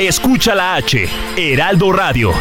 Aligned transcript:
Escucha 0.00 0.54
la 0.54 0.74
H, 0.74 1.08
Heraldo 1.38 1.90
Radio. 1.90 2.32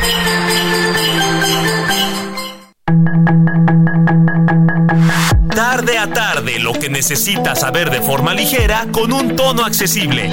Tarde 5.56 5.98
a 5.98 6.12
tarde, 6.12 6.60
lo 6.60 6.74
que 6.74 6.90
necesitas 6.90 7.62
saber 7.62 7.90
de 7.92 8.02
forma 8.02 8.34
ligera 8.34 8.88
con 8.92 9.14
un 9.14 9.38
tono 9.38 9.64
accesible. 9.64 10.30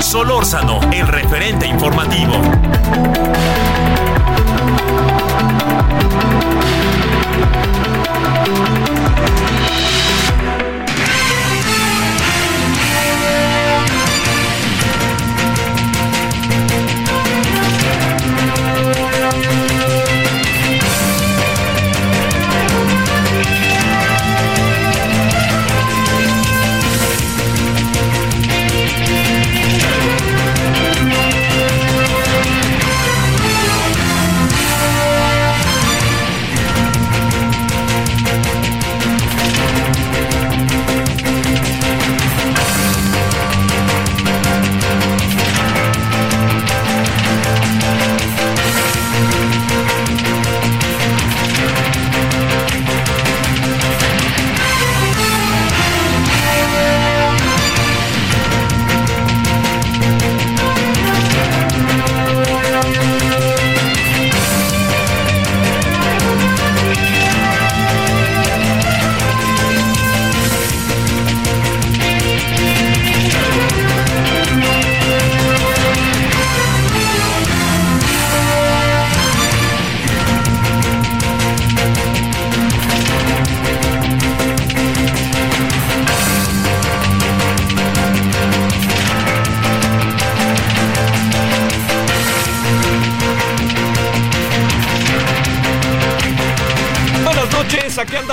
Solórzano, 0.00 0.80
el 0.92 1.06
referente 1.06 1.66
informativo. 1.66 2.34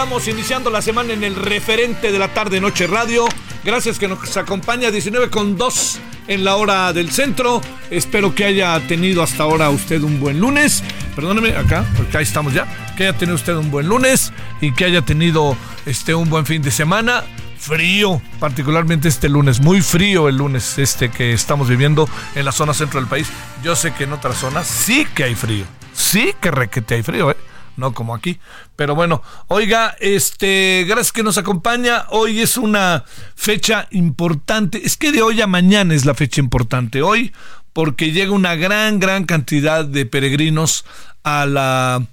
Andamos 0.09 0.27
iniciando 0.27 0.71
la 0.71 0.81
semana 0.81 1.13
en 1.13 1.23
el 1.23 1.35
referente 1.35 2.11
de 2.11 2.17
la 2.17 2.29
tarde 2.29 2.59
Noche 2.59 2.87
Radio. 2.87 3.27
Gracias 3.63 3.99
que 3.99 4.07
nos 4.07 4.37
acompaña 4.37 4.89
19 4.89 5.29
con 5.29 5.55
2 5.55 5.99
en 6.27 6.43
la 6.43 6.55
hora 6.55 6.91
del 6.93 7.11
centro. 7.11 7.61
Espero 7.91 8.33
que 8.33 8.45
haya 8.45 8.79
tenido 8.87 9.21
hasta 9.21 9.43
ahora 9.43 9.69
usted 9.69 10.01
un 10.01 10.19
buen 10.19 10.39
lunes. 10.39 10.83
Perdóneme, 11.15 11.55
acá, 11.55 11.85
porque 11.95 12.17
ahí 12.17 12.23
estamos 12.23 12.55
ya. 12.55 12.65
Que 12.97 13.03
haya 13.03 13.15
tenido 13.15 13.35
usted 13.35 13.53
un 13.53 13.69
buen 13.69 13.87
lunes 13.87 14.33
y 14.61 14.71
que 14.71 14.85
haya 14.85 15.03
tenido 15.03 15.55
este 15.85 16.15
un 16.15 16.27
buen 16.27 16.47
fin 16.47 16.63
de 16.63 16.71
semana. 16.71 17.23
Frío, 17.59 18.19
particularmente 18.39 19.09
este 19.09 19.29
lunes, 19.29 19.59
muy 19.59 19.79
frío 19.81 20.27
el 20.27 20.37
lunes 20.37 20.79
este 20.79 21.09
que 21.11 21.33
estamos 21.33 21.69
viviendo 21.69 22.09
en 22.33 22.45
la 22.45 22.51
zona 22.51 22.73
centro 22.73 22.99
del 22.99 23.07
país. 23.07 23.27
Yo 23.63 23.75
sé 23.75 23.93
que 23.93 24.05
en 24.05 24.13
otras 24.13 24.37
zonas 24.37 24.65
sí 24.65 25.05
que 25.13 25.25
hay 25.25 25.35
frío, 25.35 25.65
sí 25.93 26.33
que 26.41 26.49
requete 26.49 26.95
hay 26.95 27.03
frío, 27.03 27.29
¿eh? 27.29 27.48
No 27.79 27.93
como 27.93 28.13
aquí. 28.13 28.39
Pero 28.75 28.95
bueno, 28.95 29.23
oiga, 29.47 29.95
este, 29.99 30.85
gracias 30.87 31.11
que 31.11 31.23
nos 31.23 31.37
acompaña. 31.37 32.05
Hoy 32.09 32.41
es 32.41 32.57
una 32.57 33.05
fecha 33.35 33.87
importante. 33.91 34.81
Es 34.85 34.97
que 34.97 35.11
de 35.11 35.21
hoy 35.21 35.41
a 35.41 35.47
mañana 35.47 35.93
es 35.95 36.05
la 36.05 36.13
fecha 36.13 36.41
importante. 36.41 37.01
Hoy, 37.01 37.33
porque 37.73 38.11
llega 38.11 38.31
una 38.31 38.55
gran, 38.55 38.99
gran 38.99 39.25
cantidad 39.25 39.85
de 39.85 40.05
peregrinos 40.05 40.85
a 41.23 41.45
la. 41.45 42.05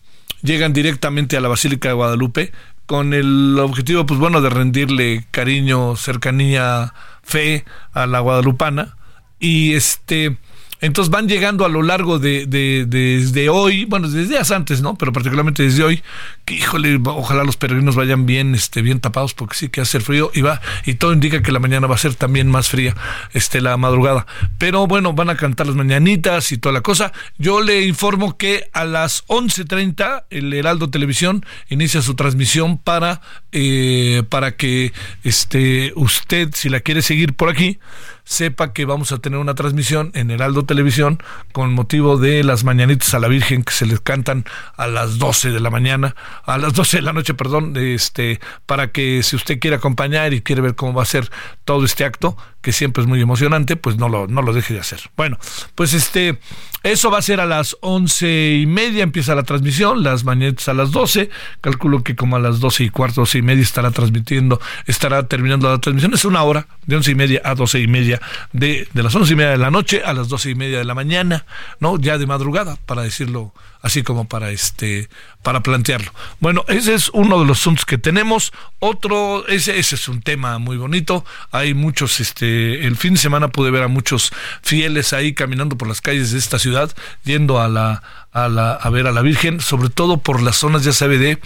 llegan 0.42 0.72
directamente 0.72 1.36
a 1.36 1.40
la 1.40 1.48
Basílica 1.48 1.88
de 1.88 1.94
Guadalupe 1.94 2.52
con 2.86 3.14
el 3.14 3.58
objetivo, 3.58 4.06
pues 4.06 4.20
bueno, 4.20 4.40
de 4.40 4.48
rendirle 4.48 5.26
cariño, 5.32 5.96
cercanía, 5.96 6.94
fe 7.22 7.64
a 7.92 8.06
la 8.06 8.20
guadalupana. 8.20 8.96
Y 9.40 9.74
este 9.74 10.38
entonces 10.86 11.10
van 11.10 11.28
llegando 11.28 11.64
a 11.64 11.68
lo 11.68 11.82
largo 11.82 12.20
de, 12.20 12.46
desde 12.46 13.48
hoy, 13.48 13.86
bueno, 13.86 14.08
desde 14.08 14.28
días 14.28 14.52
antes, 14.52 14.82
¿no? 14.82 14.96
Pero 14.96 15.12
particularmente 15.12 15.64
desde 15.64 15.82
hoy, 15.82 16.02
que 16.44 16.54
híjole, 16.54 17.00
ojalá 17.04 17.42
los 17.42 17.56
peregrinos 17.56 17.96
vayan 17.96 18.24
bien, 18.24 18.54
este, 18.54 18.82
bien 18.82 19.00
tapados, 19.00 19.34
porque 19.34 19.56
sí 19.56 19.68
que 19.68 19.80
hace 19.80 19.98
frío 19.98 20.30
y 20.32 20.42
va, 20.42 20.60
y 20.84 20.94
todo 20.94 21.12
indica 21.12 21.42
que 21.42 21.50
la 21.50 21.58
mañana 21.58 21.88
va 21.88 21.96
a 21.96 21.98
ser 21.98 22.14
también 22.14 22.48
más 22.48 22.68
fría, 22.68 22.94
este, 23.32 23.60
la 23.60 23.76
madrugada. 23.76 24.26
Pero 24.58 24.86
bueno, 24.86 25.12
van 25.12 25.28
a 25.28 25.36
cantar 25.36 25.66
las 25.66 25.74
mañanitas 25.74 26.52
y 26.52 26.58
toda 26.58 26.72
la 26.72 26.82
cosa. 26.82 27.12
Yo 27.36 27.62
le 27.62 27.84
informo 27.84 28.36
que 28.36 28.70
a 28.72 28.84
las 28.84 29.26
11.30 29.26 30.26
el 30.30 30.52
Heraldo 30.52 30.88
Televisión 30.88 31.44
inicia 31.68 32.00
su 32.00 32.14
transmisión 32.14 32.78
para, 32.78 33.22
eh, 33.50 34.22
para 34.28 34.56
que 34.56 34.92
este, 35.24 35.92
usted, 35.96 36.50
si 36.54 36.68
la 36.68 36.78
quiere 36.78 37.02
seguir 37.02 37.34
por 37.34 37.48
aquí, 37.48 37.80
sepa 38.26 38.72
que 38.72 38.84
vamos 38.84 39.12
a 39.12 39.18
tener 39.18 39.38
una 39.38 39.54
transmisión 39.54 40.10
en 40.14 40.32
Heraldo 40.32 40.64
Televisión 40.64 41.22
con 41.52 41.72
motivo 41.72 42.18
de 42.18 42.42
las 42.42 42.64
mañanitas 42.64 43.14
a 43.14 43.20
la 43.20 43.28
Virgen 43.28 43.62
que 43.62 43.72
se 43.72 43.86
les 43.86 44.00
cantan 44.00 44.44
a 44.76 44.88
las 44.88 45.18
12 45.18 45.52
de 45.52 45.60
la 45.60 45.70
mañana, 45.70 46.16
a 46.44 46.58
las 46.58 46.74
12 46.74 46.98
de 46.98 47.02
la 47.04 47.12
noche, 47.12 47.34
perdón, 47.34 47.74
este, 47.76 48.40
para 48.66 48.88
que 48.88 49.22
si 49.22 49.36
usted 49.36 49.60
quiere 49.60 49.76
acompañar 49.76 50.34
y 50.34 50.42
quiere 50.42 50.60
ver 50.60 50.74
cómo 50.74 50.92
va 50.92 51.04
a 51.04 51.06
ser 51.06 51.30
todo 51.64 51.84
este 51.84 52.04
acto, 52.04 52.36
que 52.66 52.72
siempre 52.72 53.00
es 53.00 53.06
muy 53.06 53.20
emocionante, 53.20 53.76
pues 53.76 53.96
no 53.96 54.08
lo, 54.08 54.26
no 54.26 54.42
lo 54.42 54.52
deje 54.52 54.74
de 54.74 54.80
hacer. 54.80 54.98
Bueno, 55.16 55.38
pues 55.76 55.94
este, 55.94 56.40
eso 56.82 57.12
va 57.12 57.18
a 57.18 57.22
ser 57.22 57.38
a 57.38 57.46
las 57.46 57.76
once 57.80 58.58
y 58.60 58.66
media, 58.66 59.04
empieza 59.04 59.36
la 59.36 59.44
transmisión, 59.44 60.02
las 60.02 60.24
mañanitas 60.24 60.68
a 60.68 60.74
las 60.74 60.90
12, 60.90 61.30
calculo 61.60 62.02
que 62.02 62.16
como 62.16 62.34
a 62.34 62.40
las 62.40 62.58
doce 62.58 62.82
y 62.82 62.90
cuarto, 62.90 63.20
doce 63.20 63.38
y 63.38 63.42
media 63.42 63.62
estará 63.62 63.92
transmitiendo, 63.92 64.60
estará 64.86 65.28
terminando 65.28 65.70
la 65.70 65.78
transmisión, 65.78 66.12
es 66.12 66.24
una 66.24 66.42
hora, 66.42 66.66
de 66.86 66.96
once 66.96 67.12
y 67.12 67.14
media 67.14 67.40
a 67.44 67.54
doce 67.54 67.78
y 67.78 67.86
media 67.86 68.20
de, 68.52 68.88
de 68.92 69.02
las 69.04 69.14
once 69.14 69.34
y 69.34 69.36
media 69.36 69.52
de 69.52 69.58
la 69.58 69.70
noche 69.70 70.02
a 70.04 70.12
las 70.12 70.28
doce 70.28 70.50
y 70.50 70.56
media 70.56 70.78
de 70.78 70.84
la 70.84 70.96
mañana, 70.96 71.46
¿no? 71.78 72.00
Ya 72.00 72.18
de 72.18 72.26
madrugada, 72.26 72.78
para 72.84 73.02
decirlo 73.02 73.54
así 73.86 74.02
como 74.02 74.26
para 74.26 74.50
este 74.50 75.08
para 75.42 75.62
plantearlo. 75.62 76.12
Bueno, 76.40 76.64
ese 76.66 76.94
es 76.94 77.08
uno 77.10 77.38
de 77.38 77.46
los 77.46 77.60
asuntos 77.60 77.84
que 77.84 77.98
tenemos. 77.98 78.52
Otro, 78.80 79.46
ese, 79.46 79.78
ese 79.78 79.94
es 79.94 80.08
un 80.08 80.20
tema 80.20 80.58
muy 80.58 80.76
bonito. 80.76 81.24
Hay 81.52 81.72
muchos, 81.72 82.18
este, 82.18 82.84
el 82.84 82.96
fin 82.96 83.14
de 83.14 83.20
semana 83.20 83.46
pude 83.46 83.70
ver 83.70 83.84
a 83.84 83.88
muchos 83.88 84.32
fieles 84.62 85.12
ahí 85.12 85.34
caminando 85.34 85.78
por 85.78 85.86
las 85.86 86.00
calles 86.00 86.32
de 86.32 86.38
esta 86.40 86.58
ciudad, 86.58 86.90
yendo 87.22 87.60
a 87.60 87.68
la 87.68 88.02
a, 88.36 88.50
la, 88.50 88.72
a 88.72 88.90
ver 88.90 89.06
a 89.06 89.12
la 89.12 89.22
Virgen, 89.22 89.60
sobre 89.60 89.88
todo 89.88 90.18
por 90.18 90.42
las 90.42 90.56
zonas, 90.56 90.84
ya 90.84 90.92
sabe, 90.92 91.16
de 91.16 91.38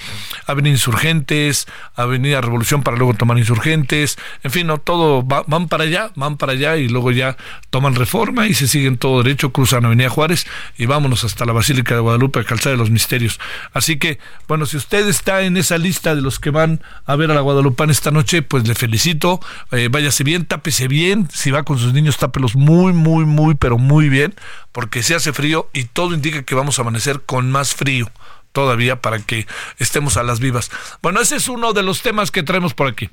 Avenida 0.47 0.73
Insurgentes, 0.73 1.69
Avenida 1.95 2.41
Revolución 2.41 2.83
para 2.83 2.97
luego 2.97 3.15
tomar 3.15 3.39
Insurgentes, 3.39 4.19
en 4.43 4.51
fin, 4.51 4.67
no 4.67 4.79
todo 4.79 5.23
van 5.23 5.69
para 5.69 5.85
allá, 5.85 6.11
van 6.17 6.37
para 6.37 6.53
allá 6.53 6.77
y 6.79 6.89
luego 6.89 7.13
ya 7.13 7.37
toman 7.71 7.95
reforma 7.95 8.49
y 8.49 8.55
se 8.55 8.67
siguen 8.67 8.99
todo 8.99 9.23
derecho, 9.23 9.53
cruzan 9.53 9.85
Avenida 9.85 10.09
Juárez 10.09 10.49
y 10.77 10.87
vámonos 10.87 11.23
hasta 11.23 11.45
la 11.45 11.53
Basílica 11.53 11.95
de 11.95 12.01
Guadalupe, 12.01 12.45
Calzada 12.45 12.73
de 12.73 12.79
los 12.79 12.91
Misterios. 12.91 13.39
Así 13.73 13.97
que, 13.97 14.19
bueno, 14.49 14.67
si 14.67 14.77
usted 14.77 15.07
está 15.07 15.43
en 15.43 15.57
esa 15.57 15.79
lista 15.79 16.17
de 16.17 16.23
los 16.23 16.41
que 16.41 16.51
van 16.51 16.83
a 17.07 17.15
ver 17.15 17.31
a 17.31 17.35
la 17.35 17.41
Guadalupana 17.41 17.93
esta 17.93 18.11
noche, 18.11 18.43
pues 18.43 18.67
le 18.67 18.75
felicito, 18.75 19.39
eh, 19.71 19.89
váyase 19.89 20.25
bien, 20.25 20.45
tápese 20.45 20.89
bien, 20.89 21.29
si 21.33 21.53
va 21.53 21.63
con 21.63 21.79
sus 21.79 21.93
niños, 21.93 22.17
tápelos 22.17 22.57
muy, 22.57 22.93
muy, 22.93 23.27
muy, 23.27 23.55
pero 23.55 23.79
muy 23.79 24.09
bien, 24.09 24.35
porque 24.73 25.03
se 25.03 25.15
hace 25.15 25.33
frío 25.33 25.69
y 25.73 25.85
todo 25.85 26.15
indica 26.15 26.43
que 26.43 26.55
vamos 26.55 26.79
a 26.79 26.83
amanecer 26.83 27.23
con 27.23 27.51
más 27.51 27.75
frío 27.75 28.11
todavía 28.53 29.01
para 29.01 29.21
que 29.21 29.47
estemos 29.79 30.17
a 30.17 30.23
las 30.23 30.41
vivas. 30.41 30.71
Bueno, 31.03 31.21
ese 31.21 31.37
es 31.37 31.49
uno 31.49 31.73
de 31.73 31.83
los 31.83 32.03
temas 32.03 32.31
que 32.31 32.43
traemos 32.43 32.75
por 32.75 32.89
aquí. 32.89 33.09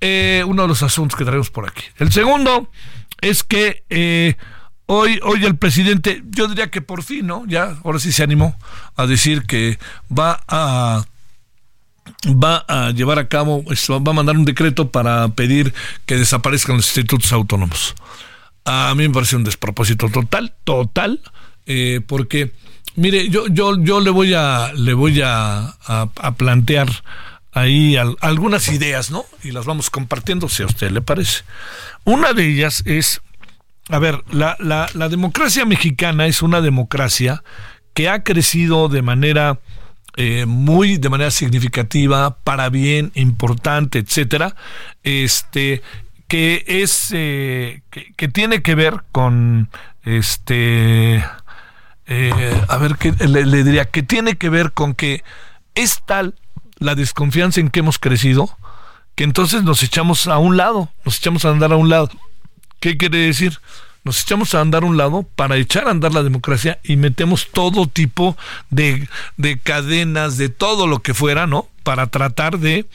Eh, 0.00 0.44
uno 0.46 0.62
de 0.62 0.68
los 0.68 0.82
asuntos 0.82 1.18
que 1.18 1.24
traemos 1.24 1.50
por 1.50 1.68
aquí. 1.68 1.84
El 1.98 2.12
segundo 2.12 2.70
es 3.20 3.42
que 3.42 3.82
eh, 3.90 4.36
hoy, 4.86 5.20
hoy 5.22 5.44
el 5.44 5.56
presidente, 5.56 6.22
yo 6.30 6.48
diría 6.48 6.70
que 6.70 6.82
por 6.82 7.02
fin, 7.02 7.26
¿no? 7.26 7.44
Ya, 7.46 7.76
ahora 7.84 7.98
sí 7.98 8.12
se 8.12 8.22
animó 8.22 8.58
a 8.96 9.06
decir 9.06 9.44
que 9.44 9.78
va 10.16 10.42
a 10.48 11.04
va 12.26 12.64
a 12.68 12.90
llevar 12.90 13.18
a 13.18 13.28
cabo, 13.28 13.64
va 13.64 14.10
a 14.10 14.14
mandar 14.14 14.36
un 14.36 14.44
decreto 14.44 14.90
para 14.90 15.28
pedir 15.28 15.74
que 16.06 16.16
desaparezcan 16.16 16.76
los 16.76 16.86
institutos 16.86 17.32
autónomos. 17.32 17.94
A 18.70 18.94
mí 18.94 19.08
me 19.08 19.14
parece 19.14 19.36
un 19.36 19.44
despropósito 19.44 20.10
total, 20.10 20.52
total, 20.62 21.22
eh, 21.64 22.02
porque, 22.06 22.52
mire, 22.96 23.30
yo, 23.30 23.46
yo, 23.46 23.82
yo 23.82 24.00
le 24.00 24.10
voy 24.10 24.34
a, 24.34 24.74
le 24.74 24.92
voy 24.92 25.22
a, 25.24 25.74
a, 25.86 26.34
plantear 26.36 26.88
ahí 27.52 27.96
algunas 27.96 28.68
ideas, 28.68 29.10
¿no? 29.10 29.24
Y 29.42 29.52
las 29.52 29.64
vamos 29.64 29.88
compartiendo, 29.88 30.50
si 30.50 30.64
a 30.64 30.66
usted 30.66 30.90
le 30.90 31.00
parece. 31.00 31.44
Una 32.04 32.34
de 32.34 32.46
ellas 32.46 32.82
es, 32.84 33.22
a 33.88 33.98
ver, 33.98 34.22
la, 34.30 34.54
la, 34.58 34.90
la 34.92 35.08
democracia 35.08 35.64
mexicana 35.64 36.26
es 36.26 36.42
una 36.42 36.60
democracia 36.60 37.42
que 37.94 38.10
ha 38.10 38.22
crecido 38.22 38.88
de 38.88 39.00
manera 39.00 39.60
eh, 40.20 40.46
muy 40.46 40.98
de 40.98 41.08
manera 41.10 41.30
significativa, 41.30 42.38
para 42.42 42.70
bien, 42.70 43.12
importante, 43.14 44.00
etcétera, 44.00 44.56
este, 45.04 45.80
que 46.28 46.64
es, 46.66 47.08
eh, 47.12 47.82
que, 47.90 48.28
tiene 48.28 48.62
que 48.62 48.74
ver 48.74 49.02
con, 49.12 49.70
este, 50.04 51.24
eh, 52.06 52.62
a 52.68 52.76
ver, 52.76 52.96
qué 52.96 53.12
le, 53.26 53.46
le, 53.46 53.64
diría, 53.64 53.86
que 53.86 54.02
tiene 54.02 54.36
que 54.36 54.50
ver 54.50 54.72
con 54.72 54.94
que 54.94 55.24
es 55.74 56.02
tal 56.04 56.34
la 56.78 56.94
desconfianza 56.94 57.60
en 57.60 57.70
que 57.70 57.80
hemos 57.80 57.98
crecido, 57.98 58.56
que 59.14 59.24
entonces 59.24 59.64
nos 59.64 59.82
echamos 59.82 60.28
a 60.28 60.38
un 60.38 60.56
lado, 60.56 60.90
nos 61.04 61.18
echamos 61.18 61.44
a 61.44 61.50
andar 61.50 61.72
a 61.72 61.76
un 61.76 61.88
lado. 61.88 62.10
¿Qué 62.78 62.96
quiere 62.96 63.18
decir? 63.18 63.58
nos 64.04 64.22
echamos 64.22 64.54
a 64.54 64.62
andar 64.62 64.84
a 64.84 64.86
un 64.86 64.96
lado 64.96 65.26
para 65.36 65.56
echar 65.56 65.86
a 65.86 65.90
andar 65.90 66.14
la 66.14 66.22
democracia 66.22 66.78
y 66.82 66.96
metemos 66.96 67.48
todo 67.52 67.86
tipo 67.86 68.38
de, 68.70 69.06
de 69.36 69.58
cadenas, 69.58 70.38
de 70.38 70.48
todo 70.48 70.86
lo 70.86 71.00
que 71.00 71.12
fuera, 71.12 71.46
¿no? 71.46 71.68
Para 71.82 72.06
tratar 72.06 72.58
de 72.58 72.86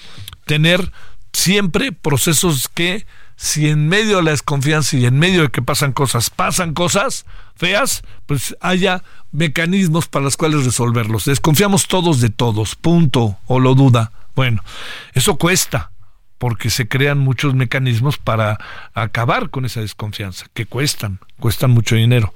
tener 0.46 0.92
siempre 1.32 1.92
procesos 1.92 2.68
que 2.68 3.06
si 3.36 3.68
en 3.68 3.88
medio 3.88 4.18
de 4.18 4.24
la 4.24 4.32
desconfianza 4.32 4.98
y 4.98 5.06
en 5.06 5.18
medio 5.18 5.44
de 5.44 5.50
que 5.50 5.62
pasan 5.62 5.92
cosas, 5.92 6.30
pasan 6.30 6.74
cosas 6.74 7.26
feas, 7.56 8.04
pues 8.26 8.56
haya 8.62 9.04
mecanismos 9.32 10.08
para 10.08 10.26
los 10.26 10.38
cuales 10.38 10.66
resolverlos. 10.66 11.26
Desconfiamos 11.26 11.88
todos 11.88 12.22
de 12.22 12.30
todos, 12.30 12.76
punto, 12.76 13.38
o 13.48 13.60
lo 13.60 13.76
duda. 13.76 14.12
Bueno, 14.36 14.64
eso 15.14 15.38
cuesta, 15.38 15.92
porque 16.44 16.70
se 16.70 16.88
crean 16.88 17.20
muchos 17.20 17.54
mecanismos 17.54 18.18
para 18.18 18.58
acabar 18.94 19.50
con 19.50 19.66
esa 19.66 19.82
desconfianza, 19.82 20.48
que 20.54 20.66
cuestan, 20.66 21.20
cuestan 21.40 21.72
mucho 21.72 21.96
dinero. 21.96 22.34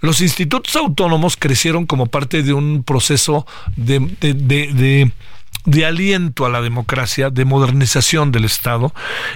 Los 0.00 0.20
institutos 0.20 0.76
autónomos 0.76 1.36
crecieron 1.36 1.86
como 1.86 2.06
parte 2.06 2.42
de 2.42 2.52
un 2.52 2.84
proceso 2.84 3.46
de, 3.76 3.98
de, 4.20 5.12
aliento 5.84 6.46
a 6.46 6.50
la 6.50 6.60
democracia, 6.60 7.30
de 7.30 7.44
modernización 7.44 8.32
del 8.32 8.44
Estado, 8.44 8.94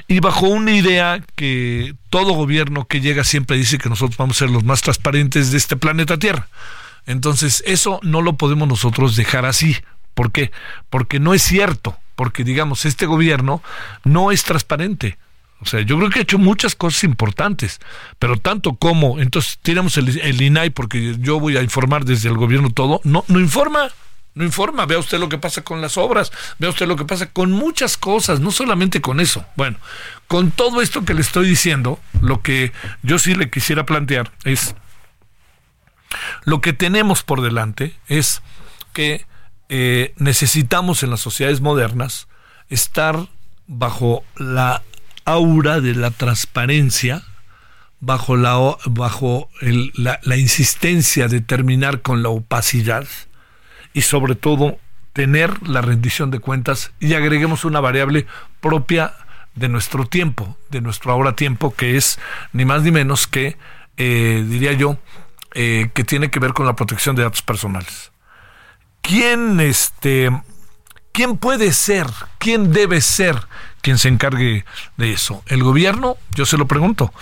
y 0.08 0.20
bajo 0.20 0.46
una 0.46 0.72
idea 0.72 1.22
que 1.36 1.94
todo 2.10 2.34
gobierno 2.34 2.86
que 2.86 3.00
llega 3.00 3.24
siempre 3.24 3.56
dice 3.56 3.78
que 3.78 3.88
nosotros 3.88 4.16
vamos 4.16 4.36
a 4.36 4.40
ser 4.40 4.50
los 4.50 4.64
más 4.64 4.82
transparentes 4.82 5.50
de 5.50 5.58
este 5.58 5.76
planeta 5.76 6.18
Tierra. 6.18 6.48
Entonces, 7.06 7.62
eso 7.66 8.00
no 8.02 8.22
lo 8.22 8.36
podemos 8.36 8.66
nosotros 8.66 9.16
dejar 9.16 9.44
así. 9.44 9.76
¿Por 10.14 10.32
qué? 10.32 10.52
Porque 10.90 11.20
no 11.20 11.34
es 11.34 11.42
cierto 11.42 11.98
porque 12.14 12.44
digamos, 12.44 12.84
este 12.84 13.06
gobierno 13.06 13.62
no 14.04 14.30
es 14.32 14.44
transparente. 14.44 15.18
O 15.60 15.66
sea, 15.66 15.80
yo 15.80 15.96
creo 15.96 16.10
que 16.10 16.18
ha 16.18 16.22
hecho 16.22 16.38
muchas 16.38 16.74
cosas 16.74 17.04
importantes, 17.04 17.80
pero 18.18 18.36
tanto 18.36 18.74
como, 18.74 19.20
entonces 19.20 19.58
tiramos 19.62 19.96
el, 19.96 20.20
el 20.20 20.40
INAI 20.40 20.70
porque 20.70 21.16
yo 21.18 21.40
voy 21.40 21.56
a 21.56 21.62
informar 21.62 22.04
desde 22.04 22.28
el 22.28 22.36
gobierno 22.36 22.70
todo, 22.70 23.00
no, 23.04 23.24
no 23.28 23.40
informa, 23.40 23.88
no 24.34 24.44
informa, 24.44 24.84
vea 24.86 24.98
usted 24.98 25.18
lo 25.18 25.28
que 25.28 25.38
pasa 25.38 25.62
con 25.62 25.80
las 25.80 25.96
obras, 25.96 26.32
vea 26.58 26.70
usted 26.70 26.86
lo 26.86 26.96
que 26.96 27.04
pasa 27.04 27.30
con 27.30 27.52
muchas 27.52 27.96
cosas, 27.96 28.40
no 28.40 28.50
solamente 28.50 29.00
con 29.00 29.20
eso. 29.20 29.44
Bueno, 29.56 29.78
con 30.26 30.50
todo 30.50 30.82
esto 30.82 31.04
que 31.04 31.14
le 31.14 31.20
estoy 31.20 31.48
diciendo, 31.48 32.00
lo 32.20 32.42
que 32.42 32.72
yo 33.02 33.18
sí 33.18 33.34
le 33.34 33.48
quisiera 33.48 33.86
plantear 33.86 34.32
es, 34.44 34.74
lo 36.44 36.60
que 36.60 36.72
tenemos 36.72 37.22
por 37.22 37.42
delante 37.42 37.94
es 38.08 38.42
que 38.92 39.24
eh, 39.68 40.14
necesitamos 40.16 41.02
en 41.04 41.10
las 41.10 41.20
sociedades 41.20 41.60
modernas 41.60 42.26
estar 42.68 43.28
bajo 43.68 44.24
la 44.36 44.82
aura 45.24 45.80
de 45.80 45.94
la 45.94 46.10
transparencia, 46.10 47.22
bajo 48.00 48.36
la, 48.36 48.76
bajo 48.86 49.48
la, 49.60 50.18
la 50.22 50.36
insistencia 50.36 51.28
de 51.28 51.40
terminar 51.40 52.02
con 52.02 52.24
la 52.24 52.30
opacidad 52.30 53.06
y 53.94 54.02
sobre 54.02 54.34
todo 54.34 54.78
tener 55.14 55.66
la 55.66 55.80
rendición 55.80 56.30
de 56.30 56.40
cuentas 56.40 56.92
y 57.00 57.14
agreguemos 57.14 57.64
una 57.64 57.80
variable 57.80 58.26
propia 58.60 59.14
de 59.54 59.70
nuestro 59.70 60.04
tiempo, 60.04 60.58
de 60.68 60.82
nuestro 60.82 61.12
ahora 61.12 61.34
tiempo, 61.34 61.74
que 61.74 61.96
es 61.96 62.18
ni 62.52 62.66
más 62.66 62.82
ni 62.82 62.90
menos 62.90 63.26
que, 63.26 63.56
eh, 63.96 64.44
diría 64.46 64.72
yo, 64.72 64.98
eh, 65.54 65.88
que 65.94 66.04
tiene 66.04 66.30
que 66.30 66.40
ver 66.40 66.52
con 66.52 66.66
la 66.66 66.76
protección 66.76 67.16
de 67.16 67.22
datos 67.22 67.40
personales. 67.40 68.10
¿quién, 69.04 69.60
este, 69.60 70.30
quién 71.12 71.36
puede 71.36 71.72
ser, 71.72 72.06
quién 72.38 72.72
debe 72.72 73.00
ser 73.00 73.36
quien 73.82 73.98
se 73.98 74.08
encargue 74.08 74.64
de 74.96 75.12
eso? 75.12 75.44
¿El 75.46 75.62
gobierno? 75.62 76.16
Yo 76.30 76.46
se 76.46 76.56
lo 76.56 76.66
pregunto. 76.66 77.12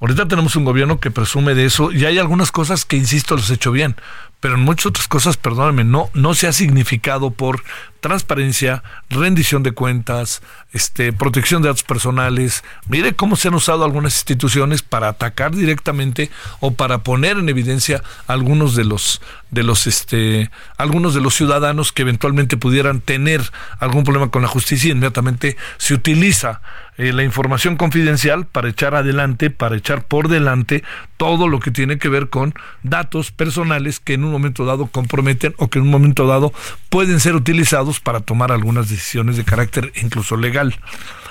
Ahorita 0.00 0.28
tenemos 0.28 0.56
un 0.56 0.64
gobierno 0.64 1.00
que 1.00 1.10
presume 1.10 1.54
de 1.54 1.64
eso 1.64 1.90
y 1.90 2.04
hay 2.04 2.18
algunas 2.18 2.52
cosas 2.52 2.84
que, 2.84 2.96
insisto, 2.96 3.34
los 3.34 3.50
he 3.50 3.54
hecho 3.54 3.72
bien, 3.72 3.96
pero 4.42 4.56
en 4.56 4.62
muchas 4.62 4.86
otras 4.86 5.06
cosas, 5.06 5.36
perdónenme, 5.36 5.84
no, 5.84 6.10
no 6.14 6.34
se 6.34 6.48
ha 6.48 6.52
significado 6.52 7.30
por 7.30 7.62
transparencia, 8.00 8.82
rendición 9.08 9.62
de 9.62 9.70
cuentas, 9.70 10.42
este, 10.72 11.12
protección 11.12 11.62
de 11.62 11.68
datos 11.68 11.84
personales. 11.84 12.64
Mire 12.88 13.14
cómo 13.14 13.36
se 13.36 13.46
han 13.46 13.54
usado 13.54 13.84
algunas 13.84 14.16
instituciones 14.16 14.82
para 14.82 15.08
atacar 15.08 15.54
directamente 15.54 16.28
o 16.58 16.72
para 16.74 16.98
poner 16.98 17.38
en 17.38 17.48
evidencia 17.48 18.02
algunos 18.26 18.74
de 18.74 18.84
los 18.84 19.22
de 19.52 19.62
los 19.62 19.86
este 19.86 20.50
algunos 20.78 21.14
de 21.14 21.20
los 21.20 21.34
ciudadanos 21.34 21.92
que 21.92 22.02
eventualmente 22.02 22.56
pudieran 22.56 23.00
tener 23.00 23.42
algún 23.78 24.02
problema 24.02 24.30
con 24.30 24.42
la 24.42 24.48
justicia 24.48 24.88
y 24.88 24.92
inmediatamente 24.92 25.56
se 25.76 25.94
utiliza 25.94 26.62
eh, 26.98 27.12
la 27.12 27.22
información 27.22 27.76
confidencial 27.76 28.46
para 28.46 28.68
echar 28.68 28.94
adelante, 28.94 29.50
para 29.50 29.76
echar 29.76 30.04
por 30.04 30.28
delante 30.28 30.82
todo 31.16 31.48
lo 31.48 31.60
que 31.60 31.70
tiene 31.70 31.98
que 31.98 32.08
ver 32.08 32.28
con 32.28 32.54
datos 32.82 33.30
personales 33.30 34.00
que 34.00 34.14
en 34.14 34.24
un 34.24 34.31
momento 34.32 34.64
dado 34.64 34.86
comprometen 34.86 35.54
o 35.58 35.68
que 35.68 35.78
en 35.78 35.84
un 35.84 35.90
momento 35.90 36.26
dado 36.26 36.52
pueden 36.88 37.20
ser 37.20 37.34
utilizados 37.34 38.00
para 38.00 38.20
tomar 38.20 38.52
algunas 38.52 38.88
decisiones 38.88 39.36
de 39.36 39.44
carácter 39.44 39.92
incluso 40.02 40.36
legal. 40.36 40.74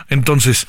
Entonces, 0.10 0.67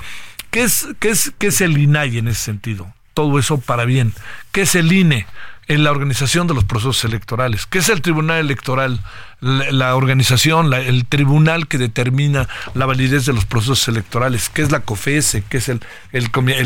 ¿qué 0.51 0.63
es, 0.63 0.89
qué 0.99 1.11
es, 1.11 1.33
qué 1.39 1.49
es 1.49 1.61
el 1.61 1.79
INAI 1.79 2.19
en 2.19 2.29
ese 2.29 2.41
sentido? 2.41 2.93
Todo 3.15 3.39
eso 3.39 3.59
para 3.59 3.85
bien. 3.85 4.13
¿Qué 4.53 4.63
es 4.63 4.75
el 4.75 4.93
INE? 4.93 5.27
En 5.69 5.85
la 5.85 5.91
organización 5.91 6.47
de 6.47 6.55
los 6.55 6.65
procesos 6.65 7.05
electorales. 7.05 7.67
¿Qué 7.67 7.79
es 7.79 7.89
el 7.89 8.03
Tribunal 8.03 8.39
Electoral? 8.39 9.01
La, 9.41 9.97
organización, 9.97 10.73
el 10.73 11.05
tribunal 11.05 11.67
que 11.67 11.77
determina 11.77 12.49
la 12.75 12.87
validez 12.87 13.27
de 13.27 13.33
los 13.33 13.45
procesos 13.45 13.89
electorales. 13.89 14.49
¿Qué 14.49 14.63
es 14.63 14.71
la 14.71 14.81
COFESE? 14.81 15.43
¿Qué 15.49 15.57
es 15.57 15.69
el, 15.69 15.81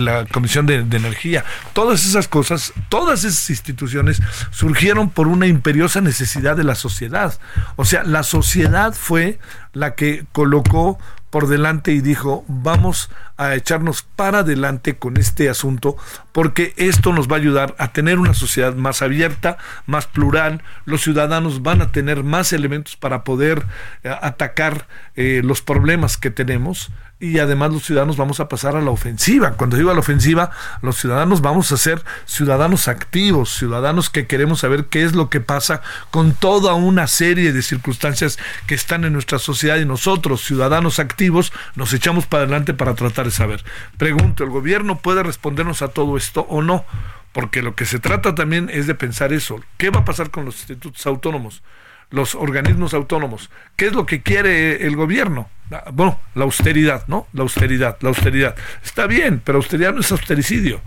la 0.05 0.27
Comisión 0.27 0.67
de, 0.67 0.83
de, 0.83 0.97
Energía? 0.99 1.43
Todas 1.73 2.05
esas 2.05 2.29
cosas, 2.29 2.75
todas 2.91 3.25
esas 3.25 3.49
instituciones 3.49 4.21
surgieron 4.51 5.09
por 5.09 5.27
una 5.27 5.47
imperiosa 5.47 6.03
necesidad 6.03 6.55
de 6.55 6.65
la 6.65 6.75
sociedad. 6.75 7.39
O 7.77 7.87
sea, 7.87 8.03
la 8.03 8.23
sociedad 8.23 8.93
fue 8.93 9.39
la 9.73 9.95
que 9.95 10.27
colocó 10.33 10.99
por 11.31 11.49
delante 11.49 11.93
y 11.93 12.01
dijo, 12.01 12.45
vamos 12.49 13.11
a 13.37 13.55
echarnos 13.55 14.03
para 14.03 14.39
adelante 14.39 14.97
con 14.97 15.17
este 15.17 15.49
asunto 15.49 15.97
porque 16.33 16.75
esto 16.77 17.13
nos 17.13 17.29
va 17.29 17.37
a 17.37 17.39
ayudar 17.39 17.75
a 17.79 17.93
tener 17.93 18.19
una 18.19 18.35
sociedad 18.35 18.75
más 18.75 19.03
abierta, 19.03 19.59
más 19.87 20.07
plural, 20.07 20.63
los 20.85 21.03
ciudadanos 21.03 21.63
van 21.63 21.81
a 21.81 21.93
tener 21.93 22.25
más 22.25 22.53
elementos 22.53 22.97
para 22.97 23.25
poder 23.25 23.67
eh, 24.03 24.15
atacar 24.21 24.87
eh, 25.15 25.41
los 25.45 25.63
problemas 25.63 26.17
que 26.17 26.31
tenemos 26.31 26.91
y 27.19 27.39
además 27.39 27.73
los 27.73 27.85
ciudadanos 27.85 28.19
vamos 28.19 28.41
a 28.41 28.49
pasar 28.49 28.77
a 28.77 28.83
la 28.83 28.91
ofensiva. 28.91 29.53
Cuando 29.53 29.79
digo 29.79 29.91
a 29.91 29.95
la 29.95 30.01
ofensiva, 30.01 30.51
los 30.83 30.97
ciudadanos 30.97 31.41
vamos 31.41 31.73
a 31.73 31.79
ser 31.79 32.03
ciudadanos 32.27 32.89
activos, 32.89 33.55
ciudadanos 33.55 34.11
que 34.11 34.27
queremos 34.27 34.61
saber 34.61 34.87
qué 34.87 35.03
es 35.03 35.15
lo 35.15 35.31
que 35.31 35.41
pasa 35.41 35.81
con 36.11 36.33
toda 36.35 36.75
una 36.75 37.07
serie 37.07 37.55
de 37.55 37.63
circunstancias 37.63 38.39
que 38.67 38.75
están 38.75 39.05
en 39.05 39.15
nuestra 39.15 39.39
sociedad 39.39 39.79
y 39.79 39.87
nosotros, 39.87 40.43
ciudadanos 40.45 40.99
activos, 40.99 41.55
nos 41.75 41.95
echamos 41.95 42.27
para 42.27 42.43
adelante 42.43 42.75
para 42.75 42.95
tratar 42.95 43.26
de 43.27 43.31
saber. 43.31 43.63
Pregunto, 43.99 44.43
¿el 44.45 44.51
gobierno 44.51 44.99
puede 44.99 45.23
respondernos 45.23 45.83
a 45.83 45.89
todo 45.89 46.17
esto 46.17 46.47
o 46.49 46.63
no? 46.63 46.85
Porque 47.33 47.61
lo 47.61 47.75
que 47.75 47.85
se 47.85 47.99
trata 47.99 48.35
también 48.35 48.71
es 48.73 48.87
de 48.87 48.95
pensar 48.95 49.35
eso. 49.35 49.61
¿Qué 49.77 49.91
va 49.91 50.01
a 50.01 50.05
pasar 50.07 50.31
con 50.31 50.47
los 50.47 50.57
institutos 50.57 51.07
autónomos? 51.07 51.63
los 52.11 52.35
organismos 52.35 52.95
autónomos. 52.95 53.51
¿Qué 53.75 53.87
es 53.87 53.93
lo 53.93 54.07
que 54.07 54.23
quiere 54.23 54.87
el 54.87 54.97
gobierno? 54.97 55.49
Ah, 55.71 55.85
bueno, 55.93 56.21
la 56.35 56.45
austeridad, 56.45 57.05
¿no? 57.09 57.27
La 57.33 57.43
austeridad, 57.43 57.97
la 58.01 58.11
austeridad. 58.11 58.55
Está 58.85 59.07
bien, 59.07 59.41
pero 59.45 59.59
austeridad 59.59 59.93
no 59.93 60.01
es 60.01 60.13
austericidio. 60.13 60.81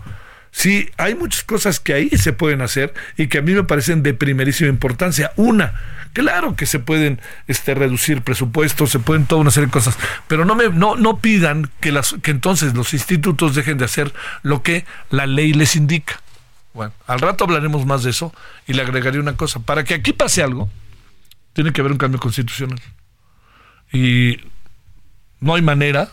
Sí, 0.52 0.90
hay 0.96 1.14
muchas 1.14 1.44
cosas 1.44 1.78
que 1.78 1.94
ahí 1.94 2.10
se 2.10 2.32
pueden 2.32 2.60
hacer 2.60 2.92
y 3.16 3.28
que 3.28 3.38
a 3.38 3.42
mí 3.42 3.52
me 3.52 3.64
parecen 3.64 4.02
de 4.02 4.14
primerísima 4.14 4.68
importancia. 4.68 5.32
Una, 5.36 5.74
claro 6.12 6.56
que 6.56 6.66
se 6.66 6.80
pueden 6.80 7.20
este, 7.46 7.74
reducir 7.74 8.22
presupuestos, 8.22 8.90
se 8.90 8.98
pueden 8.98 9.26
toda 9.26 9.42
una 9.42 9.50
serie 9.50 9.66
de 9.66 9.72
cosas, 9.72 9.96
pero 10.26 10.44
no, 10.44 10.56
me, 10.56 10.68
no, 10.68 10.96
no 10.96 11.18
pidan 11.18 11.70
que, 11.80 11.92
las, 11.92 12.14
que 12.22 12.32
entonces 12.32 12.74
los 12.74 12.92
institutos 12.94 13.54
dejen 13.54 13.78
de 13.78 13.84
hacer 13.84 14.12
lo 14.42 14.62
que 14.62 14.84
la 15.10 15.26
ley 15.26 15.52
les 15.52 15.76
indica. 15.76 16.20
Bueno, 16.72 16.92
al 17.06 17.20
rato 17.20 17.44
hablaremos 17.44 17.86
más 17.86 18.02
de 18.02 18.10
eso 18.10 18.32
y 18.66 18.74
le 18.74 18.82
agregaré 18.82 19.18
una 19.18 19.36
cosa. 19.36 19.60
Para 19.60 19.84
que 19.84 19.94
aquí 19.94 20.12
pase 20.12 20.42
algo, 20.42 20.68
tiene 21.52 21.72
que 21.72 21.80
haber 21.80 21.92
un 21.92 21.98
cambio 21.98 22.20
constitucional. 22.20 22.80
Y 23.92 24.38
no 25.40 25.54
hay 25.54 25.62
manera, 25.62 26.10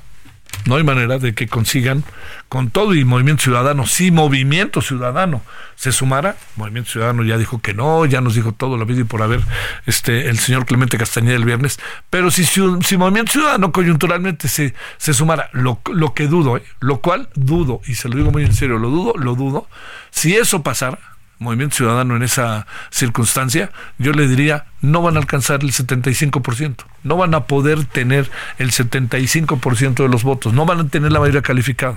no 0.66 0.76
hay 0.76 0.84
manera 0.84 1.18
de 1.18 1.34
que 1.34 1.48
consigan 1.48 2.04
con 2.50 2.70
todo 2.70 2.94
y 2.94 3.04
Movimiento 3.06 3.44
Ciudadano, 3.44 3.86
si 3.86 4.12
Movimiento 4.12 4.82
Ciudadano 4.82 5.42
se 5.76 5.92
sumara, 5.92 6.36
Movimiento 6.56 6.92
Ciudadano 6.92 7.24
ya 7.24 7.38
dijo 7.38 7.62
que 7.62 7.74
no, 7.74 8.06
ya 8.06 8.22
nos 8.22 8.36
dijo 8.36 8.52
todo 8.54 8.78
lo 8.78 8.86
vida 8.86 9.02
y 9.02 9.04
por 9.06 9.22
haber 9.22 9.42
este 9.86 10.30
el 10.30 10.40
señor 10.40 10.66
Clemente 10.66 10.98
Castañeda 10.98 11.36
el 11.36 11.46
viernes, 11.46 11.80
pero 12.10 12.32
si, 12.32 12.46
si 12.46 12.98
Movimiento 12.98 13.32
Ciudadano 13.32 13.72
coyunturalmente 13.72 14.48
se, 14.48 14.74
se 14.98 15.14
sumara, 15.14 15.50
lo, 15.54 15.80
lo 15.94 16.14
que 16.14 16.28
dudo, 16.28 16.58
¿eh? 16.58 16.64
lo 16.80 17.00
cual 17.00 17.30
dudo, 17.36 17.82
y 17.86 17.96
se 17.96 18.10
lo 18.10 18.16
digo 18.16 18.32
muy 18.32 18.44
en 18.44 18.54
serio, 18.54 18.78
lo 18.78 18.90
dudo, 18.90 19.14
lo 19.18 19.36
dudo, 19.36 19.68
si 20.10 20.36
eso 20.36 20.64
pasara, 20.64 21.00
Movimiento 21.40 21.76
Ciudadano 21.76 22.16
en 22.16 22.24
esa 22.24 22.66
circunstancia, 22.90 23.72
yo 23.98 24.12
le 24.12 24.28
diría, 24.28 24.66
no 24.82 25.02
van 25.02 25.16
a 25.16 25.20
alcanzar 25.20 25.64
el 25.64 25.72
75%, 25.72 26.86
no 27.04 27.18
van 27.18 27.36
a 27.36 27.46
poder 27.46 27.86
tener 27.86 28.30
el 28.58 28.72
75% 28.72 29.96
de 29.96 30.10
los 30.10 30.24
votos, 30.24 30.54
no 30.54 30.66
van 30.66 30.80
a 30.80 30.88
tener 30.88 31.12
la 31.12 31.20
mayoría 31.20 31.42
calificada. 31.42 31.96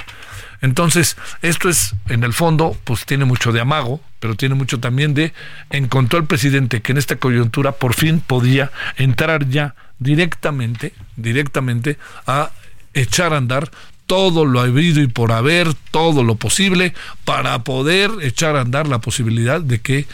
Entonces, 0.62 1.16
esto 1.40 1.68
es, 1.68 1.94
en 2.09 2.23
el 2.23 2.35
fondo, 2.35 2.76
pues 2.85 3.06
tiene 3.06 3.25
mucho 3.25 3.52
de 3.52 3.61
amago, 3.61 4.00
pero 4.18 4.35
tiene 4.35 4.54
mucho 4.54 4.78
también 4.78 5.14
de, 5.14 5.32
encontró 5.70 6.18
el 6.18 6.26
presidente 6.26 6.82
que 6.82 6.92
en 6.92 6.99
esta 6.99 7.16
coyuntura 7.16 7.73
por 7.73 7.94
fin 7.94 8.20
podía 8.20 8.70
entrar 8.97 9.49
ya 9.49 9.75
directamente, 9.99 10.92
directamente 11.16 11.99
a 12.26 12.50
echar 12.92 13.32
a 13.32 13.38
andar 13.38 13.70
todo 14.10 14.44
lo 14.44 14.60
habido 14.60 15.00
y 15.00 15.06
por 15.06 15.30
haber, 15.30 15.72
todo 15.92 16.24
lo 16.24 16.34
posible, 16.34 16.94
para 17.24 17.62
poder 17.62 18.10
echar 18.22 18.56
a 18.56 18.62
andar 18.62 18.88
la 18.88 19.00
posibilidad 19.00 19.60
de 19.60 19.80
que 19.80 20.08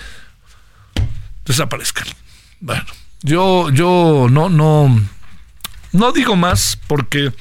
desaparezcan. 1.46 2.06
Bueno, 2.60 2.84
yo, 3.22 3.70
yo 3.70 4.26
no, 4.30 4.50
no, 4.50 5.00
no 5.92 6.12
digo 6.12 6.36
más 6.36 6.78
porque 6.86 7.32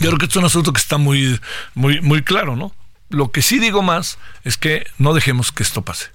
yo 0.00 0.08
creo 0.08 0.18
que 0.18 0.24
esto 0.24 0.40
es 0.40 0.42
un 0.42 0.46
asunto 0.46 0.72
que 0.72 0.80
está 0.80 0.98
muy, 0.98 1.38
muy, 1.74 2.00
muy 2.00 2.24
claro, 2.24 2.56
¿no? 2.56 2.74
Lo 3.08 3.30
que 3.30 3.40
sí 3.40 3.60
digo 3.60 3.82
más 3.82 4.18
es 4.42 4.56
que 4.56 4.84
no 4.98 5.14
dejemos 5.14 5.52
que 5.52 5.62
esto 5.62 5.82
pase. 5.82 6.10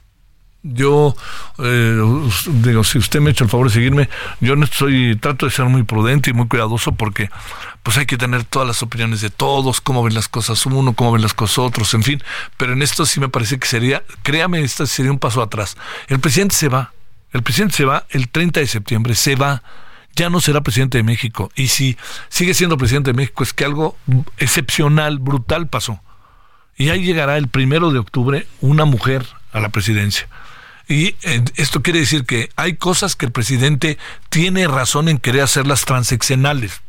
Yo 0.74 1.15
eh, 1.59 2.01
digo, 2.47 2.83
si 2.83 2.97
usted 2.97 3.19
me 3.19 3.31
echa 3.31 3.43
el 3.43 3.50
favor 3.50 3.67
de 3.67 3.74
seguirme, 3.74 4.09
yo 4.41 4.55
no 4.55 4.65
estoy, 4.65 5.15
trato 5.15 5.45
de 5.45 5.51
ser 5.51 5.65
muy 5.65 5.83
prudente 5.83 6.29
y 6.29 6.33
muy 6.33 6.47
cuidadoso 6.47 6.93
porque 6.93 7.29
pues 7.83 7.97
hay 7.97 8.05
que 8.05 8.17
tener 8.17 8.43
todas 8.43 8.67
las 8.67 8.83
opiniones 8.83 9.21
de 9.21 9.29
todos, 9.29 9.79
cómo 9.79 10.03
ven 10.03 10.13
las 10.13 10.27
cosas 10.27 10.65
uno, 10.65 10.93
cómo 10.93 11.13
ven 11.13 11.21
las 11.21 11.33
cosas 11.33 11.59
otros, 11.59 11.93
en 11.93 12.03
fin. 12.03 12.24
Pero 12.57 12.74
en 12.74 12.81
esto 12.81 13.05
sí 13.05 13.19
me 13.19 13.29
parece 13.29 13.59
que 13.59 13.67
sería, 13.67 14.03
créame, 14.24 14.62
esto 14.62 14.86
sería 14.86 15.12
un 15.12 15.19
paso 15.19 15.41
atrás. 15.41 15.77
El 16.07 16.19
presidente 16.19 16.55
se 16.55 16.67
va, 16.67 16.91
el 17.31 17.43
presidente 17.43 17.75
se 17.75 17.86
va 17.86 18.05
el 18.09 18.29
30 18.29 18.59
de 18.59 18.67
septiembre, 18.67 19.15
se 19.15 19.36
va 19.36 19.63
ya 20.17 20.29
no 20.29 20.41
será 20.41 20.62
presidente 20.62 20.97
de 20.97 21.03
México. 21.03 21.51
Y 21.55 21.67
si 21.67 21.95
sigue 22.27 22.53
siendo 22.53 22.77
presidente 22.77 23.12
de 23.12 23.13
México, 23.13 23.43
es 23.43 23.53
que 23.53 23.63
algo 23.63 23.95
excepcional, 24.38 25.19
brutal 25.19 25.67
pasó. 25.67 26.01
Y 26.75 26.89
ahí 26.89 27.03
llegará 27.03 27.38
el 27.38 27.47
primero 27.47 27.91
de 27.91 28.00
octubre 28.00 28.47
una 28.59 28.86
mujer 28.86 29.25
a 29.53 29.59
la 29.59 29.69
presidencia. 29.69 30.27
Y 30.88 31.15
eh, 31.24 31.44
esto 31.56 31.82
quiere 31.82 32.00
decir 32.00 32.25
que 32.25 32.50
hay 32.56 32.75
cosas 32.75 33.15
que 33.15 33.25
el 33.25 33.32
presidente 33.32 33.98
tiene 34.29 34.67
razón 34.67 35.10
en 35.10 35.17
querer 35.17 35.41
hacerlas 35.41 35.86
transeccionales. 35.86 36.82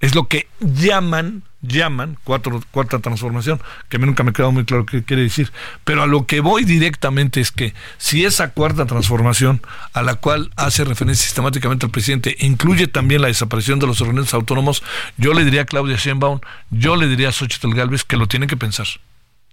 Es 0.00 0.14
lo 0.14 0.28
que 0.28 0.48
llaman, 0.60 1.42
llaman 1.62 2.18
cuatro, 2.24 2.62
cuarta 2.70 2.98
transformación, 2.98 3.60
que 3.88 3.96
a 3.96 4.00
mí 4.00 4.06
nunca 4.06 4.22
me 4.22 4.30
ha 4.30 4.32
quedado 4.32 4.52
muy 4.52 4.64
claro 4.64 4.86
qué 4.86 5.02
quiere 5.02 5.22
decir. 5.22 5.52
Pero 5.84 6.02
a 6.02 6.06
lo 6.06 6.26
que 6.26 6.40
voy 6.40 6.64
directamente 6.64 7.40
es 7.40 7.50
que 7.50 7.74
si 7.98 8.24
esa 8.24 8.50
cuarta 8.50 8.86
transformación, 8.86 9.62
a 9.92 10.02
la 10.02 10.16
cual 10.16 10.50
hace 10.56 10.84
referencia 10.84 11.24
sistemáticamente 11.24 11.86
el 11.86 11.92
presidente, 11.92 12.36
incluye 12.40 12.86
también 12.86 13.22
la 13.22 13.28
desaparición 13.28 13.78
de 13.78 13.86
los 13.86 14.00
organismos 14.00 14.34
autónomos, 14.34 14.82
yo 15.16 15.32
le 15.32 15.44
diría 15.44 15.62
a 15.62 15.66
Claudia 15.66 15.96
Sheinbaum, 15.96 16.40
yo 16.70 16.96
le 16.96 17.08
diría 17.08 17.28
a 17.28 17.32
Xochitl 17.32 17.74
Galvez 17.74 18.04
que 18.04 18.16
lo 18.16 18.26
tienen 18.26 18.48
que 18.48 18.56
pensar. 18.56 18.86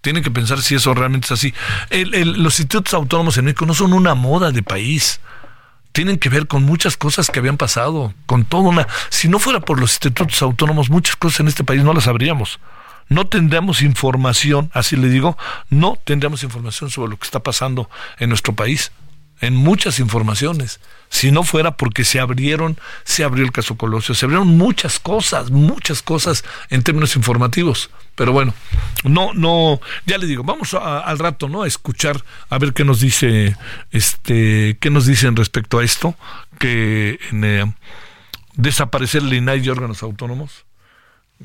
Tienen 0.02 0.24
que 0.24 0.32
pensar 0.32 0.62
si 0.62 0.76
eso 0.76 0.94
realmente 0.94 1.26
es 1.26 1.32
así. 1.32 1.54
los 1.90 2.60
institutos 2.60 2.94
autónomos 2.94 3.38
en 3.38 3.46
México 3.46 3.66
no 3.66 3.74
son 3.74 3.94
una 3.94 4.16
moda 4.16 4.52
de 4.52 4.64
país. 4.64 5.20
Tienen 5.92 6.18
que 6.18 6.30
ver 6.30 6.48
con 6.48 6.64
muchas 6.64 6.98
cosas 6.98 7.30
que 7.30 7.40
habían 7.40 7.58
pasado, 7.58 8.14
con 8.26 8.46
toda 8.46 8.70
una... 8.70 8.88
Si 9.10 9.28
no 9.28 9.40
fuera 9.40 9.60
por 9.60 9.80
los 9.80 9.92
institutos 9.92 10.42
autónomos, 10.42 10.90
muchas 10.90 11.16
cosas 11.16 11.42
en 11.42 11.48
este 11.50 11.64
país 11.64 11.84
no 11.84 11.94
las 11.94 12.06
sabríamos. 12.06 12.60
No 13.10 13.28
tendríamos 13.28 13.82
información, 13.82 14.72
así 14.74 14.96
le 14.96 15.10
digo, 15.10 15.38
no 15.70 16.00
tendríamos 16.04 16.44
información 16.44 16.90
sobre 16.90 17.12
lo 17.12 17.18
que 17.18 17.26
está 17.26 17.40
pasando 17.40 17.90
en 18.20 18.30
nuestro 18.30 18.54
país 18.54 18.92
en 19.42 19.56
muchas 19.56 20.00
informaciones. 20.00 20.80
Si 21.10 21.32
no 21.32 21.44
fuera 21.44 21.76
porque 21.76 22.06
se 22.06 22.20
abrieron, 22.20 22.80
se 23.04 23.24
abrió 23.24 23.44
el 23.44 23.52
caso 23.52 23.76
Colosio, 23.76 24.16
se 24.16 24.26
abrieron 24.26 24.48
muchas 24.48 25.00
cosas, 25.00 25.52
muchas 25.52 26.02
cosas 26.02 26.46
en 26.70 26.84
términos 26.84 27.16
informativos. 27.16 27.90
Pero 28.16 28.32
bueno, 28.32 28.54
no, 29.04 29.34
no, 29.34 29.82
ya 30.06 30.18
le 30.18 30.28
digo, 30.28 30.44
vamos 30.44 30.74
al 30.76 31.20
rato, 31.20 31.50
¿no? 31.50 31.64
A 31.64 31.68
escuchar, 31.68 32.24
a 32.50 32.58
ver 32.60 32.74
qué 32.74 32.86
nos 32.86 33.02
dice, 33.02 33.58
este, 33.92 34.78
qué 34.80 34.90
nos 34.90 35.06
dicen 35.06 35.36
respecto 35.36 35.80
a 35.80 35.84
esto, 35.84 36.16
que 36.60 37.20
eh, 37.34 37.66
desaparecer 38.54 39.24
el 39.24 39.34
INAI 39.34 39.62
y 39.66 39.70
órganos 39.70 40.04
autónomos. 40.04 40.66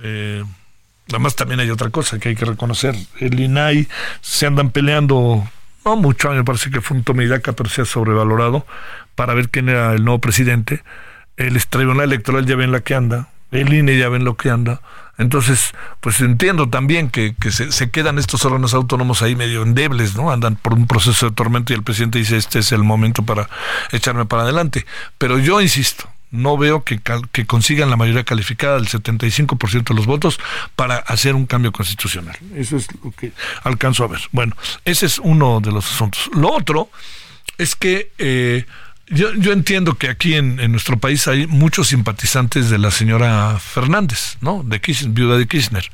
Eh, 0.03 0.45
además 1.09 1.35
también 1.35 1.61
hay 1.61 1.71
otra 1.71 1.91
cosa 1.91 2.19
que 2.19 2.29
hay 2.29 2.37
que 2.37 2.45
reconocer. 2.45 2.95
El 3.21 3.41
INAI 3.41 3.88
se 4.21 4.47
andan 4.47 4.71
peleando 4.71 5.49
no 5.87 5.97
mucho, 5.97 6.31
me 6.31 6.45
parece 6.45 6.71
que 6.71 6.81
fue 6.81 6.97
un 6.97 7.05
tomidaca, 7.05 7.52
pero 7.52 7.71
se 7.71 7.83
ha 7.83 7.85
sobrevalorado, 7.85 8.66
para 9.14 9.35
ver 9.35 9.49
quién 9.49 9.69
era 9.69 9.93
el 9.93 10.05
nuevo 10.05 10.21
presidente. 10.21 10.83
El 11.37 11.64
tribunal 11.66 12.07
electoral 12.07 12.45
ya 12.45 12.57
ven 12.57 12.73
la 12.73 12.81
que 12.81 12.95
anda, 12.95 13.28
el 13.52 13.73
INE 13.73 13.97
ya 13.97 14.09
ven 14.09 14.25
lo 14.25 14.37
que 14.37 14.50
anda. 14.50 14.81
Entonces, 15.16 15.73
pues 16.00 16.21
entiendo 16.21 16.69
también 16.69 17.09
que, 17.09 17.35
se, 17.50 17.73
se, 17.73 17.90
quedan 17.90 18.19
estos 18.19 18.45
órganos 18.45 18.75
autónomos 18.75 19.23
ahí 19.23 19.35
medio 19.37 19.62
endebles, 19.62 20.14
¿no? 20.16 20.31
Andan 20.31 20.57
por 20.57 20.75
un 20.75 20.87
proceso 20.87 21.26
de 21.26 21.33
tormento 21.35 21.73
y 21.73 21.76
el 21.76 21.83
presidente 21.83 22.19
dice, 22.19 22.37
este 22.37 22.59
es 22.59 22.73
el 22.73 22.83
momento 22.83 23.23
para 23.23 23.49
echarme 23.93 24.26
para 24.26 24.43
adelante. 24.43 24.85
Pero 25.16 25.38
yo 25.38 25.61
insisto, 25.61 26.11
no 26.30 26.56
veo 26.56 26.85
que, 26.85 27.00
que 27.33 27.47
consigan 27.47 27.90
la 27.90 27.97
mayoría 27.97 28.25
calificada 28.25 28.76
del 28.76 28.88
75% 28.88 29.88
de 29.88 29.95
los 29.95 30.06
votos 30.06 30.38
para 30.75 30.97
hacer 30.97 31.35
un 31.35 31.47
cambio 31.47 31.73
constitucional. 31.73 32.37
Eso 32.54 32.76
es 32.76 32.88
lo 33.02 33.11
que 33.12 33.33
alcanzo 33.62 34.04
a 34.04 34.09
ver. 34.09 34.21
Bueno, 34.33 34.56
ese 34.85 35.06
es 35.06 35.18
uno 35.18 35.61
de 35.61 35.73
los 35.73 35.90
asuntos. 35.90 36.28
Lo 36.35 36.52
otro 36.52 36.90
es 37.59 37.76
que 37.76 38.12
eh, 38.18 38.66
yo, 39.09 39.33
yo, 39.35 39.52
entiendo 39.52 39.95
que 39.95 40.09
aquí 40.09 40.35
en, 40.35 40.56
nuestro 40.73 40.99
país 40.99 41.28
hay 41.28 41.47
muchos 41.47 41.88
simpatizantes 41.88 42.71
de 42.71 42.78
la 42.78 42.90
señora 42.90 43.59
Fernández, 43.59 44.37
¿no? 44.40 44.62
De 44.64 44.80
Kirchner, 44.80 45.12
viuda 45.12 45.38
de 45.38 45.47
Kirchner, 45.47 45.90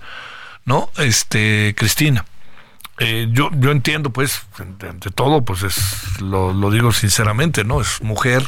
¿no? 0.64 0.90
Este, 0.96 1.74
Cristina. 1.76 2.24
Eh, 2.98 3.28
yo, 3.30 3.50
yo 3.54 3.70
entiendo, 3.70 4.10
pues, 4.10 4.42
de, 4.78 5.10
todo, 5.10 5.44
pues 5.44 5.62
es, 5.62 6.20
lo, 6.20 6.52
lo 6.52 6.70
digo 6.70 6.92
sinceramente, 6.92 7.64
¿no? 7.64 7.80
Es 7.80 8.00
mujer, 8.00 8.44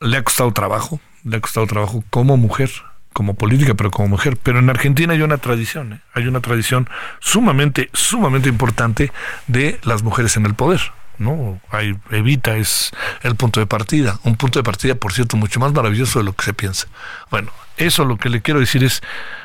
le 0.00 0.16
ha 0.16 0.22
costado 0.22 0.52
trabajo, 0.52 1.00
le 1.24 1.36
ha 1.36 1.40
costado 1.40 1.66
trabajo 1.66 2.04
como 2.10 2.36
mujer, 2.36 2.70
como 3.12 3.34
política, 3.34 3.74
pero 3.74 3.90
como 3.90 4.08
mujer. 4.08 4.36
Pero 4.42 4.58
en 4.58 4.70
Argentina 4.70 5.12
hay 5.12 5.22
una 5.22 5.38
tradición, 5.38 5.94
¿eh? 5.94 6.00
hay 6.14 6.26
una 6.26 6.40
tradición 6.40 6.88
sumamente, 7.20 7.90
sumamente 7.92 8.48
importante 8.48 9.12
de 9.46 9.78
las 9.82 10.02
mujeres 10.02 10.36
en 10.36 10.46
el 10.46 10.54
poder. 10.54 10.80
¿no? 11.18 11.60
Hay, 11.70 11.98
Evita 12.10 12.56
es 12.56 12.92
el 13.22 13.34
punto 13.34 13.58
de 13.60 13.66
partida, 13.66 14.20
un 14.22 14.36
punto 14.36 14.60
de 14.60 14.62
partida, 14.62 14.94
por 14.94 15.12
cierto, 15.12 15.36
mucho 15.36 15.58
más 15.58 15.72
maravilloso 15.72 16.20
de 16.20 16.24
lo 16.24 16.32
que 16.32 16.44
se 16.44 16.54
piensa. 16.54 16.86
Bueno, 17.30 17.50
eso 17.76 18.04
lo 18.04 18.16
que 18.16 18.28
le 18.28 18.40
quiero 18.40 18.60
decir 18.60 18.84
es, 18.84 19.02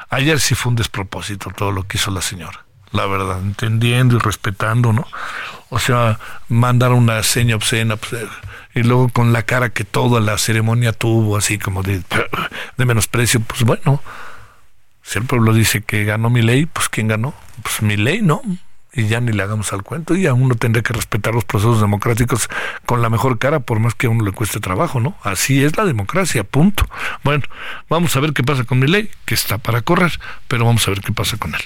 ayer 0.10 0.40
sí 0.40 0.56
fue 0.56 0.70
un 0.70 0.76
despropósito 0.76 1.50
todo 1.50 1.72
lo 1.72 1.88
que 1.88 1.98
hizo 1.98 2.12
la 2.12 2.22
señora, 2.22 2.66
la 2.92 3.08
verdad, 3.08 3.40
entendiendo 3.42 4.18
y 4.18 4.20
respetando, 4.20 4.94
¿no? 4.94 5.08
O 5.70 5.80
sea, 5.80 6.20
mandar 6.48 6.92
una 6.92 7.24
seña 7.24 7.56
obscena, 7.56 7.96
pues, 7.96 8.24
y 8.75 8.84
luego 8.84 9.10
con 9.10 9.34
la 9.34 9.44
cara 9.44 9.70
que 9.70 9.84
toda 9.84 10.20
la 10.20 10.38
ceremonia 10.38 10.94
tuvo, 10.94 11.38
así 11.38 11.58
como 11.60 11.84
de, 11.84 12.01
de 12.77 12.86
menosprecio, 12.86 13.39
pues 13.42 13.63
bueno, 13.63 14.01
si 15.03 15.20
el 15.20 15.25
pueblo 15.25 15.53
dice 15.53 15.82
que 15.82 16.06
ganó 16.06 16.30
mi 16.30 16.42
ley, 16.42 16.65
pues 16.65 16.89
¿quién 16.89 17.08
ganó? 17.08 17.34
Pues 17.62 17.82
mi 17.82 17.98
ley, 17.98 18.22
¿no? 18.22 18.42
Y 18.94 19.08
ya 19.08 19.20
ni 19.20 19.32
le 19.32 19.42
hagamos 19.42 19.74
al 19.74 19.84
cuento 19.84 20.16
y 20.16 20.28
a 20.28 20.34
uno 20.34 20.56
tendría 20.56 20.84
que 20.84 20.94
respetar 20.94 21.34
los 21.34 21.46
procesos 21.46 21.82
democráticos 21.82 22.48
con 22.86 23.02
la 23.02 23.10
mejor 23.10 23.40
cara 23.40 23.60
por 23.60 23.80
más 23.80 23.96
que 23.96 24.08
a 24.08 24.10
uno 24.10 24.24
le 24.24 24.32
cueste 24.32 24.60
trabajo, 24.60 25.00
¿no? 25.00 25.18
Así 25.24 25.64
es 25.64 25.76
la 25.78 25.86
democracia, 25.86 26.44
punto. 26.44 26.88
Bueno, 27.24 27.44
vamos 27.90 28.16
a 28.16 28.20
ver 28.20 28.34
qué 28.34 28.44
pasa 28.44 28.64
con 28.64 28.80
mi 28.80 28.88
ley, 28.88 29.10
que 29.26 29.34
está 29.34 29.58
para 29.58 29.82
correr, 29.82 30.20
pero 30.48 30.66
vamos 30.66 30.88
a 30.88 30.92
ver 30.92 31.02
qué 31.02 31.12
pasa 31.12 31.38
con 31.38 31.56
él. 31.56 31.62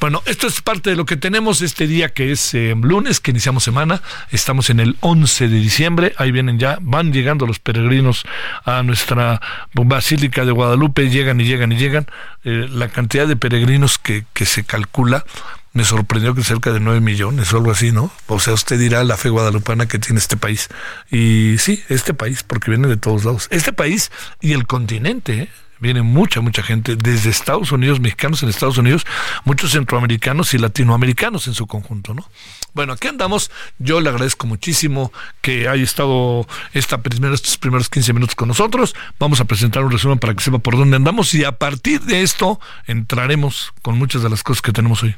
Bueno, 0.00 0.22
esto 0.26 0.48
es 0.48 0.60
parte 0.60 0.90
de 0.90 0.96
lo 0.96 1.06
que 1.06 1.16
tenemos 1.16 1.62
este 1.62 1.86
día 1.86 2.08
que 2.08 2.32
es 2.32 2.52
eh, 2.54 2.74
lunes, 2.80 3.20
que 3.20 3.30
iniciamos 3.30 3.62
semana, 3.62 4.02
estamos 4.30 4.68
en 4.70 4.80
el 4.80 4.96
11 5.00 5.48
de 5.48 5.56
diciembre, 5.56 6.14
ahí 6.18 6.32
vienen 6.32 6.58
ya, 6.58 6.78
van 6.80 7.12
llegando 7.12 7.46
los 7.46 7.60
peregrinos 7.60 8.24
a 8.64 8.82
nuestra 8.82 9.40
Basílica 9.72 10.44
de 10.44 10.52
Guadalupe, 10.52 11.10
llegan 11.10 11.40
y 11.40 11.44
llegan 11.44 11.70
y 11.70 11.76
llegan, 11.76 12.06
eh, 12.44 12.66
la 12.68 12.88
cantidad 12.88 13.28
de 13.28 13.36
peregrinos 13.36 13.98
que, 13.98 14.24
que 14.32 14.46
se 14.46 14.64
calcula 14.64 15.24
me 15.72 15.84
sorprendió 15.84 16.34
que 16.34 16.44
cerca 16.44 16.72
de 16.72 16.80
9 16.80 17.00
millones 17.00 17.52
o 17.52 17.56
algo 17.56 17.70
así, 17.70 17.92
¿no? 17.92 18.10
O 18.26 18.38
sea, 18.40 18.52
usted 18.54 18.78
dirá 18.78 19.04
la 19.04 19.16
fe 19.16 19.30
guadalupana 19.30 19.86
que 19.86 19.98
tiene 19.98 20.18
este 20.18 20.36
país. 20.36 20.68
Y 21.10 21.56
sí, 21.58 21.82
este 21.88 22.14
país, 22.14 22.42
porque 22.42 22.70
viene 22.70 22.88
de 22.88 22.96
todos 22.96 23.24
lados. 23.24 23.48
Este 23.50 23.72
país 23.72 24.10
y 24.40 24.52
el 24.52 24.66
continente, 24.66 25.42
¿eh? 25.42 25.48
Viene 25.82 26.02
mucha, 26.02 26.40
mucha 26.40 26.62
gente 26.62 26.94
desde 26.94 27.28
Estados 27.28 27.72
Unidos, 27.72 27.98
mexicanos 27.98 28.40
en 28.44 28.48
Estados 28.48 28.78
Unidos, 28.78 29.04
muchos 29.44 29.72
centroamericanos 29.72 30.54
y 30.54 30.58
latinoamericanos 30.58 31.48
en 31.48 31.54
su 31.54 31.66
conjunto, 31.66 32.14
¿no? 32.14 32.24
Bueno, 32.72 32.92
aquí 32.92 33.08
andamos. 33.08 33.50
Yo 33.80 34.00
le 34.00 34.08
agradezco 34.08 34.46
muchísimo 34.46 35.12
que 35.40 35.66
haya 35.66 35.82
estado 35.82 36.46
esta 36.72 37.02
primera, 37.02 37.34
estos 37.34 37.58
primeros 37.58 37.88
15 37.88 38.12
minutos 38.12 38.36
con 38.36 38.46
nosotros. 38.46 38.94
Vamos 39.18 39.40
a 39.40 39.44
presentar 39.44 39.82
un 39.82 39.90
resumen 39.90 40.20
para 40.20 40.34
que 40.34 40.44
sepa 40.44 40.60
por 40.60 40.76
dónde 40.76 40.94
andamos 40.94 41.34
y 41.34 41.42
a 41.42 41.50
partir 41.50 42.02
de 42.02 42.22
esto 42.22 42.60
entraremos 42.86 43.72
con 43.82 43.98
muchas 43.98 44.22
de 44.22 44.30
las 44.30 44.44
cosas 44.44 44.62
que 44.62 44.70
tenemos 44.70 45.02
hoy. 45.02 45.16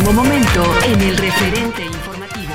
En 0.00 1.00
el 1.00 1.16
referente 1.16 1.84
informativo. 1.84 2.52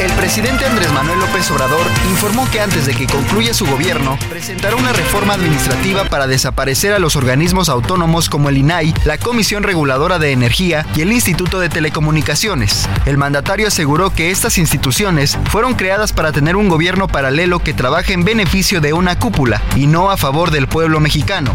El 0.00 0.10
presidente 0.12 0.66
Andrés 0.66 0.92
Manuel 0.92 1.20
López 1.20 1.48
Obrador 1.52 1.86
informó 2.10 2.50
que 2.50 2.60
antes 2.60 2.84
de 2.84 2.94
que 2.94 3.06
concluya 3.06 3.54
su 3.54 3.64
gobierno, 3.64 4.18
presentará 4.28 4.74
una 4.74 4.92
reforma 4.92 5.34
administrativa 5.34 6.04
para 6.04 6.26
desaparecer 6.26 6.92
a 6.92 6.98
los 6.98 7.14
organismos 7.14 7.68
autónomos 7.68 8.28
como 8.28 8.48
el 8.48 8.58
INAI, 8.58 8.92
la 9.04 9.18
Comisión 9.18 9.62
Reguladora 9.62 10.18
de 10.18 10.32
Energía 10.32 10.84
y 10.96 11.02
el 11.02 11.12
Instituto 11.12 11.60
de 11.60 11.68
Telecomunicaciones. 11.68 12.88
El 13.06 13.18
mandatario 13.18 13.68
aseguró 13.68 14.10
que 14.10 14.32
estas 14.32 14.58
instituciones 14.58 15.38
fueron 15.50 15.74
creadas 15.74 16.12
para 16.12 16.32
tener 16.32 16.56
un 16.56 16.68
gobierno 16.68 17.06
paralelo 17.06 17.60
que 17.60 17.72
trabaje 17.72 18.14
en 18.14 18.24
beneficio 18.24 18.80
de 18.80 18.92
una 18.92 19.16
cúpula 19.18 19.62
y 19.76 19.86
no 19.86 20.10
a 20.10 20.16
favor 20.16 20.50
del 20.50 20.66
pueblo 20.66 20.98
mexicano. 20.98 21.54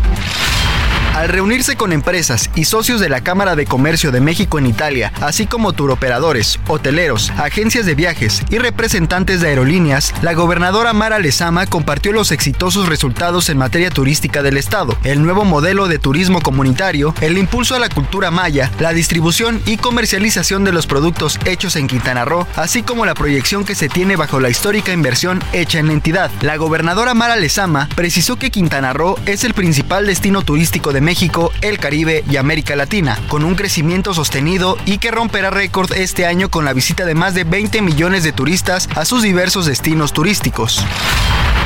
Al 1.14 1.28
reunirse 1.28 1.76
con 1.76 1.92
empresas 1.92 2.50
y 2.56 2.64
socios 2.64 3.02
de 3.02 3.10
la 3.10 3.20
Cámara 3.20 3.58
de 3.58 3.66
Comercio 3.66 4.12
de 4.12 4.22
México 4.22 4.58
en 4.58 4.66
Italia, 4.66 5.12
así 5.20 5.46
como 5.46 5.74
turoperadores, 5.74 6.58
hoteleros, 6.68 7.32
agencias 7.32 7.86
de 7.86 7.96
viajes 7.96 8.42
y 8.50 8.60
representantes 8.60 9.42
de 9.42 9.50
aerolíneas, 9.50 10.14
la 10.22 10.34
gobernadora 10.34 10.94
Mara 10.94 11.20
Lezama 11.20 11.66
compartió 11.66 12.14
los 12.14 12.32
exitosos 12.32 12.88
resultados 12.88 13.50
en 13.50 13.58
materia 13.58 13.90
turística 13.90 14.42
del 14.42 14.56
Estado, 14.56 14.98
el 15.04 15.22
nuevo 15.22 15.44
modelo 15.44 15.90
de 15.90 16.00
turismo 16.00 16.42
comunitario, 16.42 17.14
el 17.20 17.38
impulso 17.38 17.76
a 17.76 17.80
la 17.80 17.90
cultura 17.90 18.32
maya, 18.32 18.72
la 18.80 18.94
distribución 18.94 19.62
y 19.66 19.76
comercialización 19.76 20.64
de 20.64 20.72
los 20.72 20.88
productos 20.88 21.38
hechos 21.44 21.76
en 21.76 21.88
Quintana 21.88 22.24
Roo, 22.24 22.48
así 22.56 22.84
como 22.84 23.06
la 23.06 23.16
proyección 23.16 23.66
que 23.66 23.76
se 23.76 23.90
tiene 23.90 24.16
bajo 24.16 24.40
la 24.40 24.50
histórica 24.50 24.94
inversión 24.94 25.44
hecha 25.52 25.80
en 25.80 25.88
la 25.88 25.94
entidad. 25.94 26.32
La 26.42 26.56
gobernadora 26.56 27.14
Mara 27.14 27.36
Lezama 27.36 27.90
precisó 27.96 28.38
que 28.38 28.50
Quintana 28.50 28.94
Roo 28.94 29.20
es 29.26 29.44
el 29.44 29.54
principal 29.54 30.08
destino 30.08 30.42
turístico 30.42 30.94
de 30.94 31.01
México, 31.02 31.52
el 31.62 31.78
Caribe 31.78 32.24
y 32.30 32.38
América 32.38 32.76
Latina, 32.76 33.20
con 33.28 33.44
un 33.44 33.56
crecimiento 33.56 34.14
sostenido 34.14 34.78
y 34.86 35.00
que 35.00 35.12
romperá 35.12 35.50
récord 35.50 35.92
este 35.94 36.26
año 36.26 36.50
con 36.50 36.64
la 36.64 36.74
visita 36.74 37.06
de 37.06 37.16
más 37.16 37.34
de 37.34 37.44
20 37.44 37.82
millones 37.82 38.24
de 38.24 38.32
turistas 38.32 38.88
a 38.96 39.06
sus 39.06 39.24
diversos 39.24 39.66
destinos 39.66 40.14
turísticos. 40.14 40.86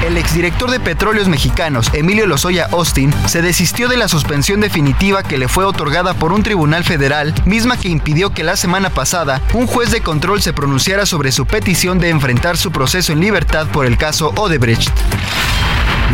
El 0.05 0.17
exdirector 0.17 0.69
de 0.69 0.79
Petróleos 0.79 1.27
Mexicanos, 1.27 1.89
Emilio 1.93 2.27
Lozoya 2.27 2.67
Austin, 2.71 3.11
se 3.27 3.41
desistió 3.41 3.87
de 3.87 3.97
la 3.97 4.07
suspensión 4.07 4.61
definitiva 4.61 5.23
que 5.23 5.37
le 5.37 5.47
fue 5.47 5.65
otorgada 5.65 6.13
por 6.13 6.31
un 6.31 6.43
tribunal 6.43 6.83
federal, 6.83 7.33
misma 7.45 7.77
que 7.77 7.89
impidió 7.89 8.31
que 8.31 8.43
la 8.43 8.55
semana 8.55 8.89
pasada 8.89 9.41
un 9.53 9.67
juez 9.67 9.91
de 9.91 10.01
control 10.01 10.41
se 10.41 10.53
pronunciara 10.53 11.05
sobre 11.05 11.31
su 11.31 11.45
petición 11.45 11.97
de 11.99 12.09
enfrentar 12.09 12.57
su 12.57 12.71
proceso 12.71 13.13
en 13.13 13.19
libertad 13.19 13.67
por 13.67 13.85
el 13.85 13.97
caso 13.97 14.31
Odebrecht. 14.35 14.91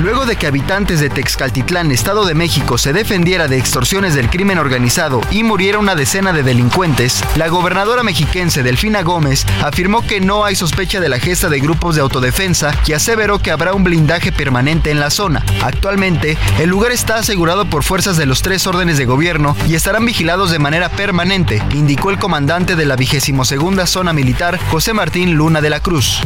Luego 0.01 0.25
de 0.25 0.35
que 0.35 0.47
habitantes 0.47 0.99
de 0.99 1.11
Texcaltitlán, 1.11 1.91
Estado 1.91 2.25
de 2.25 2.33
México, 2.33 2.79
se 2.79 2.91
defendiera 2.91 3.47
de 3.47 3.59
extorsiones 3.59 4.15
del 4.15 4.31
crimen 4.31 4.57
organizado 4.57 5.21
y 5.29 5.43
muriera 5.43 5.77
una 5.77 5.93
decena 5.93 6.33
de 6.33 6.41
delincuentes, 6.41 7.23
la 7.35 7.49
gobernadora 7.49 8.01
mexiquense 8.01 8.63
Delfina 8.63 9.03
Gómez 9.03 9.45
afirmó 9.63 10.01
que 10.01 10.19
no 10.19 10.43
hay 10.43 10.55
sospecha 10.55 10.99
de 10.99 11.07
la 11.07 11.19
gesta 11.19 11.49
de 11.49 11.59
grupos 11.59 11.93
de 11.93 12.01
autodefensa 12.01 12.71
y 12.87 12.93
aseveró 12.93 13.37
que 13.37 13.51
habrá 13.51 13.75
un 13.75 13.83
blindaje 13.83 14.31
permanente 14.31 14.89
en 14.89 14.99
la 14.99 15.11
zona. 15.11 15.45
Actualmente, 15.61 16.35
el 16.57 16.71
lugar 16.71 16.91
está 16.91 17.17
asegurado 17.17 17.69
por 17.69 17.83
fuerzas 17.83 18.17
de 18.17 18.25
los 18.25 18.41
tres 18.41 18.65
órdenes 18.65 18.97
de 18.97 19.05
gobierno 19.05 19.55
y 19.69 19.75
estarán 19.75 20.07
vigilados 20.07 20.49
de 20.49 20.57
manera 20.57 20.89
permanente, 20.89 21.61
indicó 21.75 22.09
el 22.09 22.17
comandante 22.17 22.75
de 22.75 22.85
la 22.85 22.95
22 22.95 23.87
Zona 23.87 24.13
Militar, 24.13 24.59
José 24.71 24.93
Martín 24.93 25.35
Luna 25.35 25.61
de 25.61 25.69
la 25.69 25.79
Cruz. 25.79 26.21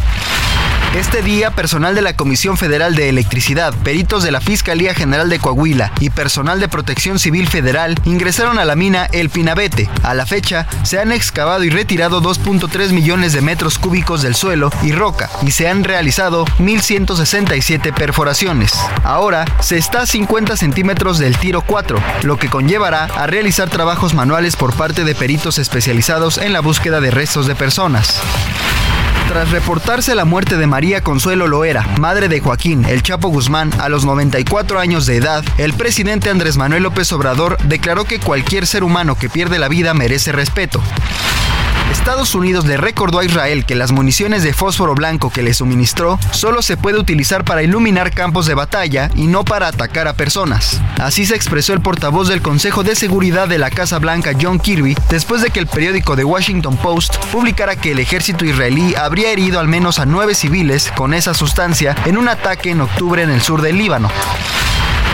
Este 0.96 1.22
día, 1.22 1.52
personal 1.52 1.94
de 1.94 2.02
la 2.02 2.16
Comisión 2.16 2.56
Federal 2.56 2.96
de 2.96 3.10
Electricidad, 3.10 3.74
peritos 3.84 4.24
de 4.24 4.32
la 4.32 4.40
Fiscalía 4.40 4.94
General 4.94 5.28
de 5.28 5.40
Coahuila 5.40 5.92
y 6.00 6.10
personal 6.10 6.62
de 6.62 6.70
Protección 6.70 7.20
Civil 7.20 7.50
Federal 7.50 8.00
ingresaron 8.06 8.60
a 8.60 8.64
la 8.64 8.78
mina 8.78 9.10
El 9.12 9.30
Pinabete. 9.30 9.90
A 10.04 10.14
la 10.14 10.26
fecha, 10.26 10.68
se 10.84 10.98
han 10.98 11.12
excavado 11.12 11.66
y 11.66 11.70
retirado 11.70 12.22
2.3 12.22 12.94
millones 12.94 13.34
de 13.34 13.42
metros 13.42 13.78
cúbicos 13.78 14.22
del 14.22 14.36
suelo 14.36 14.70
y 14.84 14.94
roca 14.94 15.30
y 15.46 15.52
se 15.52 15.68
han 15.68 15.84
realizado 15.84 16.46
1.167 16.60 17.94
perforaciones. 17.94 18.72
Ahora, 19.04 19.44
se 19.60 19.78
está 19.78 20.04
a 20.04 20.06
50 20.06 20.56
centímetros 20.56 21.20
del 21.20 21.38
tiro 21.38 21.62
4, 21.62 22.02
lo 22.24 22.38
que 22.38 22.50
conllevará 22.50 23.04
a 23.04 23.28
realizar 23.28 23.70
trabajos 23.70 24.14
manuales 24.14 24.56
por 24.56 24.74
parte 24.74 25.04
de 25.04 25.14
peritos 25.14 25.58
especializados 25.58 26.38
en 26.38 26.54
la 26.54 26.62
búsqueda 26.62 27.02
de 27.02 27.12
restos 27.12 27.48
de 27.48 27.56
personas. 27.56 28.22
Tras 29.28 29.50
reportarse 29.52 30.14
la 30.14 30.24
muerte 30.24 30.56
de 30.56 30.68
María 30.68 31.02
Consuelo 31.02 31.48
Loera, 31.48 31.84
madre 32.00 32.30
de 32.30 32.40
Joaquín 32.40 32.86
El 32.86 33.02
Chapo 33.02 33.30
Guzmán, 33.30 33.72
a 33.80 33.90
los 33.90 34.06
94 34.06 34.80
años 34.80 35.06
de 35.08 35.18
edad, 35.18 35.44
el 35.58 35.74
presidente 35.74 36.30
Andrés 36.30 36.58
Manuel 36.58 36.84
López 36.84 37.12
Obrador 37.12 37.58
declaró 37.64 38.06
que 38.06 38.20
cualquier 38.20 38.68
ser 38.68 38.84
humano 38.84 39.16
que 39.16 39.30
pierde 39.30 39.58
la 39.58 39.68
vida 39.68 39.94
merece 39.94 40.32
respeto. 40.32 40.82
Estados 41.92 42.36
Unidos 42.36 42.66
le 42.66 42.78
recordó 42.78 43.20
a 43.20 43.26
Israel 43.26 43.66
que 43.66 43.76
las 43.76 43.92
municiones 43.92 44.44
de 44.44 44.54
fósforo 44.54 44.96
blanco 44.96 45.30
que 45.30 45.44
le 45.44 45.54
suministró 45.54 46.20
solo 46.32 46.62
se 46.62 46.78
puede 46.78 47.00
utilizar 47.00 47.44
para 47.44 47.64
iluminar 47.64 48.12
campos 48.12 48.46
de 48.46 48.54
batalla 48.54 49.10
y 49.16 49.28
no 49.28 49.44
para 49.44 49.68
atacar 49.68 50.08
a 50.08 50.14
personas. 50.14 50.82
Así 51.00 51.26
se 51.26 51.36
expresó 51.36 51.74
el 51.74 51.82
portavoz 51.82 52.28
del 52.28 52.42
Consejo 52.42 52.84
de 52.84 52.96
Seguridad 52.96 53.48
de 53.48 53.58
la 53.58 53.70
Casa 53.70 54.00
Blanca 54.00 54.34
John 54.40 54.60
Kirby 54.60 54.96
después 55.10 55.42
de 55.42 55.50
que 55.50 55.60
el 55.60 55.68
periódico 55.68 56.16
The 56.16 56.24
Washington 56.24 56.78
Post 56.78 57.18
publicara 57.32 57.76
que 57.76 57.92
el 57.92 58.00
ejército 58.00 58.46
israelí 58.46 58.96
habría 58.96 59.32
herido 59.32 59.60
al 59.60 59.68
menos 59.68 60.00
a 60.00 60.06
nueve 60.06 60.36
civiles 60.36 60.92
con 60.96 61.14
esa 61.14 61.34
sustancia 61.34 61.96
en 62.06 62.18
un 62.18 62.28
ataque 62.28 62.72
en 62.72 62.82
octubre 62.82 63.24
en 63.24 63.30
el 63.30 63.42
sur 63.42 63.62
del 63.62 63.78
Líbano. 63.78 64.10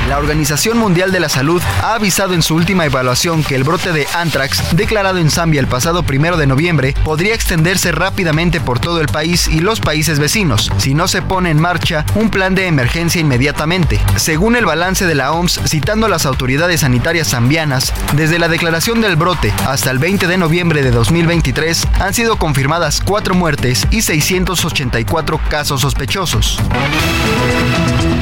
La 0.08 0.18
Organización 0.18 0.78
Mundial 0.78 1.12
de 1.12 1.20
la 1.20 1.30
Salud 1.30 1.62
ha 1.82 1.96
avisado 1.96 2.34
en 2.34 2.42
su 2.42 2.56
última 2.56 2.86
evaluación 2.86 3.44
que 3.44 3.56
el 3.56 3.64
brote 3.64 3.92
de 3.94 4.08
anthrax, 4.14 4.76
declarado 4.76 5.20
en 5.20 5.32
Zambia 5.32 5.60
el 5.60 5.68
pasado 5.68 6.04
primero 6.04 6.38
de 6.38 6.48
noviembre, 6.48 6.94
podría 7.04 7.34
extenderse 7.34 7.92
rápidamente 7.92 8.60
por 8.60 8.80
todo 8.80 9.00
el 9.00 9.08
país 9.08 9.48
y 9.48 9.62
los 9.62 9.80
países 9.80 10.20
vecinos, 10.20 10.72
si 10.78 10.94
no 10.94 11.08
se 11.08 11.22
pone 11.22 11.50
en 11.50 11.62
marcha 11.62 12.06
un 12.16 12.30
plan 12.30 12.56
de 12.56 12.68
emergencia 12.68 13.22
inmediatamente. 13.22 14.00
Según 14.18 14.56
el 14.56 14.66
balance 14.66 15.06
de 15.06 15.16
la 15.16 15.32
OMS, 15.32 15.62
citando 15.66 16.08
a 16.08 16.10
las 16.10 16.26
autoridades 16.26 16.82
sanitarias 16.82 17.30
zambianas, 17.30 17.94
desde 18.14 18.40
la 18.40 18.50
declaración 18.50 19.02
del 19.02 19.16
brote 19.16 19.54
hasta 19.68 19.92
el 19.92 20.00
20 20.00 20.28
de 20.28 20.38
noviembre 20.38 20.82
de 20.82 20.92
2023 20.92 21.88
han 22.00 22.14
sido 22.14 22.38
confirmadas 22.38 23.02
cuatro 23.02 23.36
muertes 23.36 23.88
y 23.92 24.02
684 24.02 25.40
casos 25.50 25.82
sospechosos. 25.82 26.60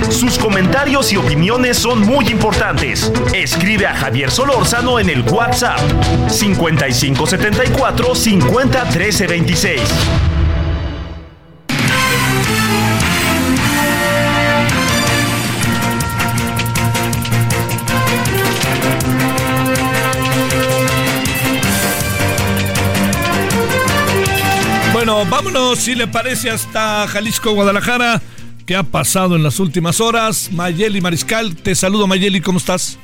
Sus 0.09 0.38
comentarios 0.38 1.12
y 1.12 1.17
opiniones 1.17 1.77
son 1.77 2.01
muy 2.01 2.27
importantes. 2.27 3.12
Escribe 3.33 3.88
a 3.88 3.95
Javier 3.95 4.31
Solórzano 4.31 4.99
en 4.99 5.09
el 5.09 5.21
WhatsApp 5.21 5.79
5574 6.29 8.15
50 8.15 8.83
13 8.85 9.27
26. 9.27 9.81
Bueno, 24.91 25.25
vámonos, 25.25 25.79
si 25.79 25.95
le 25.95 26.07
parece, 26.07 26.49
hasta 26.49 27.07
Jalisco, 27.07 27.53
Guadalajara. 27.53 28.21
¿Qué 28.69 28.75
ha 28.75 28.84
pasado 28.84 29.36
en 29.36 29.41
las 29.41 29.60
últimas 29.60 29.99
horas? 29.99 30.51
Mayeli 30.53 31.01
Mariscal, 31.01 31.55
te 31.55 31.73
saludo 31.73 32.05
Mayeli, 32.05 32.39
¿cómo 32.39 32.60
estás? 32.60 32.99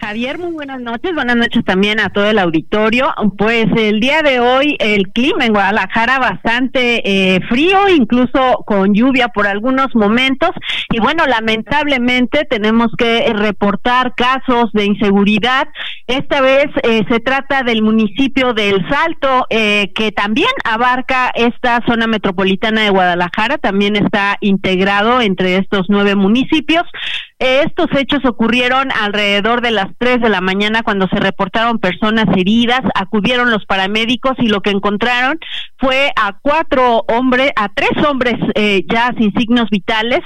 Javier, 0.00 0.38
muy 0.38 0.52
buenas 0.52 0.80
noches. 0.80 1.12
Buenas 1.12 1.36
noches 1.36 1.64
también 1.64 1.98
a 1.98 2.10
todo 2.10 2.30
el 2.30 2.38
auditorio. 2.38 3.12
Pues 3.36 3.66
el 3.76 3.98
día 3.98 4.22
de 4.22 4.38
hoy 4.38 4.76
el 4.78 5.08
clima 5.08 5.44
en 5.44 5.52
Guadalajara 5.52 6.18
bastante 6.18 7.02
eh, 7.04 7.40
frío, 7.48 7.88
incluso 7.88 8.62
con 8.64 8.94
lluvia 8.94 9.28
por 9.28 9.46
algunos 9.46 9.94
momentos. 9.94 10.50
Y 10.90 11.00
bueno, 11.00 11.26
lamentablemente 11.26 12.44
tenemos 12.48 12.92
que 12.96 13.32
reportar 13.34 14.14
casos 14.14 14.70
de 14.72 14.84
inseguridad. 14.84 15.66
Esta 16.06 16.40
vez 16.40 16.66
eh, 16.84 17.04
se 17.10 17.18
trata 17.20 17.64
del 17.64 17.82
municipio 17.82 18.54
del 18.54 18.88
Salto, 18.88 19.46
eh, 19.50 19.92
que 19.94 20.12
también 20.12 20.48
abarca 20.64 21.30
esta 21.34 21.82
zona 21.86 22.06
metropolitana 22.06 22.82
de 22.82 22.90
Guadalajara. 22.90 23.58
También 23.58 23.96
está 23.96 24.36
integrado 24.40 25.20
entre 25.20 25.56
estos 25.56 25.86
nueve 25.88 26.14
municipios. 26.14 26.84
Estos 27.38 27.86
hechos 27.96 28.24
ocurrieron 28.24 28.90
alrededor 28.90 29.60
de 29.60 29.70
las 29.70 29.86
3 29.98 30.20
de 30.20 30.28
la 30.28 30.40
mañana 30.40 30.82
cuando 30.82 31.06
se 31.06 31.20
reportaron 31.20 31.78
personas 31.78 32.26
heridas, 32.36 32.80
acudieron 32.96 33.52
los 33.52 33.64
paramédicos 33.64 34.32
y 34.38 34.48
lo 34.48 34.60
que 34.60 34.70
encontraron 34.70 35.38
fue 35.78 36.10
a 36.16 36.38
cuatro 36.40 37.04
hombres, 37.08 37.50
a 37.56 37.68
tres 37.68 37.90
hombres 38.04 38.34
eh, 38.54 38.84
ya 38.88 39.12
sin 39.18 39.32
signos 39.34 39.70
vitales 39.70 40.20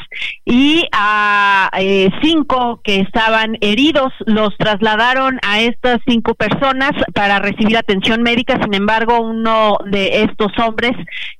y 0.45 0.87
a 0.93 1.71
eh, 1.79 2.11
cinco 2.23 2.81
que 2.83 3.01
estaban 3.01 3.57
heridos. 3.61 4.13
Los 4.27 4.57
trasladaron 4.59 5.39
a 5.43 5.61
estas 5.61 6.01
cinco 6.07 6.35
personas 6.35 6.93
para 7.15 7.39
recibir 7.39 7.77
atención 7.77 8.23
médica. 8.23 8.59
Sin 8.63 8.75
embargo, 8.75 9.21
uno 9.21 9.79
de 9.85 10.23
estos 10.23 10.53
hombres 10.59 10.93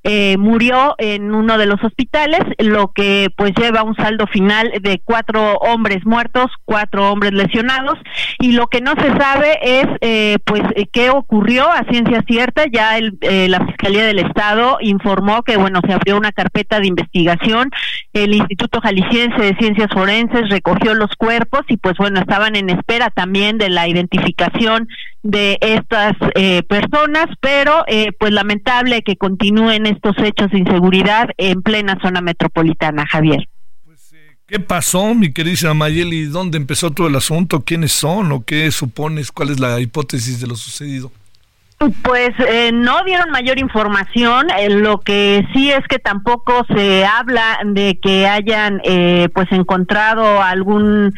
eh, 0.03 0.37
murió 0.37 0.95
en 0.97 1.33
uno 1.33 1.57
de 1.57 1.65
los 1.65 1.83
hospitales, 1.83 2.41
lo 2.59 2.91
que 2.93 3.29
pues 3.35 3.51
lleva 3.57 3.83
un 3.83 3.95
saldo 3.95 4.27
final 4.27 4.71
de 4.81 5.01
cuatro 5.03 5.55
hombres 5.57 6.05
muertos, 6.05 6.51
cuatro 6.65 7.11
hombres 7.11 7.33
lesionados 7.33 7.97
y 8.39 8.51
lo 8.51 8.67
que 8.67 8.81
no 8.81 8.93
se 8.99 9.07
sabe 9.17 9.57
es 9.61 9.85
eh, 10.01 10.37
pues 10.45 10.61
qué 10.91 11.09
ocurrió 11.09 11.69
a 11.69 11.83
ciencia 11.89 12.23
cierta. 12.27 12.65
Ya 12.71 12.97
el, 12.97 13.17
eh, 13.21 13.47
la 13.49 13.65
Fiscalía 13.65 14.02
del 14.03 14.19
Estado 14.19 14.77
informó 14.81 15.43
que 15.43 15.57
bueno 15.57 15.79
se 15.85 15.93
abrió 15.93 16.17
una 16.17 16.31
carpeta 16.31 16.79
de 16.79 16.87
investigación. 16.87 17.71
El 18.13 18.33
Instituto 18.33 18.79
Jalisciense 18.81 19.41
de 19.41 19.55
Ciencias 19.55 19.89
Forenses 19.93 20.49
recogió 20.49 20.93
los 20.93 21.09
cuerpos 21.17 21.61
y 21.67 21.77
pues 21.77 21.95
bueno 21.97 22.19
estaban 22.19 22.55
en 22.55 22.69
espera 22.69 23.09
también 23.09 23.57
de 23.57 23.69
la 23.69 23.87
identificación 23.87 24.87
de 25.23 25.57
estas 25.61 26.13
personas, 26.67 27.27
pero 27.39 27.85
pues 28.19 28.31
lamentable 28.31 29.01
que 29.01 29.15
continúen 29.15 29.85
estos 29.85 30.17
hechos 30.19 30.51
de 30.51 30.59
inseguridad 30.59 31.29
en 31.37 31.61
plena 31.61 31.97
zona 32.01 32.21
metropolitana, 32.21 33.05
Javier. 33.07 33.47
¿Qué 34.45 34.59
pasó, 34.59 35.15
mi 35.15 35.31
querida 35.33 35.73
Mayeli? 35.73 36.25
¿Dónde 36.25 36.57
empezó 36.57 36.91
todo 36.91 37.07
el 37.07 37.15
asunto? 37.15 37.61
¿Quiénes 37.61 37.93
son 37.93 38.31
o 38.33 38.43
qué 38.43 38.69
supones? 38.71 39.31
¿Cuál 39.31 39.49
es 39.49 39.59
la 39.59 39.79
hipótesis 39.79 40.41
de 40.41 40.47
lo 40.47 40.55
sucedido? 40.55 41.11
Pues 42.01 42.31
eh, 42.39 42.71
no 42.73 43.03
dieron 43.03 43.29
mayor 43.29 43.59
información. 43.59 44.47
Eh, 44.57 44.69
lo 44.69 44.99
que 44.99 45.45
sí 45.53 45.71
es 45.71 45.85
que 45.87 45.99
tampoco 45.99 46.65
se 46.73 47.05
habla 47.05 47.59
de 47.65 47.99
que 48.01 48.27
hayan 48.27 48.81
eh, 48.83 49.29
pues 49.33 49.51
encontrado 49.51 50.41
algún 50.41 51.13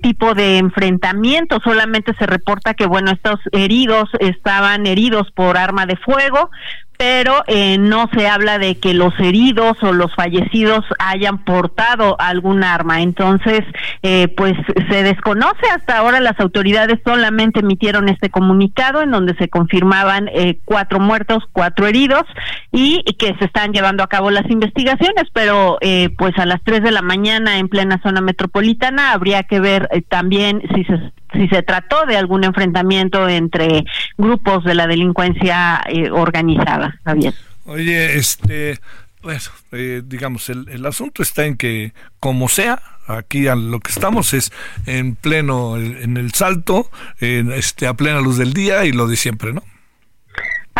tipo 0.00 0.34
de 0.34 0.58
enfrentamiento. 0.58 1.58
Solamente 1.64 2.14
se 2.14 2.24
reporta 2.24 2.74
que 2.74 2.86
bueno 2.86 3.10
estos 3.10 3.40
heridos 3.50 4.08
estaban 4.20 4.86
heridos 4.86 5.32
por 5.32 5.56
arma 5.56 5.86
de 5.86 5.96
fuego, 5.96 6.50
pero 7.00 7.44
eh, 7.46 7.78
no 7.78 8.10
se 8.14 8.28
habla 8.28 8.58
de 8.58 8.78
que 8.78 8.92
los 8.92 9.18
heridos 9.18 9.82
o 9.82 9.94
los 9.94 10.14
fallecidos 10.14 10.84
hayan 10.98 11.44
portado 11.44 12.14
algún 12.20 12.62
arma. 12.62 13.00
Entonces, 13.00 13.62
eh, 14.02 14.28
pues 14.36 14.52
se 14.90 15.02
desconoce 15.02 15.66
hasta 15.74 15.96
ahora. 15.96 16.20
Las 16.20 16.38
autoridades 16.38 17.00
solamente 17.02 17.60
emitieron 17.60 18.10
este 18.10 18.28
comunicado 18.28 19.00
en 19.00 19.12
donde 19.12 19.34
se 19.36 19.48
confirmaban 19.48 20.28
eh, 20.28 20.58
cuatro 20.66 21.00
muertos, 21.00 21.42
cuatro 21.52 21.86
heridos 21.86 22.24
y, 22.70 23.02
que 23.18 23.34
se 23.38 23.46
están 23.46 23.72
llevando 23.72 24.02
a 24.02 24.08
cabo 24.08 24.30
las 24.30 24.50
investigaciones, 24.50 25.24
pero 25.32 25.78
pues 26.18 26.38
a 26.38 26.46
las 26.46 26.62
tres 26.62 26.82
de 26.82 26.90
la 26.90 27.02
mañana 27.02 27.58
en 27.58 27.68
plena 27.68 28.00
zona 28.02 28.20
metropolitana 28.20 29.12
habría 29.12 29.42
que 29.44 29.60
ver 29.60 29.88
también 30.08 30.62
si 30.74 30.84
se 30.84 31.12
si 31.32 31.48
se 31.48 31.62
trató 31.62 32.06
de 32.06 32.16
algún 32.16 32.44
enfrentamiento 32.44 33.28
entre 33.28 33.84
grupos 34.18 34.64
de 34.64 34.74
la 34.74 34.86
delincuencia 34.86 35.80
eh, 35.88 36.10
Oye, 37.64 38.16
este, 38.16 38.80
bueno, 39.22 39.40
eh, 39.72 40.02
digamos, 40.04 40.48
el, 40.48 40.68
el, 40.68 40.86
asunto 40.86 41.22
está 41.22 41.44
en 41.44 41.56
que, 41.56 41.92
como 42.18 42.48
sea, 42.48 42.82
aquí 43.06 43.48
a 43.48 43.54
lo 43.54 43.80
que 43.80 43.92
estamos 43.92 44.32
es 44.34 44.52
en 44.86 45.14
pleno, 45.14 45.76
en 45.76 46.16
el 46.16 46.32
salto, 46.32 46.90
en, 47.20 47.52
este, 47.52 47.86
a 47.86 47.94
plena 47.94 48.20
luz 48.20 48.38
del 48.38 48.52
día 48.52 48.84
y 48.84 48.92
lo 48.92 49.06
de 49.06 49.16
siempre, 49.16 49.52
¿no? 49.52 49.62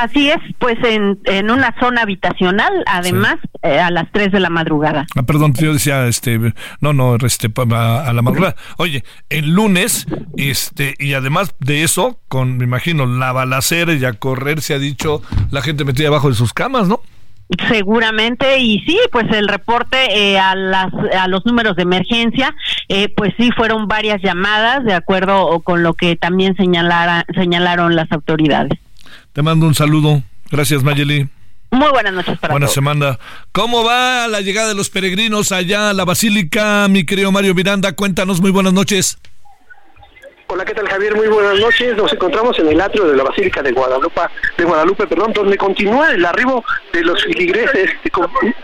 Así 0.00 0.30
es, 0.30 0.38
pues 0.58 0.78
en, 0.82 1.18
en 1.24 1.50
una 1.50 1.74
zona 1.78 2.00
habitacional, 2.00 2.72
además, 2.86 3.36
eh, 3.62 3.78
a 3.78 3.90
las 3.90 4.10
3 4.12 4.32
de 4.32 4.40
la 4.40 4.48
madrugada. 4.48 5.04
Ah, 5.14 5.24
perdón, 5.24 5.52
yo 5.52 5.74
decía, 5.74 6.06
este, 6.06 6.38
no, 6.80 6.94
no, 6.94 7.16
este, 7.16 7.52
a, 7.70 8.08
a 8.08 8.12
la 8.14 8.22
madrugada. 8.22 8.56
Oye, 8.78 9.04
el 9.28 9.52
lunes, 9.52 10.06
este, 10.38 10.94
y 10.98 11.12
además 11.12 11.54
de 11.58 11.82
eso, 11.82 12.18
con, 12.28 12.56
me 12.56 12.64
imagino, 12.64 13.04
la 13.04 13.32
balacera 13.32 13.92
y 13.92 14.02
a 14.06 14.14
correr, 14.14 14.62
se 14.62 14.72
ha 14.72 14.78
dicho, 14.78 15.20
la 15.50 15.60
gente 15.60 15.84
metida 15.84 16.08
abajo 16.08 16.30
de 16.30 16.34
sus 16.34 16.54
camas, 16.54 16.88
¿no? 16.88 17.02
Seguramente 17.68 18.58
y 18.58 18.78
sí, 18.86 18.98
pues 19.12 19.26
el 19.32 19.48
reporte 19.48 19.98
eh, 20.12 20.38
a 20.38 20.54
las 20.54 20.94
a 21.18 21.26
los 21.26 21.44
números 21.44 21.74
de 21.74 21.82
emergencia, 21.82 22.54
eh, 22.88 23.12
pues 23.14 23.34
sí 23.36 23.50
fueron 23.56 23.88
varias 23.88 24.22
llamadas 24.22 24.84
de 24.84 24.94
acuerdo 24.94 25.58
con 25.60 25.82
lo 25.82 25.94
que 25.94 26.14
también 26.14 26.54
señalara, 26.56 27.26
señalaron 27.34 27.96
las 27.96 28.10
autoridades. 28.12 28.78
Te 29.32 29.42
mando 29.42 29.66
un 29.66 29.74
saludo. 29.74 30.22
Gracias, 30.50 30.82
Mayeli. 30.82 31.28
Muy 31.70 31.88
buenas 31.90 32.12
noches 32.12 32.38
para 32.38 32.52
Buena 32.52 32.66
semana. 32.66 33.18
¿Cómo 33.52 33.84
va 33.84 34.26
la 34.26 34.40
llegada 34.40 34.68
de 34.68 34.74
los 34.74 34.90
peregrinos 34.90 35.52
allá 35.52 35.90
a 35.90 35.92
la 35.92 36.04
Basílica, 36.04 36.88
mi 36.88 37.04
querido 37.04 37.30
Mario 37.30 37.54
Miranda? 37.54 37.92
Cuéntanos, 37.92 38.40
muy 38.40 38.50
buenas 38.50 38.72
noches. 38.72 39.18
Hola, 40.52 40.64
¿qué 40.64 40.74
tal 40.74 40.88
Javier? 40.88 41.14
Muy 41.14 41.28
buenas 41.28 41.60
noches. 41.60 41.96
Nos 41.96 42.12
encontramos 42.12 42.58
en 42.58 42.66
el 42.66 42.80
atrio 42.80 43.04
de 43.04 43.16
la 43.16 43.22
Basílica 43.22 43.62
de 43.62 43.70
Guadalupe, 43.70 44.20
de 44.58 44.64
Guadalupe, 44.64 45.06
perdón, 45.06 45.32
donde 45.32 45.56
continúa 45.56 46.10
el 46.10 46.24
arribo 46.24 46.64
de 46.92 47.04
los 47.04 47.22
filigreses. 47.22 47.92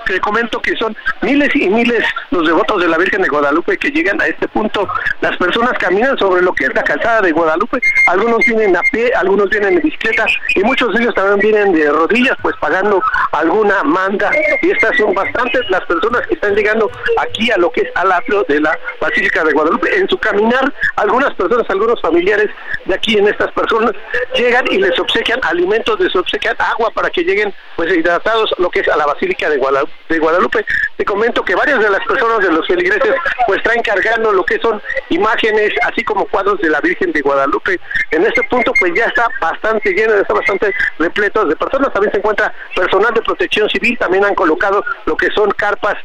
Te 0.04 0.18
comento 0.18 0.60
que 0.60 0.74
son 0.74 0.96
miles 1.22 1.48
y 1.54 1.68
miles 1.68 2.02
los 2.32 2.44
devotos 2.44 2.82
de 2.82 2.88
la 2.88 2.98
Virgen 2.98 3.22
de 3.22 3.28
Guadalupe 3.28 3.78
que 3.78 3.92
llegan 3.92 4.20
a 4.20 4.26
este 4.26 4.48
punto. 4.48 4.88
Las 5.20 5.36
personas 5.36 5.78
caminan 5.78 6.18
sobre 6.18 6.42
lo 6.42 6.52
que 6.54 6.64
es 6.64 6.74
la 6.74 6.82
calzada 6.82 7.20
de 7.20 7.30
Guadalupe. 7.30 7.78
Algunos 8.08 8.44
vienen 8.46 8.76
a 8.76 8.80
pie, 8.90 9.12
algunos 9.14 9.48
vienen 9.48 9.74
en 9.74 9.82
bicicleta 9.82 10.26
y 10.56 10.64
muchos 10.64 10.92
de 10.92 11.02
ellos 11.02 11.14
también 11.14 11.38
vienen 11.38 11.72
de 11.72 11.88
rodillas, 11.88 12.36
pues 12.42 12.56
pagando 12.60 13.00
alguna 13.30 13.84
manda. 13.84 14.32
Y 14.60 14.70
estas 14.72 14.96
son 14.96 15.14
bastantes 15.14 15.60
las 15.70 15.84
personas 15.84 16.26
que 16.26 16.34
están 16.34 16.56
llegando 16.56 16.90
aquí 17.18 17.48
a 17.52 17.56
lo 17.58 17.70
que 17.70 17.82
es 17.82 17.88
al 17.94 18.10
atrio 18.10 18.44
de 18.48 18.60
la 18.60 18.76
Basílica 19.00 19.44
de 19.44 19.52
Guadalupe. 19.52 19.96
En 19.96 20.08
su 20.08 20.18
caminar, 20.18 20.74
algunas 20.96 21.32
personas 21.34 21.64
algunos 21.76 22.00
familiares 22.00 22.50
de 22.84 22.94
aquí 22.94 23.18
en 23.18 23.28
estas 23.28 23.52
personas 23.52 23.92
llegan 24.34 24.64
y 24.70 24.78
les 24.78 24.98
obsequian 24.98 25.40
alimentos, 25.42 25.98
les 26.00 26.14
obsequian 26.14 26.56
agua 26.58 26.90
para 26.90 27.10
que 27.10 27.22
lleguen 27.22 27.52
pues 27.76 27.94
hidratados 27.94 28.54
lo 28.58 28.70
que 28.70 28.80
es 28.80 28.88
a 28.88 28.96
la 28.96 29.06
Basílica 29.06 29.48
de 29.48 29.58
Guadalupe. 29.58 29.92
De 30.08 30.18
Guadalupe. 30.18 30.64
Te 30.96 31.04
comento 31.04 31.44
que 31.44 31.54
varias 31.54 31.80
de 31.80 31.90
las 31.90 32.04
personas 32.06 32.40
de 32.40 32.50
los 32.50 32.66
feligreses 32.66 33.14
pues 33.46 33.62
traen 33.62 33.82
cargando 33.82 34.32
lo 34.32 34.44
que 34.44 34.58
son 34.58 34.80
imágenes, 35.10 35.72
así 35.82 36.02
como 36.04 36.26
cuadros 36.26 36.60
de 36.60 36.70
la 36.70 36.80
Virgen 36.80 37.12
de 37.12 37.20
Guadalupe. 37.20 37.78
En 38.10 38.24
este 38.24 38.42
punto 38.44 38.72
pues 38.78 38.92
ya 38.94 39.04
está 39.04 39.28
bastante 39.40 39.92
lleno, 39.92 40.14
está 40.14 40.34
bastante 40.34 40.72
repleto 40.98 41.44
de 41.44 41.56
personas. 41.56 41.92
También 41.92 42.12
se 42.12 42.18
encuentra 42.18 42.52
personal 42.74 43.12
de 43.14 43.22
protección 43.22 43.68
civil, 43.68 43.98
también 43.98 44.24
han 44.24 44.34
colocado 44.34 44.84
lo 45.04 45.16
que 45.16 45.30
son 45.30 45.50
carpas 45.52 45.96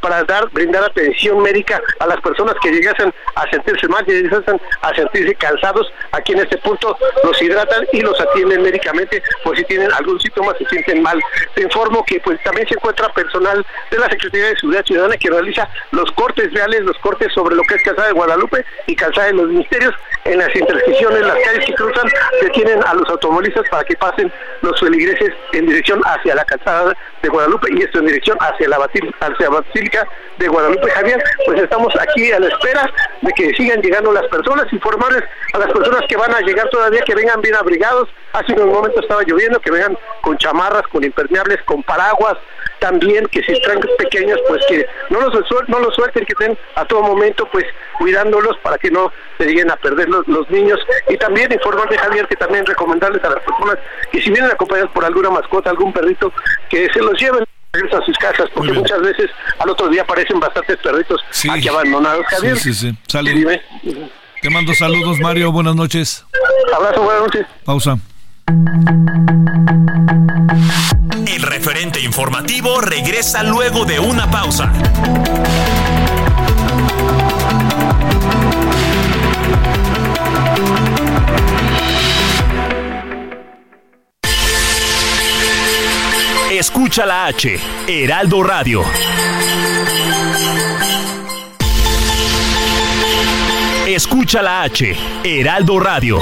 para 0.00 0.24
dar 0.24 0.48
brindar 0.50 0.84
atención 0.84 1.42
médica 1.42 1.80
a 2.00 2.06
las 2.06 2.20
personas 2.20 2.54
que 2.62 2.70
llegasen 2.70 3.12
a 3.34 3.50
sentirse 3.50 3.88
mal, 3.88 4.04
que 4.04 4.22
llegasen 4.22 4.60
a 4.82 4.94
sentirse 4.98 5.34
cansados. 5.36 5.92
Aquí 6.12 6.32
en 6.32 6.40
este 6.40 6.58
punto 6.58 6.96
los 7.24 7.40
hidratan 7.40 7.86
y 7.92 8.00
los 8.00 8.20
atienden 8.20 8.62
médicamente 8.62 9.22
por 9.44 9.56
si 9.56 9.64
tienen 9.64 9.92
algún 9.92 10.20
síntoma, 10.20 10.54
se 10.58 10.66
sienten 10.66 11.02
mal. 11.02 11.20
Te 11.54 11.62
informo 11.62 12.04
que 12.04 12.20
pues 12.20 12.42
también 12.42 12.66
se 12.68 12.74
encuentra 12.74 13.08
personal 13.12 13.64
de 13.90 13.98
la 13.98 14.08
Secretaría 14.10 14.48
de 14.48 14.56
Seguridad 14.56 14.84
Ciudadana 14.84 15.16
que 15.16 15.30
realiza 15.30 15.68
los 15.92 16.10
cortes 16.12 16.52
reales, 16.52 16.82
los 16.82 16.98
cortes 16.98 17.32
sobre 17.32 17.54
lo 17.54 17.62
que 17.62 17.76
es 17.76 17.82
Calzada 17.82 18.08
de 18.08 18.14
Guadalupe 18.14 18.64
y 18.86 18.96
Calzada 18.96 19.28
de 19.28 19.34
los 19.34 19.48
Ministerios 19.48 19.94
en 20.24 20.38
las 20.38 20.54
intersecciones, 20.54 21.20
las 21.20 21.38
calles 21.44 21.64
que 21.66 21.74
cruzan, 21.74 22.08
detienen 22.42 22.82
a 22.84 22.94
los 22.94 23.08
automovilistas 23.08 23.68
para 23.70 23.84
que 23.84 23.96
pasen 23.96 24.32
los 24.62 24.78
feligreses 24.78 25.32
en 25.52 25.66
dirección 25.66 26.00
hacia 26.04 26.34
la 26.34 26.44
calzada 26.44 26.94
de 27.22 27.28
Guadalupe 27.28 27.68
y 27.72 27.82
esto 27.82 27.98
en 27.98 28.06
dirección 28.06 28.36
hacia 28.40 28.68
la, 28.68 28.76
hacia 28.76 29.48
Basílica 29.48 30.06
de 30.38 30.48
Guadalupe 30.48 30.90
Javier. 30.90 31.22
Pues 31.46 31.62
estamos 31.62 31.94
aquí 31.96 32.30
a 32.32 32.40
la 32.40 32.48
espera 32.48 32.92
de 33.22 33.32
que 33.32 33.54
sigan 33.54 33.80
llegando 33.80 34.12
las 34.12 34.26
personas, 34.26 34.66
informarles 34.88 35.24
a 35.52 35.58
las 35.58 35.72
personas 35.72 36.02
que 36.08 36.16
van 36.16 36.34
a 36.34 36.40
llegar 36.40 36.68
todavía 36.70 37.02
que 37.02 37.14
vengan 37.14 37.40
bien 37.40 37.54
abrigados. 37.54 38.08
Hace 38.32 38.52
un 38.54 38.72
momento 38.72 39.00
estaba 39.00 39.22
lloviendo, 39.22 39.60
que 39.60 39.70
vengan 39.70 39.96
con 40.20 40.36
chamarras, 40.38 40.82
con 40.88 41.04
impermeables, 41.04 41.62
con 41.64 41.82
paraguas, 41.82 42.36
también 42.78 43.26
que 43.26 43.42
si 43.42 43.52
están 43.52 43.80
pequeños 43.98 44.38
pues 44.46 44.62
que 44.68 44.86
no 45.10 45.20
los 45.20 45.34
no 45.68 45.78
los 45.80 45.94
suelten 45.94 46.24
que 46.24 46.32
estén 46.32 46.56
a 46.76 46.84
todo 46.84 47.02
momento 47.02 47.48
pues 47.50 47.64
cuidándolos 47.98 48.56
para 48.58 48.78
que 48.78 48.90
no 48.90 49.12
se 49.36 49.46
lleguen 49.46 49.70
a 49.70 49.76
perder 49.76 50.08
los, 50.08 50.26
niños. 50.50 50.78
Y 51.08 51.16
también 51.16 51.52
informarles 51.52 52.00
Javier 52.00 52.26
que 52.28 52.36
también 52.36 52.64
recomendarles 52.64 53.22
a 53.24 53.30
las 53.30 53.40
personas 53.40 53.78
que 54.12 54.20
si 54.20 54.30
vienen 54.30 54.50
acompañados 54.50 54.90
por 54.92 55.04
alguna 55.04 55.30
mascota 55.30 55.70
algún 55.70 55.92
perrito 55.92 56.32
que 56.70 56.88
se 56.92 57.00
los 57.00 57.18
lleven 57.20 57.44
a 57.92 58.04
sus 58.04 58.16
casas 58.16 58.48
porque 58.54 58.72
muchas 58.72 59.00
veces 59.00 59.30
al 59.58 59.68
otro 59.68 59.88
día 59.88 60.02
aparecen 60.02 60.40
bastantes 60.40 60.78
perritos 60.78 61.20
aquí 61.50 61.68
abandonados 61.68 62.24
Javier. 62.26 62.56
Sí, 62.56 62.72
sí, 62.72 62.92
sí. 62.92 64.10
Te 64.42 64.50
mando 64.50 64.74
saludos 64.74 65.18
Mario 65.20 65.52
buenas 65.52 65.74
noches 65.74 66.24
abrazo 66.74 67.02
buenas 67.02 67.22
noches 67.22 67.46
pausa 67.64 67.98
el 71.26 71.42
referente 71.42 72.00
informativo 72.00 72.80
regresa 72.80 73.42
luego 73.42 73.84
de 73.84 74.00
una 74.00 74.30
pausa. 74.30 74.72
Escucha 86.50 87.06
la 87.06 87.26
H, 87.26 87.60
Heraldo 87.86 88.42
Radio. 88.42 88.82
Escucha 93.88 94.42
la 94.42 94.64
H, 94.64 94.94
Heraldo 95.24 95.80
Radio. 95.80 96.18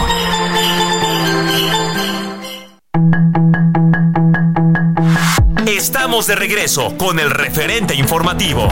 Estamos 5.66 6.28
de 6.28 6.36
regreso 6.36 6.96
con 6.96 7.18
el 7.18 7.28
referente 7.28 7.96
informativo. 7.96 8.68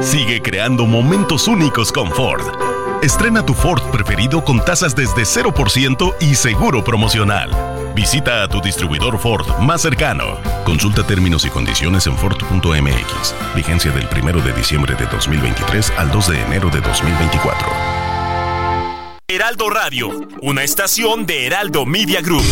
Sigue 0.00 0.40
creando 0.40 0.86
momentos 0.86 1.48
únicos 1.48 1.90
con 1.90 2.08
Ford. 2.12 2.44
Estrena 3.02 3.44
tu 3.44 3.52
Ford 3.52 3.82
preferido 3.90 4.44
con 4.44 4.64
tasas 4.64 4.94
desde 4.94 5.22
0% 5.22 6.14
y 6.20 6.36
seguro 6.36 6.84
promocional. 6.84 7.71
Visita 7.94 8.42
a 8.42 8.48
tu 8.48 8.60
distribuidor 8.60 9.18
Ford 9.18 9.46
más 9.60 9.82
cercano. 9.82 10.38
Consulta 10.64 11.06
términos 11.06 11.44
y 11.44 11.50
condiciones 11.50 12.06
en 12.06 12.16
Ford.mx. 12.16 13.34
Vigencia 13.54 13.90
del 13.92 14.08
1 14.10 14.40
de 14.40 14.52
diciembre 14.54 14.94
de 14.94 15.04
2023 15.06 15.92
al 15.98 16.10
2 16.10 16.28
de 16.28 16.40
enero 16.40 16.70
de 16.70 16.80
2024. 16.80 17.68
Heraldo 19.28 19.70
Radio, 19.70 20.10
una 20.40 20.62
estación 20.62 21.26
de 21.26 21.46
Heraldo 21.46 21.84
Media 21.84 22.22
Group. 22.22 22.44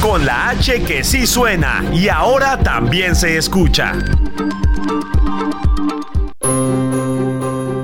Con 0.00 0.24
la 0.24 0.48
H 0.48 0.82
que 0.84 1.04
sí 1.04 1.26
suena 1.26 1.84
y 1.92 2.08
ahora 2.08 2.58
también 2.58 3.14
se 3.16 3.36
escucha. 3.36 3.92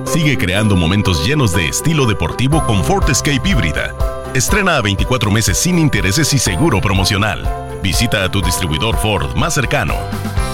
Sigue 0.04 0.36
creando 0.38 0.76
momentos 0.76 1.26
llenos 1.26 1.54
de 1.54 1.68
estilo 1.68 2.06
deportivo 2.06 2.64
con 2.66 2.84
Ford 2.84 3.08
Escape 3.08 3.48
híbrida. 3.48 3.94
Estrena 4.34 4.76
a 4.76 4.80
24 4.80 5.28
meses 5.32 5.58
sin 5.58 5.76
intereses 5.76 6.32
y 6.32 6.38
seguro 6.38 6.80
promocional. 6.80 7.42
Visita 7.82 8.22
a 8.22 8.30
tu 8.30 8.40
distribuidor 8.40 8.96
Ford 8.96 9.34
más 9.34 9.54
cercano. 9.54 9.96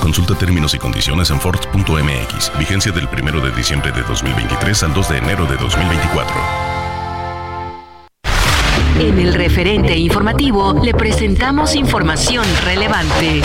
Consulta 0.00 0.34
términos 0.34 0.72
y 0.72 0.78
condiciones 0.78 1.28
en 1.28 1.38
Ford.mx. 1.38 2.58
Vigencia 2.58 2.90
del 2.90 3.06
1 3.06 3.40
de 3.40 3.50
diciembre 3.52 3.92
de 3.92 4.00
2023 4.00 4.82
al 4.82 4.94
2 4.94 5.08
de 5.10 5.18
enero 5.18 5.44
de 5.44 5.56
2024. 5.58 6.34
En 8.98 9.18
el 9.18 9.34
referente 9.34 9.94
informativo 9.94 10.80
le 10.82 10.94
presentamos 10.94 11.74
información 11.74 12.46
relevante. 12.64 13.42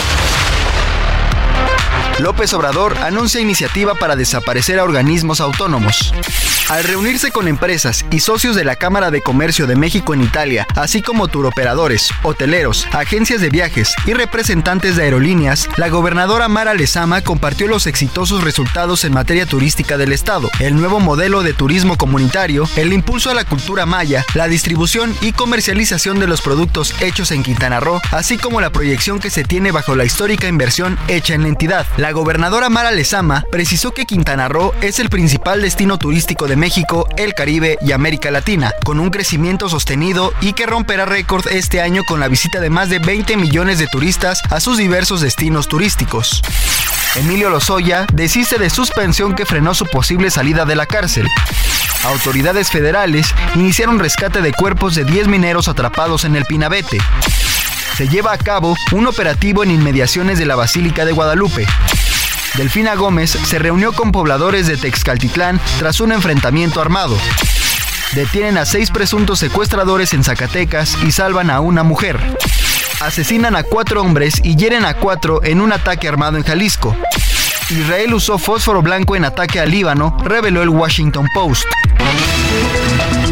López 2.20 2.54
Obrador 2.54 2.96
anuncia 2.98 3.38
iniciativa 3.38 3.94
para 3.94 4.16
desaparecer 4.16 4.78
a 4.78 4.84
organismos 4.84 5.42
autónomos. 5.42 6.14
Al 6.72 6.84
reunirse 6.84 7.30
con 7.30 7.48
empresas 7.48 8.06
y 8.10 8.20
socios 8.20 8.56
de 8.56 8.64
la 8.64 8.76
Cámara 8.76 9.10
de 9.10 9.20
Comercio 9.20 9.66
de 9.66 9.76
México 9.76 10.14
en 10.14 10.22
Italia, 10.22 10.66
así 10.74 11.02
como 11.02 11.28
turoperadores, 11.28 12.08
hoteleros, 12.22 12.86
agencias 12.92 13.42
de 13.42 13.50
viajes 13.50 13.94
y 14.06 14.14
representantes 14.14 14.96
de 14.96 15.02
aerolíneas, 15.02 15.68
la 15.76 15.90
gobernadora 15.90 16.48
Mara 16.48 16.72
Lezama 16.72 17.20
compartió 17.20 17.68
los 17.68 17.86
exitosos 17.86 18.42
resultados 18.42 19.04
en 19.04 19.12
materia 19.12 19.44
turística 19.44 19.98
del 19.98 20.12
Estado, 20.12 20.48
el 20.60 20.74
nuevo 20.74 20.98
modelo 20.98 21.42
de 21.42 21.52
turismo 21.52 21.98
comunitario, 21.98 22.66
el 22.76 22.94
impulso 22.94 23.30
a 23.30 23.34
la 23.34 23.44
cultura 23.44 23.84
maya, 23.84 24.24
la 24.32 24.48
distribución 24.48 25.14
y 25.20 25.32
comercialización 25.32 26.20
de 26.20 26.26
los 26.26 26.40
productos 26.40 26.94
hechos 27.02 27.32
en 27.32 27.42
Quintana 27.42 27.80
Roo, 27.80 28.00
así 28.12 28.38
como 28.38 28.62
la 28.62 28.70
proyección 28.70 29.20
que 29.20 29.28
se 29.28 29.44
tiene 29.44 29.72
bajo 29.72 29.94
la 29.94 30.06
histórica 30.06 30.48
inversión 30.48 30.98
hecha 31.08 31.34
en 31.34 31.42
la 31.42 31.48
entidad. 31.48 31.86
La 31.98 32.12
gobernadora 32.12 32.70
Mara 32.70 32.92
Lezama 32.92 33.44
precisó 33.52 33.90
que 33.90 34.06
Quintana 34.06 34.48
Roo 34.48 34.72
es 34.80 35.00
el 35.00 35.10
principal 35.10 35.60
destino 35.60 35.98
turístico 35.98 36.48
de 36.48 36.61
México, 36.62 37.08
el 37.16 37.34
Caribe 37.34 37.76
y 37.80 37.90
América 37.90 38.30
Latina, 38.30 38.72
con 38.84 39.00
un 39.00 39.10
crecimiento 39.10 39.68
sostenido 39.68 40.32
y 40.40 40.52
que 40.52 40.64
romperá 40.64 41.04
récord 41.04 41.44
este 41.48 41.80
año 41.80 42.04
con 42.06 42.20
la 42.20 42.28
visita 42.28 42.60
de 42.60 42.70
más 42.70 42.88
de 42.88 43.00
20 43.00 43.36
millones 43.36 43.80
de 43.80 43.88
turistas 43.88 44.40
a 44.48 44.60
sus 44.60 44.78
diversos 44.78 45.20
destinos 45.20 45.66
turísticos. 45.66 46.40
Emilio 47.16 47.50
Lozoya 47.50 48.06
desiste 48.12 48.58
de 48.58 48.70
suspensión 48.70 49.34
que 49.34 49.44
frenó 49.44 49.74
su 49.74 49.86
posible 49.86 50.30
salida 50.30 50.64
de 50.64 50.76
la 50.76 50.86
cárcel. 50.86 51.26
Autoridades 52.04 52.70
federales 52.70 53.34
iniciaron 53.56 53.98
rescate 53.98 54.40
de 54.40 54.52
cuerpos 54.52 54.94
de 54.94 55.02
10 55.02 55.26
mineros 55.26 55.66
atrapados 55.66 56.24
en 56.24 56.36
el 56.36 56.44
Pinabete 56.44 56.98
se 57.96 58.08
lleva 58.08 58.32
a 58.32 58.38
cabo 58.38 58.74
un 58.92 59.06
operativo 59.06 59.62
en 59.62 59.70
inmediaciones 59.70 60.38
de 60.38 60.46
la 60.46 60.56
Basílica 60.56 61.04
de 61.04 61.12
Guadalupe. 61.12 61.66
Delfina 62.56 62.94
Gómez 62.94 63.30
se 63.30 63.58
reunió 63.58 63.92
con 63.92 64.12
pobladores 64.12 64.66
de 64.66 64.76
Texcaltitlán 64.76 65.58
tras 65.78 66.00
un 66.00 66.12
enfrentamiento 66.12 66.80
armado. 66.80 67.16
Detienen 68.14 68.58
a 68.58 68.66
seis 68.66 68.90
presuntos 68.90 69.38
secuestradores 69.38 70.12
en 70.12 70.22
Zacatecas 70.22 70.98
y 71.06 71.12
salvan 71.12 71.48
a 71.48 71.60
una 71.60 71.82
mujer. 71.82 72.20
Asesinan 73.00 73.56
a 73.56 73.62
cuatro 73.62 74.02
hombres 74.02 74.34
y 74.44 74.56
hieren 74.56 74.84
a 74.84 74.94
cuatro 74.94 75.42
en 75.42 75.62
un 75.62 75.72
ataque 75.72 76.08
armado 76.08 76.36
en 76.36 76.44
Jalisco. 76.44 76.94
Israel 77.70 78.12
usó 78.12 78.36
fósforo 78.36 78.82
blanco 78.82 79.16
en 79.16 79.24
ataque 79.24 79.58
al 79.58 79.70
Líbano, 79.70 80.14
reveló 80.22 80.62
el 80.62 80.68
Washington 80.68 81.26
Post. 81.34 81.64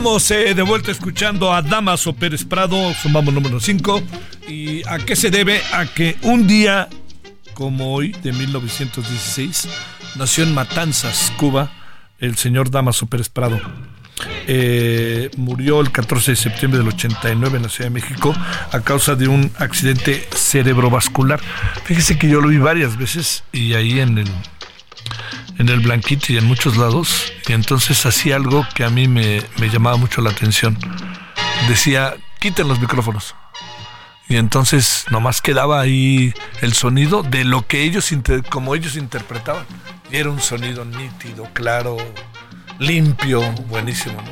Estamos 0.00 0.30
eh, 0.30 0.54
de 0.54 0.62
vuelta 0.62 0.90
escuchando 0.90 1.52
a 1.52 1.60
Damaso 1.60 2.14
Pérez 2.14 2.42
Prado, 2.42 2.94
sumamos 2.94 3.34
número 3.34 3.60
5. 3.60 4.02
¿Y 4.48 4.82
a 4.88 4.96
qué 4.96 5.14
se 5.14 5.30
debe? 5.30 5.60
A 5.74 5.84
que 5.84 6.16
un 6.22 6.46
día 6.46 6.88
como 7.52 7.92
hoy, 7.92 8.12
de 8.22 8.32
1916, 8.32 9.68
nació 10.16 10.44
en 10.44 10.54
Matanzas, 10.54 11.30
Cuba, 11.36 11.70
el 12.18 12.38
señor 12.38 12.70
Damaso 12.70 13.08
Pérez 13.08 13.28
Prado. 13.28 13.60
Eh, 14.46 15.28
murió 15.36 15.82
el 15.82 15.92
14 15.92 16.30
de 16.30 16.36
septiembre 16.36 16.78
del 16.78 16.88
89 16.88 17.58
en 17.58 17.62
la 17.62 17.68
Ciudad 17.68 17.90
de 17.90 17.94
México 18.00 18.34
a 18.72 18.80
causa 18.80 19.16
de 19.16 19.28
un 19.28 19.52
accidente 19.58 20.26
cerebrovascular. 20.34 21.40
Fíjese 21.84 22.16
que 22.16 22.26
yo 22.26 22.40
lo 22.40 22.48
vi 22.48 22.56
varias 22.56 22.96
veces 22.96 23.44
y 23.52 23.74
ahí 23.74 24.00
en 24.00 24.16
el 24.16 24.28
en 25.60 25.68
el 25.68 25.80
Blanquito 25.80 26.32
y 26.32 26.38
en 26.38 26.46
muchos 26.46 26.78
lados, 26.78 27.34
y 27.50 27.52
entonces 27.52 28.06
hacía 28.06 28.36
algo 28.36 28.64
que 28.76 28.84
a 28.84 28.90
mí 28.90 29.08
me, 29.08 29.42
llamaba 29.72 29.96
mucho 29.96 30.20
la 30.20 30.30
atención. 30.30 30.78
Decía, 31.68 32.14
quiten 32.38 32.68
los 32.68 32.78
micrófonos. 32.78 33.34
Y 34.28 34.36
entonces 34.36 35.04
nomás 35.10 35.42
quedaba 35.42 35.80
ahí 35.80 36.32
el 36.60 36.74
sonido 36.74 37.24
de 37.24 37.42
lo 37.42 37.66
que 37.66 37.82
ellos, 37.82 38.08
como 38.50 38.76
ellos 38.76 38.94
interpretaban. 38.94 39.66
Y 40.12 40.18
era 40.18 40.30
un 40.30 40.40
sonido 40.40 40.84
nítido, 40.84 41.48
claro, 41.52 41.96
limpio, 42.78 43.40
buenísimo. 43.66 44.22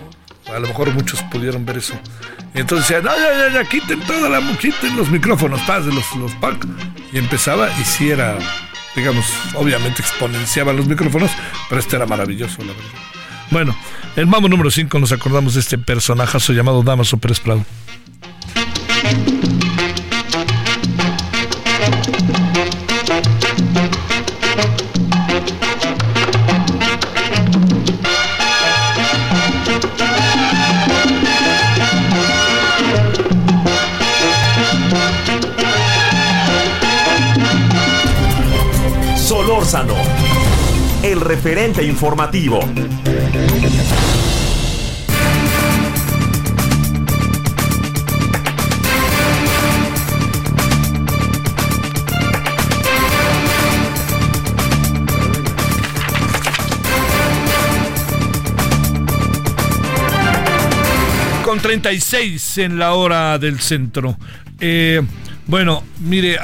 A 0.55 0.61
lo 0.61 0.69
mejor 0.69 0.95
muchos 0.95 1.21
pudieron 1.25 1.67
ver 1.67 1.79
eso. 1.79 1.95
Y 2.55 2.61
entonces 2.61 2.87
decían, 2.87 3.03
no, 3.03 3.19
ya, 3.19 3.49
ya, 3.49 3.53
ya, 3.53 3.69
quiten 3.69 3.99
toda 4.03 4.29
la, 4.29 4.59
quiten 4.59 4.97
los 4.97 5.11
micrófonos, 5.11 5.61
paz 5.63 5.85
los, 5.87 6.15
los 6.15 6.33
Y 7.13 7.19
empezaba 7.19 7.69
y 7.81 7.83
si 7.83 8.11
era 8.11 8.39
digamos, 8.95 9.27
obviamente 9.55 10.03
exponenciaban 10.03 10.77
los 10.77 10.87
micrófonos, 10.87 11.31
pero 11.69 11.81
este 11.81 11.97
era 11.97 12.07
maravilloso, 12.07 12.59
la 12.63 12.73
verdad. 12.73 12.91
Bueno, 13.51 13.77
el 14.17 14.27
mambo 14.27 14.49
número 14.49 14.71
5 14.71 14.99
nos 14.99 15.13
acordamos 15.13 15.55
de 15.55 15.61
este 15.61 15.79
personajazo 15.79 16.53
llamado 16.53 16.83
Damaso 16.83 17.19
Pérez 17.19 17.41
Prado. 17.41 17.65
El 41.19 41.25
referente 41.25 41.85
informativo. 41.85 42.61
Con 61.45 61.61
36 61.61 62.59
en 62.59 62.79
la 62.79 62.95
hora 62.95 63.39
del 63.39 63.59
centro. 63.61 64.17
Eh, 64.61 65.03
bueno, 65.49 65.83
mire, 66.01 66.39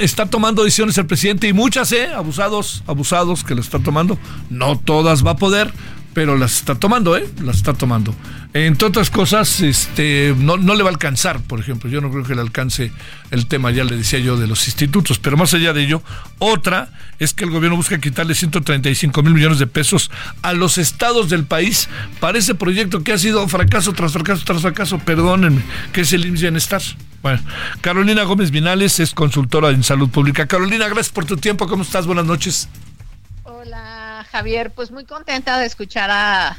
está 0.00 0.26
tomando 0.26 0.62
decisiones 0.62 0.96
el 0.98 1.06
presidente 1.06 1.48
y 1.48 1.52
muchas, 1.52 1.90
¿eh? 1.90 2.12
Abusados, 2.14 2.84
abusados 2.86 3.42
que 3.42 3.56
lo 3.56 3.60
está 3.60 3.80
tomando. 3.80 4.16
No 4.50 4.78
todas 4.78 5.26
va 5.26 5.32
a 5.32 5.36
poder, 5.36 5.72
pero 6.14 6.38
las 6.38 6.58
está 6.58 6.76
tomando, 6.76 7.16
¿eh? 7.16 7.28
Las 7.42 7.56
está 7.56 7.74
tomando. 7.74 8.14
Entre 8.52 8.86
otras 8.86 9.10
cosas, 9.10 9.60
este, 9.60 10.32
no, 10.38 10.56
no, 10.56 10.76
le 10.76 10.84
va 10.84 10.90
a 10.90 10.92
alcanzar, 10.92 11.40
por 11.42 11.58
ejemplo. 11.58 11.90
Yo 11.90 12.00
no 12.00 12.08
creo 12.12 12.22
que 12.22 12.36
le 12.36 12.40
alcance 12.40 12.92
el 13.32 13.48
tema, 13.48 13.72
ya 13.72 13.82
le 13.82 13.96
decía 13.96 14.20
yo, 14.20 14.36
de 14.36 14.46
los 14.46 14.68
institutos. 14.68 15.18
Pero 15.18 15.36
más 15.36 15.52
allá 15.52 15.72
de 15.72 15.82
ello, 15.82 16.00
otra 16.38 16.92
es 17.18 17.34
que 17.34 17.42
el 17.42 17.50
gobierno 17.50 17.76
busca 17.76 17.98
quitarle 17.98 18.36
135 18.36 19.24
mil 19.24 19.34
millones 19.34 19.58
de 19.58 19.66
pesos 19.66 20.12
a 20.42 20.52
los 20.52 20.78
estados 20.78 21.30
del 21.30 21.46
país 21.46 21.88
para 22.20 22.38
ese 22.38 22.54
proyecto 22.54 23.02
que 23.02 23.12
ha 23.12 23.18
sido 23.18 23.48
fracaso 23.48 23.92
tras 23.92 24.12
fracaso 24.12 24.44
tras 24.44 24.62
fracaso, 24.62 25.00
perdónenme, 25.00 25.62
que 25.92 26.02
es 26.02 26.12
el 26.12 26.26
IMSS 26.26 26.42
Bienestar. 26.42 26.82
Bueno, 27.24 27.40
Carolina 27.80 28.22
Gómez 28.24 28.50
Vinales 28.50 29.00
es 29.00 29.14
consultora 29.14 29.70
en 29.70 29.82
salud 29.82 30.10
pública. 30.10 30.46
Carolina, 30.46 30.88
gracias 30.88 31.08
por 31.08 31.24
tu 31.24 31.38
tiempo. 31.38 31.66
¿Cómo 31.66 31.82
estás? 31.82 32.06
Buenas 32.06 32.26
noches. 32.26 32.68
Hola, 33.44 34.26
Javier. 34.30 34.72
Pues 34.72 34.90
muy 34.90 35.06
contenta 35.06 35.58
de 35.58 35.64
escuchar 35.64 36.10
a 36.10 36.58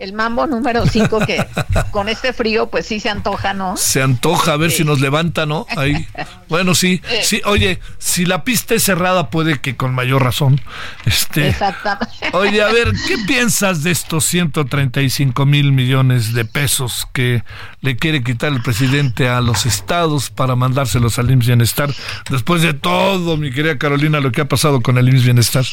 el 0.00 0.14
mambo 0.14 0.46
número 0.46 0.86
5 0.86 1.20
que 1.26 1.46
con 1.92 2.08
este 2.08 2.32
frío 2.32 2.68
pues 2.68 2.86
sí 2.86 3.00
se 3.00 3.10
antoja, 3.10 3.52
¿no? 3.52 3.76
Se 3.76 4.02
antoja 4.02 4.54
a 4.54 4.56
ver 4.56 4.70
si 4.70 4.82
nos 4.82 5.00
levanta, 5.00 5.46
¿no? 5.46 5.66
Ahí. 5.76 6.08
Bueno, 6.48 6.74
sí, 6.74 7.02
sí, 7.22 7.42
oye, 7.44 7.78
si 7.98 8.24
la 8.24 8.42
pista 8.42 8.74
es 8.74 8.82
cerrada 8.82 9.30
puede 9.30 9.60
que 9.60 9.76
con 9.76 9.94
mayor 9.94 10.24
razón. 10.24 10.60
Este, 11.04 11.48
Exactamente. 11.48 12.30
Oye, 12.32 12.62
a 12.62 12.72
ver, 12.72 12.92
¿qué 13.06 13.18
piensas 13.26 13.82
de 13.82 13.90
estos 13.90 14.24
135 14.24 15.44
mil 15.46 15.72
millones 15.72 16.32
de 16.32 16.46
pesos 16.46 17.06
que 17.12 17.44
le 17.82 17.96
quiere 17.96 18.24
quitar 18.24 18.52
el 18.52 18.62
presidente 18.62 19.28
a 19.28 19.42
los 19.42 19.66
estados 19.66 20.30
para 20.30 20.56
mandárselos 20.56 21.18
al 21.18 21.30
IMSS 21.30 21.46
Bienestar 21.46 21.90
después 22.30 22.62
de 22.62 22.72
todo, 22.72 23.36
mi 23.36 23.52
querida 23.52 23.76
Carolina, 23.76 24.20
lo 24.20 24.32
que 24.32 24.40
ha 24.40 24.48
pasado 24.48 24.80
con 24.80 24.96
el 24.96 25.08
IMSS 25.08 25.24
Bienestar? 25.24 25.64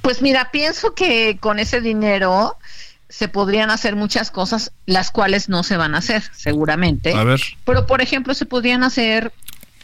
Pues 0.00 0.22
mira, 0.22 0.50
pienso 0.50 0.94
que 0.94 1.36
con 1.38 1.58
ese 1.58 1.82
dinero 1.82 2.56
se 3.12 3.28
podrían 3.28 3.70
hacer 3.70 3.94
muchas 3.94 4.30
cosas, 4.30 4.72
las 4.86 5.10
cuales 5.10 5.50
no 5.50 5.64
se 5.64 5.76
van 5.76 5.94
a 5.94 5.98
hacer, 5.98 6.22
seguramente. 6.32 7.12
A 7.12 7.24
ver. 7.24 7.42
Pero, 7.66 7.86
por 7.86 8.00
ejemplo, 8.00 8.32
se 8.32 8.46
podrían 8.46 8.82
hacer 8.82 9.34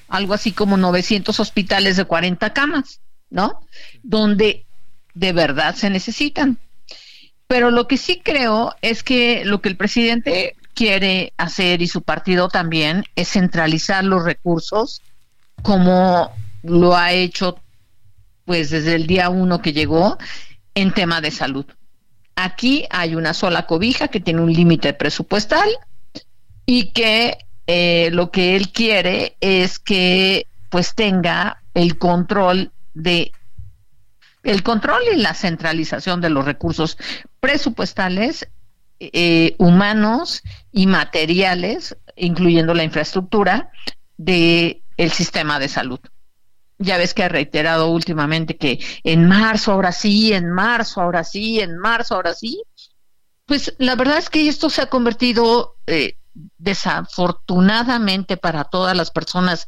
algo 0.09 0.33
así 0.33 0.53
como 0.53 0.79
900 0.79 1.39
hospitales 1.39 1.99
de 1.99 2.07
40 2.07 2.55
camas, 2.55 3.01
¿no? 3.29 3.61
Donde 4.03 4.65
de 5.13 5.33
verdad 5.35 5.75
se 5.75 5.91
necesitan. 5.91 6.57
Pero 7.47 7.71
lo 7.71 7.87
que 7.87 7.99
sí 7.99 8.23
creo 8.25 8.75
es 8.81 9.03
que 9.03 9.45
lo 9.45 9.61
que 9.61 9.69
el 9.69 9.77
presidente 9.77 10.57
quiere 10.73 11.35
hacer 11.37 11.83
y 11.83 11.87
su 11.87 12.01
partido 12.01 12.49
también 12.49 13.05
es 13.15 13.29
centralizar 13.29 14.05
los 14.05 14.25
recursos 14.25 15.03
como 15.63 16.33
lo 16.63 16.97
ha 16.97 17.13
hecho 17.13 17.59
pues 18.47 18.71
desde 18.71 18.95
el 18.95 19.07
día 19.07 19.29
uno 19.29 19.61
que 19.61 19.75
llegó 19.75 20.17
en 20.75 20.93
tema 20.93 21.21
de 21.21 21.31
salud. 21.31 21.67
Aquí 22.41 22.87
hay 22.91 23.17
una 23.17 23.35
sola 23.35 23.67
cobija 23.67 24.07
que 24.07 24.21
tiene 24.21 24.41
un 24.41 24.53
límite 24.53 24.93
presupuestal 24.93 25.69
y 26.65 26.93
que 26.93 27.37
eh, 27.67 28.11
lo 28.13 28.31
que 28.31 28.55
él 28.55 28.71
quiere 28.71 29.37
es 29.41 29.81
que 29.81 30.47
pues 30.69 30.95
tenga 30.95 31.65
el 31.75 31.99
control 31.99 32.71
de 32.95 33.33
el 34.45 34.63
control 34.63 35.03
y 35.13 35.17
la 35.17 35.35
centralización 35.35 36.21
de 36.21 36.31
los 36.31 36.45
recursos 36.45 36.97
presupuestales 37.41 38.49
eh, 39.01 39.57
humanos 39.59 40.45
y 40.71 40.87
materiales, 40.87 41.97
incluyendo 42.15 42.73
la 42.73 42.85
infraestructura 42.85 43.73
de 44.17 44.85
el 44.97 45.11
sistema 45.11 45.59
de 45.59 45.69
salud 45.69 45.99
ya 46.79 46.97
ves 46.97 47.15
que 47.15 47.25
ha 47.25 47.29
reiterado 47.29 47.89
últimamente 47.91 48.57
que 48.57 48.79
en 49.03 49.27
marzo 49.27 49.73
ahora 49.73 49.93
sí, 49.93 50.33
en 50.33 50.51
marzo 50.51 51.01
ahora 51.01 51.25
sí, 51.25 51.61
en 51.61 51.77
marzo 51.79 52.15
ahora 52.15 52.35
sí. 52.35 52.63
Pues 53.47 53.75
la 53.79 53.97
verdad 53.97 54.19
es 54.19 54.31
que 54.31 54.49
esto 54.49 54.71
se 54.71 54.83
ha 54.83 54.87
convertido 54.87 55.77
eh, 55.87 56.17
desafortunadamente 56.59 58.37
para 58.37 58.65
todas 58.65 58.97
las 58.97 59.11
personas 59.11 59.67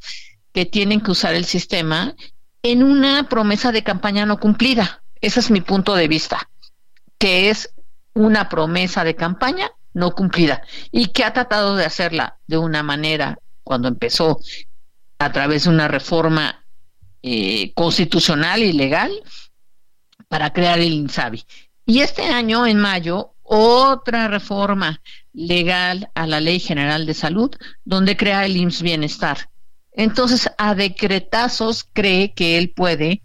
que 0.52 0.66
tienen 0.66 1.00
que 1.00 1.10
usar 1.10 1.34
el 1.34 1.44
sistema 1.44 2.14
en 2.62 2.82
una 2.82 3.28
promesa 3.28 3.72
de 3.72 3.82
campaña 3.82 4.26
no 4.26 4.38
cumplida. 4.38 5.02
Ese 5.20 5.40
es 5.40 5.50
mi 5.50 5.60
punto 5.60 5.94
de 5.94 6.08
vista, 6.08 6.48
que 7.18 7.50
es 7.50 7.74
una 8.14 8.48
promesa 8.48 9.04
de 9.04 9.16
campaña 9.16 9.70
no 9.92 10.12
cumplida 10.12 10.62
y 10.92 11.08
que 11.08 11.24
ha 11.24 11.32
tratado 11.32 11.76
de 11.76 11.84
hacerla 11.84 12.38
de 12.46 12.58
una 12.58 12.82
manera 12.82 13.38
cuando 13.64 13.88
empezó 13.88 14.38
a 15.18 15.32
través 15.32 15.64
de 15.64 15.70
una 15.70 15.88
reforma 15.88 16.64
eh, 17.22 17.72
constitucional 17.74 18.62
y 18.62 18.72
legal 18.72 19.12
para 20.28 20.52
crear 20.52 20.78
el 20.78 20.92
INSABI. 20.92 21.44
Y 21.86 22.00
este 22.00 22.22
año, 22.22 22.66
en 22.66 22.78
mayo, 22.78 23.34
otra 23.42 24.28
reforma 24.28 25.02
legal 25.32 26.08
a 26.14 26.26
la 26.26 26.40
Ley 26.40 26.60
General 26.60 27.04
de 27.04 27.14
Salud, 27.14 27.50
donde 27.84 28.16
crea 28.16 28.44
el 28.46 28.56
IMSS 28.56 28.82
Bienestar. 28.82 29.50
Entonces, 29.92 30.48
a 30.56 30.74
decretazos 30.74 31.88
cree 31.92 32.32
que 32.32 32.58
él 32.58 32.70
puede, 32.70 33.22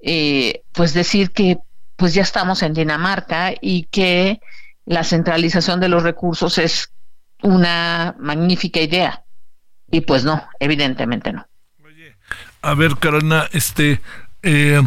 eh, 0.00 0.62
pues 0.72 0.94
decir 0.94 1.32
que 1.32 1.58
pues 1.96 2.14
ya 2.14 2.22
estamos 2.22 2.62
en 2.62 2.74
Dinamarca 2.74 3.54
y 3.60 3.84
que 3.84 4.40
la 4.84 5.02
centralización 5.02 5.80
de 5.80 5.88
los 5.88 6.02
recursos 6.02 6.58
es 6.58 6.92
una 7.42 8.14
magnífica 8.18 8.80
idea. 8.80 9.24
Y 9.90 10.02
pues 10.02 10.24
no, 10.24 10.46
evidentemente 10.60 11.32
no. 11.32 11.46
A 12.62 12.74
ver, 12.74 12.96
Carolina, 12.96 13.48
este, 13.52 14.00
eh, 14.42 14.82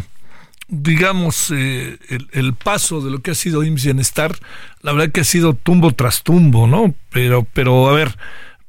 digamos, 0.68 1.52
eh, 1.52 1.98
el, 2.32 2.54
paso 2.54 3.02
de 3.02 3.12
lo 3.12 3.22
que 3.22 3.32
ha 3.32 3.36
sido 3.36 3.64
IMSS 3.64 3.86
Bienestar, 3.86 4.38
la 4.82 4.94
verdad 4.94 5.12
que 5.12 5.22
ha 5.22 5.26
sido 5.26 5.54
tumbo 5.54 5.92
tras 5.94 6.24
tumbo, 6.24 6.68
¿no? 6.68 6.94
Pero, 7.10 7.48
pero 7.54 7.90
a 7.90 7.94
ver, 7.94 8.18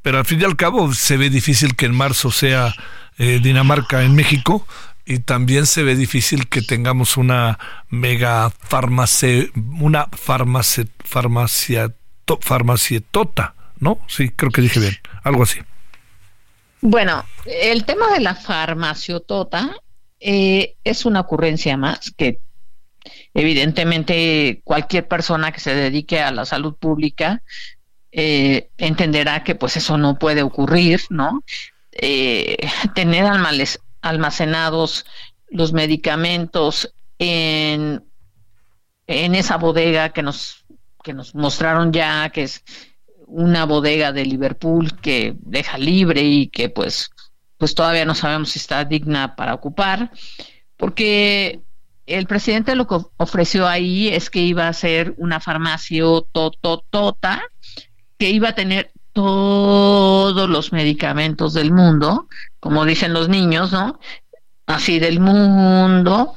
pero 0.02 0.18
al 0.18 0.24
fin 0.24 0.40
y 0.40 0.44
al 0.44 0.56
cabo 0.56 0.92
se 0.94 1.16
ve 1.16 1.30
difícil 1.30 1.76
que 1.76 1.86
en 1.86 1.94
marzo 1.94 2.30
sea 2.30 2.74
eh, 3.18 3.40
Dinamarca 3.42 4.02
en 4.02 4.14
México 4.14 4.66
y 5.04 5.18
también 5.18 5.66
se 5.66 5.82
ve 5.82 5.94
difícil 5.94 6.48
que 6.48 6.62
tengamos 6.62 7.16
una 7.16 7.58
mega 7.88 8.50
farmacia, 8.50 9.46
una 9.78 10.08
farmacia, 10.12 10.86
farmacia, 11.04 11.92
farmacietota, 12.40 13.54
¿no? 13.78 13.98
Sí, 14.06 14.30
creo 14.30 14.50
que 14.50 14.62
dije 14.62 14.80
bien, 14.80 14.96
algo 15.22 15.42
así. 15.42 15.58
Bueno, 16.82 17.24
el 17.44 17.84
tema 17.84 18.12
de 18.12 18.20
la 18.20 18.34
farmaciotota 18.34 19.76
eh, 20.18 20.76
es 20.82 21.04
una 21.04 21.20
ocurrencia 21.20 21.76
más 21.76 22.10
que 22.10 22.40
evidentemente 23.34 24.60
cualquier 24.64 25.06
persona 25.06 25.52
que 25.52 25.60
se 25.60 25.74
dedique 25.74 26.20
a 26.20 26.30
la 26.30 26.44
salud 26.44 26.74
pública 26.74 27.42
eh, 28.12 28.70
entenderá 28.78 29.44
que 29.44 29.54
pues 29.54 29.76
eso 29.76 29.96
no 29.98 30.18
puede 30.18 30.42
ocurrir, 30.42 31.02
¿no? 31.10 31.42
Eh, 31.92 32.56
tener 32.94 33.24
almacenados 34.00 35.06
los 35.48 35.72
medicamentos 35.72 36.94
en, 37.18 38.04
en 39.06 39.34
esa 39.34 39.58
bodega 39.58 40.12
que 40.12 40.22
nos, 40.22 40.64
que 41.02 41.12
nos 41.12 41.34
mostraron 41.34 41.92
ya, 41.92 42.30
que 42.30 42.44
es 42.44 42.64
una 43.30 43.64
bodega 43.64 44.12
de 44.12 44.26
Liverpool 44.26 44.98
que 45.00 45.34
deja 45.40 45.78
libre 45.78 46.22
y 46.22 46.48
que 46.48 46.68
pues 46.68 47.10
pues 47.60 47.74
todavía 47.74 48.06
no 48.06 48.14
sabemos 48.14 48.50
si 48.50 48.58
está 48.58 48.86
digna 48.86 49.36
para 49.36 49.52
ocupar, 49.52 50.10
porque 50.78 51.60
el 52.06 52.26
presidente 52.26 52.74
lo 52.74 52.86
que 52.86 52.96
ofreció 53.18 53.68
ahí 53.68 54.08
es 54.08 54.30
que 54.30 54.40
iba 54.40 54.66
a 54.66 54.72
ser 54.72 55.14
una 55.18 55.40
farmacia 55.40 56.04
tototota, 56.32 57.42
que 58.16 58.30
iba 58.30 58.48
a 58.48 58.54
tener 58.54 58.92
todos 59.12 60.48
los 60.48 60.72
medicamentos 60.72 61.52
del 61.52 61.70
mundo, 61.70 62.28
como 62.60 62.86
dicen 62.86 63.12
los 63.12 63.28
niños, 63.28 63.72
¿no? 63.72 64.00
Así 64.64 64.98
del 64.98 65.20
mundo, 65.20 66.34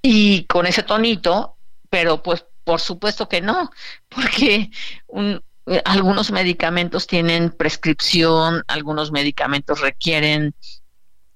y 0.00 0.44
con 0.44 0.66
ese 0.66 0.82
tonito, 0.82 1.56
pero 1.90 2.22
pues 2.22 2.46
por 2.64 2.80
supuesto 2.80 3.28
que 3.28 3.42
no, 3.42 3.70
porque 4.08 4.70
un, 5.06 5.42
algunos 5.84 6.32
medicamentos 6.32 7.06
tienen 7.06 7.50
prescripción, 7.50 8.64
algunos 8.66 9.12
medicamentos 9.12 9.80
requieren 9.80 10.54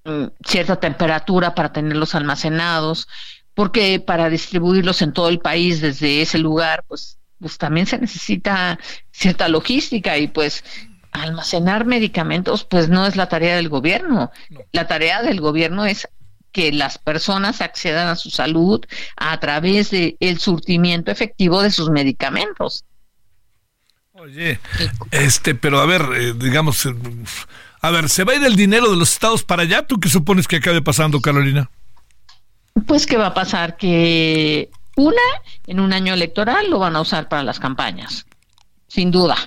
mm, 0.03 0.25
cierta 0.45 0.77
temperatura 0.77 1.55
para 1.55 1.71
tenerlos 1.71 2.15
almacenados, 2.15 3.07
porque 3.53 3.99
para 3.99 4.29
distribuirlos 4.29 5.01
en 5.01 5.13
todo 5.13 5.29
el 5.29 5.39
país 5.39 5.81
desde 5.81 6.21
ese 6.21 6.37
lugar, 6.37 6.83
pues, 6.87 7.17
pues 7.39 7.57
también 7.57 7.85
se 7.85 7.97
necesita 7.97 8.77
cierta 9.11 9.47
logística 9.47 10.17
y 10.17 10.27
pues 10.27 10.63
almacenar 11.11 11.85
medicamentos 11.85 12.65
pues 12.65 12.89
no 12.89 13.05
es 13.07 13.15
la 13.15 13.29
tarea 13.29 13.55
del 13.55 13.69
gobierno. 13.69 14.31
La 14.73 14.87
tarea 14.87 15.21
del 15.21 15.39
gobierno 15.39 15.85
es 15.85 16.07
que 16.51 16.71
las 16.71 16.97
personas 16.97 17.61
accedan 17.61 18.07
a 18.07 18.15
su 18.15 18.29
salud 18.29 18.85
a 19.15 19.39
través 19.39 19.91
del 19.91 20.17
el 20.19 20.39
surtimiento 20.39 21.11
efectivo 21.11 21.61
de 21.61 21.71
sus 21.71 21.89
medicamentos. 21.89 22.83
Oye, 24.25 24.59
este, 25.11 25.53
pero 25.53 25.79
a 25.79 25.85
ver, 25.85 26.01
eh, 26.15 26.33
digamos, 26.33 26.83
eh, 26.87 26.95
a 27.79 27.91
ver, 27.91 28.09
¿se 28.09 28.23
va 28.23 28.33
a 28.33 28.35
ir 28.35 28.43
el 28.43 28.55
dinero 28.55 28.89
de 28.89 28.97
los 28.97 29.13
estados 29.13 29.43
para 29.43 29.61
allá? 29.61 29.85
¿Tú 29.85 29.99
qué 29.99 30.09
supones 30.09 30.47
que 30.47 30.55
acabe 30.55 30.81
pasando, 30.81 31.21
Carolina? 31.21 31.69
Pues 32.87 33.05
que 33.05 33.17
va 33.17 33.27
a 33.27 33.33
pasar 33.35 33.77
que 33.77 34.71
una, 34.95 35.21
en 35.67 35.79
un 35.79 35.93
año 35.93 36.15
electoral 36.15 36.71
lo 36.71 36.79
van 36.79 36.95
a 36.95 37.01
usar 37.01 37.29
para 37.29 37.43
las 37.43 37.59
campañas, 37.59 38.25
sin 38.87 39.11
duda. 39.11 39.37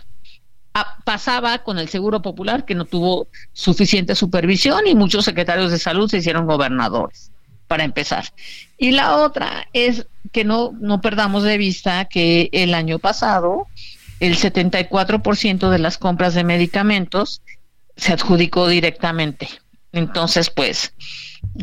Ah, 0.75 0.99
pasaba 1.05 1.59
con 1.65 1.81
el 1.81 1.89
Seguro 1.89 2.23
Popular 2.23 2.65
que 2.65 2.77
no 2.77 2.85
tuvo 2.85 3.27
suficiente 3.53 4.15
supervisión 4.15 4.87
y 4.87 4.95
muchos 4.95 5.25
secretarios 5.25 5.73
de 5.73 5.79
salud 5.81 6.09
se 6.09 6.19
hicieron 6.19 6.47
gobernadores, 6.47 7.33
para 7.67 7.83
empezar. 7.83 8.27
Y 8.79 8.93
la 8.93 9.17
otra 9.17 9.67
es 9.73 10.07
que 10.31 10.45
no, 10.45 10.71
no 10.81 11.01
perdamos 11.01 11.43
de 11.43 11.59
vista 11.59 12.05
que 12.05 12.49
el 12.53 12.75
año 12.75 13.01
pasado 13.01 13.67
el 14.21 14.37
74% 14.37 15.71
de 15.71 15.79
las 15.79 15.99
compras 15.99 16.35
de 16.35 16.45
medicamentos 16.45 17.43
se 17.97 18.13
adjudicó 18.13 18.69
directamente. 18.69 19.49
Entonces, 19.93 20.51
pues, 20.51 20.95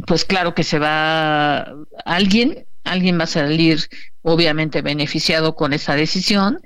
pues 0.07 0.25
claro 0.25 0.55
que 0.55 0.63
se 0.63 0.79
va 0.79 1.65
alguien, 2.05 2.65
alguien 2.83 3.19
va 3.19 3.23
a 3.25 3.27
salir 3.27 3.89
obviamente 4.21 4.81
beneficiado 4.81 5.55
con 5.55 5.73
esa 5.73 5.95
decisión 5.95 6.59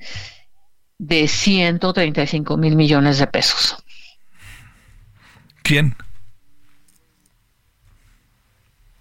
de 0.97 1.27
135 1.27 2.57
mil 2.57 2.75
millones 2.75 3.19
de 3.19 3.27
pesos. 3.27 3.77
¿Quién? 5.63 5.95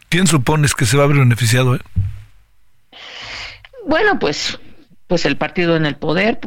¿Quién 0.08 0.26
supones 0.26 0.74
que 0.74 0.86
se 0.86 0.96
va 0.96 1.04
a 1.04 1.06
ver 1.06 1.18
beneficiado? 1.18 1.76
Eh? 1.76 1.80
Bueno, 3.86 4.18
pues, 4.18 4.58
pues 5.06 5.24
el 5.24 5.36
partido 5.36 5.76
en 5.76 5.86
el 5.86 5.96
poder, 5.96 6.40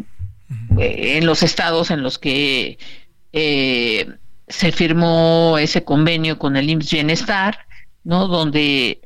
eh, 0.78 1.18
en 1.18 1.26
los 1.26 1.44
estados 1.44 1.92
en 1.92 2.02
los 2.02 2.18
que 2.18 2.78
eh, 3.34 4.08
se 4.48 4.72
firmó 4.72 5.58
ese 5.58 5.84
convenio 5.84 6.38
con 6.38 6.56
el 6.56 6.70
IMSS 6.70 6.92
Bienestar, 6.92 7.66
¿no? 8.04 8.28
Donde 8.28 9.02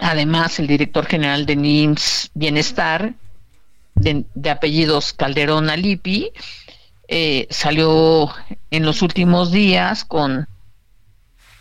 además 0.00 0.58
el 0.58 0.66
director 0.66 1.06
general 1.06 1.46
de 1.46 1.52
IMSS 1.54 2.30
Bienestar, 2.34 3.14
de, 3.94 4.24
apellidos 4.50 5.12
Calderón 5.12 5.70
Alipi, 5.70 6.30
eh, 7.06 7.46
salió 7.50 8.30
en 8.70 8.84
los 8.84 9.02
últimos 9.02 9.52
días 9.52 10.04
con 10.04 10.48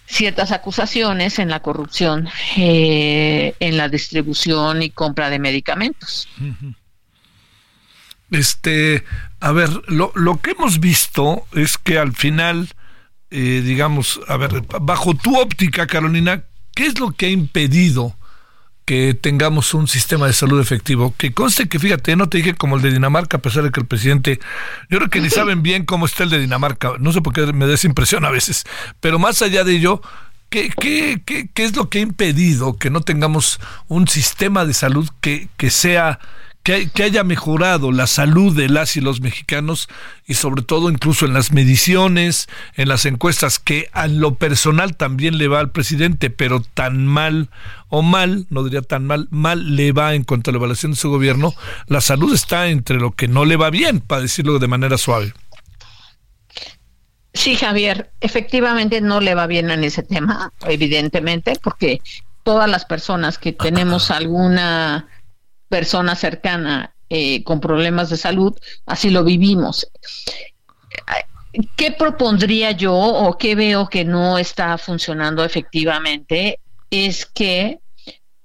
ciertas 0.06 0.52
acusaciones 0.52 1.40
en 1.40 1.50
la 1.50 1.62
corrupción 1.62 2.28
en 2.56 3.78
la 3.78 3.90
distribución 3.90 4.82
y 4.84 4.90
compra 4.90 5.30
de 5.30 5.40
medicamentos. 5.40 6.28
Este, 8.34 9.04
a 9.40 9.52
ver, 9.52 9.70
lo, 9.88 10.12
lo 10.16 10.42
que 10.42 10.52
hemos 10.52 10.80
visto 10.80 11.46
es 11.54 11.78
que 11.78 12.00
al 12.00 12.14
final, 12.14 12.70
eh, 13.30 13.62
digamos, 13.64 14.20
a 14.28 14.38
ver, 14.38 14.64
bajo 14.82 15.14
tu 15.14 15.38
óptica, 15.40 15.86
Carolina, 15.86 16.44
¿qué 16.74 16.88
es 16.88 17.00
lo 17.00 17.12
que 17.12 17.28
ha 17.28 17.30
impedido 17.30 18.18
que 18.86 19.14
tengamos 19.14 19.76
un 19.76 19.88
sistema 19.88 20.26
de 20.26 20.34
salud 20.34 20.60
efectivo? 20.60 21.14
Que 21.16 21.32
conste 21.32 21.70
que, 21.70 21.78
fíjate, 21.78 22.16
no 22.16 22.28
te 22.28 22.40
dije 22.40 22.56
como 22.56 22.78
el 22.78 22.82
de 22.82 22.92
Dinamarca, 22.92 23.38
a 23.38 23.42
pesar 23.42 23.64
de 23.66 23.70
que 23.70 23.82
el 23.82 23.86
presidente, 23.86 24.40
yo 24.90 24.98
creo 24.98 25.12
que 25.12 25.22
ni 25.22 25.30
saben 25.30 25.62
bien 25.62 25.86
cómo 25.86 26.08
está 26.08 26.24
el 26.24 26.32
de 26.32 26.40
Dinamarca, 26.40 26.94
no 27.00 27.14
sé 27.14 27.22
por 27.22 27.34
qué 27.34 27.54
me 27.54 27.68
da 27.68 27.76
esa 27.76 27.86
impresión 27.86 28.26
a 28.26 28.32
veces, 28.32 28.64
pero 29.00 29.20
más 29.20 29.44
allá 29.44 29.64
de 29.64 29.76
ello, 29.76 30.02
¿Qué, 30.50 30.70
qué, 30.70 31.20
qué, 31.26 31.50
qué 31.52 31.64
es 31.64 31.76
lo 31.76 31.90
que 31.90 31.98
ha 31.98 32.02
impedido 32.02 32.78
que 32.78 32.92
no 32.92 33.02
tengamos 33.02 33.60
un 33.88 34.08
sistema 34.08 34.66
de 34.66 34.76
salud 34.76 35.10
que, 35.20 35.48
que 35.58 35.72
sea 35.72 36.20
que, 36.64 36.90
haya 37.04 37.24
mejorado 37.26 37.92
la 37.92 38.08
salud 38.08 38.56
de 38.56 38.70
las 38.70 38.96
y 38.96 39.02
los 39.02 39.20
mexicanos 39.20 39.90
y 40.26 40.36
sobre 40.36 40.62
todo 40.62 40.90
incluso 40.90 41.26
en 41.26 41.34
las 41.34 41.52
mediciones, 41.52 42.48
en 42.76 42.88
las 42.88 43.06
encuestas, 43.06 43.60
que 43.60 43.90
a 43.92 44.08
lo 44.08 44.36
personal 44.36 44.96
también 44.96 45.38
le 45.38 45.50
va 45.50 45.60
al 45.60 45.72
presidente, 45.72 46.30
pero 46.30 46.62
tan 46.62 47.06
mal 47.06 47.50
o 47.90 48.02
mal, 48.02 48.48
no 48.50 48.64
diría 48.64 48.82
tan 48.82 49.06
mal, 49.06 49.28
mal 49.30 49.76
le 49.76 49.92
va 49.92 50.16
en 50.16 50.24
cuanto 50.24 50.50
a 50.50 50.54
la 50.54 50.58
evaluación 50.58 50.94
de 50.94 50.98
su 50.98 51.10
gobierno, 51.10 51.54
la 51.88 52.00
salud 52.00 52.34
está 52.34 52.68
entre 52.68 52.98
lo 52.98 53.12
que 53.12 53.28
no 53.28 53.44
le 53.44 53.58
va 53.58 53.70
bien, 53.70 54.00
para 54.00 54.22
decirlo 54.22 54.58
de 54.58 54.68
manera 54.68 54.98
suave. 54.98 55.34
Sí, 57.34 57.56
Javier, 57.56 58.12
efectivamente 58.22 59.02
no 59.02 59.20
le 59.20 59.36
va 59.36 59.48
bien 59.48 59.70
en 59.70 59.84
ese 59.84 60.04
tema, 60.04 60.54
evidentemente, 60.68 61.54
porque 61.62 62.00
todas 62.44 62.70
las 62.70 62.86
personas 62.86 63.38
que 63.38 63.52
tenemos 63.52 64.12
alguna 64.12 65.08
persona 65.74 66.16
cercana 66.16 66.94
eh, 67.10 67.44
con 67.44 67.60
problemas 67.60 68.12
de 68.12 68.18
salud, 68.18 68.54
así 68.86 69.10
lo 69.10 69.24
vivimos. 69.24 69.88
¿Qué 71.76 71.90
propondría 71.90 72.74
yo 72.74 72.94
o 72.94 73.40
qué 73.40 73.56
veo 73.56 73.88
que 73.88 74.06
no 74.06 74.38
está 74.38 74.78
funcionando 74.78 75.44
efectivamente? 75.44 76.60
Es 76.92 77.26
que 77.26 77.80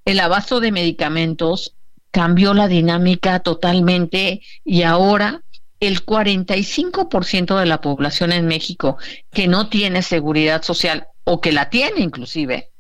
el 0.06 0.20
abasto 0.20 0.58
de 0.60 0.72
medicamentos 0.72 1.74
cambió 2.10 2.54
la 2.54 2.66
dinámica 2.66 3.40
totalmente 3.40 4.40
y 4.64 4.84
ahora 4.84 5.42
el 5.80 6.06
45% 6.06 7.58
de 7.58 7.66
la 7.66 7.82
población 7.82 8.32
en 8.32 8.46
México 8.46 8.96
que 9.30 9.48
no 9.48 9.68
tiene 9.68 10.00
seguridad 10.00 10.62
social 10.62 11.08
o 11.24 11.42
que 11.42 11.52
la 11.52 11.68
tiene 11.68 12.00
inclusive, 12.00 12.70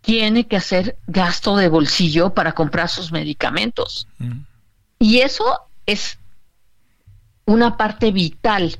tiene 0.00 0.46
que 0.46 0.56
hacer 0.56 0.96
gasto 1.06 1.56
de 1.56 1.68
bolsillo 1.68 2.34
para 2.34 2.52
comprar 2.52 2.88
sus 2.88 3.12
medicamentos. 3.12 4.06
Mm. 4.18 4.40
Y 4.98 5.18
eso 5.20 5.60
es 5.86 6.18
una 7.44 7.76
parte 7.76 8.12
vital, 8.12 8.78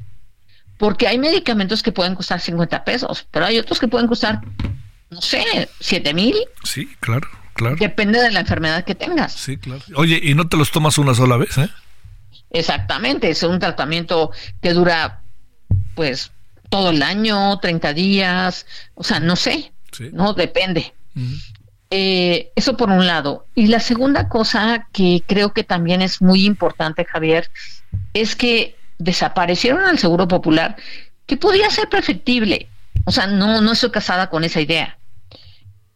porque 0.78 1.08
hay 1.08 1.18
medicamentos 1.18 1.82
que 1.82 1.92
pueden 1.92 2.14
costar 2.14 2.40
50 2.40 2.84
pesos, 2.84 3.26
pero 3.30 3.46
hay 3.46 3.58
otros 3.58 3.80
que 3.80 3.88
pueden 3.88 4.06
costar 4.06 4.40
no 5.10 5.20
sé, 5.20 5.68
siete 5.80 6.14
mil. 6.14 6.36
Sí, 6.62 6.88
claro, 7.00 7.28
claro. 7.54 7.76
Depende 7.76 8.20
de 8.20 8.30
la 8.30 8.40
enfermedad 8.40 8.84
que 8.84 8.94
tengas. 8.94 9.32
Sí, 9.32 9.56
claro. 9.56 9.82
Oye, 9.96 10.20
y 10.22 10.34
no 10.34 10.48
te 10.48 10.56
los 10.56 10.70
tomas 10.70 10.98
una 10.98 11.14
sola 11.14 11.36
vez, 11.36 11.58
¿eh? 11.58 11.68
Exactamente, 12.50 13.30
es 13.30 13.42
un 13.42 13.58
tratamiento 13.58 14.30
que 14.62 14.72
dura, 14.72 15.22
pues, 15.94 16.32
todo 16.68 16.90
el 16.90 17.02
año, 17.02 17.58
30 17.58 17.92
días, 17.92 18.66
o 18.94 19.04
sea, 19.04 19.20
no 19.20 19.36
sé, 19.36 19.72
no 20.12 20.32
depende. 20.32 20.94
Eh, 21.90 22.52
eso 22.54 22.76
por 22.76 22.90
un 22.90 23.06
lado. 23.06 23.46
Y 23.54 23.66
la 23.66 23.80
segunda 23.80 24.28
cosa 24.28 24.86
que 24.92 25.22
creo 25.26 25.52
que 25.52 25.64
también 25.64 26.02
es 26.02 26.22
muy 26.22 26.46
importante, 26.46 27.04
Javier, 27.04 27.50
es 28.14 28.36
que 28.36 28.76
desaparecieron 28.98 29.84
al 29.84 29.98
Seguro 29.98 30.28
Popular, 30.28 30.76
que 31.26 31.36
podía 31.36 31.68
ser 31.70 31.88
perfectible. 31.88 32.68
O 33.04 33.12
sea, 33.12 33.26
no, 33.26 33.60
no 33.60 33.72
estoy 33.72 33.90
casada 33.90 34.30
con 34.30 34.44
esa 34.44 34.60
idea. 34.60 34.98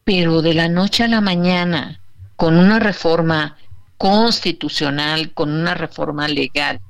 Pero 0.05 0.43
de 0.43 0.55
la 0.55 0.68
noche 0.68 1.05
a 1.05 1.09
la 1.09 1.20
mañana, 1.20 2.01
con 2.37 2.57
una 2.57 2.81
reforma 2.81 3.57
constitucional, 3.97 5.33
con 5.33 5.53
una 5.53 5.75
reforma 5.75 6.27
legal, 6.29 6.81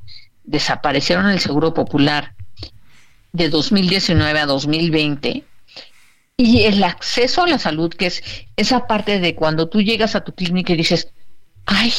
desaparecieron 0.45 1.29
el 1.29 1.41
Seguro 1.41 1.75
Popular 1.75 2.35
de 3.33 3.49
2019 3.51 4.41
a 4.41 4.47
2020 4.47 5.45
y 6.37 6.65
el 6.65 6.83
acceso 6.83 7.43
a 7.43 7.49
la 7.49 7.59
salud, 7.59 7.93
que 7.93 8.07
es 8.07 8.23
esa 8.57 8.87
parte 8.87 9.21
de 9.21 9.35
cuando 9.35 9.69
tú 9.69 9.83
llegas 9.83 10.15
a 10.15 10.25
tu 10.25 10.35
clínica 10.35 10.73
y 10.73 10.77
dices, 10.77 11.13
ay, 11.67 11.93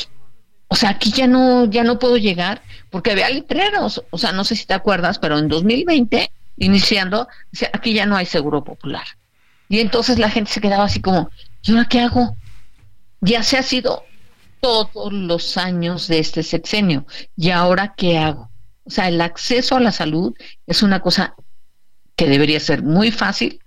o 0.67 0.75
sea, 0.75 0.89
aquí 0.89 1.11
ya 1.11 1.27
no, 1.27 1.65
ya 1.65 1.83
no 1.83 1.99
puedo 1.99 2.17
llegar, 2.17 2.61
porque 2.89 3.11
había 3.11 3.29
letreros, 3.29 4.03
o 4.09 4.17
sea, 4.17 4.31
no 4.31 4.43
sé 4.43 4.55
si 4.55 4.65
te 4.65 4.73
acuerdas, 4.73 5.19
pero 5.19 5.37
en 5.37 5.47
2020, 5.47 6.31
iniciando, 6.57 7.27
aquí 7.71 7.93
ya 7.93 8.05
no 8.05 8.17
hay 8.17 8.25
seguro 8.25 8.63
popular. 8.63 9.05
Y 9.69 9.79
entonces 9.79 10.19
la 10.19 10.29
gente 10.29 10.51
se 10.51 10.61
quedaba 10.61 10.85
así 10.85 11.01
como, 11.01 11.29
¿y 11.63 11.71
ahora 11.71 11.87
qué 11.89 12.01
hago? 12.01 12.35
Ya 13.21 13.41
se 13.43 13.57
ha 13.57 13.63
sido 13.63 14.03
todos 14.59 15.13
los 15.13 15.57
años 15.57 16.07
de 16.07 16.19
este 16.19 16.43
sexenio, 16.43 17.05
¿y 17.37 17.51
ahora 17.51 17.93
qué 17.95 18.17
hago? 18.17 18.49
O 18.83 18.89
sea, 18.89 19.07
el 19.07 19.21
acceso 19.21 19.77
a 19.77 19.79
la 19.79 19.91
salud 19.91 20.33
es 20.67 20.83
una 20.83 20.99
cosa 20.99 21.35
que 22.15 22.27
debería 22.27 22.59
ser 22.59 22.83
muy 22.83 23.11
fácil, 23.11 23.59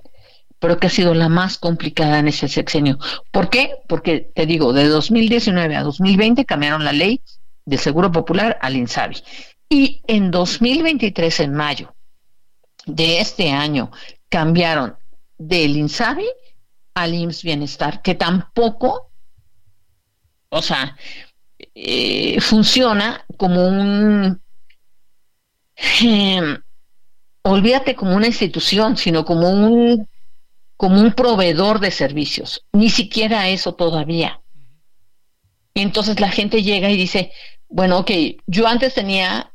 pero 0.59 0.79
que 0.79 0.89
ha 0.89 0.91
sido 0.91 1.15
la 1.15 1.29
más 1.29 1.59
complicada 1.59 2.19
en 2.19 2.29
ese 2.29 2.49
sexenio. 2.49 2.99
¿Por 3.31 3.51
qué? 3.51 3.77
Porque, 3.89 4.31
te 4.35 4.47
digo, 4.47 4.73
de 4.73 4.89
2019 4.89 5.77
a 5.77 5.83
2020 5.83 6.45
cambiaron 6.45 6.85
la 6.85 6.93
ley 6.93 7.21
del 7.65 7.79
Seguro 7.79 8.11
Popular 8.11 8.59
al 8.61 8.77
INSABI. 8.77 9.23
Y 9.69 10.03
en 10.07 10.31
2023, 10.31 11.41
en 11.41 11.55
mayo 11.55 11.95
de 12.87 13.21
este 13.21 13.51
año, 13.51 13.91
cambiaron 14.29 14.97
del 15.37 15.77
INSABI 15.77 16.27
al 16.95 17.15
IMSS 17.15 17.43
Bienestar, 17.43 18.03
que 18.03 18.15
tampoco, 18.15 19.13
o 20.49 20.63
sea, 20.63 20.97
eh, 21.75 22.41
funciona 22.41 23.25
como 23.37 23.69
un... 23.69 24.43
Em, 26.01 26.59
olvídate 27.43 27.95
como 27.95 28.17
una 28.17 28.27
institución, 28.27 28.97
sino 28.97 29.25
como 29.25 29.51
un 29.51 30.09
como 30.79 31.01
un 31.01 31.13
proveedor 31.13 31.81
de 31.81 31.91
servicios. 31.91 32.65
Ni 32.73 32.89
siquiera 32.89 33.49
eso 33.49 33.75
todavía. 33.75 34.41
entonces 35.75 36.19
la 36.19 36.31
gente 36.31 36.63
llega 36.63 36.91
y 36.91 36.97
dice, 36.97 37.33
bueno, 37.69 37.99
ok, 37.99 38.11
yo 38.47 38.67
antes 38.67 38.95
tenía 38.95 39.53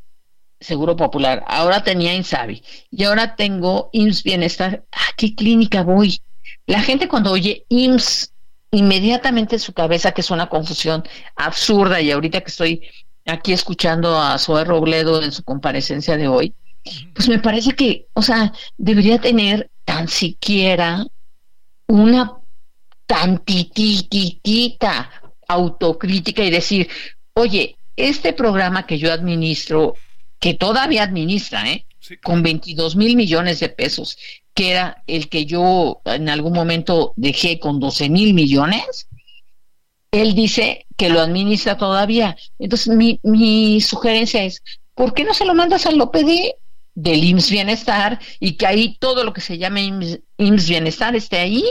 Seguro 0.60 0.96
Popular, 0.96 1.44
ahora 1.48 1.84
tenía 1.84 2.14
Insabi 2.14 2.64
y 2.92 3.04
ahora 3.04 3.36
tengo 3.36 3.90
IMSS 3.94 4.24
Bienestar. 4.24 4.86
¿A 4.92 5.16
qué 5.18 5.34
clínica 5.34 5.84
voy? 5.84 6.22
La 6.68 6.82
gente 6.82 7.08
cuando 7.08 7.32
oye 7.32 7.66
IMSS, 7.70 8.34
inmediatamente 8.72 9.56
en 9.56 9.60
su 9.60 9.74
cabeza, 9.74 10.12
que 10.12 10.22
es 10.22 10.32
una 10.32 10.50
confusión 10.50 11.04
absurda, 11.36 12.02
y 12.02 12.12
ahorita 12.12 12.42
que 12.42 12.50
estoy 12.50 12.82
aquí 13.26 13.54
escuchando 13.54 14.18
a 14.18 14.38
Zoe 14.40 14.66
Robledo 14.66 15.22
en 15.22 15.32
su 15.32 15.44
comparecencia 15.44 16.18
de 16.18 16.28
hoy, 16.28 16.54
pues 17.14 17.30
me 17.30 17.40
parece 17.40 17.74
que, 17.74 18.08
o 18.14 18.22
sea, 18.22 18.54
debería 18.78 19.20
tener 19.20 19.70
tan 19.86 20.08
siquiera 20.08 21.06
una 21.88 22.38
tantititita 23.06 25.10
autocrítica 25.48 26.44
y 26.44 26.52
decir, 26.52 26.90
oye, 27.34 27.76
este 27.96 28.34
programa 28.34 28.86
que 28.86 28.98
yo 28.98 29.12
administro, 29.12 29.96
que 30.40 30.56
todavía 30.56 31.04
administra, 31.04 31.70
¿eh? 31.70 31.86
con 32.22 32.44
22 32.44 32.96
mil 32.96 33.16
millones 33.16 33.60
de 33.60 33.70
pesos, 33.70 34.18
que 34.54 34.72
era 34.72 35.04
el 35.08 35.30
que 35.30 35.46
yo 35.46 36.02
en 36.06 36.30
algún 36.30 36.54
momento 36.54 37.14
dejé 37.16 37.60
con 37.60 37.80
12 37.80 38.10
mil 38.10 38.34
millones, 38.34 39.08
él 40.12 40.36
dice 40.36 40.86
que 40.96 41.10
lo 41.10 41.22
administra 41.22 41.78
todavía. 41.78 42.38
Entonces, 42.60 42.96
mi, 42.96 43.20
mi 43.24 43.82
sugerencia 43.82 44.44
es, 44.44 44.62
¿por 44.94 45.14
qué 45.14 45.24
no 45.24 45.34
se 45.34 45.46
lo 45.46 45.56
mandas 45.56 45.86
al 45.86 46.00
OPD 46.00 46.54
del 46.96 47.24
IMSS 47.24 47.52
Bienestar 47.52 48.20
y 48.40 48.54
que 48.54 48.68
ahí 48.68 48.98
todo 49.00 49.24
lo 49.24 49.34
que 49.34 49.42
se 49.42 49.58
llame 49.58 49.86
IMSS, 50.38 50.70
Bienestar 50.70 51.16
esté 51.16 51.40
ahí, 51.40 51.66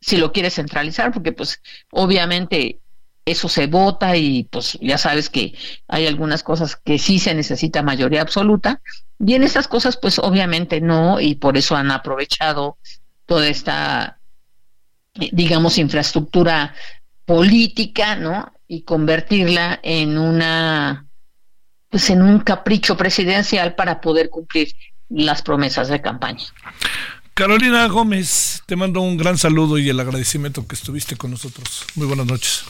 si 0.00 0.16
lo 0.16 0.32
quieres 0.32 0.54
centralizar, 0.54 1.12
porque 1.12 1.32
pues 1.32 1.60
obviamente 1.90 2.80
eso 3.24 3.48
se 3.48 3.66
vota 3.66 4.16
y 4.16 4.44
pues 4.44 4.78
ya 4.80 4.98
sabes 4.98 5.30
que 5.30 5.54
hay 5.88 6.06
algunas 6.06 6.42
cosas 6.42 6.76
que 6.76 6.98
sí 6.98 7.18
se 7.18 7.34
necesita 7.34 7.82
mayoría 7.82 8.22
absoluta, 8.22 8.80
y 9.18 9.34
en 9.34 9.42
esas 9.42 9.66
cosas 9.66 9.96
pues 9.96 10.18
obviamente 10.18 10.80
no, 10.80 11.20
y 11.20 11.34
por 11.36 11.56
eso 11.56 11.74
han 11.74 11.90
aprovechado 11.90 12.78
toda 13.24 13.48
esta, 13.48 14.20
digamos, 15.14 15.78
infraestructura 15.78 16.74
política, 17.24 18.14
¿no? 18.14 18.52
Y 18.68 18.82
convertirla 18.82 19.80
en 19.82 20.18
una 20.18 21.05
pues 21.96 22.10
en 22.10 22.20
un 22.20 22.40
capricho 22.40 22.94
presidencial 22.94 23.74
para 23.74 24.02
poder 24.02 24.28
cumplir 24.28 24.68
las 25.08 25.40
promesas 25.40 25.88
de 25.88 26.02
campaña. 26.02 26.44
Carolina 27.32 27.86
Gómez, 27.86 28.62
te 28.66 28.76
mando 28.76 29.00
un 29.00 29.16
gran 29.16 29.38
saludo 29.38 29.78
y 29.78 29.88
el 29.88 29.98
agradecimiento 29.98 30.66
que 30.66 30.74
estuviste 30.74 31.16
con 31.16 31.30
nosotros. 31.30 31.86
Muy 31.94 32.06
buenas 32.06 32.26
noches. 32.26 32.66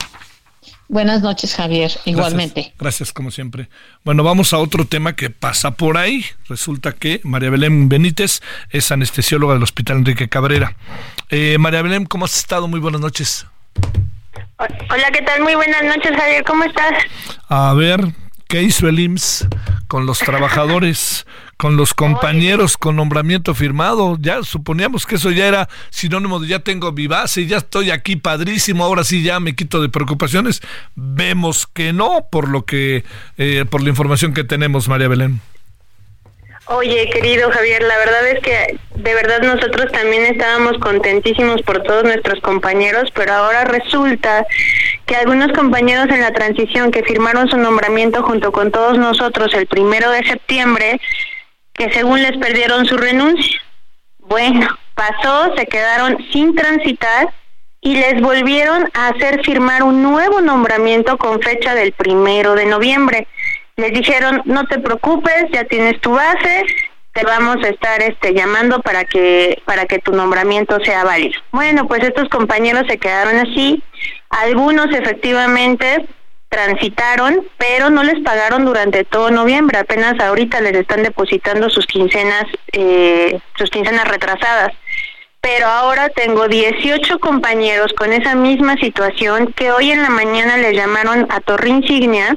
Buenas 0.86 1.22
noches, 1.22 1.56
Javier. 1.56 1.90
Igualmente. 2.04 2.72
Gracias, 2.78 3.12
como 3.12 3.32
siempre. 3.32 3.68
Bueno, 4.04 4.22
vamos 4.22 4.52
a 4.52 4.58
otro 4.58 4.84
tema 4.84 5.16
que 5.16 5.28
pasa 5.28 5.72
por 5.72 5.98
ahí. 5.98 6.24
Resulta 6.48 6.92
que 6.92 7.20
María 7.24 7.50
Belén 7.50 7.88
Benítez 7.88 8.42
es 8.70 8.92
anestesióloga 8.92 9.54
del 9.54 9.64
Hospital 9.64 9.96
Enrique 9.96 10.28
Cabrera. 10.28 10.76
Eh, 11.30 11.56
María 11.58 11.82
Belén, 11.82 12.06
¿cómo 12.06 12.26
has 12.26 12.36
estado? 12.36 12.68
Muy 12.68 12.78
buenas 12.78 13.00
noches. 13.00 13.44
Hola, 14.88 15.10
¿qué 15.12 15.22
tal? 15.22 15.42
Muy 15.42 15.56
buenas 15.56 15.82
noches, 15.82 16.16
Javier. 16.16 16.44
¿Cómo 16.44 16.62
estás? 16.62 16.92
A 17.48 17.74
ver, 17.74 18.00
¿Qué 18.48 18.62
hizo 18.62 18.88
el 18.88 19.00
IMSS 19.00 19.48
con 19.88 20.06
los 20.06 20.20
trabajadores, 20.20 21.26
con 21.56 21.76
los 21.76 21.94
compañeros, 21.94 22.76
con 22.76 22.94
nombramiento 22.94 23.54
firmado? 23.54 24.16
Ya 24.20 24.44
suponíamos 24.44 25.04
que 25.04 25.16
eso 25.16 25.32
ya 25.32 25.48
era 25.48 25.68
sinónimo 25.90 26.38
de 26.38 26.46
ya 26.46 26.60
tengo 26.60 26.92
mi 26.92 27.08
base, 27.08 27.46
ya 27.46 27.56
estoy 27.56 27.90
aquí 27.90 28.14
padrísimo, 28.14 28.84
ahora 28.84 29.02
sí 29.02 29.22
ya 29.22 29.40
me 29.40 29.56
quito 29.56 29.82
de 29.82 29.88
preocupaciones. 29.88 30.62
Vemos 30.94 31.66
que 31.66 31.92
no, 31.92 32.26
por 32.30 32.48
lo 32.48 32.64
que, 32.64 33.04
eh, 33.36 33.64
por 33.68 33.82
la 33.82 33.88
información 33.88 34.32
que 34.32 34.44
tenemos, 34.44 34.88
María 34.88 35.08
Belén. 35.08 35.40
Oye, 36.68 37.08
querido 37.10 37.48
Javier, 37.52 37.80
la 37.84 37.96
verdad 37.96 38.26
es 38.26 38.40
que 38.40 38.80
de 38.96 39.14
verdad 39.14 39.40
nosotros 39.40 39.92
también 39.92 40.26
estábamos 40.26 40.78
contentísimos 40.78 41.62
por 41.62 41.84
todos 41.84 42.02
nuestros 42.02 42.40
compañeros, 42.40 43.08
pero 43.14 43.34
ahora 43.34 43.64
resulta 43.64 44.44
que 45.06 45.14
algunos 45.14 45.52
compañeros 45.52 46.08
en 46.08 46.22
la 46.22 46.32
transición 46.32 46.90
que 46.90 47.04
firmaron 47.04 47.48
su 47.48 47.56
nombramiento 47.56 48.24
junto 48.24 48.50
con 48.50 48.72
todos 48.72 48.98
nosotros 48.98 49.54
el 49.54 49.68
primero 49.68 50.10
de 50.10 50.24
septiembre, 50.24 51.00
que 51.72 51.92
según 51.92 52.20
les 52.20 52.36
perdieron 52.38 52.84
su 52.84 52.96
renuncia. 52.96 53.62
Bueno, 54.18 54.76
pasó, 54.96 55.54
se 55.56 55.66
quedaron 55.66 56.18
sin 56.32 56.56
transitar 56.56 57.32
y 57.80 57.94
les 57.94 58.20
volvieron 58.20 58.90
a 58.92 59.08
hacer 59.10 59.44
firmar 59.44 59.84
un 59.84 60.02
nuevo 60.02 60.40
nombramiento 60.40 61.16
con 61.16 61.40
fecha 61.40 61.76
del 61.76 61.92
primero 61.92 62.56
de 62.56 62.66
noviembre 62.66 63.28
les 63.76 63.92
dijeron 63.92 64.42
no 64.44 64.64
te 64.66 64.78
preocupes 64.78 65.46
ya 65.52 65.64
tienes 65.64 66.00
tu 66.00 66.12
base 66.12 66.64
te 67.12 67.24
vamos 67.24 67.56
a 67.64 67.68
estar 67.68 68.02
este 68.02 68.34
llamando 68.34 68.80
para 68.80 69.04
que 69.04 69.62
para 69.64 69.86
que 69.86 69.98
tu 69.98 70.12
nombramiento 70.12 70.78
sea 70.84 71.04
válido 71.04 71.40
bueno 71.50 71.86
pues 71.86 72.02
estos 72.02 72.28
compañeros 72.28 72.84
se 72.88 72.98
quedaron 72.98 73.36
así. 73.36 73.82
Algunos 74.28 74.92
efectivamente 74.92 76.06
transitaron 76.48 77.46
pero 77.58 77.90
no 77.90 78.02
les 78.02 78.22
pagaron 78.22 78.64
durante 78.64 79.04
todo 79.04 79.30
noviembre. 79.30 79.78
Apenas 79.78 80.20
ahorita 80.20 80.60
les 80.60 80.74
están 80.74 81.02
depositando 81.02 81.70
sus 81.70 81.86
quincenas 81.86 82.44
eh, 82.72 83.40
sus 83.56 83.70
quincenas 83.70 84.08
retrasadas. 84.08 84.72
Pero 85.40 85.66
ahora 85.66 86.08
tengo 86.08 86.48
18 86.48 87.18
compañeros 87.20 87.92
con 87.92 88.12
esa 88.12 88.34
misma 88.34 88.76
situación 88.76 89.52
que 89.54 89.70
hoy 89.70 89.92
en 89.92 90.02
la 90.02 90.10
mañana 90.10 90.56
les 90.56 90.74
llamaron 90.74 91.26
a 91.30 91.40
Torre 91.40 91.68
Insignia 91.68 92.36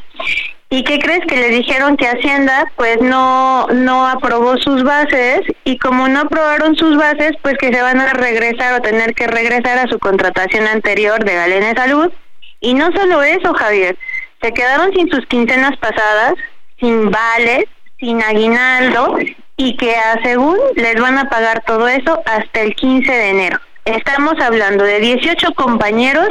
¿Y 0.72 0.84
qué 0.84 1.00
crees 1.00 1.26
que 1.26 1.36
le 1.36 1.50
dijeron 1.50 1.98
que 1.98 2.08
Hacienda 2.08 2.72
pues 2.76 3.02
no 3.02 3.66
no 3.68 4.08
aprobó 4.08 4.56
sus 4.58 4.84
bases 4.84 5.42
y 5.64 5.80
como 5.80 6.08
no 6.08 6.22
aprobaron 6.22 6.76
sus 6.76 6.96
bases 6.96 7.32
pues 7.42 7.58
que 7.58 7.74
se 7.74 7.82
van 7.82 8.00
a 8.00 8.14
regresar 8.14 8.76
o 8.76 8.82
tener 8.82 9.16
que 9.16 9.26
regresar 9.26 9.80
a 9.80 9.88
su 9.88 9.98
contratación 9.98 10.68
anterior 10.68 11.24
de 11.24 11.34
Galena 11.34 11.74
Salud. 11.74 12.12
Y 12.60 12.76
no 12.76 12.92
solo 12.92 13.24
eso 13.24 13.54
Javier. 13.54 13.98
Se 14.42 14.54
quedaron 14.54 14.94
sin 14.94 15.10
sus 15.10 15.26
quincenas 15.26 15.76
pasadas 15.78 16.36
sin 16.80 17.10
vales 17.10 17.66
sin 18.00 18.22
aguinaldo 18.22 19.18
y 19.58 19.76
que 19.76 19.96
a 19.96 20.22
según 20.24 20.58
les 20.76 21.02
van 21.02 21.18
a 21.18 21.30
pagar 21.30 21.64
todo 21.66 21.88
eso 21.88 22.22
hasta 22.26 22.62
el 22.62 22.76
15 22.76 23.12
de 23.12 23.30
enero. 23.30 23.60
Estamos 23.86 24.34
hablando 24.40 24.84
de 24.84 25.00
18 25.00 25.54
compañeros 25.54 26.30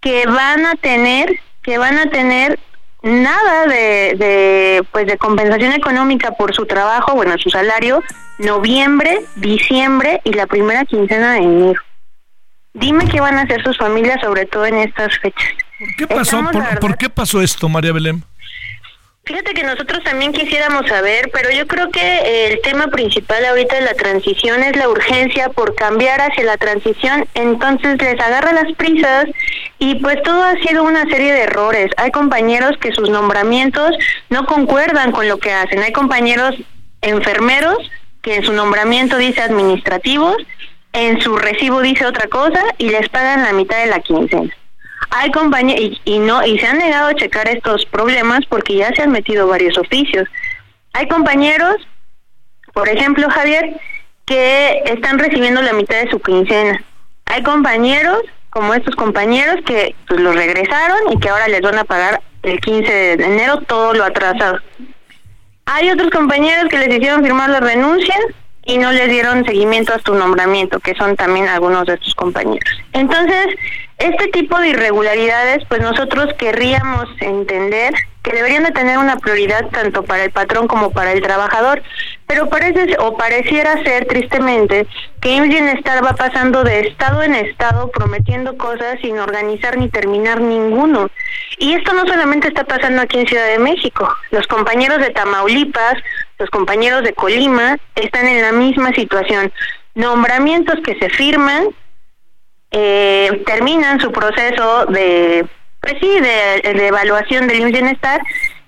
que 0.00 0.26
van 0.26 0.66
a 0.66 0.74
tener 0.74 1.38
que 1.62 1.78
van 1.78 1.96
a 1.96 2.10
tener 2.10 2.58
nada 3.02 3.66
de, 3.66 4.14
de, 4.16 4.84
pues 4.92 5.06
de 5.06 5.18
compensación 5.18 5.72
económica 5.72 6.32
por 6.32 6.54
su 6.54 6.66
trabajo, 6.66 7.14
bueno, 7.14 7.34
su 7.38 7.50
salario, 7.50 8.02
noviembre, 8.38 9.20
diciembre 9.36 10.20
y 10.24 10.32
la 10.32 10.46
primera 10.46 10.84
quincena 10.84 11.32
de 11.32 11.38
enero. 11.38 11.80
Dime 12.74 13.06
qué 13.06 13.20
van 13.20 13.36
a 13.36 13.42
hacer 13.42 13.62
sus 13.62 13.76
familias, 13.76 14.20
sobre 14.22 14.46
todo 14.46 14.64
en 14.66 14.76
estas 14.76 15.18
fechas. 15.18 15.50
¿Por 15.78 15.96
qué 15.96 16.06
pasó, 16.06 16.42
por, 16.50 16.78
¿por 16.78 16.96
qué 16.96 17.10
pasó 17.10 17.42
esto, 17.42 17.68
María 17.68 17.92
Belén? 17.92 18.24
Fíjate 19.24 19.54
que 19.54 19.62
nosotros 19.62 20.02
también 20.02 20.32
quisiéramos 20.32 20.88
saber, 20.88 21.30
pero 21.32 21.52
yo 21.52 21.68
creo 21.68 21.90
que 21.90 22.48
el 22.48 22.60
tema 22.62 22.88
principal 22.88 23.44
ahorita 23.44 23.76
de 23.76 23.82
la 23.82 23.94
transición 23.94 24.64
es 24.64 24.74
la 24.74 24.88
urgencia 24.88 25.48
por 25.50 25.76
cambiar 25.76 26.20
hacia 26.20 26.42
la 26.42 26.56
transición, 26.56 27.28
entonces 27.34 28.02
les 28.02 28.18
agarra 28.18 28.52
las 28.52 28.72
prisas 28.72 29.26
y 29.78 29.94
pues 29.96 30.20
todo 30.24 30.42
ha 30.42 30.56
sido 30.56 30.82
una 30.82 31.04
serie 31.04 31.32
de 31.32 31.42
errores. 31.42 31.92
Hay 31.98 32.10
compañeros 32.10 32.76
que 32.78 32.90
sus 32.90 33.10
nombramientos 33.10 33.92
no 34.28 34.44
concuerdan 34.44 35.12
con 35.12 35.28
lo 35.28 35.38
que 35.38 35.52
hacen, 35.52 35.78
hay 35.78 35.92
compañeros 35.92 36.56
enfermeros 37.00 37.78
que 38.22 38.36
en 38.36 38.44
su 38.44 38.52
nombramiento 38.52 39.18
dice 39.18 39.40
administrativos, 39.40 40.36
en 40.92 41.20
su 41.20 41.36
recibo 41.36 41.80
dice 41.80 42.06
otra 42.06 42.26
cosa 42.26 42.60
y 42.76 42.88
les 42.88 43.08
pagan 43.08 43.44
la 43.44 43.52
mitad 43.52 43.78
de 43.78 43.86
la 43.86 44.00
quincena. 44.00 44.52
Hay 45.10 45.30
compañeros, 45.30 46.00
y, 46.04 46.18
no, 46.18 46.44
y 46.44 46.58
se 46.58 46.66
han 46.66 46.78
negado 46.78 47.08
a 47.08 47.14
checar 47.14 47.48
estos 47.48 47.84
problemas 47.86 48.40
porque 48.48 48.76
ya 48.76 48.94
se 48.94 49.02
han 49.02 49.12
metido 49.12 49.46
varios 49.46 49.76
oficios. 49.78 50.28
Hay 50.94 51.08
compañeros, 51.08 51.76
por 52.72 52.88
ejemplo, 52.88 53.28
Javier, 53.30 53.80
que 54.26 54.82
están 54.86 55.18
recibiendo 55.18 55.62
la 55.62 55.72
mitad 55.72 55.96
de 56.02 56.10
su 56.10 56.20
quincena. 56.20 56.82
Hay 57.26 57.42
compañeros, 57.42 58.20
como 58.50 58.74
estos 58.74 58.94
compañeros, 58.94 59.56
que 59.66 59.94
pues, 60.08 60.20
los 60.20 60.34
regresaron 60.34 61.12
y 61.12 61.18
que 61.18 61.28
ahora 61.28 61.48
les 61.48 61.60
van 61.60 61.78
a 61.78 61.84
pagar 61.84 62.20
el 62.42 62.60
15 62.60 62.92
de 63.16 63.24
enero 63.24 63.60
todo 63.66 63.94
lo 63.94 64.04
atrasado. 64.04 64.58
Hay 65.66 65.90
otros 65.90 66.10
compañeros 66.10 66.68
que 66.68 66.78
les 66.78 66.88
hicieron 66.88 67.22
firmar 67.22 67.48
la 67.50 67.60
renuncia 67.60 68.16
y 68.64 68.78
no 68.78 68.92
les 68.92 69.08
dieron 69.08 69.44
seguimiento 69.44 69.92
a 69.94 70.00
su 70.00 70.14
nombramiento, 70.14 70.78
que 70.80 70.94
son 70.94 71.16
también 71.16 71.48
algunos 71.48 71.86
de 71.86 71.98
sus 71.98 72.14
compañeros. 72.14 72.70
Entonces, 72.92 73.46
este 74.02 74.28
tipo 74.28 74.58
de 74.58 74.70
irregularidades, 74.70 75.64
pues 75.68 75.80
nosotros 75.80 76.34
querríamos 76.34 77.06
entender 77.20 77.94
que 78.22 78.32
deberían 78.32 78.64
de 78.64 78.72
tener 78.72 78.98
una 78.98 79.16
prioridad 79.16 79.68
tanto 79.70 80.02
para 80.02 80.24
el 80.24 80.30
patrón 80.30 80.66
como 80.66 80.90
para 80.90 81.12
el 81.12 81.22
trabajador, 81.22 81.82
pero 82.26 82.48
parece 82.48 82.96
o 82.98 83.16
pareciera 83.16 83.82
ser 83.84 84.06
tristemente 84.06 84.86
que 85.20 85.40
Bienestar 85.40 86.04
va 86.04 86.14
pasando 86.14 86.64
de 86.64 86.80
estado 86.80 87.22
en 87.22 87.34
estado 87.34 87.90
prometiendo 87.90 88.56
cosas 88.56 88.98
sin 89.02 89.18
organizar 89.18 89.76
ni 89.76 89.88
terminar 89.88 90.40
ninguno. 90.40 91.08
Y 91.58 91.74
esto 91.74 91.92
no 91.92 92.06
solamente 92.06 92.48
está 92.48 92.64
pasando 92.64 93.02
aquí 93.02 93.20
en 93.20 93.26
Ciudad 93.26 93.46
de 93.46 93.58
México, 93.58 94.08
los 94.30 94.46
compañeros 94.46 94.98
de 94.98 95.10
Tamaulipas, 95.10 95.94
los 96.38 96.50
compañeros 96.50 97.02
de 97.02 97.12
Colima 97.12 97.78
están 97.94 98.26
en 98.26 98.42
la 98.42 98.52
misma 98.52 98.92
situación. 98.94 99.52
Nombramientos 99.94 100.80
que 100.84 100.98
se 100.98 101.08
firman 101.10 101.68
eh, 102.72 103.42
terminan 103.46 104.00
su 104.00 104.10
proceso 104.10 104.86
de, 104.86 105.46
pues 105.80 105.94
sí, 106.00 106.20
de, 106.20 106.86
evaluación 106.86 107.46
del 107.46 107.70
bienestar 107.70 108.20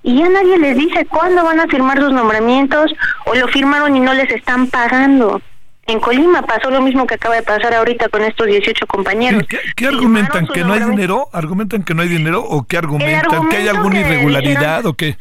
y 0.02 0.18
ya 0.18 0.28
nadie 0.28 0.58
les 0.58 0.76
dice 0.76 1.06
cuándo 1.06 1.42
van 1.42 1.60
a 1.60 1.66
firmar 1.66 1.98
sus 1.98 2.12
nombramientos 2.12 2.92
o 3.24 3.34
lo 3.34 3.48
firmaron 3.48 3.96
y 3.96 4.00
no 4.00 4.12
les 4.12 4.30
están 4.30 4.68
pagando. 4.68 5.40
En 5.86 6.00
Colima 6.00 6.42
pasó 6.42 6.70
lo 6.70 6.80
mismo 6.80 7.06
que 7.06 7.14
acaba 7.14 7.34
de 7.34 7.42
pasar 7.42 7.74
ahorita 7.74 8.08
con 8.08 8.22
estos 8.22 8.46
18 8.46 8.86
compañeros. 8.86 9.44
¿Qué, 9.76 9.86
argumentan? 9.86 10.46
¿Que 10.46 10.64
no 10.64 10.72
hay 10.72 10.80
dinero? 10.80 11.28
¿Argumentan 11.32 11.82
que 11.82 11.94
no 11.94 12.02
hay 12.02 12.08
dinero 12.08 12.42
o 12.42 12.64
qué 12.66 12.78
argumentan? 12.78 13.48
¿Que 13.48 13.56
hay 13.56 13.68
alguna 13.68 14.00
irregularidad 14.00 14.86
o 14.86 14.94
qué? 14.94 15.16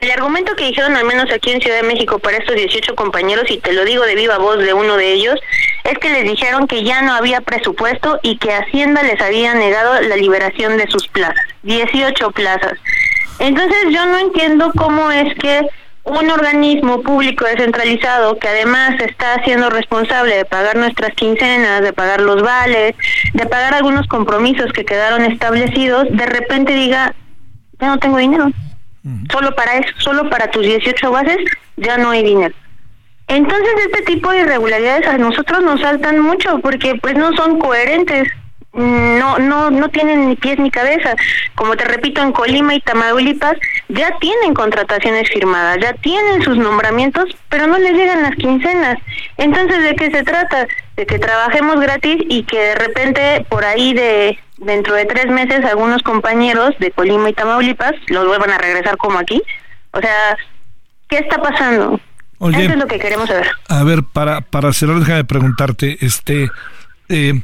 El 0.00 0.12
argumento 0.12 0.54
que 0.54 0.66
dijeron 0.66 0.96
al 0.96 1.04
menos 1.04 1.28
aquí 1.32 1.50
en 1.50 1.60
Ciudad 1.60 1.78
de 1.82 1.88
México 1.88 2.20
para 2.20 2.36
estos 2.36 2.54
18 2.54 2.94
compañeros, 2.94 3.50
y 3.50 3.58
te 3.58 3.72
lo 3.72 3.84
digo 3.84 4.04
de 4.04 4.14
viva 4.14 4.38
voz 4.38 4.58
de 4.58 4.72
uno 4.72 4.96
de 4.96 5.12
ellos, 5.12 5.34
es 5.82 5.98
que 5.98 6.08
les 6.08 6.22
dijeron 6.22 6.68
que 6.68 6.84
ya 6.84 7.02
no 7.02 7.14
había 7.14 7.40
presupuesto 7.40 8.20
y 8.22 8.38
que 8.38 8.52
Hacienda 8.52 9.02
les 9.02 9.20
había 9.20 9.54
negado 9.54 10.00
la 10.00 10.16
liberación 10.16 10.76
de 10.76 10.88
sus 10.88 11.08
plazas, 11.08 11.44
18 11.64 12.30
plazas. 12.30 12.74
Entonces 13.40 13.78
yo 13.90 14.06
no 14.06 14.18
entiendo 14.18 14.70
cómo 14.76 15.10
es 15.10 15.34
que 15.34 15.66
un 16.04 16.30
organismo 16.30 17.02
público 17.02 17.44
descentralizado 17.44 18.38
que 18.38 18.48
además 18.48 19.00
está 19.00 19.42
siendo 19.44 19.68
responsable 19.68 20.36
de 20.36 20.44
pagar 20.44 20.76
nuestras 20.76 21.12
quincenas, 21.14 21.82
de 21.82 21.92
pagar 21.92 22.20
los 22.20 22.40
vales, 22.40 22.94
de 23.34 23.46
pagar 23.46 23.74
algunos 23.74 24.06
compromisos 24.06 24.72
que 24.72 24.84
quedaron 24.84 25.22
establecidos, 25.22 26.06
de 26.10 26.26
repente 26.26 26.72
diga, 26.72 27.14
ya 27.80 27.88
no 27.88 27.98
tengo 27.98 28.18
dinero. 28.18 28.50
Solo 29.30 29.54
para 29.54 29.76
eso, 29.76 29.92
solo 29.98 30.28
para 30.30 30.50
tus 30.50 30.64
18 30.64 31.10
bases, 31.10 31.38
ya 31.76 31.96
no 31.98 32.10
hay 32.10 32.22
dinero. 32.22 32.54
Entonces 33.28 33.74
este 33.86 34.02
tipo 34.02 34.30
de 34.30 34.40
irregularidades 34.40 35.06
a 35.06 35.18
nosotros 35.18 35.62
nos 35.62 35.80
saltan 35.80 36.20
mucho 36.20 36.58
porque 36.60 36.94
pues 36.94 37.14
no 37.14 37.32
son 37.36 37.58
coherentes, 37.58 38.26
no 38.72 39.38
no 39.38 39.70
no 39.70 39.88
tienen 39.90 40.28
ni 40.28 40.36
pies 40.36 40.58
ni 40.58 40.70
cabeza. 40.70 41.14
Como 41.54 41.76
te 41.76 41.84
repito, 41.84 42.22
en 42.22 42.32
Colima 42.32 42.74
y 42.74 42.80
Tamaulipas 42.80 43.56
ya 43.88 44.16
tienen 44.18 44.54
contrataciones 44.54 45.28
firmadas, 45.28 45.78
ya 45.80 45.92
tienen 45.94 46.42
sus 46.42 46.56
nombramientos, 46.56 47.26
pero 47.50 47.66
no 47.66 47.78
les 47.78 47.92
llegan 47.92 48.22
las 48.22 48.34
quincenas. 48.36 48.98
Entonces, 49.36 49.82
¿de 49.82 49.94
qué 49.94 50.10
se 50.10 50.22
trata? 50.22 50.66
De 50.96 51.04
que 51.04 51.18
trabajemos 51.18 51.78
gratis 51.80 52.16
y 52.28 52.44
que 52.44 52.58
de 52.58 52.74
repente 52.76 53.46
por 53.50 53.64
ahí 53.64 53.92
de 53.92 54.38
dentro 54.58 54.94
de 54.94 55.04
tres 55.04 55.26
meses 55.26 55.64
algunos 55.64 56.02
compañeros 56.02 56.74
de 56.78 56.90
Colima 56.90 57.30
y 57.30 57.32
Tamaulipas 57.32 57.92
los 58.08 58.26
vuelvan 58.26 58.50
a 58.50 58.58
regresar 58.58 58.96
como 58.96 59.18
aquí. 59.18 59.42
O 59.92 60.00
sea, 60.00 60.36
¿qué 61.08 61.18
está 61.18 61.40
pasando? 61.40 62.00
Eso 62.40 62.60
es 62.60 62.76
lo 62.76 62.86
que 62.86 62.98
queremos 62.98 63.28
saber. 63.28 63.48
A 63.68 63.82
ver, 63.82 64.04
para, 64.04 64.40
para 64.42 64.72
cerrar, 64.72 65.00
déjame 65.00 65.24
preguntarte, 65.24 65.98
este, 66.04 66.48
eh, 67.08 67.42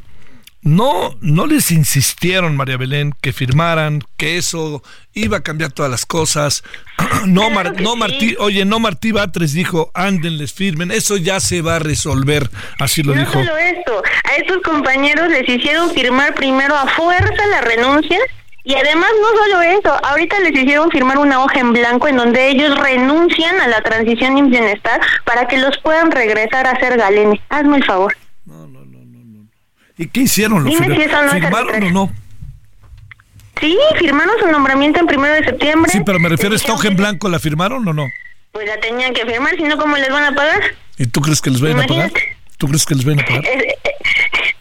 no, 0.65 1.15
no 1.21 1.45
les 1.45 1.69
insistieron, 1.69 2.57
María 2.57 2.75
Belén, 2.75 3.13
que 3.21 3.33
firmaran, 3.33 4.01
que 4.17 4.37
eso 4.37 4.81
iba 5.13 5.37
a 5.37 5.43
cambiar 5.43 5.71
todas 5.71 5.91
las 5.91 6.05
cosas. 6.05 6.63
no, 7.27 7.49
no 7.49 7.95
Martí, 7.95 8.35
oye, 8.39 8.65
no 8.65 8.79
Martí 8.79 9.11
Batres 9.11 9.53
dijo, 9.53 9.91
anden, 9.93 10.39
les 10.39 10.53
firmen, 10.53 10.89
eso 10.89 11.17
ya 11.17 11.39
se 11.39 11.61
va 11.61 11.75
a 11.75 11.79
resolver, 11.79 12.49
así 12.79 13.03
lo 13.03 13.13
dijo. 13.13 13.39
No 13.39 13.45
solo 13.45 13.57
esto, 13.57 14.03
a 14.23 14.35
estos 14.37 14.57
compañeros 14.63 15.29
les 15.29 15.47
hicieron 15.47 15.91
firmar 15.91 16.33
primero 16.33 16.75
a 16.75 16.87
fuerza 16.87 17.45
la 17.51 17.61
renuncia 17.61 18.19
y 18.63 18.73
además 18.73 19.11
no 19.21 19.43
solo 19.43 19.61
eso, 19.61 20.03
ahorita 20.03 20.39
les 20.39 20.51
hicieron 20.53 20.89
firmar 20.89 21.19
una 21.19 21.43
hoja 21.43 21.59
en 21.59 21.73
blanco 21.73 22.07
en 22.07 22.17
donde 22.17 22.49
ellos 22.49 22.75
renuncian 22.75 23.61
a 23.61 23.67
la 23.67 23.83
transición 23.83 24.39
en 24.39 24.49
bienestar 24.49 24.99
para 25.25 25.47
que 25.47 25.59
los 25.59 25.77
puedan 25.77 26.09
regresar 26.09 26.65
a 26.65 26.71
hacer 26.71 26.97
galene. 26.97 27.39
Hazme 27.49 27.77
el 27.77 27.83
favor. 27.83 28.17
No, 28.43 28.65
no, 28.65 28.83
no, 28.83 29.05
no. 29.05 29.23
no. 29.23 29.47
¿Y 29.97 30.07
qué 30.07 30.21
hicieron? 30.21 30.63
¿Lo 30.63 30.71
¿Firmaron 30.71 31.83
o 31.83 31.91
no? 31.91 32.11
Sí, 33.59 33.77
firmaron 33.97 34.35
su 34.39 34.47
nombramiento 34.47 34.99
en 34.99 35.07
primero 35.07 35.33
de 35.33 35.45
septiembre. 35.45 35.91
Sí, 35.91 36.01
pero 36.05 36.19
me 36.19 36.27
refiero 36.27 36.53
a 36.53 36.57
esta 36.57 36.73
hoja 36.73 36.89
en 36.89 36.97
blanco, 36.97 37.29
¿la 37.29 37.39
firmaron 37.39 37.87
o 37.87 37.93
no? 37.93 38.05
Pues 38.51 38.67
la 38.67 38.79
tenían 38.79 39.13
que 39.13 39.25
firmar, 39.25 39.55
si 39.55 39.63
no, 39.63 39.77
¿cómo 39.77 39.95
les 39.95 40.09
van 40.09 40.25
a 40.25 40.35
pagar? 40.35 40.61
¿Y 40.97 41.07
tú 41.07 41.21
crees 41.21 41.41
que 41.41 41.49
les 41.49 41.61
vayan 41.61 41.81
a 41.81 41.87
pagar? 41.87 42.11
¿Tú 42.57 42.67
crees 42.67 42.85
que 42.85 42.95
les 42.95 43.05
vayan 43.05 43.21
a 43.21 43.25
pagar? 43.25 43.43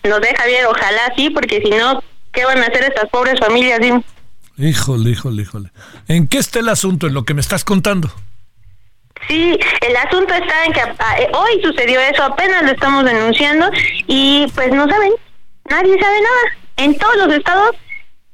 no 0.05 0.17
sé, 0.21 0.35
Javier, 0.37 0.67
ojalá 0.67 1.13
sí, 1.17 1.31
porque 1.31 1.61
si 1.61 1.71
no, 1.71 2.01
¿Qué 2.35 2.45
van 2.45 2.59
a 2.59 2.67
hacer 2.67 2.83
estas 2.83 3.09
pobres 3.11 3.39
familias, 3.39 3.81
Híjole, 4.57 5.11
híjole, 5.11 5.43
híjole. 5.43 5.71
¿En 6.09 6.27
qué 6.27 6.39
está 6.39 6.59
el 6.59 6.69
asunto 6.69 7.07
en 7.07 7.15
lo 7.15 7.25
que 7.25 7.35
me 7.35 7.41
estás 7.41 7.65
contando? 7.65 8.13
Sí, 9.29 9.59
el 9.81 9.97
asunto 9.97 10.35
está 10.35 10.65
en 10.65 10.73
que 10.73 10.81
ah, 10.81 11.17
eh, 11.19 11.29
hoy 11.33 11.63
sucedió 11.63 12.01
eso, 12.01 12.23
apenas 12.25 12.63
lo 12.63 12.73
estamos 12.73 13.05
denunciando 13.05 13.71
y 14.07 14.47
pues 14.55 14.71
no 14.73 14.89
saben, 14.89 15.13
nadie 15.71 15.99
sabe 16.01 16.21
nada. 16.21 16.57
En 16.77 16.99
todos 16.99 17.17
los 17.17 17.33
estados 17.33 17.77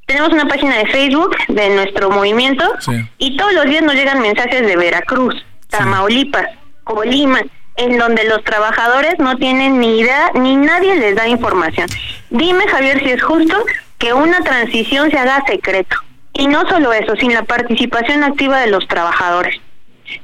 tenemos 0.07 0.31
una 0.31 0.47
página 0.47 0.77
de 0.79 0.87
Facebook 0.87 1.37
de 1.49 1.71
nuestro 1.71 2.11
movimiento 2.11 2.65
y 3.19 3.37
todos 3.37 3.53
los 3.53 3.67
días 3.67 3.83
nos 3.83 3.95
llegan 3.95 4.21
mensajes 4.21 4.67
de 4.67 4.77
Veracruz, 4.77 5.35
Tamaulipas, 5.69 6.47
Colima, 6.85 7.41
en 7.77 7.99
donde 7.99 8.25
los 8.25 8.43
trabajadores 8.45 9.19
no 9.19 9.37
tienen 9.37 9.79
ni 9.79 10.01
idea 10.01 10.33
ni 10.35 10.57
nadie 10.57 10.97
les 10.97 11.15
da 11.15 11.29
información. 11.29 11.89
Dime, 12.31 12.67
Javier, 12.67 13.03
si 13.03 13.11
es 13.11 13.23
justo 13.23 13.57
que 13.99 14.13
una 14.13 14.41
transición 14.41 15.11
se 15.11 15.19
haga 15.19 15.45
secreto. 15.47 15.97
Y 16.33 16.47
no 16.47 16.69
solo 16.69 16.93
eso, 16.93 17.15
sin 17.17 17.35
la 17.35 17.45
participación 17.45 18.25
activa 18.25 18.61
de 18.61 18.69
los 18.69 18.89
trabajadores. 18.89 19.61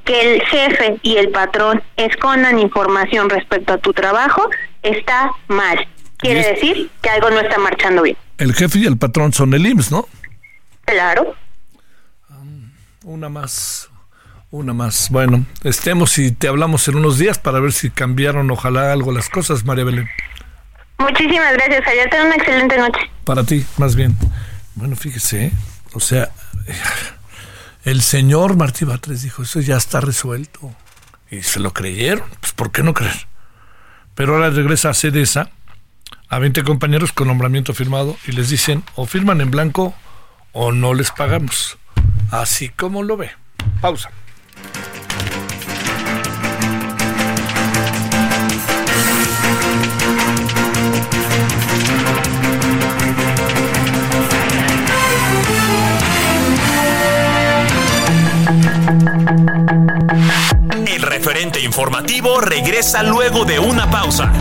Que 0.05 0.35
el 0.35 0.43
jefe 0.43 0.97
y 1.03 1.17
el 1.17 1.29
patrón 1.29 1.83
escondan 1.97 2.59
información 2.59 3.31
respecto 3.31 3.75
a 3.75 3.79
tu 3.79 3.93
trabajo 3.93 4.49
está 4.83 5.31
mal. 5.49 5.87
Quiere 6.19 6.55
decir 6.55 6.91
que 7.03 7.11
algo 7.11 7.31
no 7.31 7.41
está 7.41 7.59
marchando 7.59 8.03
bien. 8.03 8.17
El 8.39 8.55
jefe 8.55 8.79
y 8.79 8.87
el 8.87 8.97
patrón 8.97 9.33
son 9.33 9.55
el 9.55 9.67
IMSS, 9.67 9.93
¿no? 9.93 10.09
Claro. 10.85 11.35
Una 13.05 13.29
más, 13.29 13.89
una 14.51 14.73
más. 14.73 15.11
Bueno, 15.11 15.45
estemos 15.62 16.19
y 16.19 16.33
te 16.33 16.49
hablamos 16.49 16.89
en 16.89 16.97
unos 16.97 17.19
días 17.19 17.39
para 17.39 17.61
ver 17.61 17.73
si 17.73 17.91
cambiaron, 17.91 18.51
ojalá 18.51 18.93
algo 18.93 19.12
las 19.12 19.29
cosas, 19.29 19.64
María 19.64 19.85
Belén. 19.85 20.09
Muchísimas 20.99 21.53
gracias, 21.55 21.85
Javier. 21.85 22.11
Ten 22.11 22.27
una 22.27 22.35
excelente 22.35 22.79
noche. 22.79 23.01
Para 23.25 23.45
ti, 23.45 23.64
más 23.77 23.95
bien. 23.95 24.17
Bueno, 24.75 24.97
fíjese, 24.97 25.47
¿eh? 25.47 25.53
o 25.93 26.01
sea, 26.01 26.31
el 27.85 28.03
señor 28.03 28.57
Martí 28.57 28.85
Batres 28.85 29.23
dijo, 29.23 29.43
eso 29.43 29.61
ya 29.61 29.77
está 29.77 30.01
resuelto. 30.01 30.75
Y 31.31 31.43
se 31.43 31.61
lo 31.61 31.73
creyeron. 31.73 32.25
Pues, 32.41 32.53
¿por 32.53 32.73
qué 32.73 32.83
no 32.83 32.95
creer? 32.95 33.27
Pero 34.14 34.35
ahora 34.35 34.51
regresa 34.51 34.91
a 34.91 34.95
CEDESA 34.95 35.51
a 36.29 36.39
20 36.39 36.64
compañeros 36.64 37.12
con 37.12 37.29
nombramiento 37.29 37.74
firmado 37.74 38.16
y 38.27 38.33
les 38.33 38.51
dicen 38.51 38.83
o 38.95 39.07
firman 39.07 39.41
en 39.41 39.51
blanco 39.51 39.95
o 40.53 40.72
no 40.72 40.95
les 40.95 41.11
pagamos. 41.11 41.79
Así 42.31 42.68
como 42.70 43.03
lo 43.03 43.16
ve. 43.16 43.31
Pausa. 43.81 44.11
El 60.87 61.03
referente 61.03 61.61
informativo 61.61 62.41
regresa 62.41 63.03
luego 63.03 63.45
de 63.45 63.59
una 63.59 63.91
pausa. 63.91 64.33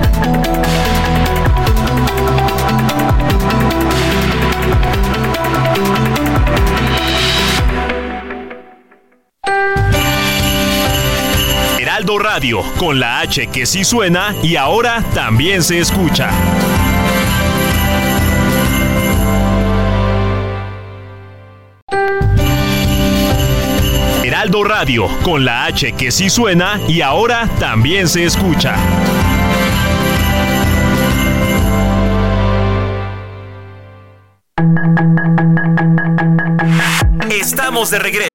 Heraldo 11.95 12.19
Radio, 12.19 12.61
con 12.77 12.99
la 12.99 13.21
H 13.21 13.47
que 13.47 13.65
sí 13.65 13.85
suena 13.85 14.35
y 14.43 14.57
ahora 14.57 15.01
también 15.13 15.63
se 15.63 15.79
escucha. 15.79 16.29
Heraldo 24.25 24.65
Radio, 24.65 25.07
con 25.23 25.45
la 25.45 25.67
H 25.67 25.93
que 25.93 26.11
sí 26.11 26.29
suena 26.29 26.81
y 26.85 26.99
ahora 26.99 27.47
también 27.61 28.09
se 28.09 28.25
escucha. 28.25 28.75
Estamos 37.29 37.89
de 37.89 37.99
regreso. 37.99 38.34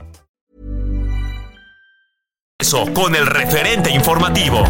Con 2.93 3.15
el 3.15 3.25
referente 3.25 3.89
informativo. 3.89 4.63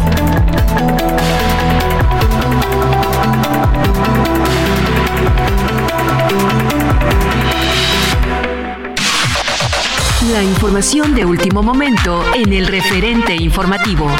La 10.32 10.42
información 10.42 11.14
de 11.14 11.26
último 11.26 11.62
momento 11.62 12.24
en 12.34 12.54
el 12.54 12.66
referente 12.66 13.36
informativo. 13.36 14.10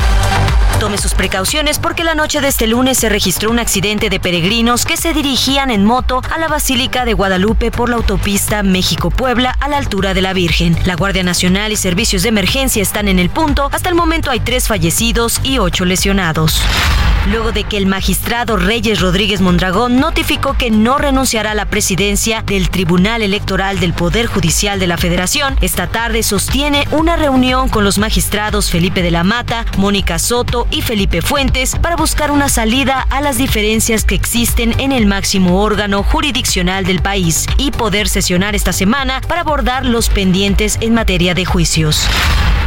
Tome 0.82 0.98
sus 0.98 1.14
precauciones 1.14 1.78
porque 1.78 2.02
la 2.02 2.16
noche 2.16 2.40
de 2.40 2.48
este 2.48 2.66
lunes 2.66 2.98
se 2.98 3.08
registró 3.08 3.52
un 3.52 3.60
accidente 3.60 4.10
de 4.10 4.18
peregrinos 4.18 4.84
que 4.84 4.96
se 4.96 5.12
dirigían 5.12 5.70
en 5.70 5.84
moto 5.84 6.22
a 6.28 6.38
la 6.38 6.48
Basílica 6.48 7.04
de 7.04 7.14
Guadalupe 7.14 7.70
por 7.70 7.88
la 7.88 7.94
autopista 7.94 8.64
México-Puebla 8.64 9.56
a 9.60 9.68
la 9.68 9.76
altura 9.76 10.12
de 10.12 10.22
la 10.22 10.32
Virgen. 10.32 10.76
La 10.84 10.96
Guardia 10.96 11.22
Nacional 11.22 11.70
y 11.70 11.76
servicios 11.76 12.24
de 12.24 12.30
emergencia 12.30 12.82
están 12.82 13.06
en 13.06 13.20
el 13.20 13.30
punto. 13.30 13.68
Hasta 13.70 13.90
el 13.90 13.94
momento 13.94 14.32
hay 14.32 14.40
tres 14.40 14.66
fallecidos 14.66 15.40
y 15.44 15.58
ocho 15.58 15.84
lesionados. 15.84 16.60
Luego 17.30 17.52
de 17.52 17.62
que 17.62 17.76
el 17.76 17.86
magistrado 17.86 18.56
Reyes 18.56 19.00
Rodríguez 19.00 19.40
Mondragón 19.40 20.00
notificó 20.00 20.54
que 20.54 20.70
no 20.70 20.98
renunciará 20.98 21.52
a 21.52 21.54
la 21.54 21.66
presidencia 21.66 22.42
del 22.42 22.68
Tribunal 22.68 23.22
Electoral 23.22 23.78
del 23.78 23.92
Poder 23.92 24.26
Judicial 24.26 24.80
de 24.80 24.88
la 24.88 24.96
Federación, 24.96 25.56
esta 25.60 25.86
tarde 25.86 26.24
sostiene 26.24 26.84
una 26.90 27.14
reunión 27.14 27.68
con 27.68 27.84
los 27.84 27.98
magistrados 27.98 28.70
Felipe 28.70 29.02
de 29.02 29.12
la 29.12 29.22
Mata, 29.22 29.64
Mónica 29.78 30.18
Soto 30.18 30.66
y 30.72 30.82
Felipe 30.82 31.22
Fuentes 31.22 31.76
para 31.76 31.94
buscar 31.94 32.32
una 32.32 32.48
salida 32.48 33.06
a 33.08 33.20
las 33.20 33.38
diferencias 33.38 34.04
que 34.04 34.16
existen 34.16 34.78
en 34.80 34.90
el 34.90 35.06
máximo 35.06 35.62
órgano 35.62 36.02
jurisdiccional 36.02 36.84
del 36.84 37.02
país 37.02 37.46
y 37.56 37.70
poder 37.70 38.08
sesionar 38.08 38.56
esta 38.56 38.72
semana 38.72 39.20
para 39.28 39.42
abordar 39.42 39.86
los 39.86 40.08
pendientes 40.08 40.76
en 40.80 40.94
materia 40.94 41.34
de 41.34 41.44
juicios. 41.44 42.08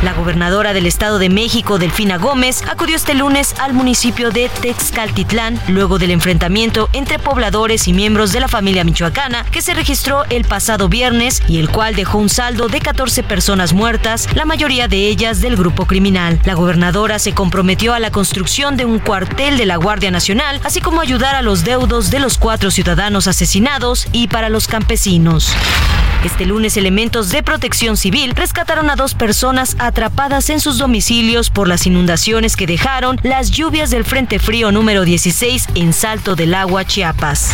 La 0.03 0.13
gobernadora 0.13 0.73
del 0.73 0.85
Estado 0.85 1.19
de 1.19 1.29
México, 1.29 1.79
Delfina 1.79 2.17
Gómez, 2.17 2.63
acudió 2.69 2.95
este 2.95 3.13
lunes 3.13 3.55
al 3.59 3.73
municipio 3.73 4.29
de 4.29 4.49
Texcaltitlán 4.49 5.59
luego 5.69 5.97
del 5.97 6.11
enfrentamiento 6.11 6.89
entre 6.93 7.17
pobladores 7.17 7.87
y 7.87 7.93
miembros 7.93 8.31
de 8.31 8.41
la 8.41 8.47
familia 8.47 8.83
michoacana 8.83 9.45
que 9.45 9.61
se 9.61 9.73
registró 9.73 10.23
el 10.29 10.43
pasado 10.43 10.89
viernes 10.89 11.41
y 11.47 11.59
el 11.59 11.69
cual 11.69 11.95
dejó 11.95 12.17
un 12.17 12.29
saldo 12.29 12.67
de 12.67 12.81
14 12.81 13.23
personas 13.23 13.73
muertas, 13.73 14.27
la 14.35 14.45
mayoría 14.45 14.87
de 14.87 15.07
ellas 15.07 15.41
del 15.41 15.55
grupo 15.55 15.85
criminal. 15.85 16.39
La 16.43 16.53
gobernadora 16.53 17.17
se 17.17 17.33
comprometió 17.33 17.93
a 17.93 17.99
la 17.99 18.11
construcción 18.11 18.77
de 18.77 18.85
un 18.85 18.99
cuartel 18.99 19.57
de 19.57 19.65
la 19.65 19.77
Guardia 19.77 20.11
Nacional, 20.11 20.59
así 20.63 20.81
como 20.81 21.01
ayudar 21.01 21.35
a 21.35 21.41
los 21.41 21.63
deudos 21.63 22.11
de 22.11 22.19
los 22.19 22.37
cuatro 22.37 22.69
ciudadanos 22.69 23.27
asesinados 23.27 24.07
y 24.11 24.27
para 24.27 24.49
los 24.49 24.67
campesinos. 24.67 25.55
Este 26.25 26.47
lunes 26.47 26.75
elementos 26.75 27.29
de 27.29 27.43
protección 27.43 27.97
civil 27.97 28.33
rescataron 28.35 28.89
a 28.89 28.95
dos 28.95 29.13
personas 29.13 29.75
atrapadas 29.85 30.49
en 30.49 30.59
sus 30.59 30.77
domicilios 30.77 31.49
por 31.49 31.67
las 31.67 31.85
inundaciones 31.87 32.55
que 32.55 32.67
dejaron 32.67 33.19
las 33.23 33.51
lluvias 33.51 33.89
del 33.89 34.03
Frente 34.03 34.39
Frío 34.39 34.71
número 34.71 35.05
16 35.05 35.67
en 35.75 35.93
Salto 35.93 36.35
del 36.35 36.53
Agua, 36.53 36.85
Chiapas. 36.85 37.51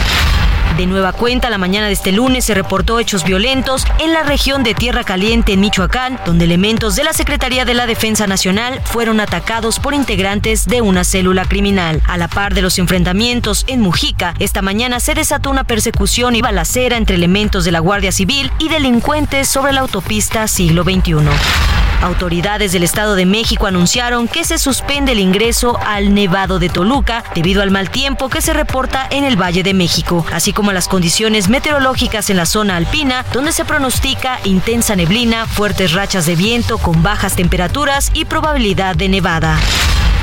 De 0.78 0.88
nueva 0.88 1.12
cuenta, 1.12 1.50
la 1.50 1.58
mañana 1.58 1.88
de 1.88 1.94
este 1.94 2.12
lunes 2.12 2.46
se 2.46 2.54
reportó 2.54 3.00
hechos 3.00 3.24
violentos 3.24 3.86
en 4.00 4.14
la 4.14 4.24
región 4.24 4.64
de 4.64 4.74
Tierra 4.74 5.04
Caliente, 5.04 5.54
en 5.54 5.60
Michoacán, 5.60 6.20
donde 6.26 6.46
elementos 6.46 6.96
de 6.96 7.04
la 7.04 7.14
Secretaría 7.14 7.66
de 7.66 7.74
la 7.74 7.88
Defensa 7.88 8.26
Nacional 8.26 8.82
fueron 8.86 9.20
atacados 9.20 9.80
por 9.80 9.94
integrantes 9.94 10.66
de 10.66 10.82
una 10.82 11.04
célula 11.04 11.46
criminal. 11.46 12.02
A 12.08 12.18
la 12.18 12.30
par 12.30 12.54
de 12.54 12.62
los 12.62 12.80
enfrentamientos 12.80 13.66
en 13.68 13.82
Mujica, 13.82 14.34
esta 14.40 14.62
mañana 14.62 15.00
se 15.00 15.14
desató 15.14 15.50
una 15.50 15.66
persecución 15.66 16.36
y 16.36 16.42
balacera 16.42 16.98
entre 16.98 17.18
elementos 17.18 17.66
de 17.66 17.72
la 17.72 17.80
Guardia 17.80 18.12
Civil 18.12 18.52
y 18.58 18.70
delincuentes 18.70 19.50
sobre 19.50 19.74
la 19.74 19.82
autopista 19.82 20.48
siglo 20.48 20.84
XXI. 20.84 21.16
Autoridades 22.02 22.72
del 22.72 22.82
Estado 22.82 23.14
de 23.14 23.28
México 23.28 23.68
anunciaron 23.68 24.28
que 24.28 24.44
se 24.44 24.58
suspende 24.58 25.12
el 25.12 25.20
ingreso 25.20 25.78
al 25.86 26.16
Nevado 26.16 26.58
de 26.58 26.68
Toluca 26.68 27.24
debido 27.36 27.62
al 27.62 27.70
mal 27.70 27.92
tiempo 27.92 28.28
que 28.28 28.42
se 28.42 28.54
reporta 28.54 29.06
en 29.12 29.24
el 29.24 29.40
Valle 29.40 29.62
de 29.62 29.76
México, 29.76 30.26
así 30.34 30.52
como 30.52 30.61
a 30.70 30.74
las 30.74 30.88
condiciones 30.88 31.50
meteorológicas 31.50 32.30
en 32.30 32.38
la 32.38 32.46
zona 32.46 32.76
alpina, 32.76 33.26
donde 33.34 33.52
se 33.52 33.66
pronostica 33.66 34.40
intensa 34.44 34.96
neblina, 34.96 35.48
fuertes 35.48 35.94
rachas 35.94 36.26
de 36.26 36.36
viento 36.36 36.78
con 36.78 37.02
bajas 37.02 37.36
temperaturas 37.36 38.12
y 38.14 38.26
probabilidad 38.26 38.96
de 38.96 39.10
nevada. 39.10 39.60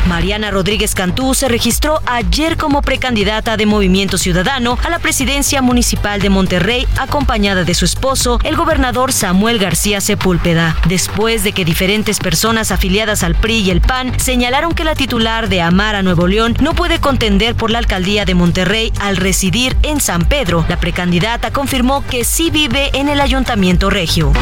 Mariana 0.09 0.51
Rodríguez 0.51 0.95
Cantú 0.95 1.35
se 1.35 1.49
registró 1.49 2.01
ayer 2.07 2.57
como 2.57 2.81
precandidata 2.81 3.59
de 3.59 3.67
Movimiento 3.67 4.17
Ciudadano 4.17 4.79
a 4.83 4.89
la 4.89 4.99
presidencia 4.99 5.61
municipal 5.61 6.23
de 6.23 6.31
Monterrey, 6.31 6.89
acompañada 6.99 7.65
de 7.65 7.75
su 7.75 7.85
esposo, 7.85 8.41
el 8.43 8.57
gobernador 8.57 9.13
Samuel 9.13 9.59
García 9.59 10.01
Sepúlveda, 10.01 10.77
después 10.87 11.45
de 11.45 11.53
que 11.53 11.67
diferentes 11.67 12.21
personas 12.21 12.71
afiliadas 12.71 13.23
al 13.23 13.35
PRI 13.35 13.59
y 13.59 13.71
el 13.71 13.83
PAN 13.83 14.19
señalaron 14.19 14.73
que 14.73 14.85
la 14.85 14.95
titular 14.95 15.51
de 15.51 15.61
Amara 15.61 16.03
Nuevo 16.03 16.27
León 16.27 16.57
no 16.59 16.73
puede 16.73 17.01
contender 17.01 17.55
por 17.55 17.71
la 17.71 17.79
alcaldía 17.79 18.25
de 18.25 18.35
Monterrey 18.35 18.93
al 19.01 19.19
residir 19.19 19.77
en 19.83 20.01
San 20.01 20.25
Pedro. 20.25 20.65
La 20.71 20.81
precandidata 20.81 21.51
confirmó 21.51 22.03
que 22.07 22.25
sí 22.25 22.51
vive 22.51 22.91
en 22.95 23.11
el 23.11 23.21
ayuntamiento 23.21 23.91
regio. 23.91 24.33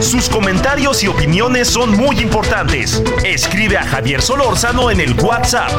Sus 0.00 0.28
comentarios 0.28 1.02
y 1.02 1.08
opiniones 1.08 1.68
son 1.68 1.90
muy 1.96 2.20
importantes. 2.20 3.02
Escribe 3.24 3.76
a 3.78 3.84
Javier 3.84 4.05
Solórzano 4.20 4.90
en 4.90 5.00
el 5.00 5.14
WhatsApp 5.20 5.70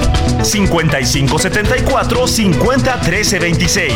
5574 0.43 2.27
50 2.27 2.99
13 2.99 3.39
26. 3.39 3.93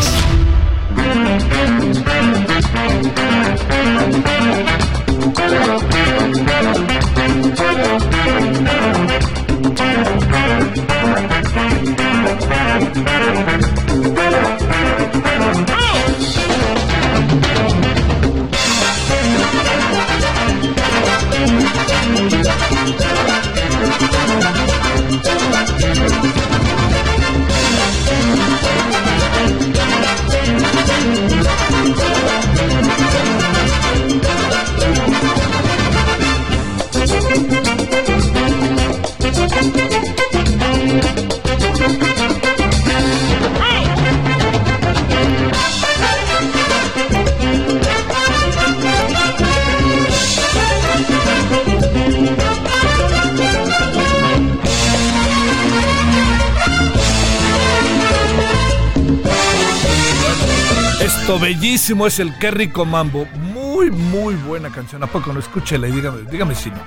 Bellísimo 61.81 62.05
es 62.05 62.19
el 62.19 62.37
Qué 62.37 62.51
rico 62.51 62.85
mambo. 62.85 63.25
Muy, 63.25 63.89
muy 63.89 64.35
buena 64.35 64.69
canción. 64.69 65.01
¿A 65.01 65.07
poco 65.07 65.33
no? 65.33 65.39
Escúchela 65.39 65.87
y 65.87 65.91
dígame, 65.91 66.21
dígame 66.29 66.53
si 66.53 66.69
no. 66.69 66.77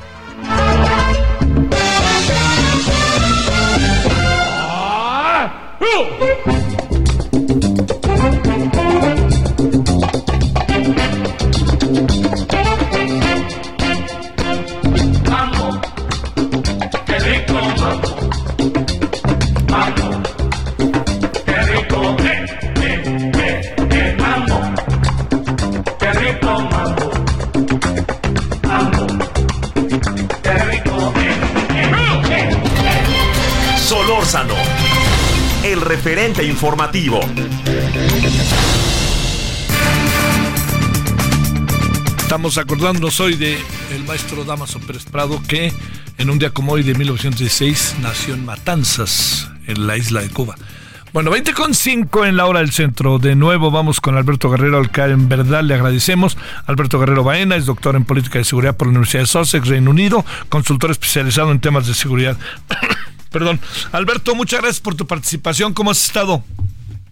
Mambo, 5.80 6.83
informativo. 36.64 37.20
Estamos 42.16 42.56
acordándonos 42.56 43.20
hoy 43.20 43.36
de 43.36 43.58
el 43.94 44.04
maestro 44.04 44.46
Damaso 44.46 44.80
Pérez 44.80 45.04
Prado 45.04 45.42
que 45.46 45.74
en 46.16 46.30
un 46.30 46.38
día 46.38 46.48
como 46.48 46.72
hoy 46.72 46.82
de 46.82 46.94
1916 46.94 47.96
nació 48.00 48.32
en 48.32 48.46
Matanzas, 48.46 49.50
en 49.66 49.86
la 49.86 49.98
isla 49.98 50.22
de 50.22 50.30
Cuba. 50.30 50.54
Bueno, 51.12 51.30
20 51.30 51.52
con 51.52 51.74
5 51.74 52.24
en 52.24 52.38
la 52.38 52.46
hora 52.46 52.60
del 52.60 52.72
centro. 52.72 53.18
De 53.18 53.36
nuevo 53.36 53.70
vamos 53.70 54.00
con 54.00 54.16
Alberto 54.16 54.48
Guerrero, 54.48 54.78
al 54.78 54.90
que 54.90 55.02
en 55.02 55.28
verdad 55.28 55.64
le 55.64 55.74
agradecemos. 55.74 56.38
Alberto 56.64 56.98
Guerrero 56.98 57.24
Baena 57.24 57.56
es 57.56 57.66
doctor 57.66 57.94
en 57.94 58.06
política 58.06 58.38
de 58.38 58.44
seguridad 58.44 58.74
por 58.74 58.86
la 58.86 58.92
Universidad 58.92 59.24
de 59.24 59.26
Sussex, 59.26 59.68
Reino 59.68 59.90
Unido, 59.90 60.24
consultor 60.48 60.90
especializado 60.90 61.52
en 61.52 61.60
temas 61.60 61.86
de 61.86 61.92
seguridad. 61.92 62.38
Perdón. 63.34 63.58
Alberto, 63.90 64.36
muchas 64.36 64.60
gracias 64.60 64.80
por 64.80 64.94
tu 64.94 65.08
participación. 65.08 65.74
¿Cómo 65.74 65.90
has 65.90 66.06
estado? 66.06 66.44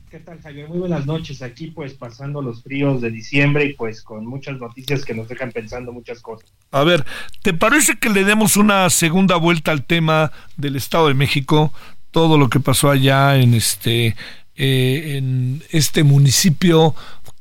¿Qué 0.08 0.20
tal, 0.20 0.40
Javier? 0.40 0.68
Muy 0.68 0.78
buenas 0.78 1.04
noches. 1.04 1.42
Aquí, 1.42 1.72
pues, 1.72 1.94
pasando 1.94 2.40
los 2.40 2.62
fríos 2.62 3.00
de 3.00 3.10
diciembre 3.10 3.64
y, 3.64 3.72
pues, 3.72 4.02
con 4.02 4.24
muchas 4.24 4.56
noticias 4.60 5.04
que 5.04 5.14
nos 5.14 5.28
dejan 5.28 5.50
pensando 5.50 5.90
muchas 5.90 6.20
cosas. 6.20 6.48
A 6.70 6.84
ver, 6.84 7.04
¿te 7.42 7.52
parece 7.52 7.98
que 7.98 8.08
le 8.08 8.22
demos 8.22 8.56
una 8.56 8.88
segunda 8.88 9.34
vuelta 9.34 9.72
al 9.72 9.84
tema 9.84 10.30
del 10.56 10.76
Estado 10.76 11.08
de 11.08 11.14
México? 11.14 11.72
Todo 12.12 12.38
lo 12.38 12.48
que 12.48 12.60
pasó 12.60 12.88
allá 12.88 13.34
en 13.38 13.54
este, 13.54 14.14
eh, 14.54 15.16
en 15.16 15.64
este 15.70 16.04
municipio 16.04 16.94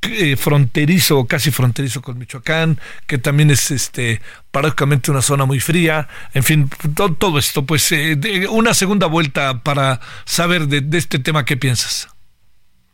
eh, 0.03 0.35
fronterizo, 0.35 1.25
casi 1.25 1.51
fronterizo 1.51 2.01
con 2.01 2.17
Michoacán, 2.17 2.79
que 3.07 3.17
también 3.17 3.51
es 3.51 3.71
este 3.71 4.21
prácticamente 4.51 5.11
una 5.11 5.21
zona 5.21 5.45
muy 5.45 5.59
fría. 5.59 6.07
En 6.33 6.43
fin, 6.43 6.69
to- 6.95 7.13
todo, 7.13 7.37
esto, 7.39 7.65
pues, 7.65 7.91
eh, 7.91 8.17
una 8.49 8.73
segunda 8.73 9.07
vuelta 9.07 9.59
para 9.63 9.99
saber 10.25 10.67
de, 10.67 10.81
de 10.81 10.97
este 10.97 11.19
tema 11.19 11.45
qué 11.45 11.55
piensas. 11.57 12.07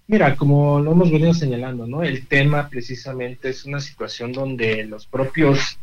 Mira, 0.09 0.35
como 0.37 0.79
lo 0.79 0.93
hemos 0.93 1.11
venido 1.11 1.33
señalando, 1.33 1.85
¿no? 1.85 2.01
El 2.03 2.27
tema 2.27 2.69
precisamente 2.69 3.49
es 3.49 3.65
una 3.65 3.81
situación 3.81 4.31
donde 4.31 4.85
los 4.85 5.05
propios 5.05 5.77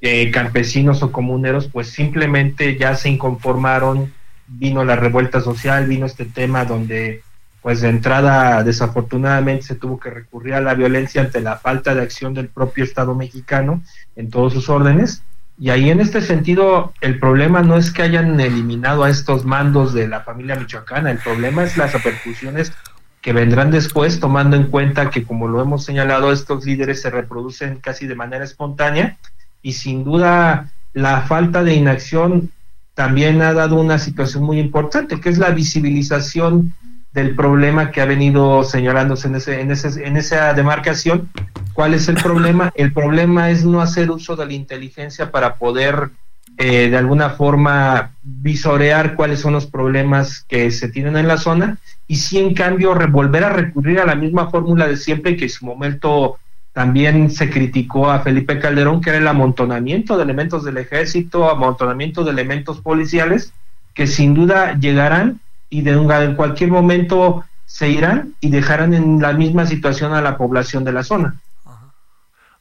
eh, 0.00 0.30
campesinos 0.30 1.02
o 1.02 1.12
comuneros, 1.12 1.68
pues 1.68 1.88
simplemente 1.88 2.76
ya 2.78 2.94
se 2.94 3.10
inconformaron, 3.10 4.12
vino 4.46 4.84
la 4.84 4.96
revuelta 4.96 5.40
social, 5.40 5.86
vino 5.86 6.06
este 6.06 6.24
tema 6.24 6.64
donde, 6.64 7.22
pues 7.66 7.80
de 7.80 7.88
entrada, 7.88 8.62
desafortunadamente 8.62 9.64
se 9.64 9.74
tuvo 9.74 9.98
que 9.98 10.08
recurrir 10.08 10.54
a 10.54 10.60
la 10.60 10.74
violencia 10.74 11.20
ante 11.20 11.40
la 11.40 11.56
falta 11.56 11.96
de 11.96 12.02
acción 12.02 12.32
del 12.32 12.46
propio 12.46 12.84
Estado 12.84 13.12
mexicano 13.16 13.82
en 14.14 14.30
todos 14.30 14.52
sus 14.52 14.68
órdenes. 14.68 15.24
Y 15.58 15.70
ahí 15.70 15.90
en 15.90 15.98
este 15.98 16.20
sentido, 16.20 16.92
el 17.00 17.18
problema 17.18 17.62
no 17.62 17.76
es 17.76 17.90
que 17.90 18.02
hayan 18.02 18.38
eliminado 18.38 19.02
a 19.02 19.10
estos 19.10 19.44
mandos 19.44 19.92
de 19.94 20.06
la 20.06 20.20
familia 20.20 20.54
michoacana, 20.54 21.10
el 21.10 21.18
problema 21.18 21.64
es 21.64 21.76
las 21.76 21.92
repercusiones 21.92 22.72
que 23.20 23.32
vendrán 23.32 23.72
después, 23.72 24.20
tomando 24.20 24.54
en 24.54 24.68
cuenta 24.68 25.10
que, 25.10 25.24
como 25.24 25.48
lo 25.48 25.60
hemos 25.60 25.84
señalado, 25.84 26.30
estos 26.30 26.64
líderes 26.64 27.02
se 27.02 27.10
reproducen 27.10 27.80
casi 27.80 28.06
de 28.06 28.14
manera 28.14 28.44
espontánea 28.44 29.18
y 29.60 29.72
sin 29.72 30.04
duda 30.04 30.70
la 30.92 31.22
falta 31.22 31.64
de 31.64 31.74
inacción 31.74 32.52
también 32.94 33.42
ha 33.42 33.52
dado 33.52 33.74
una 33.74 33.98
situación 33.98 34.44
muy 34.44 34.60
importante, 34.60 35.20
que 35.20 35.30
es 35.30 35.38
la 35.38 35.50
visibilización 35.50 36.72
del 37.16 37.34
problema 37.34 37.90
que 37.90 38.02
ha 38.02 38.04
venido 38.04 38.62
señalándose 38.62 39.28
en, 39.28 39.36
ese, 39.36 39.60
en, 39.62 39.70
ese, 39.70 40.06
en 40.06 40.18
esa 40.18 40.52
demarcación. 40.52 41.30
¿Cuál 41.72 41.94
es 41.94 42.10
el 42.10 42.16
problema? 42.16 42.70
El 42.76 42.92
problema 42.92 43.50
es 43.50 43.64
no 43.64 43.80
hacer 43.80 44.10
uso 44.10 44.36
de 44.36 44.44
la 44.44 44.52
inteligencia 44.52 45.30
para 45.30 45.54
poder 45.54 46.10
eh, 46.58 46.90
de 46.90 46.96
alguna 46.98 47.30
forma 47.30 48.10
visorear 48.22 49.14
cuáles 49.14 49.40
son 49.40 49.54
los 49.54 49.64
problemas 49.64 50.44
que 50.46 50.70
se 50.70 50.90
tienen 50.90 51.16
en 51.16 51.26
la 51.26 51.38
zona 51.38 51.78
y 52.06 52.16
sí 52.16 52.38
en 52.38 52.52
cambio 52.52 52.94
volver 53.08 53.44
a 53.44 53.50
recurrir 53.50 53.98
a 53.98 54.04
la 54.04 54.14
misma 54.14 54.50
fórmula 54.50 54.86
de 54.86 54.98
siempre 54.98 55.38
que 55.38 55.44
en 55.44 55.50
su 55.50 55.64
momento 55.64 56.36
también 56.74 57.30
se 57.30 57.48
criticó 57.48 58.10
a 58.10 58.20
Felipe 58.20 58.58
Calderón, 58.58 59.00
que 59.00 59.08
era 59.08 59.18
el 59.18 59.28
amontonamiento 59.28 60.18
de 60.18 60.24
elementos 60.24 60.64
del 60.64 60.76
ejército, 60.76 61.48
amontonamiento 61.48 62.24
de 62.24 62.32
elementos 62.32 62.82
policiales, 62.82 63.54
que 63.94 64.06
sin 64.06 64.34
duda 64.34 64.78
llegarán 64.78 65.40
y 65.70 65.82
de 65.82 65.96
un- 65.96 66.10
en 66.10 66.34
cualquier 66.36 66.70
momento 66.70 67.44
se 67.66 67.88
irán 67.90 68.34
y 68.40 68.50
dejarán 68.50 68.94
en 68.94 69.20
la 69.20 69.32
misma 69.32 69.66
situación 69.66 70.12
a 70.14 70.20
la 70.22 70.36
población 70.36 70.84
de 70.84 70.92
la 70.92 71.02
zona. 71.02 71.36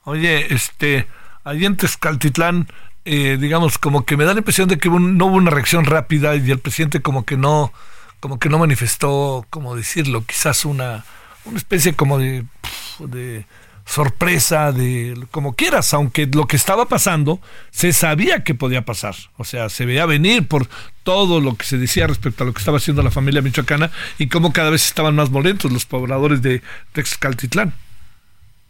Oye, 0.03 0.53
este, 0.53 1.07
allí 1.43 1.65
en 1.65 1.77
Tezcaltitlán, 1.77 2.67
eh, 3.05 3.37
digamos, 3.39 3.77
como 3.77 4.05
que 4.05 4.17
me 4.17 4.25
da 4.25 4.33
la 4.33 4.39
impresión 4.39 4.67
de 4.67 4.77
que 4.77 4.89
no 4.89 5.25
hubo 5.25 5.35
una 5.35 5.51
reacción 5.51 5.85
rápida 5.85 6.35
y 6.35 6.49
el 6.51 6.59
presidente 6.59 7.01
como 7.01 7.25
que 7.25 7.37
no, 7.37 7.71
como 8.19 8.39
que 8.39 8.49
no 8.49 8.59
manifestó, 8.59 9.45
como 9.49 9.75
decirlo, 9.75 10.23
quizás 10.25 10.65
una, 10.65 11.05
una 11.45 11.57
especie 11.57 11.93
como 11.95 12.17
de 12.19 13.45
sorpresa, 13.85 14.71
de 14.71 15.15
como 15.31 15.53
quieras, 15.53 15.93
aunque 15.93 16.27
lo 16.27 16.47
que 16.47 16.55
estaba 16.55 16.85
pasando 16.85 17.39
se 17.71 17.93
sabía 17.93 18.43
que 18.43 18.55
podía 18.55 18.83
pasar. 18.83 19.15
O 19.37 19.43
sea, 19.43 19.69
se 19.69 19.85
veía 19.85 20.05
venir 20.05 20.47
por 20.47 20.67
todo 21.03 21.39
lo 21.39 21.55
que 21.55 21.65
se 21.65 21.77
decía 21.77 22.07
respecto 22.07 22.43
a 22.43 22.47
lo 22.47 22.53
que 22.53 22.59
estaba 22.59 22.77
haciendo 22.77 23.03
la 23.03 23.11
familia 23.11 23.41
michoacana 23.41 23.91
y 24.17 24.27
cómo 24.27 24.51
cada 24.51 24.71
vez 24.71 24.85
estaban 24.85 25.15
más 25.15 25.29
molestos 25.29 25.71
los 25.71 25.85
pobladores 25.85 26.41
de 26.41 26.61
Texcaltitlán. 26.93 27.73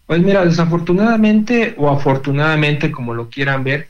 Pues 0.05 0.21
mira, 0.21 0.45
desafortunadamente 0.45 1.73
o 1.77 1.89
afortunadamente, 1.89 2.91
como 2.91 3.13
lo 3.13 3.29
quieran 3.29 3.63
ver, 3.63 3.89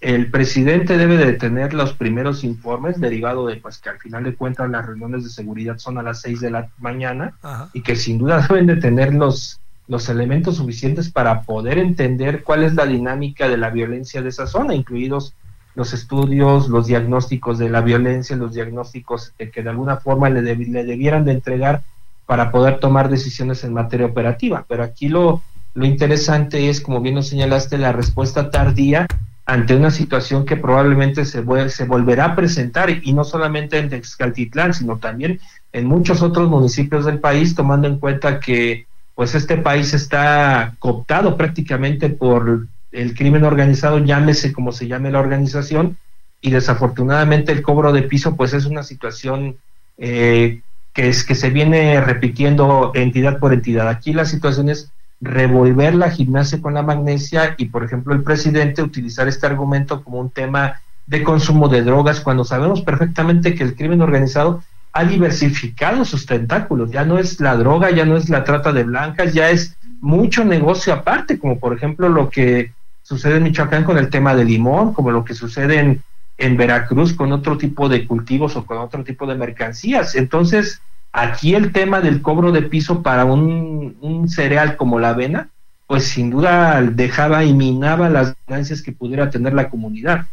el 0.00 0.30
presidente 0.30 0.96
debe 0.96 1.16
de 1.16 1.32
tener 1.32 1.74
los 1.74 1.92
primeros 1.94 2.44
informes 2.44 3.00
derivado 3.00 3.46
de 3.46 3.56
pues 3.56 3.78
que 3.78 3.88
al 3.88 3.98
final 3.98 4.22
de 4.22 4.34
cuentas 4.34 4.70
las 4.70 4.86
reuniones 4.86 5.24
de 5.24 5.30
seguridad 5.30 5.78
son 5.78 5.98
a 5.98 6.02
las 6.02 6.20
6 6.20 6.40
de 6.40 6.50
la 6.50 6.68
mañana 6.78 7.34
y 7.72 7.82
que 7.82 7.96
sin 7.96 8.18
duda 8.18 8.46
deben 8.48 8.66
de 8.66 8.76
tener 8.76 9.12
los 9.14 9.60
los 9.88 10.08
elementos 10.08 10.56
suficientes 10.56 11.10
para 11.10 11.42
poder 11.42 11.78
entender 11.78 12.44
cuál 12.44 12.62
es 12.62 12.74
la 12.74 12.86
dinámica 12.86 13.48
de 13.48 13.56
la 13.56 13.70
violencia 13.70 14.22
de 14.22 14.28
esa 14.28 14.46
zona, 14.46 14.74
incluidos 14.74 15.34
los 15.74 15.92
estudios, 15.92 16.68
los 16.68 16.86
diagnósticos 16.86 17.58
de 17.58 17.70
la 17.70 17.80
violencia, 17.80 18.36
los 18.36 18.52
diagnósticos 18.52 19.32
que 19.38 19.62
de 19.62 19.70
alguna 19.70 19.96
forma 19.96 20.28
le, 20.28 20.42
le 20.42 20.84
debieran 20.84 21.24
de 21.24 21.32
entregar 21.32 21.82
para 22.26 22.50
poder 22.50 22.80
tomar 22.80 23.08
decisiones 23.08 23.64
en 23.64 23.72
materia 23.72 24.06
operativa. 24.06 24.66
Pero 24.68 24.82
aquí 24.82 25.08
lo, 25.08 25.40
lo 25.74 25.86
interesante 25.86 26.68
es, 26.68 26.80
como 26.80 27.00
bien 27.00 27.14
nos 27.14 27.28
señalaste, 27.28 27.78
la 27.78 27.92
respuesta 27.92 28.50
tardía 28.50 29.06
ante 29.46 29.74
una 29.74 29.90
situación 29.90 30.44
que 30.44 30.56
probablemente 30.56 31.24
se, 31.24 31.42
se 31.70 31.84
volverá 31.84 32.24
a 32.26 32.36
presentar, 32.36 32.90
y 32.90 33.12
no 33.14 33.24
solamente 33.24 33.78
en 33.78 33.88
Texcaltitlán, 33.88 34.74
sino 34.74 34.98
también 34.98 35.40
en 35.72 35.86
muchos 35.86 36.20
otros 36.20 36.50
municipios 36.50 37.06
del 37.06 37.20
país, 37.20 37.54
tomando 37.54 37.88
en 37.88 37.98
cuenta 37.98 38.40
que 38.40 38.87
pues 39.18 39.34
este 39.34 39.56
país 39.56 39.94
está 39.94 40.76
cooptado 40.78 41.36
prácticamente 41.36 42.08
por 42.08 42.68
el 42.92 43.16
crimen 43.16 43.42
organizado, 43.42 43.98
llámese 43.98 44.52
como 44.52 44.70
se 44.70 44.86
llame 44.86 45.10
la 45.10 45.18
organización, 45.18 45.96
y 46.40 46.52
desafortunadamente 46.52 47.50
el 47.50 47.60
cobro 47.60 47.92
de 47.92 48.02
piso 48.02 48.36
pues 48.36 48.52
es 48.52 48.64
una 48.64 48.84
situación 48.84 49.56
eh, 49.96 50.60
que 50.92 51.08
es 51.08 51.24
que 51.24 51.34
se 51.34 51.50
viene 51.50 52.00
repitiendo 52.00 52.92
entidad 52.94 53.40
por 53.40 53.52
entidad. 53.52 53.88
Aquí 53.88 54.12
la 54.12 54.24
situación 54.24 54.68
es 54.68 54.92
revolver 55.20 55.96
la 55.96 56.12
gimnasia 56.12 56.62
con 56.62 56.74
la 56.74 56.84
magnesia 56.84 57.56
y, 57.58 57.64
por 57.64 57.82
ejemplo, 57.82 58.14
el 58.14 58.22
presidente 58.22 58.84
utilizar 58.84 59.26
este 59.26 59.46
argumento 59.46 60.04
como 60.04 60.20
un 60.20 60.30
tema 60.30 60.80
de 61.08 61.24
consumo 61.24 61.68
de 61.68 61.82
drogas 61.82 62.20
cuando 62.20 62.44
sabemos 62.44 62.82
perfectamente 62.82 63.56
que 63.56 63.64
el 63.64 63.74
crimen 63.74 64.00
organizado 64.00 64.62
ha 64.98 65.04
diversificado 65.04 66.04
sus 66.04 66.26
tentáculos, 66.26 66.90
ya 66.90 67.04
no 67.04 67.18
es 67.18 67.40
la 67.40 67.56
droga, 67.56 67.90
ya 67.90 68.04
no 68.04 68.16
es 68.16 68.28
la 68.28 68.44
trata 68.44 68.72
de 68.72 68.84
blancas, 68.84 69.32
ya 69.32 69.50
es 69.50 69.76
mucho 70.00 70.44
negocio 70.44 70.92
aparte, 70.92 71.38
como 71.38 71.58
por 71.58 71.76
ejemplo 71.76 72.08
lo 72.08 72.30
que 72.30 72.72
sucede 73.02 73.36
en 73.36 73.44
Michoacán 73.44 73.84
con 73.84 73.98
el 73.98 74.10
tema 74.10 74.34
del 74.34 74.48
limón, 74.48 74.92
como 74.92 75.10
lo 75.10 75.24
que 75.24 75.34
sucede 75.34 75.78
en, 75.78 76.02
en 76.36 76.56
Veracruz 76.56 77.12
con 77.12 77.32
otro 77.32 77.56
tipo 77.56 77.88
de 77.88 78.06
cultivos 78.06 78.56
o 78.56 78.66
con 78.66 78.78
otro 78.78 79.02
tipo 79.04 79.26
de 79.26 79.34
mercancías. 79.34 80.14
Entonces, 80.14 80.80
Aquí 81.12 81.54
el 81.54 81.72
tema 81.72 82.00
del 82.00 82.20
cobro 82.20 82.52
de 82.52 82.62
piso 82.62 83.02
para 83.02 83.24
un, 83.24 84.26
cereal 84.28 84.76
como 84.76 85.00
la 85.00 85.10
avena, 85.10 85.48
pues 85.86 86.04
sin 86.06 86.30
duda 86.30 86.82
dejaba 86.82 87.44
y 87.44 87.54
minaba 87.54 88.10
las 88.10 88.34
ganancias 88.46 88.82
que 88.82 88.92
pudiera 88.92 89.30
tener 89.30 89.54
la 89.54 89.70
comunidad. 89.70 90.26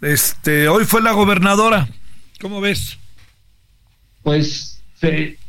Este, 0.00 0.68
hoy 0.68 0.84
fue 0.84 1.00
la 1.00 1.12
gobernadora, 1.12 1.88
¿cómo 2.44 2.60
ves? 2.60 2.98
Pues 4.22 4.82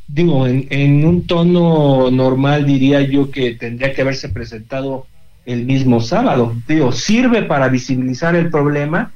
digo, 0.07 0.47
en, 0.47 0.65
en, 0.69 1.05
un 1.05 1.27
tono 1.27 2.09
normal 2.09 2.65
diría 2.65 3.01
yo 3.01 3.31
que 3.31 3.51
tendría 3.51 3.93
que 3.93 4.01
haberse 4.01 4.29
presentado 4.29 5.05
el 5.45 5.65
mismo 5.65 5.99
sábado. 5.99 6.55
Digo, 6.69 6.93
sirve 6.93 7.43
para 7.43 7.67
visibilizar 7.67 8.33
el 8.33 8.49
problema. 8.49 9.11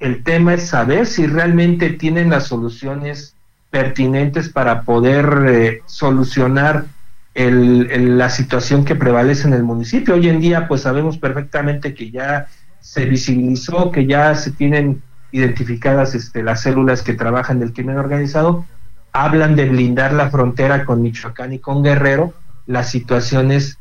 El 0.00 0.24
tema 0.24 0.54
es 0.54 0.68
saber 0.68 1.04
si 1.04 1.26
realmente 1.26 1.90
tienen 1.90 2.30
las 2.30 2.46
soluciones 2.46 3.34
pertinentes 3.68 4.48
para 4.48 4.80
poder 4.84 5.26
eh, 5.48 5.82
solucionar 5.84 6.86
el, 7.34 8.16
la 8.16 8.30
situación 8.30 8.86
que 8.86 8.96
prevalece 8.96 9.46
en 9.46 9.52
el 9.52 9.64
municipio. 9.64 10.14
Hoy 10.14 10.30
en 10.30 10.40
día, 10.40 10.66
pues 10.66 10.80
sabemos 10.80 11.18
perfectamente 11.18 11.92
que 11.92 12.10
ya 12.10 12.46
se 12.80 13.04
visibilizó, 13.04 13.92
que 13.92 14.06
ya 14.06 14.34
se 14.34 14.50
tienen 14.52 15.02
identificadas 15.32 16.14
este, 16.14 16.42
las 16.42 16.62
células 16.62 17.02
que 17.02 17.14
trabajan 17.14 17.60
del 17.60 17.72
crimen 17.72 17.98
organizado, 17.98 18.64
hablan 19.12 19.56
de 19.56 19.68
blindar 19.68 20.12
la 20.12 20.30
frontera 20.30 20.84
con 20.84 21.02
Michoacán 21.02 21.52
y 21.52 21.58
con 21.58 21.82
Guerrero, 21.82 22.34
las 22.66 22.90
situaciones, 22.90 23.78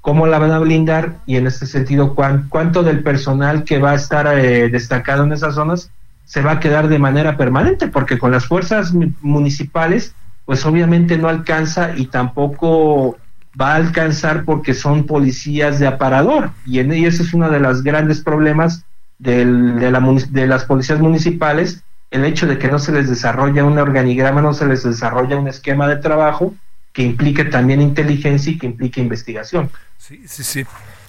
cómo 0.00 0.26
la 0.26 0.38
van 0.38 0.52
a 0.52 0.58
blindar 0.58 1.18
y 1.26 1.36
en 1.36 1.46
este 1.46 1.66
sentido 1.66 2.14
cuánto 2.14 2.82
del 2.82 3.02
personal 3.02 3.64
que 3.64 3.78
va 3.78 3.92
a 3.92 3.96
estar 3.96 4.26
eh, 4.38 4.68
destacado 4.70 5.24
en 5.24 5.32
esas 5.32 5.54
zonas 5.54 5.90
se 6.24 6.42
va 6.42 6.52
a 6.52 6.60
quedar 6.60 6.88
de 6.88 7.00
manera 7.00 7.36
permanente, 7.36 7.88
porque 7.88 8.16
con 8.16 8.30
las 8.30 8.46
fuerzas 8.46 8.92
municipales, 9.20 10.14
pues 10.44 10.64
obviamente 10.64 11.18
no 11.18 11.28
alcanza 11.28 11.96
y 11.96 12.06
tampoco 12.06 13.18
va 13.60 13.72
a 13.72 13.76
alcanzar 13.76 14.44
porque 14.44 14.74
son 14.74 15.06
policías 15.06 15.80
de 15.80 15.88
aparador. 15.88 16.50
Y, 16.64 16.78
en, 16.78 16.92
es 16.92 17.34
uno 17.34 17.50
de 17.50 17.58
los 17.58 17.82
grandes 17.82 18.20
problemas 18.20 18.84
del, 19.20 19.78
de, 19.78 19.90
la, 19.90 20.00
de 20.00 20.46
las 20.46 20.64
policías 20.64 20.98
municipales, 20.98 21.82
el 22.10 22.24
hecho 22.24 22.46
de 22.46 22.58
que 22.58 22.68
no 22.68 22.78
se 22.78 22.90
les 22.90 23.08
desarrolla 23.08 23.64
un 23.64 23.78
organigrama, 23.78 24.40
no 24.42 24.54
se 24.54 24.66
les 24.66 24.82
desarrolla 24.82 25.36
un 25.36 25.46
esquema 25.46 25.86
de 25.86 25.96
trabajo 25.96 26.54
que 26.92 27.02
implique 27.02 27.44
también 27.44 27.80
inteligencia 27.80 28.50
y 28.50 28.58
que 28.58 28.66
implique 28.66 29.00
investigación. 29.00 29.70
Sí, 29.98 30.22
sí, 30.26 30.42
sí. 30.42 30.64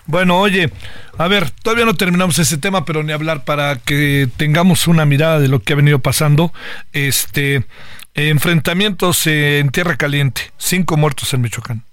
Bueno, 0.05 0.39
oye, 0.39 0.71
a 1.17 1.27
ver, 1.27 1.49
todavía 1.49 1.85
no 1.85 1.95
terminamos 1.95 2.37
ese 2.37 2.57
tema, 2.57 2.85
pero 2.85 3.01
ni 3.01 3.13
hablar 3.13 3.45
para 3.45 3.77
que 3.77 4.27
tengamos 4.37 4.87
una 4.87 5.05
mirada 5.05 5.39
de 5.39 5.47
lo 5.47 5.61
que 5.61 5.73
ha 5.73 5.75
venido 5.75 5.99
pasando. 5.99 6.51
Este, 6.91 7.65
enfrentamientos 8.13 9.25
en 9.25 9.69
Tierra 9.69 9.95
Caliente, 9.95 10.51
cinco 10.57 10.97
muertos 10.97 11.33
en 11.33 11.41
Michoacán. 11.41 11.83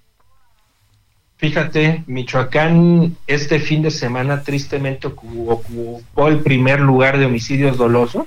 Fíjate, 1.39 2.03
Michoacán 2.09 3.17
este 3.29 3.61
fin 3.61 3.81
de 3.83 3.93
semana 3.93 4.43
tristemente 4.43 5.07
ocupó 5.07 6.27
el 6.27 6.41
primer 6.41 6.81
lugar 6.81 7.17
de 7.17 7.27
homicidios 7.27 7.79
dolosos 7.79 8.27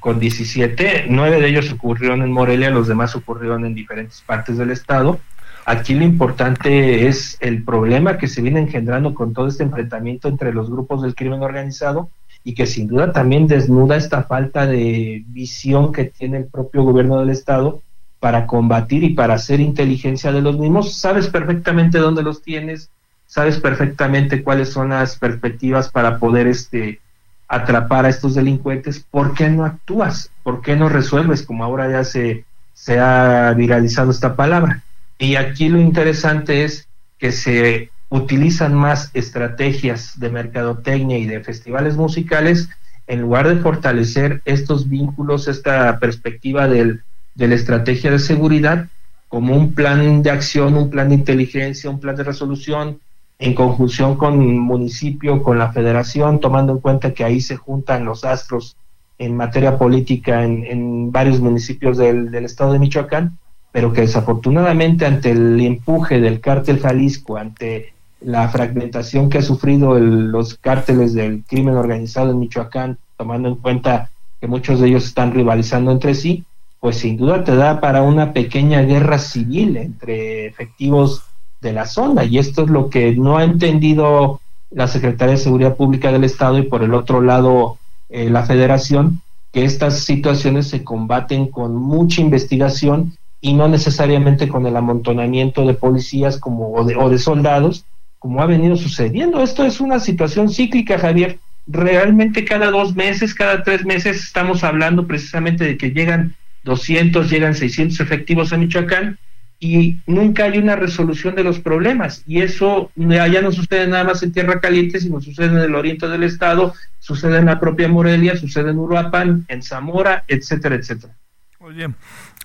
con 0.00 0.18
17, 0.18 1.04
nueve 1.08 1.40
de 1.40 1.46
ellos 1.46 1.70
ocurrieron 1.70 2.22
en 2.22 2.32
Morelia, 2.32 2.70
los 2.70 2.88
demás 2.88 3.14
ocurrieron 3.14 3.64
en 3.64 3.76
diferentes 3.76 4.22
partes 4.22 4.58
del 4.58 4.72
estado. 4.72 5.20
Aquí 5.64 5.94
lo 5.94 6.04
importante 6.04 7.06
es 7.06 7.36
el 7.40 7.62
problema 7.62 8.18
que 8.18 8.26
se 8.26 8.42
viene 8.42 8.58
engendrando 8.58 9.14
con 9.14 9.32
todo 9.32 9.46
este 9.46 9.62
enfrentamiento 9.62 10.26
entre 10.26 10.52
los 10.52 10.68
grupos 10.70 11.02
del 11.02 11.14
crimen 11.14 11.42
organizado 11.42 12.10
y 12.42 12.54
que 12.54 12.66
sin 12.66 12.88
duda 12.88 13.12
también 13.12 13.46
desnuda 13.46 13.96
esta 13.96 14.24
falta 14.24 14.66
de 14.66 15.22
visión 15.28 15.92
que 15.92 16.06
tiene 16.06 16.38
el 16.38 16.46
propio 16.46 16.82
gobierno 16.82 17.20
del 17.20 17.30
Estado 17.30 17.80
para 18.20 18.46
combatir 18.46 19.02
y 19.02 19.14
para 19.14 19.34
hacer 19.34 19.60
inteligencia 19.60 20.30
de 20.30 20.42
los 20.42 20.58
mismos. 20.58 20.94
Sabes 20.94 21.28
perfectamente 21.28 21.98
dónde 21.98 22.22
los 22.22 22.42
tienes, 22.42 22.90
sabes 23.26 23.58
perfectamente 23.58 24.42
cuáles 24.42 24.70
son 24.70 24.90
las 24.90 25.16
perspectivas 25.16 25.90
para 25.90 26.18
poder 26.18 26.46
este 26.46 27.00
atrapar 27.48 28.04
a 28.04 28.10
estos 28.10 28.34
delincuentes. 28.34 29.04
¿Por 29.10 29.34
qué 29.34 29.48
no 29.48 29.64
actúas? 29.64 30.30
¿Por 30.44 30.60
qué 30.62 30.76
no 30.76 30.88
resuelves? 30.88 31.42
Como 31.42 31.64
ahora 31.64 31.90
ya 31.90 32.04
se, 32.04 32.44
se 32.74 33.00
ha 33.00 33.52
viralizado 33.56 34.10
esta 34.10 34.36
palabra. 34.36 34.82
Y 35.18 35.34
aquí 35.34 35.68
lo 35.68 35.80
interesante 35.80 36.64
es 36.64 36.86
que 37.18 37.32
se 37.32 37.90
utilizan 38.08 38.74
más 38.74 39.10
estrategias 39.14 40.18
de 40.20 40.30
mercadotecnia 40.30 41.18
y 41.18 41.26
de 41.26 41.40
festivales 41.40 41.96
musicales 41.96 42.68
en 43.06 43.22
lugar 43.22 43.48
de 43.48 43.56
fortalecer 43.56 44.40
estos 44.44 44.88
vínculos, 44.88 45.48
esta 45.48 45.98
perspectiva 45.98 46.68
del, 46.68 47.02
de 47.34 47.48
la 47.48 47.54
estrategia 47.54 48.10
de 48.10 48.18
seguridad 48.18 48.88
como 49.28 49.54
un 49.54 49.74
plan 49.74 50.22
de 50.22 50.30
acción, 50.30 50.74
un 50.74 50.90
plan 50.90 51.08
de 51.08 51.14
inteligencia, 51.14 51.90
un 51.90 52.00
plan 52.00 52.16
de 52.16 52.24
resolución 52.24 53.00
en 53.38 53.54
conjunción 53.54 54.16
con 54.16 54.42
el 54.42 54.56
municipio, 54.56 55.42
con 55.42 55.58
la 55.58 55.72
federación, 55.72 56.40
tomando 56.40 56.72
en 56.72 56.80
cuenta 56.80 57.14
que 57.14 57.24
ahí 57.24 57.40
se 57.40 57.56
juntan 57.56 58.04
los 58.04 58.24
astros 58.24 58.76
en 59.18 59.36
materia 59.36 59.78
política 59.78 60.44
en, 60.44 61.12
varios 61.12 61.40
municipios 61.40 61.96
del, 61.98 62.30
del 62.30 62.44
estado 62.44 62.72
de 62.72 62.78
Michoacán 62.78 63.38
pero 63.72 63.92
que 63.92 64.02
desafortunadamente 64.02 65.06
ante 65.06 65.30
el 65.30 65.60
empuje 65.60 66.20
del 66.20 66.40
cártel 66.40 66.80
Jalisco, 66.80 67.36
ante 67.36 67.92
la 68.20 68.48
fragmentación 68.48 69.30
que 69.30 69.38
ha 69.38 69.42
sufrido 69.42 69.98
los 69.98 70.54
cárteles 70.56 71.14
del 71.14 71.44
crimen 71.44 71.76
organizado 71.76 72.30
en 72.30 72.40
Michoacán, 72.40 72.98
tomando 73.16 73.48
en 73.48 73.56
cuenta 73.56 74.10
que 74.40 74.46
muchos 74.46 74.80
de 74.80 74.88
ellos 74.88 75.04
están 75.04 75.32
rivalizando 75.32 75.92
entre 75.92 76.14
sí, 76.14 76.44
pues 76.80 76.96
sin 76.96 77.18
duda 77.18 77.44
te 77.44 77.54
da 77.54 77.80
para 77.80 78.02
una 78.02 78.32
pequeña 78.32 78.80
guerra 78.82 79.18
civil 79.18 79.76
entre 79.76 80.46
efectivos 80.46 81.22
de 81.60 81.74
la 81.74 81.86
zona. 81.86 82.24
Y 82.24 82.38
esto 82.38 82.64
es 82.64 82.70
lo 82.70 82.88
que 82.88 83.14
no 83.14 83.36
ha 83.36 83.44
entendido 83.44 84.40
la 84.70 84.88
Secretaría 84.88 85.34
de 85.34 85.40
Seguridad 85.40 85.76
Pública 85.76 86.10
del 86.10 86.24
Estado 86.24 86.58
y 86.58 86.62
por 86.62 86.82
el 86.82 86.94
otro 86.94 87.20
lado 87.20 87.78
eh, 88.08 88.30
la 88.30 88.44
Federación, 88.44 89.20
que 89.52 89.64
estas 89.64 90.00
situaciones 90.00 90.68
se 90.68 90.82
combaten 90.82 91.48
con 91.48 91.76
mucha 91.76 92.22
investigación 92.22 93.14
y 93.42 93.52
no 93.52 93.68
necesariamente 93.68 94.48
con 94.48 94.66
el 94.66 94.76
amontonamiento 94.76 95.66
de 95.66 95.74
policías 95.74 96.38
como 96.38 96.72
o 96.72 96.84
de, 96.84 96.96
o 96.96 97.10
de 97.10 97.18
soldados, 97.18 97.84
como 98.18 98.42
ha 98.42 98.46
venido 98.46 98.76
sucediendo. 98.76 99.42
Esto 99.42 99.64
es 99.64 99.80
una 99.80 99.98
situación 99.98 100.48
cíclica, 100.48 100.98
Javier. 100.98 101.38
Realmente 101.66 102.44
cada 102.44 102.70
dos 102.70 102.94
meses, 102.94 103.34
cada 103.34 103.62
tres 103.62 103.84
meses 103.84 104.22
estamos 104.22 104.64
hablando 104.64 105.06
precisamente 105.06 105.64
de 105.64 105.76
que 105.76 105.90
llegan 105.90 106.34
200, 106.64 107.30
llegan 107.30 107.54
600 107.54 108.00
efectivos 108.00 108.52
a 108.52 108.56
Michoacán 108.56 109.18
y 109.58 109.98
nunca 110.06 110.44
hay 110.44 110.58
una 110.58 110.74
resolución 110.74 111.34
de 111.34 111.44
los 111.44 111.60
problemas. 111.60 112.22
Y 112.26 112.40
eso 112.40 112.90
ya 112.96 113.42
no 113.42 113.52
sucede 113.52 113.86
nada 113.86 114.04
más 114.04 114.22
en 114.22 114.32
Tierra 114.32 114.58
Caliente, 114.58 114.98
sino 115.00 115.20
sucede 115.20 115.46
en 115.46 115.58
el 115.58 115.74
oriente 115.74 116.08
del 116.08 116.22
estado, 116.22 116.74
sucede 116.98 117.38
en 117.38 117.46
la 117.46 117.60
propia 117.60 117.86
Morelia, 117.86 118.36
sucede 118.36 118.70
en 118.70 118.78
Uruapan, 118.78 119.44
en 119.48 119.62
Zamora, 119.62 120.24
etcétera, 120.28 120.76
etcétera. 120.76 121.14
Oye, 121.58 121.88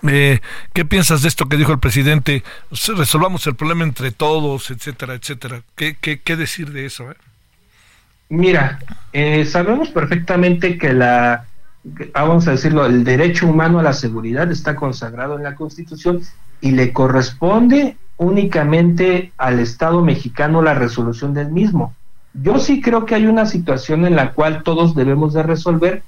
eh, 0.10 0.42
¿qué 0.74 0.84
piensas 0.84 1.22
de 1.22 1.30
esto 1.30 1.48
que 1.48 1.56
dijo 1.56 1.72
el 1.72 1.80
presidente? 1.80 2.44
Resolvamos 2.70 3.48
el 3.48 3.56
problema 3.56 3.86
entre 3.86 4.12
todos, 4.12 4.70
etcétera, 4.70 5.14
etcétera. 5.14 5.62
¿Qué, 5.76 5.96
qué, 6.00 6.20
qué 6.20 6.36
decir 6.36 6.72
de 6.72 6.86
eso? 6.86 7.12
Eh? 7.12 7.16
Mira, 8.28 8.80
eh, 9.14 9.46
sabemos 9.46 9.90
perfectamente 9.90 10.78
que 10.78 10.92
la, 10.92 11.46
vamos 12.14 12.48
a 12.48 12.52
decirlo, 12.52 12.86
el 12.86 13.04
derecho 13.04 13.48
humano 13.48 13.80
a 13.80 13.84
la 13.84 13.94
seguridad 13.94 14.52
está 14.52 14.76
consagrado 14.76 15.38
en 15.38 15.44
la 15.44 15.56
Constitución 15.56 16.22
y 16.62 16.72
le 16.72 16.92
corresponde 16.94 17.98
únicamente 18.18 19.34
al 19.38 19.60
Estado 19.60 20.02
mexicano 20.02 20.62
la 20.62 20.74
resolución 20.74 21.34
del 21.34 21.52
mismo. 21.52 21.94
Yo 22.34 22.60
sí 22.60 22.82
creo 22.82 23.06
que 23.06 23.16
hay 23.16 23.28
una 23.28 23.46
situación 23.46 24.06
en 24.06 24.16
la 24.16 24.34
cual 24.34 24.64
todos 24.64 24.96
debemos 24.96 25.34
de 25.34 25.44
resolver. 25.44 26.04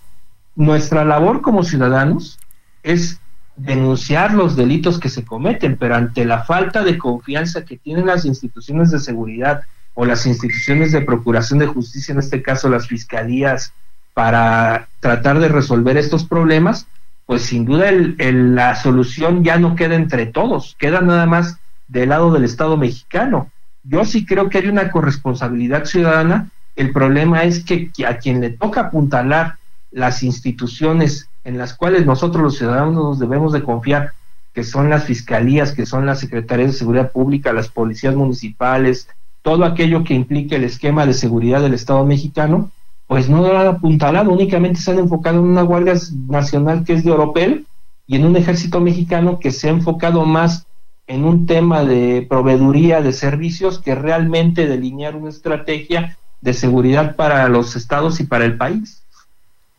Nuestra 0.55 1.05
labor 1.05 1.41
como 1.41 1.63
ciudadanos 1.63 2.39
es 2.83 3.19
denunciar 3.55 4.33
los 4.33 4.55
delitos 4.55 4.99
que 4.99 5.09
se 5.09 5.23
cometen, 5.23 5.77
pero 5.77 5.95
ante 5.95 6.25
la 6.25 6.43
falta 6.43 6.83
de 6.83 6.97
confianza 6.97 7.65
que 7.65 7.77
tienen 7.77 8.05
las 8.05 8.25
instituciones 8.25 8.91
de 8.91 8.99
seguridad 8.99 9.61
o 9.93 10.05
las 10.05 10.25
instituciones 10.25 10.91
de 10.91 11.01
procuración 11.01 11.59
de 11.59 11.67
justicia, 11.67 12.13
en 12.13 12.19
este 12.19 12.41
caso 12.41 12.69
las 12.69 12.87
fiscalías, 12.87 13.73
para 14.17 14.87
tratar 14.99 15.37
de 15.37 15.47
resolver 15.47 15.95
estos 15.95 16.23
problemas, 16.23 16.87
pues 17.27 17.43
sin 17.43 17.65
duda 17.65 17.89
el, 17.89 18.55
la 18.55 18.73
solución 18.73 19.43
ya 19.43 19.59
no 19.59 19.75
queda 19.75 19.93
entre 19.93 20.25
todos, 20.25 20.75
queda 20.79 21.01
nada 21.01 21.27
más 21.27 21.59
del 21.87 22.09
lado 22.09 22.31
del 22.31 22.43
Estado 22.43 22.77
mexicano. 22.77 23.51
Yo 23.83 24.05
sí 24.05 24.25
creo 24.25 24.49
que 24.49 24.57
hay 24.57 24.69
una 24.69 24.89
corresponsabilidad 24.89 25.85
ciudadana. 25.85 26.49
El 26.75 26.93
problema 26.93 27.43
es 27.43 27.63
que 27.63 27.91
a 28.07 28.17
quien 28.17 28.41
le 28.41 28.49
toca 28.49 28.81
apuntalar 28.81 29.57
las 29.91 30.23
instituciones 30.23 31.29
en 31.43 31.59
las 31.59 31.75
cuales 31.75 32.07
nosotros 32.07 32.41
los 32.41 32.57
ciudadanos 32.57 32.95
nos 32.95 33.19
debemos 33.19 33.53
de 33.53 33.61
confiar, 33.61 34.13
que 34.51 34.63
son 34.63 34.89
las 34.89 35.03
fiscalías, 35.03 35.73
que 35.73 35.85
son 35.85 36.07
las 36.07 36.21
secretarías 36.21 36.71
de 36.71 36.79
seguridad 36.79 37.11
pública, 37.11 37.53
las 37.53 37.67
policías 37.67 38.15
municipales, 38.15 39.09
todo 39.43 39.63
aquello 39.63 40.03
que 40.03 40.15
implique 40.15 40.55
el 40.55 40.63
esquema 40.63 41.05
de 41.05 41.13
seguridad 41.13 41.61
del 41.61 41.75
Estado 41.75 42.03
mexicano, 42.03 42.71
pues 43.07 43.29
no 43.29 43.41
lo 43.41 43.57
han 43.57 43.67
apuntalado, 43.67 44.31
únicamente 44.31 44.81
se 44.81 44.91
han 44.91 44.99
enfocado 44.99 45.39
en 45.39 45.45
una 45.45 45.61
Guardia 45.61 45.95
Nacional 46.27 46.83
que 46.83 46.93
es 46.93 47.03
de 47.03 47.11
Oropel 47.11 47.65
y 48.05 48.17
en 48.17 48.25
un 48.25 48.35
ejército 48.35 48.81
mexicano 48.81 49.39
que 49.39 49.51
se 49.51 49.67
ha 49.69 49.71
enfocado 49.71 50.25
más 50.25 50.67
en 51.07 51.23
un 51.23 51.45
tema 51.45 51.83
de 51.83 52.25
proveeduría 52.29 53.01
de 53.01 53.13
servicios 53.13 53.79
que 53.79 53.95
realmente 53.95 54.67
delinear 54.67 55.15
una 55.15 55.29
estrategia 55.29 56.17
de 56.41 56.53
seguridad 56.53 57.15
para 57.15 57.47
los 57.47 57.75
estados 57.75 58.19
y 58.19 58.25
para 58.25 58.45
el 58.45 58.57
país. 58.57 59.03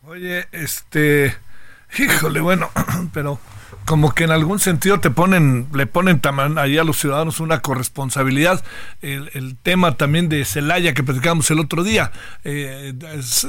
Oye, 0.07 0.47
este, 0.51 1.35
híjole, 1.97 2.41
bueno, 2.41 2.69
pero 3.13 3.39
como 3.89 4.13
que 4.13 4.25
en 4.25 4.29
algún 4.29 4.59
sentido 4.59 4.99
te 4.99 5.09
ponen, 5.09 5.65
le 5.73 5.87
ponen 5.87 6.21
ahí 6.59 6.77
a 6.77 6.83
los 6.83 6.99
ciudadanos 6.99 7.39
una 7.39 7.61
corresponsabilidad. 7.61 8.63
El, 9.01 9.57
tema 9.63 9.97
también 9.97 10.29
de 10.29 10.45
Celaya 10.45 10.93
que 10.93 11.01
platicamos 11.01 11.49
el 11.49 11.59
otro 11.59 11.83
día, 11.83 12.11
eh, 12.43 12.93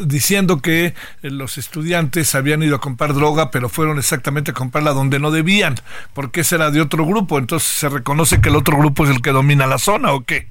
diciendo 0.07 0.63
que 0.63 0.95
los 1.21 1.59
estudiantes 1.59 2.35
habían 2.35 2.63
ido 2.63 2.77
a 2.77 2.81
comprar 2.81 3.13
droga, 3.13 3.51
pero 3.51 3.69
fueron 3.69 3.99
exactamente 3.99 4.53
a 4.53 4.55
comprarla 4.55 4.93
donde 4.93 5.19
no 5.19 5.31
debían, 5.31 5.75
porque 6.15 6.41
ese 6.41 6.55
era 6.55 6.71
de 6.71 6.81
otro 6.81 7.05
grupo. 7.05 7.39
Entonces 7.39 7.69
se 7.69 7.91
reconoce 7.91 8.41
que 8.41 8.49
el 8.49 8.57
otro 8.57 8.79
grupo 8.79 9.05
es 9.05 9.11
el 9.11 9.21
que 9.21 9.33
domina 9.33 9.67
la 9.67 9.77
zona, 9.77 10.15
¿o 10.15 10.25
qué? 10.25 10.49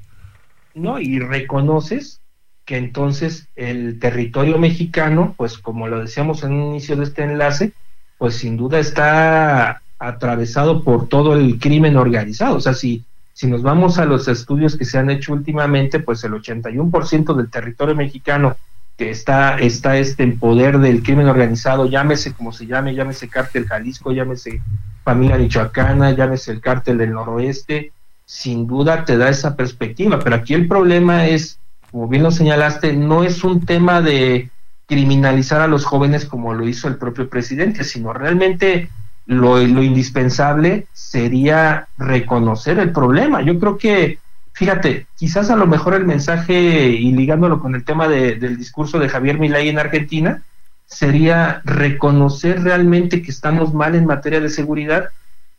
No, 0.75 0.99
y 0.99 1.17
reconoces 1.17 2.21
que 2.63 2.77
entonces 2.77 3.47
el 3.55 3.97
territorio 3.97 4.59
mexicano, 4.59 5.33
pues 5.35 5.57
como 5.57 5.87
lo 5.87 5.99
decíamos 5.99 6.43
en 6.43 6.51
un 6.51 6.67
inicio 6.67 6.95
de 6.95 7.05
este 7.05 7.23
enlace, 7.23 7.73
pues 8.19 8.35
sin 8.35 8.57
duda 8.57 8.77
está 8.77 9.81
atravesado 9.97 10.83
por 10.83 11.07
todo 11.07 11.33
el 11.33 11.57
crimen 11.57 11.97
organizado. 11.97 12.57
O 12.57 12.59
sea, 12.59 12.73
si, 12.73 13.03
si 13.33 13.47
nos 13.47 13.63
vamos 13.63 13.97
a 13.97 14.05
los 14.05 14.27
estudios 14.27 14.75
que 14.77 14.85
se 14.85 14.99
han 14.99 15.09
hecho 15.09 15.33
últimamente, 15.33 15.99
pues 15.99 16.23
el 16.25 16.33
81% 16.33 17.33
del 17.35 17.49
territorio 17.49 17.95
mexicano 17.95 18.57
que 18.97 19.09
está, 19.09 19.57
está 19.57 19.97
este 19.97 20.23
en 20.23 20.37
poder 20.37 20.79
del 20.79 21.01
crimen 21.01 21.27
organizado, 21.27 21.85
llámese 21.85 22.33
como 22.33 22.51
se 22.51 22.67
llame, 22.67 22.93
llámese 22.93 23.29
cártel 23.29 23.65
Jalisco, 23.65 24.11
llámese 24.11 24.61
familia 25.05 25.37
michoacana, 25.37 26.11
llámese 26.11 26.51
el 26.51 26.59
cártel 26.59 26.97
del 26.97 27.13
noroeste, 27.13 27.93
sin 28.25 28.67
duda 28.67 29.05
te 29.05 29.17
da 29.17 29.29
esa 29.29 29.55
perspectiva, 29.55 30.19
pero 30.19 30.35
aquí 30.35 30.53
el 30.53 30.67
problema 30.67 31.27
es, 31.27 31.57
como 31.89 32.09
bien 32.09 32.23
lo 32.23 32.31
señalaste, 32.31 32.91
no 32.91 33.23
es 33.23 33.45
un 33.45 33.65
tema 33.65 34.01
de 34.01 34.49
criminalizar 34.89 35.61
a 35.61 35.67
los 35.67 35.85
jóvenes 35.85 36.25
como 36.25 36.55
lo 36.55 36.67
hizo 36.67 36.87
el 36.87 36.95
propio 36.95 37.29
presidente, 37.29 37.83
sino 37.83 38.11
realmente 38.11 38.89
lo, 39.27 39.61
indispensable 39.61 40.87
sería 40.93 41.87
reconocer 41.99 42.79
el 42.79 42.91
problema. 42.91 43.43
Yo 43.43 43.59
creo 43.59 43.77
que, 43.77 44.17
fíjate, 44.53 45.05
quizás 45.15 45.51
a 45.51 45.55
lo 45.55 45.67
mejor 45.67 45.93
el 45.93 46.05
mensaje, 46.05 46.87
y 46.87 47.11
ligándolo 47.11 47.59
con 47.61 47.75
el 47.75 47.85
tema 47.85 48.07
del 48.07 48.57
discurso 48.57 48.97
de 48.97 49.09
Javier 49.09 49.37
Milei 49.37 49.69
en 49.69 49.77
Argentina, 49.77 50.41
sería 50.87 51.61
reconocer 51.65 52.63
realmente 52.63 53.21
que 53.21 53.29
estamos 53.29 53.75
mal 53.75 53.93
en 53.93 54.07
materia 54.07 54.39
de 54.39 54.49
seguridad, 54.49 55.09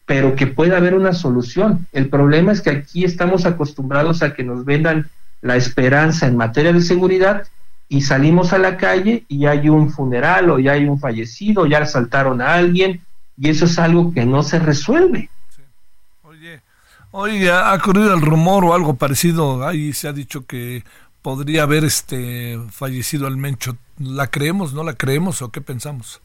pero 0.07 0.35
que 0.35 0.49
puede 0.49 0.75
haber 0.75 0.97
una 0.97 1.13
solución. 1.13 1.87
El 1.93 2.09
problema 2.09 2.51
es 2.51 2.61
que 2.63 2.71
aquí 2.71 3.05
estamos 3.05 3.47
acostumbrados 3.47 4.25
a 4.25 4.35
que 4.35 4.43
nos 4.43 4.65
vendan 4.65 5.09
la 5.41 5.55
esperanza 5.55 6.27
en 6.27 6.37
materia 6.37 6.73
de 6.73 6.83
seguridad 6.83 7.45
y 7.91 8.03
salimos 8.03 8.53
a 8.53 8.59
la 8.59 8.77
calle 8.77 9.25
y 9.27 9.47
hay 9.47 9.69
un 9.69 9.91
funeral 9.91 10.49
o 10.51 10.61
ya 10.61 10.73
hay 10.73 10.85
un 10.85 11.01
fallecido, 11.01 11.67
ya 11.67 11.79
asaltaron 11.79 12.41
a 12.41 12.55
alguien 12.55 13.01
y 13.37 13.51
eso 13.51 13.65
es 13.65 13.81
algo 13.81 14.15
que 14.15 14.25
no 14.25 14.45
se 14.45 14.61
resuelve. 14.61 15.29
Oye, 16.23 16.61
oye, 17.11 17.51
ha 17.51 17.77
corrido 17.81 18.15
el 18.15 18.21
rumor 18.21 18.65
o 18.65 18.75
algo 18.75 18.95
parecido, 18.95 19.67
ahí 19.67 19.93
se 19.93 20.07
ha 20.07 20.13
dicho 20.13 20.47
que 20.47 20.85
podría 21.21 21.65
haber 21.65 21.85
este 21.85 22.61
fallecido 22.71 23.27
el 23.27 23.37
Mencho. 23.37 23.77
¿La 23.99 24.29
creemos, 24.29 24.73
no 24.73 24.85
la 24.85 24.95
creemos 24.95 25.43
o 25.43 25.51
qué 25.51 25.61
pensamos? 25.61 26.21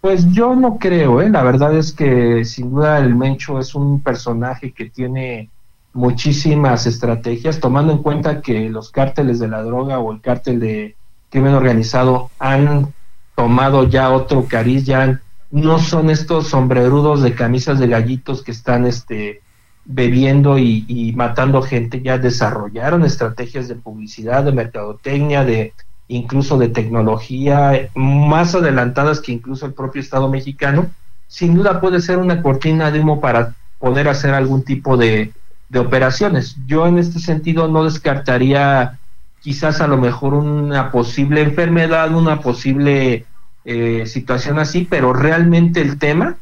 Pues 0.00 0.28
yo 0.32 0.56
no 0.56 0.78
creo, 0.78 1.22
¿eh? 1.22 1.30
la 1.30 1.44
verdad 1.44 1.76
es 1.76 1.92
que 1.92 2.44
sin 2.44 2.72
duda 2.72 2.98
el 2.98 3.14
Mencho 3.14 3.60
es 3.60 3.76
un 3.76 4.00
personaje 4.00 4.72
que 4.72 4.90
tiene 4.90 5.48
muchísimas 5.92 6.86
estrategias, 6.86 7.60
tomando 7.60 7.92
en 7.92 7.98
cuenta 7.98 8.40
que 8.40 8.68
los 8.68 8.90
cárteles 8.90 9.38
de 9.38 9.48
la 9.48 9.62
droga 9.62 9.98
o 9.98 10.12
el 10.12 10.20
cártel 10.20 10.60
de 10.60 10.96
crimen 11.30 11.54
organizado 11.54 12.30
han 12.38 12.92
tomado 13.34 13.84
ya 13.88 14.10
otro 14.10 14.46
cariz, 14.46 14.84
ya 14.84 15.20
no 15.50 15.78
son 15.78 16.10
estos 16.10 16.48
sombrerudos 16.48 17.22
de 17.22 17.34
camisas 17.34 17.78
de 17.78 17.88
gallitos 17.88 18.42
que 18.42 18.50
están 18.50 18.86
este 18.86 19.42
bebiendo 19.84 20.58
y, 20.58 20.84
y, 20.86 21.12
matando 21.12 21.62
gente, 21.62 22.02
ya 22.02 22.18
desarrollaron 22.18 23.04
estrategias 23.04 23.68
de 23.68 23.74
publicidad, 23.74 24.44
de 24.44 24.52
mercadotecnia, 24.52 25.44
de 25.44 25.72
incluso 26.08 26.58
de 26.58 26.68
tecnología, 26.68 27.88
más 27.94 28.54
adelantadas 28.54 29.20
que 29.20 29.32
incluso 29.32 29.64
el 29.64 29.72
propio 29.72 30.02
Estado 30.02 30.28
mexicano. 30.28 30.90
Sin 31.26 31.54
duda 31.54 31.80
puede 31.80 32.00
ser 32.00 32.18
una 32.18 32.42
cortina 32.42 32.90
de 32.90 33.00
humo 33.00 33.20
para 33.20 33.54
poder 33.78 34.08
hacer 34.08 34.34
algún 34.34 34.62
tipo 34.62 34.96
de, 34.96 35.32
de 35.68 35.78
operaciones. 35.78 36.56
Yo 36.66 36.86
en 36.86 36.98
este 36.98 37.18
sentido 37.18 37.68
no 37.68 37.84
descartaría 37.84 38.98
quizás 39.40 39.80
a 39.80 39.86
lo 39.86 39.98
mejor 39.98 40.34
una 40.34 40.90
posible 40.90 41.42
enfermedad, 41.42 42.14
una 42.14 42.40
posible 42.40 43.24
eh, 43.64 44.04
situación 44.06 44.58
así, 44.58 44.86
pero 44.88 45.12
realmente 45.12 45.80
el 45.80 45.98
tema 45.98 46.36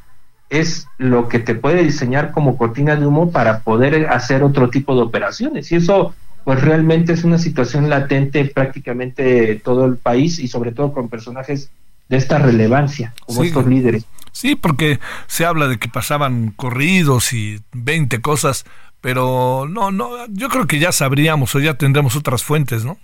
es 0.49 0.87
lo 0.99 1.29
que 1.29 1.41
te 1.41 1.55
puede 1.55 1.83
diseñar 1.83 2.31
como 2.31 2.57
cortina 2.57 2.97
de 2.97 3.07
humo 3.07 3.33
para 3.33 3.61
poder 3.61 4.09
hacer 4.09 4.43
otro 4.43 4.71
tipo 4.71 4.95
de 4.95 5.03
operaciones. 5.03 5.71
Y 5.73 5.77
eso 5.77 6.15
pues 6.45 6.61
realmente 6.61 7.13
es 7.13 7.25
una 7.25 7.39
situación 7.39 7.91
latente 7.91 8.45
prácticamente 8.45 9.57
todo 9.57 9.85
el 9.87 9.97
país 9.97 10.39
y 10.39 10.47
sobre 10.47 10.71
todo 10.71 10.93
con 10.93 11.09
personajes 11.09 11.71
de 12.09 12.17
esta 12.17 12.39
relevancia 12.39 13.13
como 13.27 13.43
estos 13.43 13.67
líderes. 13.67 14.07
Sí, 14.31 14.55
porque 14.55 15.01
se 15.27 15.45
habla 15.45 15.67
de 15.67 15.79
que 15.79 15.89
pasaban 15.89 16.53
corridos 16.53 17.33
y 17.33 17.63
20 17.73 18.21
cosas, 18.21 18.65
pero 19.01 19.67
no, 19.69 19.91
no, 19.91 20.27
yo 20.29 20.49
creo 20.49 20.67
que 20.67 20.79
ya 20.79 20.93
sabríamos 20.93 21.55
o 21.55 21.61
ya 21.61 21.75
tendremos 21.75 22.17
otras 22.17 22.43
fuentes, 22.43 22.85
¿no? 22.85 22.99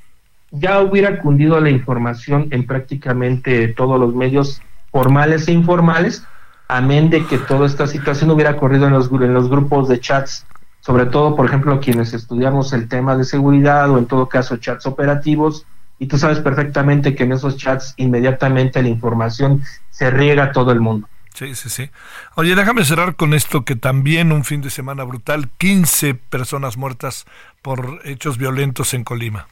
Ya 0.50 0.80
hubiera 0.80 1.20
cundido 1.20 1.60
la 1.60 1.70
información 1.70 2.48
en 2.50 2.66
prácticamente 2.66 3.68
todos 3.68 3.98
los 3.98 4.14
medios 4.14 4.60
formales 4.90 5.48
e 5.48 5.52
informales 5.52 6.26
amén 6.72 7.10
de 7.10 7.24
que 7.26 7.38
toda 7.38 7.66
esta 7.66 7.86
situación 7.86 8.30
hubiera 8.30 8.52
ocurrido 8.52 8.86
en 8.86 8.94
los, 8.94 9.10
en 9.12 9.34
los 9.34 9.48
grupos 9.48 9.88
de 9.88 10.00
chats, 10.00 10.46
sobre 10.80 11.06
todo, 11.06 11.36
por 11.36 11.46
ejemplo, 11.46 11.80
quienes 11.80 12.14
estudiamos 12.14 12.72
el 12.72 12.88
tema 12.88 13.16
de 13.16 13.24
seguridad 13.24 13.90
o 13.90 13.98
en 13.98 14.06
todo 14.06 14.28
caso 14.28 14.56
chats 14.56 14.86
operativos, 14.86 15.66
y 15.98 16.06
tú 16.06 16.18
sabes 16.18 16.40
perfectamente 16.40 17.14
que 17.14 17.24
en 17.24 17.32
esos 17.32 17.56
chats 17.56 17.94
inmediatamente 17.96 18.82
la 18.82 18.88
información 18.88 19.62
se 19.90 20.10
riega 20.10 20.44
a 20.44 20.52
todo 20.52 20.72
el 20.72 20.80
mundo. 20.80 21.08
Sí, 21.34 21.54
sí, 21.54 21.70
sí. 21.70 21.90
Oye, 22.36 22.54
déjame 22.54 22.84
cerrar 22.84 23.16
con 23.16 23.32
esto 23.32 23.64
que 23.64 23.74
también 23.74 24.32
un 24.32 24.44
fin 24.44 24.60
de 24.60 24.70
semana 24.70 25.04
brutal, 25.04 25.48
15 25.58 26.14
personas 26.14 26.76
muertas 26.76 27.24
por 27.62 28.00
hechos 28.04 28.36
violentos 28.36 28.92
en 28.92 29.04
Colima. 29.04 29.46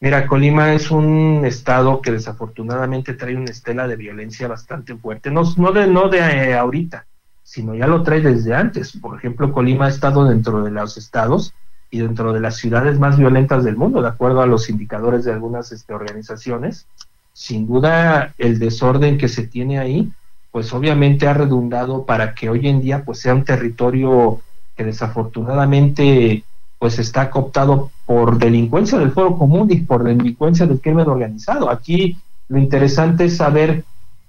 Mira, 0.00 0.26
Colima 0.26 0.72
es 0.74 0.90
un 0.90 1.42
estado 1.44 2.00
que 2.02 2.12
desafortunadamente 2.12 3.14
trae 3.14 3.36
una 3.36 3.50
estela 3.50 3.88
de 3.88 3.96
violencia 3.96 4.46
bastante 4.46 4.94
fuerte, 4.96 5.30
no, 5.30 5.42
no 5.56 5.72
de, 5.72 5.86
no 5.86 6.08
de 6.08 6.18
eh, 6.18 6.54
ahorita, 6.54 7.06
sino 7.42 7.74
ya 7.74 7.86
lo 7.86 8.02
trae 8.02 8.20
desde 8.20 8.54
antes. 8.54 8.92
Por 8.92 9.16
ejemplo, 9.16 9.52
Colima 9.52 9.86
ha 9.86 9.88
estado 9.88 10.24
dentro 10.28 10.62
de 10.62 10.70
los 10.70 10.96
estados 10.96 11.54
y 11.90 12.00
dentro 12.00 12.32
de 12.32 12.40
las 12.40 12.56
ciudades 12.56 12.98
más 12.98 13.16
violentas 13.18 13.64
del 13.64 13.76
mundo, 13.76 14.02
de 14.02 14.08
acuerdo 14.08 14.42
a 14.42 14.46
los 14.46 14.68
indicadores 14.68 15.24
de 15.24 15.32
algunas 15.32 15.72
este, 15.72 15.94
organizaciones. 15.94 16.86
Sin 17.32 17.66
duda, 17.66 18.34
el 18.38 18.58
desorden 18.58 19.16
que 19.16 19.28
se 19.28 19.46
tiene 19.46 19.78
ahí 19.78 20.12
pues 20.54 20.72
obviamente 20.72 21.26
ha 21.26 21.34
redundado 21.34 22.04
para 22.04 22.32
que 22.32 22.48
hoy 22.48 22.68
en 22.68 22.80
día 22.80 23.02
pues 23.04 23.18
sea 23.18 23.34
un 23.34 23.42
territorio 23.42 24.40
que 24.76 24.84
desafortunadamente 24.84 26.44
pues 26.78 27.00
está 27.00 27.28
cooptado 27.28 27.90
por 28.06 28.38
delincuencia 28.38 28.96
del 28.96 29.10
foro 29.10 29.36
común 29.36 29.66
y 29.72 29.78
por 29.78 30.04
delincuencia 30.04 30.64
del 30.64 30.80
crimen 30.80 31.08
organizado. 31.08 31.68
Aquí 31.68 32.18
lo 32.46 32.58
interesante 32.58 33.24
es 33.24 33.38
saber 33.38 33.84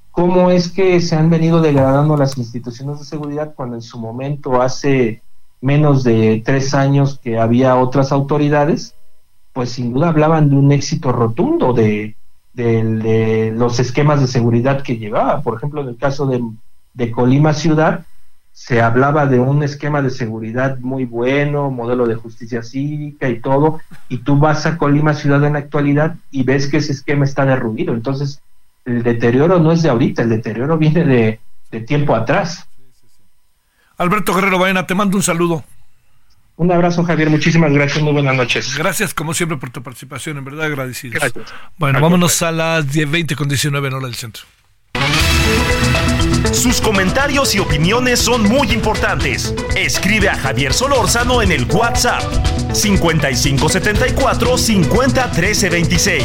cómo 0.10 0.50
es 0.50 0.70
que 0.70 1.00
se 1.00 1.16
han 1.16 1.30
venido 1.30 1.62
degradando 1.62 2.18
las 2.18 2.40
instituciones 2.40 2.98
de 2.98 3.06
seguridad 3.06 3.54
cuando 3.54 3.76
en 3.76 3.84
su 3.84 4.00
momento 4.00 4.64
hace 4.64 5.22
menos 5.62 6.04
de 6.04 6.42
tres 6.44 6.74
años 6.74 7.20
que 7.24 7.38
había 7.38 7.76
otras 7.76 8.12
autoridades, 8.12 8.96
pues 9.54 9.70
sin 9.70 9.94
duda 9.94 10.10
hablaban 10.10 10.50
de 10.50 10.56
un 10.56 10.72
éxito 10.72 11.12
rotundo 11.12 11.72
de, 11.72 12.16
de, 12.56 13.54
los 13.56 13.80
esquemas 13.80 14.22
de 14.22 14.28
seguridad 14.28 14.82
que 14.82 14.98
llevaba. 14.98 15.42
Por 15.42 15.58
ejemplo, 15.58 15.82
en 15.82 15.90
el 15.90 15.98
caso 15.98 16.26
de, 16.26 17.12
Colima 17.12 17.54
Ciudad, 17.54 18.06
se 18.54 18.82
hablaba 18.82 19.26
de 19.26 19.40
un 19.40 19.64
esquema 19.64 20.02
de 20.02 20.10
seguridad 20.10 20.80
muy 20.80 21.06
bueno, 21.06 21.70
modelo 21.70 22.08
de 22.08 22.16
justicia 22.16 22.64
cívica 22.64 23.28
y 23.28 23.40
todo, 23.40 23.82
y 24.08 24.20
tú 24.20 24.38
vas 24.38 24.66
a 24.66 24.78
Colima 24.78 25.14
Ciudad 25.14 25.44
en 25.44 25.54
la 25.54 25.60
actualidad 25.60 26.16
y 26.32 26.44
ves 26.44 26.68
que 26.68 26.78
ese 26.78 26.94
esquema 26.94 27.26
está 27.26 27.46
derruido. 27.46 27.94
Entonces, 27.94 28.42
el 28.86 29.04
deterioro 29.04 29.60
no 29.60 29.72
es 29.72 29.84
de 29.84 29.90
ahorita, 29.90 30.22
el 30.22 30.30
deterioro 30.30 30.78
viene 30.78 31.04
de, 31.04 31.40
de 31.72 31.80
tiempo 31.82 32.16
atrás. 32.16 32.66
Alberto 33.98 34.34
Guerrero 34.34 34.60
Baena, 34.60 34.88
te 34.88 34.96
mando 34.96 35.18
un 35.18 35.24
saludo. 35.24 35.64
Un 36.58 36.72
abrazo, 36.72 37.04
Javier. 37.04 37.30
Muchísimas 37.30 37.72
gracias. 37.72 38.02
Muy 38.02 38.14
buenas 38.14 38.36
noches. 38.36 38.78
Gracias, 38.78 39.14
como 39.14 39.34
siempre, 39.34 39.58
por 39.58 39.70
tu 39.72 39.84
participación. 39.84 40.38
En 40.38 40.46
verdad, 40.46 40.66
agradecidos. 40.66 41.22
Bueno, 41.78 42.00
vámonos 42.00 42.42
a 42.42 42.52
las 42.52 42.88
10.20 42.88 43.36
con 43.36 43.50
19 43.50 43.88
en 43.88 43.94
hora 43.94 44.06
del 44.06 44.16
centro. 44.16 44.44
Sus 46.54 46.80
comentarios 46.80 47.54
y 47.56 47.60
opiniones 47.60 48.20
son 48.20 48.44
muy 48.44 48.72
importantes. 48.72 49.54
Escribe 49.76 50.30
a 50.30 50.38
Javier 50.38 50.74
Solórzano 50.74 51.42
en 51.42 51.52
el 51.52 51.66
WhatsApp 51.66 52.24
5574 52.74 54.58
501326. 54.58 56.24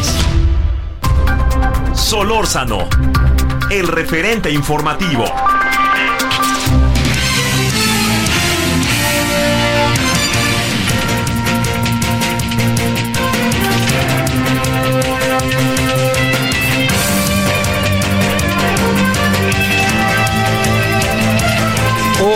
Solórzano, 1.95 2.89
el 3.71 3.89
referente 3.89 4.51
informativo. 4.51 5.25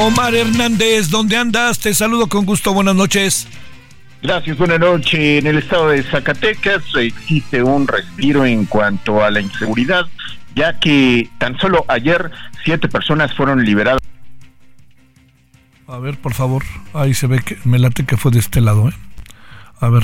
Omar 0.01 0.35
Hernández, 0.35 1.09
¿dónde 1.09 1.37
andas? 1.37 1.79
Te 1.79 1.95
saludo 1.95 2.29
con 2.29 2.45
gusto, 2.45 2.75
buenas 2.75 2.95
noches. 2.95 3.47
Gracias, 4.23 4.59
buenas 4.59 4.81
noches. 4.81 5.43
En 5.43 5.47
el 5.47 5.59
estado 5.59 5.91
de 5.91 6.03
Zacatecas 6.03 6.83
existe 6.97 7.63
un 7.63 7.87
respiro 7.87 8.45
en 8.45 8.65
cuanto 8.65 9.23
a 9.23 9.31
la 9.31 9.41
inseguridad, 9.41 10.07
ya 10.55 10.79
que 10.81 11.29
tan 11.39 11.59
solo 11.59 11.85
ayer 11.89 12.31
siete 12.65 12.89
personas 12.89 13.33
fueron 13.35 13.65
liberadas. 13.65 14.01
A 15.87 15.99
ver, 15.99 16.19
por 16.19 16.35
favor, 16.35 16.65
ahí 16.93 17.15
se 17.15 17.27
ve 17.27 17.41
que 17.41 17.59
me 17.65 17.79
late 17.79 18.05
que 18.05 18.17
fue 18.17 18.33
de 18.33 18.41
este 18.41 18.61
lado, 18.61 18.89
¿eh? 18.89 18.95
A 19.81 19.89
ver. 19.91 20.03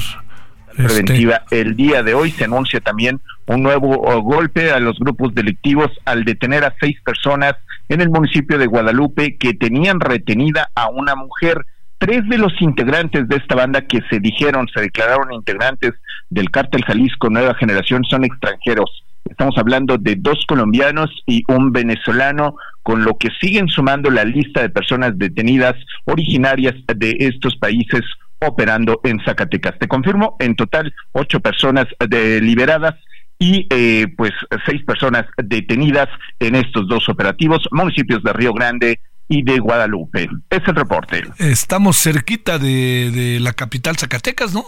Este, 0.79 0.85
preventiva. 0.85 1.43
El 1.51 1.75
día 1.75 2.03
de 2.03 2.15
hoy 2.15 2.31
se 2.31 2.45
anuncia 2.45 2.81
también 2.81 3.21
un 3.47 3.63
nuevo 3.63 3.89
golpe 4.23 4.71
a 4.71 4.79
los 4.79 4.99
grupos 4.99 5.35
delictivos 5.35 5.91
al 6.05 6.25
detener 6.25 6.65
a 6.65 6.75
seis 6.81 6.97
personas 7.05 7.57
en 7.91 8.01
el 8.01 8.09
municipio 8.09 8.57
de 8.57 8.67
Guadalupe 8.67 9.37
que 9.37 9.53
tenían 9.53 10.01
retenida 10.01 10.71
a 10.75 10.89
una 10.89 11.17
mujer. 11.17 11.67
Tres 11.99 12.27
de 12.29 12.39
los 12.39 12.53
integrantes 12.63 13.29
de 13.29 13.37
esta 13.37 13.57
banda 13.57 13.83
que 13.83 13.99
se 14.09 14.21
dijeron, 14.21 14.69
se 14.73 14.81
declararon 14.81 15.33
integrantes 15.33 15.93
del 16.31 16.51
cártel 16.51 16.85
Jalisco 16.85 17.29
Nueva 17.29 17.55
Generación 17.57 18.05
son 18.05 18.25
extranjeros. 18.25 19.05
Estamos 19.29 19.59
hablando 19.59 19.99
de 19.99 20.15
dos 20.17 20.47
colombianos 20.47 21.11
y 21.27 21.43
un 21.49 21.73
venezolano, 21.73 22.55
con 22.83 23.05
lo 23.05 23.19
que 23.19 23.29
siguen 23.41 23.69
sumando 23.69 24.09
la 24.09 24.25
lista 24.25 24.63
de 24.63 24.71
personas 24.71 25.19
detenidas 25.19 25.75
originarias 26.05 26.75
de 26.97 27.17
estos 27.19 27.57
países 27.57 28.03
operando 28.41 29.01
en 29.05 29.21
Zacatecas. 29.25 29.79
Te 29.79 29.89
confirmo, 29.89 30.37
en 30.39 30.55
total, 30.55 30.95
ocho 31.13 31.41
personas 31.41 31.87
liberadas 32.09 32.95
y 33.41 33.67
eh, 33.71 34.07
pues 34.17 34.33
seis 34.67 34.85
personas 34.85 35.25
detenidas 35.43 36.09
en 36.39 36.55
estos 36.55 36.87
dos 36.87 37.09
operativos, 37.09 37.67
municipios 37.73 38.23
de 38.23 38.33
Río 38.35 38.53
Grande 38.53 39.01
y 39.29 39.43
de 39.43 39.59
Guadalupe. 39.59 40.29
Es 40.51 40.61
el 40.67 40.77
reporte. 40.77 41.25
Estamos 41.39 41.97
cerquita 41.97 42.59
de, 42.59 43.11
de 43.11 43.41
la 43.41 43.55
capital 43.55 43.97
Zacatecas, 43.97 44.53
¿no? 44.53 44.63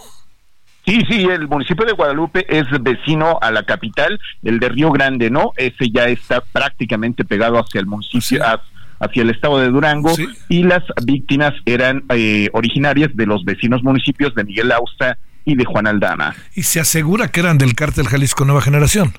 Sí, 0.85 1.01
sí, 1.07 1.23
el 1.23 1.47
municipio 1.47 1.85
de 1.85 1.93
Guadalupe 1.93 2.45
es 2.49 2.65
vecino 2.81 3.37
a 3.41 3.51
la 3.51 3.63
capital, 3.63 4.19
el 4.41 4.59
de 4.59 4.69
Río 4.69 4.91
Grande, 4.91 5.29
¿no? 5.29 5.53
Ese 5.55 5.89
ya 5.93 6.05
está 6.07 6.41
prácticamente 6.41 7.23
pegado 7.23 7.59
hacia 7.59 7.79
el 7.79 7.85
municipio, 7.85 8.43
hacia 8.99 9.21
el 9.21 9.29
estado 9.29 9.59
de 9.59 9.69
Durango, 9.69 10.13
y 10.49 10.63
las 10.63 10.83
víctimas 11.05 11.53
eran 11.65 12.03
eh, 12.09 12.49
originarias 12.53 13.15
de 13.15 13.27
los 13.27 13.45
vecinos 13.45 13.83
municipios 13.83 14.33
de 14.33 14.43
Miguel 14.43 14.71
Austa 14.71 15.17
y 15.45 15.55
de 15.55 15.65
Juan 15.65 15.87
Aldana. 15.87 16.35
Y 16.55 16.63
se 16.63 16.79
asegura 16.79 17.27
que 17.29 17.39
eran 17.39 17.57
del 17.57 17.75
cártel 17.75 18.07
Jalisco 18.07 18.45
Nueva 18.45 18.61
Generación. 18.61 19.13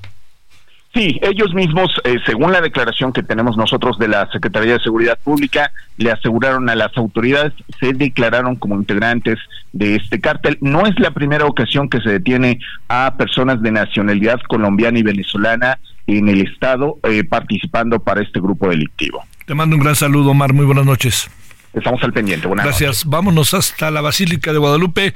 Sí, 0.95 1.19
ellos 1.23 1.53
mismos, 1.55 1.91
eh, 2.05 2.19
según 2.25 2.53
la 2.53 2.61
declaración 2.61 3.13
que 3.13 3.25
tenemos 3.25 3.57
nosotros 3.57 3.99
de 3.99 4.07
la 4.07 4.31
Secretaría 4.31 4.75
de 4.75 4.81
Seguridad 4.81 5.19
Pública, 5.25 5.73
le 5.97 6.13
aseguraron 6.13 6.69
a 6.71 6.77
las 6.77 6.97
autoridades, 6.97 7.53
se 7.81 7.93
declararon 7.95 8.55
como 8.55 8.77
integrantes 8.77 9.41
de 9.73 9.97
este 9.97 10.21
cártel. 10.21 10.57
No 10.61 10.87
es 10.87 10.97
la 11.01 11.11
primera 11.11 11.47
ocasión 11.47 11.89
que 11.89 12.01
se 12.01 12.11
detiene 12.11 12.61
a 12.87 13.17
personas 13.17 13.61
de 13.61 13.73
nacionalidad 13.73 14.41
colombiana 14.47 14.97
y 15.01 15.03
venezolana 15.03 15.81
en 16.07 16.29
el 16.29 16.43
Estado 16.43 16.99
eh, 17.03 17.25
participando 17.25 17.99
para 17.99 18.23
este 18.23 18.39
grupo 18.39 18.69
delictivo. 18.69 19.25
Te 19.47 19.55
mando 19.55 19.75
un 19.75 19.83
gran 19.83 19.97
saludo, 19.97 20.31
Omar. 20.31 20.53
Muy 20.53 20.65
buenas 20.65 20.87
noches. 20.87 21.29
Estamos 21.75 22.03
al 22.05 22.13
pendiente. 22.13 22.47
Buenas 22.47 22.67
Gracias. 22.67 23.05
Vámonos 23.05 23.53
hasta 23.53 23.91
la 23.91 24.01
Basílica 24.01 24.53
de 24.53 24.59
Guadalupe. 24.59 25.15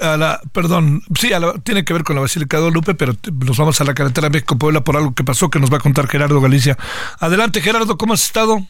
A 0.00 0.16
la, 0.16 0.40
perdón, 0.52 1.02
sí, 1.18 1.30
tiene 1.64 1.84
que 1.84 1.92
ver 1.92 2.04
con 2.04 2.16
la 2.16 2.22
Basílica 2.22 2.58
de 2.58 2.62
Guadalupe, 2.62 2.94
pero 2.94 3.14
nos 3.46 3.56
vamos 3.56 3.80
a 3.80 3.84
la 3.84 3.94
carretera 3.94 4.28
México-Puebla 4.28 4.82
por 4.82 4.96
algo 4.96 5.14
que 5.14 5.24
pasó 5.24 5.50
que 5.50 5.58
nos 5.58 5.72
va 5.72 5.78
a 5.78 5.80
contar 5.80 6.06
Gerardo 6.06 6.40
Galicia. 6.40 6.76
Adelante, 7.18 7.60
Gerardo, 7.60 7.96
¿cómo 7.96 8.14
has 8.14 8.22
estado? 8.22 8.66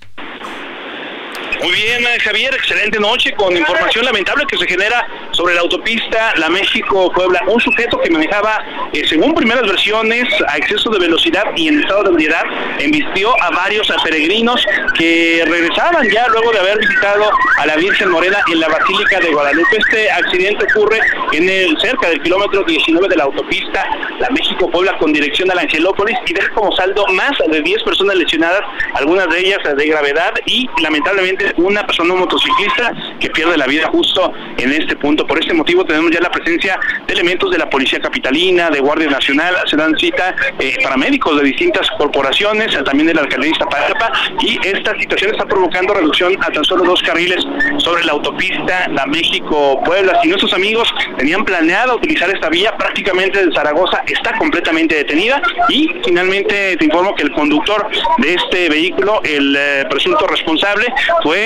Muy 1.62 1.74
bien, 1.74 2.02
Javier, 2.24 2.52
excelente 2.54 2.98
noche 2.98 3.32
con 3.34 3.56
información 3.56 4.04
lamentable 4.04 4.44
que 4.48 4.58
se 4.58 4.66
genera 4.66 5.06
sobre 5.30 5.54
la 5.54 5.60
autopista 5.60 6.34
La 6.36 6.48
México-Puebla. 6.48 7.40
Un 7.46 7.60
sujeto 7.60 8.00
que 8.00 8.10
manejaba, 8.10 8.58
eh, 8.92 9.02
según 9.08 9.32
primeras 9.32 9.62
versiones, 9.62 10.26
a 10.48 10.56
exceso 10.56 10.90
de 10.90 10.98
velocidad 10.98 11.44
y 11.54 11.68
en 11.68 11.80
estado 11.80 12.02
de 12.02 12.10
ebriedad, 12.10 12.42
embistió 12.80 13.30
a 13.40 13.50
varios 13.50 13.86
peregrinos 14.02 14.64
que 14.98 15.44
regresaban 15.46 16.10
ya 16.10 16.26
luego 16.28 16.50
de 16.50 16.58
haber 16.58 16.78
visitado 16.78 17.30
a 17.58 17.66
la 17.66 17.76
Virgen 17.76 18.10
Morena 18.10 18.38
en 18.50 18.58
la 18.58 18.68
Basílica 18.68 19.20
de 19.20 19.30
Guadalupe. 19.30 19.76
Este 19.78 20.10
accidente 20.10 20.66
ocurre 20.74 20.98
en 21.32 21.48
el 21.48 21.78
cerca 21.80 22.08
del 22.08 22.20
kilómetro 22.22 22.64
19 22.64 23.08
de 23.08 23.16
la 23.16 23.24
autopista 23.24 23.84
La 24.18 24.28
México-Puebla 24.30 24.98
con 24.98 25.12
dirección 25.12 25.48
a 25.52 25.54
la 25.54 25.62
Angelópolis 25.62 26.18
y 26.26 26.32
deja 26.32 26.52
como 26.54 26.74
saldo 26.74 27.06
más 27.12 27.32
de 27.48 27.62
10 27.62 27.84
personas 27.84 28.16
lesionadas, 28.16 28.62
algunas 28.94 29.28
de 29.28 29.38
ellas 29.38 29.58
de 29.76 29.86
gravedad 29.86 30.34
y 30.44 30.68
lamentablemente 30.80 31.51
una 31.56 31.86
persona, 31.86 32.14
motociclista, 32.14 32.92
que 33.20 33.30
pierde 33.30 33.56
la 33.56 33.66
vida 33.66 33.88
justo 33.88 34.32
en 34.58 34.72
este 34.72 34.96
punto. 34.96 35.26
Por 35.26 35.38
este 35.38 35.54
motivo 35.54 35.84
tenemos 35.84 36.10
ya 36.10 36.20
la 36.20 36.30
presencia 36.30 36.78
de 37.06 37.12
elementos 37.12 37.50
de 37.50 37.58
la 37.58 37.68
Policía 37.68 38.00
Capitalina, 38.00 38.70
de 38.70 38.80
Guardia 38.80 39.08
Nacional, 39.08 39.56
se 39.66 39.76
dan 39.76 39.96
cita 39.96 40.34
eh, 40.58 40.76
paramédicos 40.82 41.36
de 41.38 41.44
distintas 41.44 41.88
corporaciones, 41.98 42.76
también 42.84 43.06
de 43.06 43.14
la 43.14 43.22
alcaldía 43.22 43.42
de 43.42 44.46
y 44.46 44.58
esta 44.66 44.96
situación 44.98 45.32
está 45.32 45.44
provocando 45.46 45.94
reducción 45.94 46.36
a 46.42 46.50
tan 46.50 46.64
solo 46.64 46.84
dos 46.84 47.02
carriles 47.02 47.44
sobre 47.78 48.04
la 48.04 48.12
autopista 48.12 48.88
La 48.90 49.06
México-Puebla. 49.06 50.18
Si 50.22 50.28
nuestros 50.28 50.52
amigos 50.52 50.88
tenían 51.16 51.44
planeado 51.44 51.96
utilizar 51.96 52.30
esta 52.30 52.48
vía, 52.48 52.76
prácticamente 52.76 53.44
de 53.44 53.52
Zaragoza 53.52 54.02
está 54.06 54.36
completamente 54.38 54.94
detenida 54.94 55.42
y 55.68 55.88
finalmente 56.04 56.76
te 56.76 56.84
informo 56.84 57.14
que 57.14 57.24
el 57.24 57.32
conductor 57.32 57.88
de 58.18 58.34
este 58.34 58.68
vehículo, 58.68 59.20
el 59.24 59.56
eh, 59.56 59.84
presunto 59.90 60.26
responsable, 60.26 60.86
fue 61.22 61.41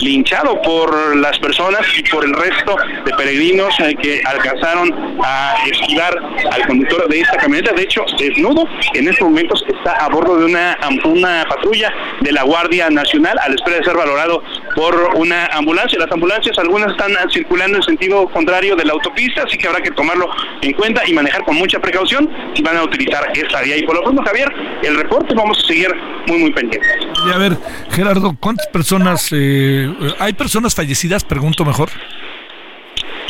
linchado 0.00 0.60
por 0.62 1.16
las 1.16 1.38
personas 1.38 1.80
y 1.96 2.02
por 2.08 2.24
el 2.24 2.32
resto 2.32 2.76
de 3.04 3.12
peregrinos 3.14 3.74
eh, 3.80 3.94
que 4.00 4.22
alcanzaron 4.24 5.18
a 5.22 5.54
esquivar 5.70 6.16
al 6.52 6.66
conductor 6.66 7.08
de 7.08 7.20
esta 7.20 7.36
camioneta. 7.36 7.72
De 7.72 7.82
hecho, 7.82 8.04
desnudo, 8.18 8.64
en 8.94 9.08
estos 9.08 9.28
momentos 9.28 9.64
está 9.68 9.92
a 9.92 10.08
bordo 10.08 10.38
de 10.38 10.46
una, 10.46 10.76
una 11.04 11.44
patrulla 11.48 11.92
de 12.20 12.32
la 12.32 12.42
Guardia 12.42 12.90
Nacional 12.90 13.38
a 13.38 13.48
la 13.48 13.54
espera 13.54 13.78
de 13.78 13.84
ser 13.84 13.96
valorado 13.96 14.42
por 14.78 14.94
una 15.16 15.46
ambulancia. 15.46 15.98
Las 15.98 16.12
ambulancias, 16.12 16.56
algunas 16.56 16.92
están 16.92 17.10
circulando 17.32 17.78
en 17.78 17.82
sentido 17.82 18.28
contrario 18.28 18.76
de 18.76 18.84
la 18.84 18.92
autopista, 18.92 19.42
así 19.42 19.58
que 19.58 19.66
habrá 19.66 19.82
que 19.82 19.90
tomarlo 19.90 20.30
en 20.62 20.72
cuenta 20.74 21.02
y 21.04 21.12
manejar 21.12 21.42
con 21.42 21.56
mucha 21.56 21.80
precaución 21.80 22.30
si 22.54 22.62
van 22.62 22.76
a 22.76 22.84
utilizar 22.84 23.26
esta 23.34 23.60
vía. 23.62 23.76
Y 23.76 23.82
por 23.82 23.96
lo 23.96 24.04
pronto, 24.04 24.22
Javier, 24.22 24.48
el 24.84 24.96
reporte 24.96 25.34
vamos 25.34 25.58
a 25.58 25.66
seguir 25.66 25.88
muy, 26.28 26.38
muy 26.38 26.52
pendientes. 26.52 26.92
Y 27.26 27.32
a 27.32 27.38
ver, 27.38 27.58
Gerardo, 27.90 28.36
¿cuántas 28.38 28.68
personas, 28.68 29.30
eh, 29.32 29.92
hay 30.20 30.32
personas 30.34 30.76
fallecidas, 30.76 31.24
pregunto 31.24 31.64
mejor? 31.64 31.90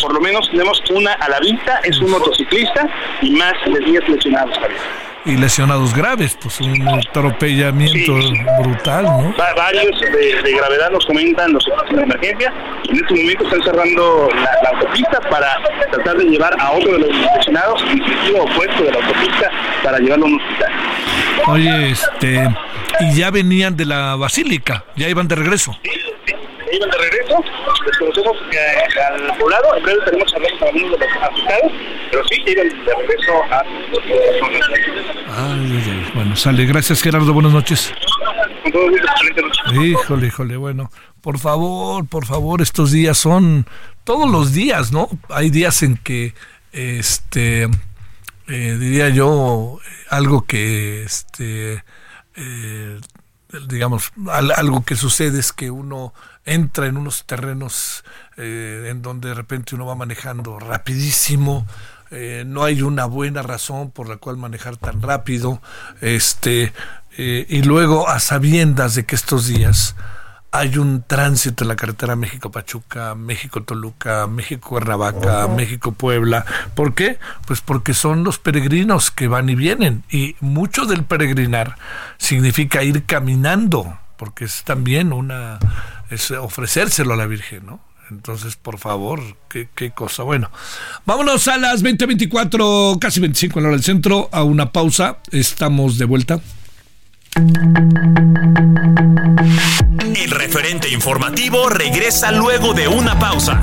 Por 0.02 0.12
lo 0.12 0.20
menos 0.20 0.50
tenemos 0.50 0.82
una 0.90 1.14
a 1.14 1.30
la 1.30 1.40
vista, 1.40 1.80
es 1.82 1.98
un 1.98 2.10
motociclista 2.10 2.90
y 3.22 3.30
más 3.30 3.54
de 3.64 3.80
10 3.86 4.06
lesionados, 4.10 4.58
Javier 4.58 5.07
y 5.24 5.36
lesionados 5.36 5.94
graves, 5.94 6.38
pues 6.40 6.60
un 6.60 6.88
atropellamiento 6.88 8.14
brutal, 8.62 9.04
¿no? 9.04 9.34
Va, 9.38 9.52
varios 9.54 10.00
de, 10.00 10.42
de, 10.42 10.52
gravedad 10.56 10.90
nos 10.90 11.04
comentan 11.06 11.52
los 11.52 11.66
equipos 11.66 11.96
de 11.96 12.02
emergencia 12.02 12.52
en 12.88 12.96
este 12.96 13.14
momento 13.14 13.44
están 13.44 13.62
cerrando 13.62 14.28
la, 14.34 14.50
la, 14.62 14.78
autopista 14.78 15.20
para 15.28 15.56
tratar 15.92 16.16
de 16.16 16.24
llevar 16.24 16.56
a 16.58 16.72
otro 16.72 16.92
de 16.92 16.98
los 17.00 17.08
lesionados 17.36 17.82
en 17.82 18.04
sentido 18.04 18.44
opuesto 18.44 18.84
de 18.84 18.90
la 18.92 18.96
autopista 18.98 19.50
para 19.82 19.98
llevarlo 19.98 20.26
a 20.26 20.28
un 20.28 20.40
hospital. 20.40 20.72
Oye, 21.48 21.90
este, 21.90 22.48
y 23.00 23.14
ya 23.14 23.30
venían 23.30 23.76
de 23.76 23.84
la 23.84 24.16
basílica, 24.16 24.84
ya 24.96 25.08
iban 25.08 25.28
de 25.28 25.34
regreso. 25.34 25.76
Sí 25.82 25.90
iban 26.72 26.90
de 26.90 26.98
regreso, 26.98 27.42
desconocemos 27.86 28.36
eh, 28.52 29.00
al 29.00 29.38
poblado, 29.38 29.76
en 29.76 29.82
breve 29.82 30.00
tenemos 30.04 30.34
a 30.34 30.36
con 30.36 30.68
algunos 30.68 30.98
de 30.98 31.06
los 31.06 31.16
afectados, 31.22 31.72
pero 32.10 32.24
sí 32.28 32.42
iban 32.46 32.68
de 32.68 32.94
regreso 32.94 33.32
a 33.50 33.64
Ay, 35.30 35.82
ay, 35.86 36.10
bueno, 36.14 36.36
sale. 36.36 36.64
Gracias, 36.66 37.02
Gerardo. 37.02 37.32
Buenas 37.32 37.52
noches. 37.52 37.92
Híjole, 39.72 40.26
híjole, 40.26 40.56
bueno. 40.56 40.90
Por 41.20 41.38
favor, 41.38 42.06
por 42.06 42.26
favor, 42.26 42.62
estos 42.62 42.92
días 42.92 43.18
son 43.18 43.66
todos 44.04 44.30
los 44.30 44.52
días, 44.52 44.92
¿no? 44.92 45.08
Hay 45.28 45.50
días 45.50 45.82
en 45.82 45.96
que, 45.96 46.34
este, 46.72 47.64
eh, 48.48 48.76
diría 48.78 49.10
yo, 49.10 49.78
algo 50.10 50.46
que, 50.46 51.02
este, 51.02 51.84
eh, 52.36 53.00
digamos, 53.68 54.12
algo 54.56 54.84
que 54.84 54.96
sucede 54.96 55.40
es 55.40 55.52
que 55.52 55.70
uno 55.70 56.12
entra 56.48 56.86
en 56.86 56.96
unos 56.96 57.24
terrenos 57.24 58.04
eh, 58.36 58.88
en 58.90 59.02
donde 59.02 59.28
de 59.28 59.34
repente 59.34 59.74
uno 59.74 59.86
va 59.86 59.94
manejando 59.94 60.58
rapidísimo, 60.58 61.66
eh, 62.10 62.44
no 62.46 62.64
hay 62.64 62.82
una 62.82 63.04
buena 63.04 63.42
razón 63.42 63.90
por 63.90 64.08
la 64.08 64.16
cual 64.16 64.36
manejar 64.36 64.76
tan 64.76 65.02
rápido, 65.02 65.60
este, 66.00 66.72
eh, 67.16 67.46
y 67.48 67.62
luego 67.62 68.08
a 68.08 68.18
sabiendas 68.20 68.94
de 68.94 69.04
que 69.04 69.14
estos 69.14 69.46
días 69.46 69.94
hay 70.50 70.78
un 70.78 71.02
tránsito 71.06 71.64
en 71.64 71.68
la 71.68 71.76
carretera 71.76 72.16
México-Pachuca, 72.16 73.14
México-Toluca, 73.14 74.26
México-Cuernavaca, 74.26 75.46
México-Puebla. 75.48 76.46
¿Por 76.74 76.94
qué? 76.94 77.18
Pues 77.46 77.60
porque 77.60 77.92
son 77.92 78.24
los 78.24 78.38
peregrinos 78.38 79.10
que 79.10 79.28
van 79.28 79.50
y 79.50 79.54
vienen. 79.54 80.04
Y 80.10 80.36
mucho 80.40 80.86
del 80.86 81.04
peregrinar 81.04 81.76
significa 82.16 82.82
ir 82.82 83.04
caminando, 83.04 83.98
porque 84.16 84.46
es 84.46 84.64
también 84.64 85.12
una, 85.12 85.58
es 86.10 86.30
ofrecérselo 86.30 87.14
a 87.14 87.16
la 87.16 87.26
Virgen, 87.26 87.66
¿no? 87.66 87.80
Entonces, 88.10 88.56
por 88.56 88.78
favor, 88.78 89.20
qué, 89.48 89.90
cosa. 89.90 90.22
Bueno, 90.22 90.50
vámonos 91.04 91.46
a 91.48 91.58
las 91.58 91.84
20.24, 91.84 92.98
casi 92.98 93.20
25 93.20 93.58
en 93.58 93.62
la 93.62 93.68
hora 93.68 93.76
del 93.76 93.84
centro, 93.84 94.30
a 94.32 94.42
una 94.44 94.72
pausa. 94.72 95.18
Estamos 95.30 95.98
de 95.98 96.04
vuelta. 96.06 96.40
El 100.16 100.30
referente 100.30 100.88
informativo 100.90 101.68
regresa 101.68 102.32
luego 102.32 102.72
de 102.72 102.88
una 102.88 103.18
pausa. 103.18 103.60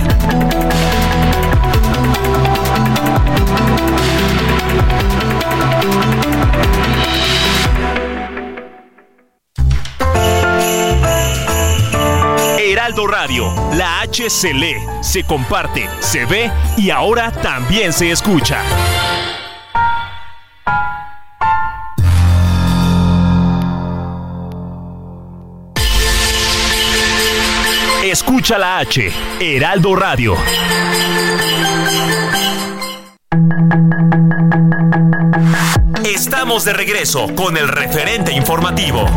Heraldo 12.86 13.08
Radio, 13.08 13.52
la 13.74 14.02
H 14.02 14.30
se 14.30 14.54
lee, 14.54 14.76
se 15.02 15.24
comparte, 15.24 15.90
se 16.02 16.24
ve 16.28 16.52
y 16.78 16.92
ahora 16.92 17.32
también 17.32 17.92
se 17.92 18.12
escucha. 18.12 18.62
Escucha 28.04 28.60
la 28.60 28.78
H, 28.78 29.12
Heraldo 29.40 29.96
Radio. 29.96 30.36
Estamos 36.04 36.64
de 36.66 36.74
regreso 36.74 37.34
con 37.34 37.58
el 37.58 37.68
referente 37.68 38.32
informativo. 38.32 39.08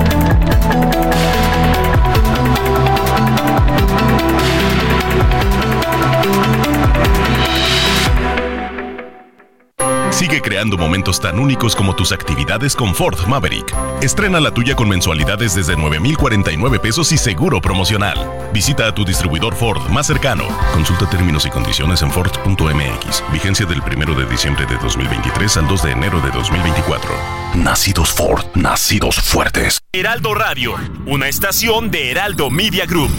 Sigue 10.11 10.41
creando 10.41 10.77
momentos 10.77 11.21
tan 11.21 11.39
únicos 11.39 11.77
como 11.77 11.95
tus 11.95 12.13
actividades 12.13 12.75
con 12.75 12.95
Ford 12.95 13.19
Maverick. 13.27 13.75
Estrena 14.01 14.41
la 14.41 14.51
tuya 14.51 14.75
con 14.75 14.89
mensualidades 14.89 15.55
desde 15.55 15.77
9,049 15.77 16.81
pesos 16.81 17.13
y 17.13 17.19
seguro 17.19 17.61
promocional. 17.61 18.19
Visita 18.53 18.87
a 18.87 18.95
tu 18.95 19.05
distribuidor 19.05 19.55
Ford 19.55 19.83
más 19.91 20.07
cercano. 20.07 20.45
Consulta 20.73 21.09
términos 21.09 21.47
y 21.47 21.51
condiciones 21.51 22.03
en 22.03 22.11
Ford.mx. 22.11 23.23
Vigencia 23.33 23.67
del 23.67 23.81
1 23.81 24.15
de 24.15 24.27
diciembre 24.27 24.67
de 24.67 24.77
2023 24.79 25.57
al 25.59 25.69
2 25.69 25.83
de 25.83 25.91
enero 25.93 26.21
de 26.21 26.31
2024. 26.31 27.11
Nacidos 27.57 28.13
Ford, 28.13 28.45
nacidos 28.55 29.17
fuertes. 29.17 29.79
Heraldo 29.93 30.35
Radio, 30.35 30.75
una 31.07 31.29
estación 31.29 31.91
de 31.91 32.11
Heraldo 32.11 32.51
Media 32.51 32.87
Group. 32.87 33.11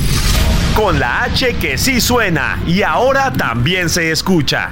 Con 0.75 0.99
la 0.99 1.23
H 1.23 1.55
que 1.55 1.77
sí 1.77 2.01
suena 2.01 2.59
y 2.65 2.81
ahora 2.81 3.31
también 3.31 3.89
se 3.89 4.11
escucha. 4.11 4.71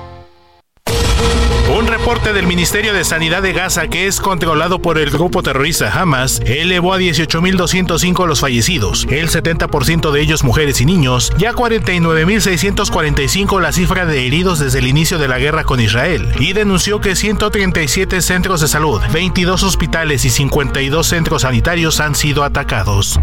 Un 1.77 1.87
reporte 1.87 2.33
del 2.33 2.47
Ministerio 2.47 2.93
de 2.93 3.05
Sanidad 3.05 3.41
de 3.41 3.53
Gaza, 3.53 3.87
que 3.87 4.05
es 4.05 4.19
controlado 4.19 4.79
por 4.79 4.97
el 4.97 5.09
grupo 5.09 5.41
terrorista 5.41 5.89
Hamas, 5.89 6.41
elevó 6.45 6.93
a 6.93 6.99
18.205 6.99 8.27
los 8.27 8.41
fallecidos, 8.41 9.07
el 9.09 9.29
70% 9.29 10.11
de 10.11 10.21
ellos 10.21 10.43
mujeres 10.43 10.81
y 10.81 10.85
niños, 10.85 11.31
y 11.39 11.45
a 11.45 11.53
49.645 11.53 13.61
la 13.61 13.71
cifra 13.71 14.05
de 14.05 14.27
heridos 14.27 14.59
desde 14.59 14.79
el 14.79 14.87
inicio 14.87 15.17
de 15.17 15.29
la 15.29 15.39
guerra 15.39 15.63
con 15.63 15.79
Israel, 15.79 16.27
y 16.39 16.51
denunció 16.51 16.99
que 16.99 17.15
137 17.15 18.21
centros 18.21 18.59
de 18.59 18.67
salud, 18.67 19.01
22 19.13 19.63
hospitales 19.63 20.25
y 20.25 20.29
52 20.29 21.07
centros 21.07 21.43
sanitarios 21.43 22.01
han 22.01 22.15
sido 22.15 22.43
atacados. 22.43 23.17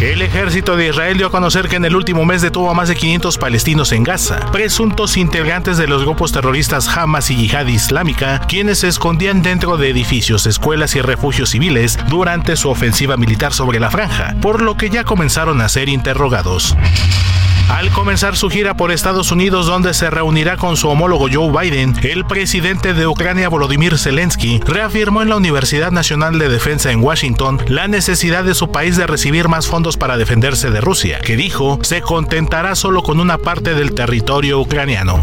El 0.00 0.22
ejército 0.22 0.76
de 0.76 0.88
Israel 0.88 1.18
dio 1.18 1.26
a 1.26 1.30
conocer 1.30 1.68
que 1.68 1.76
en 1.76 1.84
el 1.84 1.94
último 1.94 2.24
mes 2.24 2.40
detuvo 2.40 2.70
a 2.70 2.74
más 2.74 2.88
de 2.88 2.96
500 2.96 3.36
palestinos 3.36 3.92
en 3.92 4.02
Gaza, 4.02 4.50
presuntos 4.50 5.18
integrantes 5.18 5.76
de 5.76 5.86
los 5.86 6.04
grupos 6.04 6.32
terroristas 6.32 6.88
Hamas 6.88 7.30
y 7.30 7.36
Yihad 7.36 7.66
Islámica, 7.66 8.40
quienes 8.48 8.78
se 8.78 8.88
escondían 8.88 9.42
dentro 9.42 9.76
de 9.76 9.90
edificios, 9.90 10.46
escuelas 10.46 10.96
y 10.96 11.02
refugios 11.02 11.50
civiles 11.50 11.98
durante 12.08 12.56
su 12.56 12.70
ofensiva 12.70 13.18
militar 13.18 13.52
sobre 13.52 13.78
la 13.78 13.90
franja, 13.90 14.34
por 14.40 14.62
lo 14.62 14.78
que 14.78 14.88
ya 14.88 15.04
comenzaron 15.04 15.60
a 15.60 15.68
ser 15.68 15.90
interrogados 15.90 16.74
al 17.70 17.90
comenzar 17.90 18.36
su 18.36 18.50
gira 18.50 18.74
por 18.74 18.90
Estados 18.90 19.30
Unidos 19.30 19.66
donde 19.66 19.94
se 19.94 20.10
reunirá 20.10 20.56
con 20.56 20.76
su 20.76 20.88
homólogo 20.88 21.28
Joe 21.32 21.50
Biden, 21.50 21.94
el 22.02 22.24
presidente 22.26 22.94
de 22.94 23.06
Ucrania 23.06 23.48
Volodymyr 23.48 23.96
Zelensky 23.96 24.60
reafirmó 24.66 25.22
en 25.22 25.28
la 25.28 25.36
Universidad 25.36 25.92
Nacional 25.92 26.38
de 26.38 26.48
Defensa 26.48 26.90
en 26.90 27.02
Washington 27.02 27.60
la 27.68 27.86
necesidad 27.86 28.44
de 28.44 28.54
su 28.54 28.72
país 28.72 28.96
de 28.96 29.06
recibir 29.06 29.48
más 29.48 29.68
fondos 29.68 29.96
para 29.96 30.16
defenderse 30.16 30.70
de 30.70 30.80
Rusia, 30.80 31.20
que 31.20 31.36
dijo 31.36 31.78
se 31.82 32.02
contentará 32.02 32.74
solo 32.74 33.02
con 33.02 33.20
una 33.20 33.38
parte 33.38 33.74
del 33.74 33.94
territorio 33.94 34.58
ucraniano. 34.58 35.22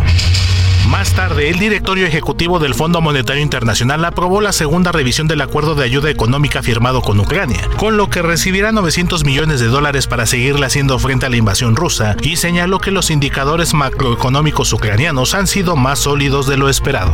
Más 0.88 1.14
tarde, 1.14 1.49
el 1.49 1.59
directorio 1.59 2.07
ejecutivo 2.07 2.59
del 2.59 2.73
Fondo 2.73 3.01
Monetario 3.01 3.41
Internacional 3.43 4.05
aprobó 4.05 4.39
la 4.39 4.53
segunda 4.53 4.93
revisión 4.93 5.27
del 5.27 5.41
acuerdo 5.41 5.76
de 5.76 5.84
ayuda 5.84 6.09
económica 6.09 6.64
firmado 6.64 7.01
con 7.01 7.19
Ucrania, 7.19 7.68
con 7.76 7.97
lo 7.97 8.09
que 8.09 8.22
recibirá 8.22 8.72
900 8.72 9.26
millones 9.26 9.59
de 9.59 9.68
dólares 9.68 10.07
para 10.07 10.26
seguirle 10.26 10.65
haciendo 10.65 10.97
frente 10.97 11.26
a 11.26 11.30
la 11.30 11.35
invasión 11.35 11.76
rusa 11.76 12.15
y 12.22 12.38
señaló 12.38 12.80
que 12.80 12.91
los 12.91 13.11
indicadores 13.11 13.73
macroeconómicos 13.73 14.72
ucranianos 14.72 15.34
han 15.34 15.47
sido 15.47 15.76
más 15.76 15.99
sólidos 15.99 16.47
de 16.47 16.55
lo 16.55 16.69
esperado. 16.69 17.14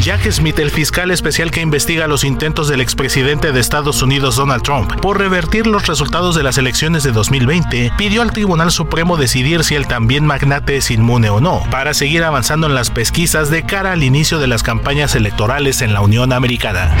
Jack 0.00 0.30
Smith, 0.30 0.58
el 0.58 0.70
fiscal 0.70 1.10
especial 1.10 1.50
que 1.50 1.60
investiga 1.60 2.06
los 2.06 2.24
intentos 2.24 2.68
del 2.68 2.80
expresidente 2.80 3.52
de 3.52 3.60
Estados 3.60 4.02
Unidos 4.02 4.36
Donald 4.36 4.62
Trump 4.62 4.92
por 5.00 5.18
revertir 5.18 5.66
los 5.66 5.86
resultados 5.86 6.34
de 6.34 6.42
las 6.42 6.58
elecciones 6.58 7.02
de 7.02 7.12
2020, 7.12 7.92
pidió 7.96 8.22
al 8.22 8.32
Tribunal 8.32 8.70
Supremo 8.70 9.16
decidir 9.16 9.64
si 9.64 9.74
el 9.74 9.86
también 9.86 10.26
magnate 10.26 10.76
es 10.76 10.90
inmune 10.90 11.30
o 11.30 11.40
no, 11.40 11.62
para 11.70 11.94
seguir 11.94 12.22
avanzando 12.22 12.66
en 12.66 12.74
las 12.74 12.90
pesquisas 12.90 13.50
de 13.50 13.64
cara 13.64 13.92
al 13.92 14.02
inicio 14.02 14.38
de 14.38 14.46
las 14.46 14.62
campañas 14.62 15.14
electorales 15.14 15.82
en 15.82 15.94
la 15.94 16.00
Unión 16.00 16.32
Americana. 16.32 16.94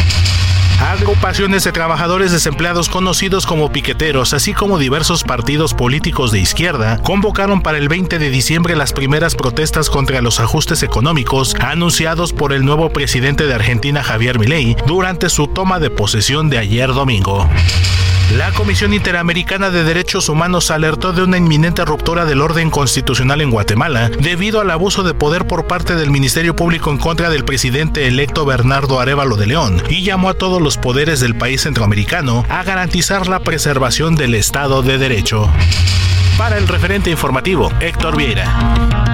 Agrupaciones 0.80 1.64
de 1.64 1.72
trabajadores 1.72 2.32
desempleados 2.32 2.88
conocidos 2.88 3.46
como 3.46 3.70
piqueteros, 3.70 4.34
así 4.34 4.52
como 4.52 4.78
diversos 4.78 5.24
partidos 5.24 5.74
políticos 5.74 6.32
de 6.32 6.40
izquierda, 6.40 6.98
convocaron 7.02 7.62
para 7.62 7.78
el 7.78 7.88
20 7.88 8.18
de 8.18 8.30
diciembre 8.30 8.76
las 8.76 8.92
primeras 8.92 9.34
protestas 9.34 9.88
contra 9.88 10.20
los 10.20 10.40
ajustes 10.40 10.82
económicos 10.82 11.54
anunciados 11.60 12.32
por 12.32 12.52
el 12.52 12.64
nuevo 12.64 12.90
presidente 12.90 13.46
de 13.46 13.54
Argentina 13.54 14.02
Javier 14.02 14.38
Milei 14.38 14.76
durante 14.86 15.28
su 15.30 15.46
toma 15.46 15.78
de 15.78 15.90
posesión 15.90 16.50
de 16.50 16.58
ayer 16.58 16.92
domingo. 16.92 17.48
La 18.32 18.50
Comisión 18.52 18.94
Interamericana 18.94 19.70
de 19.70 19.84
Derechos 19.84 20.28
Humanos 20.28 20.70
alertó 20.70 21.12
de 21.12 21.22
una 21.22 21.36
inminente 21.36 21.84
ruptura 21.84 22.24
del 22.24 22.40
orden 22.40 22.70
constitucional 22.70 23.40
en 23.40 23.50
Guatemala 23.50 24.08
debido 24.08 24.60
al 24.60 24.70
abuso 24.70 25.02
de 25.02 25.14
poder 25.14 25.46
por 25.46 25.66
parte 25.66 25.94
del 25.94 26.10
Ministerio 26.10 26.56
Público 26.56 26.90
en 26.90 26.98
contra 26.98 27.30
del 27.30 27.44
presidente 27.44 28.08
electo 28.08 28.44
Bernardo 28.44 28.98
Arevalo 28.98 29.36
de 29.36 29.46
León 29.46 29.82
y 29.88 30.02
llamó 30.02 30.30
a 30.30 30.34
todos 30.34 30.60
los 30.60 30.78
poderes 30.78 31.20
del 31.20 31.36
país 31.36 31.62
centroamericano 31.62 32.44
a 32.48 32.64
garantizar 32.64 33.28
la 33.28 33.40
preservación 33.40 34.16
del 34.16 34.34
Estado 34.34 34.82
de 34.82 34.98
Derecho. 34.98 35.48
Para 36.36 36.58
el 36.58 36.66
referente 36.66 37.10
informativo, 37.10 37.70
Héctor 37.80 38.16
Vieira. 38.16 39.13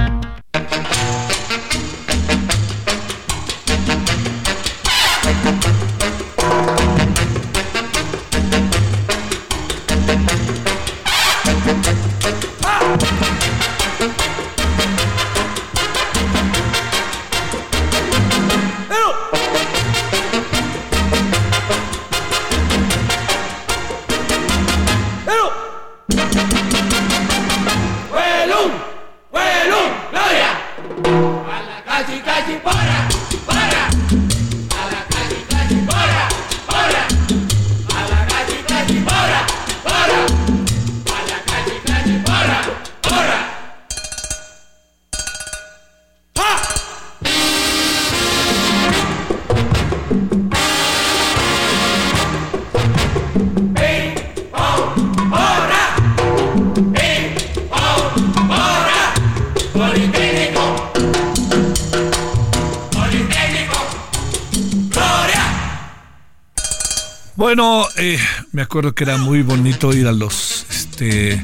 Me 68.60 68.64
acuerdo 68.64 68.94
que 68.94 69.04
era 69.04 69.16
muy 69.16 69.40
bonito 69.40 69.90
ir 69.94 70.06
a 70.06 70.12
los 70.12 70.66
este 70.68 71.42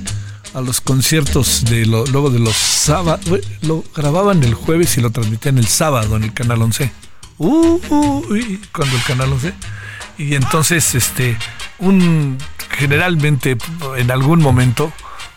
a 0.52 0.60
los 0.60 0.82
conciertos 0.82 1.64
de 1.64 1.86
lo- 1.86 2.04
luego 2.08 2.28
de 2.28 2.38
los 2.38 2.54
sábados. 2.54 3.24
Lo 3.62 3.82
grababan 3.94 4.44
el 4.44 4.52
jueves 4.52 4.98
y 4.98 5.00
lo 5.00 5.08
transmitían 5.10 5.56
el 5.56 5.66
sábado 5.66 6.16
en 6.16 6.24
el 6.24 6.34
canal 6.34 6.60
11. 6.60 6.92
Uh, 7.38 7.80
uh, 7.88 8.26
uy, 8.28 8.60
cuando 8.70 8.94
el 8.96 9.02
canal 9.04 9.32
11. 9.32 9.54
Y 10.18 10.34
entonces, 10.34 10.94
este, 10.94 11.38
un 11.78 12.36
generalmente 12.72 13.56
en 13.96 14.10
algún 14.10 14.42
momento 14.42 14.92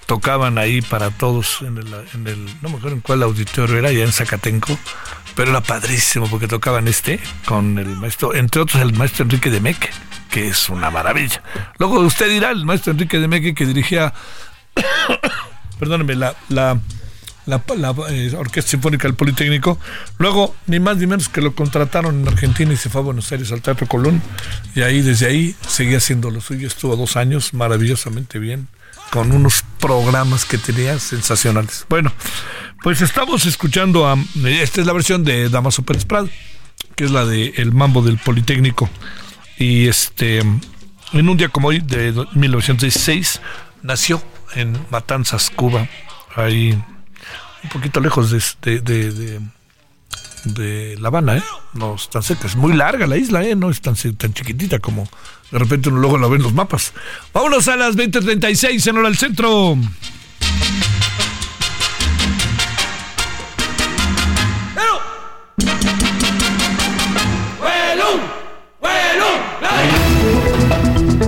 tocaban 0.06 0.58
ahí 0.58 0.82
para 0.82 1.12
todos 1.12 1.60
en 1.62 1.78
el, 1.78 1.94
en 2.14 2.28
el 2.28 2.46
no 2.62 2.68
me 2.70 2.76
acuerdo 2.76 2.96
en 2.98 3.02
cuál 3.02 3.24
auditorio 3.24 3.78
era, 3.78 3.90
ya 3.94 4.04
en 4.04 4.12
Zacatenco, 4.12 4.78
pero 5.40 5.52
era 5.52 5.62
padrísimo 5.62 6.28
porque 6.30 6.50
tocaban 6.50 6.90
este 6.90 7.18
con 7.46 7.80
el 7.80 7.96
maestro, 7.96 8.36
entre 8.36 8.62
otros 8.62 8.82
el 8.82 8.92
maestro 8.92 9.24
Enrique 9.24 9.50
de 9.50 9.62
Meque, 9.62 9.88
que 10.30 10.50
es 10.50 10.68
una 10.68 10.92
maravilla. 10.92 11.42
Luego 11.78 12.02
usted 12.02 12.28
dirá, 12.28 12.52
el 12.52 12.66
maestro 12.66 12.92
Enrique 12.92 13.20
de 13.20 13.30
Meque 13.30 13.54
que 13.54 13.66
dirigía, 13.66 14.14
perdóneme, 15.80 16.16
la, 16.16 16.36
eh, 17.48 18.34
Orquesta 18.38 18.72
Sinfónica 18.72 19.08
del 19.08 19.16
Politécnico. 19.16 19.80
Luego, 20.18 20.58
ni 20.68 20.82
más 20.82 20.98
ni 20.98 21.08
menos 21.08 21.30
que 21.30 21.40
lo 21.40 21.56
contrataron 21.56 22.20
en 22.20 22.28
Argentina 22.28 22.74
y 22.74 22.76
se 22.76 22.90
fue 22.90 23.00
a 23.00 23.06
Buenos 23.06 23.32
Aires 23.32 23.50
al 23.54 23.62
Teatro 23.62 23.88
Colón. 23.88 24.22
Y 24.76 24.82
ahí, 24.82 25.02
desde 25.02 25.28
ahí, 25.28 25.56
seguía 25.66 26.00
haciendo 26.00 26.32
lo 26.32 26.42
suyo. 26.42 26.68
Estuvo 26.68 26.98
dos 26.98 27.16
años 27.16 27.54
maravillosamente 27.54 28.40
bien, 28.40 28.68
con 29.10 29.32
unos 29.32 29.64
programas 29.80 30.46
que 30.46 30.58
tenía 30.58 31.00
sensacionales. 31.00 31.86
Bueno, 31.90 32.12
pues 32.84 33.02
estamos 33.02 33.46
escuchando 33.46 34.08
a. 34.08 34.18
Esta 34.46 34.82
es 34.82 34.88
la 34.88 34.94
versión 34.94 35.24
de 35.24 35.50
Damaso 35.50 35.84
Pérez 35.84 36.06
Prado, 36.06 36.30
que 36.96 37.06
es 37.06 37.12
la 37.12 37.26
de 37.26 37.54
El 37.58 37.74
Mambo 37.74 38.02
del 38.02 38.18
Politécnico. 38.18 38.90
Y 39.58 39.88
este. 39.88 40.40
En 40.40 41.28
un 41.28 41.38
día 41.38 41.50
como 41.50 41.70
hoy, 41.70 41.80
de 41.80 42.14
1916, 42.34 43.42
nació 43.82 44.22
en 44.56 44.78
Matanzas, 44.92 45.50
Cuba. 45.50 45.88
Ahí 46.36 46.72
un 47.64 47.70
poquito 47.70 48.00
lejos 48.00 48.30
de, 48.30 48.80
de, 48.82 49.42
de, 50.46 50.98
La 51.00 51.08
Habana, 51.08 51.38
¿eh? 51.38 51.44
No 51.74 51.96
es 51.96 52.10
tan 52.10 52.24
cerca, 52.24 52.48
es 52.48 52.56
muy 52.56 52.74
larga 52.74 53.08
la 53.08 53.18
isla, 53.18 53.44
¿eh? 53.44 53.56
No 53.56 53.70
es 53.70 53.82
tan, 53.82 53.96
tan 53.96 54.34
chiquitita 54.34 54.80
como 54.80 55.10
de 55.52 55.60
repente 55.60 55.90
uno 55.90 56.00
luego 56.00 56.18
la 56.18 56.28
ve 56.28 56.38
en 56.38 56.44
los 56.44 56.54
mapas. 56.54 56.94
Vámonos 57.34 57.68
a 57.68 57.76
las 57.76 57.96
20.36 57.96 58.88
en 58.88 58.98
hora 58.98 59.08
del 59.10 59.18
centro. 59.18 59.78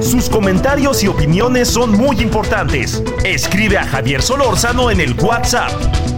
Sus 0.02 0.30
comentarios 0.30 1.03
y 1.03 1.07
opiniones 1.07 1.69
son 1.69 1.91
muy 1.91 2.19
importantes. 2.22 3.02
Escribe 3.23 3.77
a 3.77 3.88
Javier 3.88 4.22
Solórzano 4.22 4.91
en 4.91 4.99
el 4.99 5.14
WhatsApp 5.14 5.72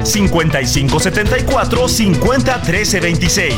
5574 0.03 1.87
50 1.87 2.61
13 2.61 2.99
26. 2.99 3.53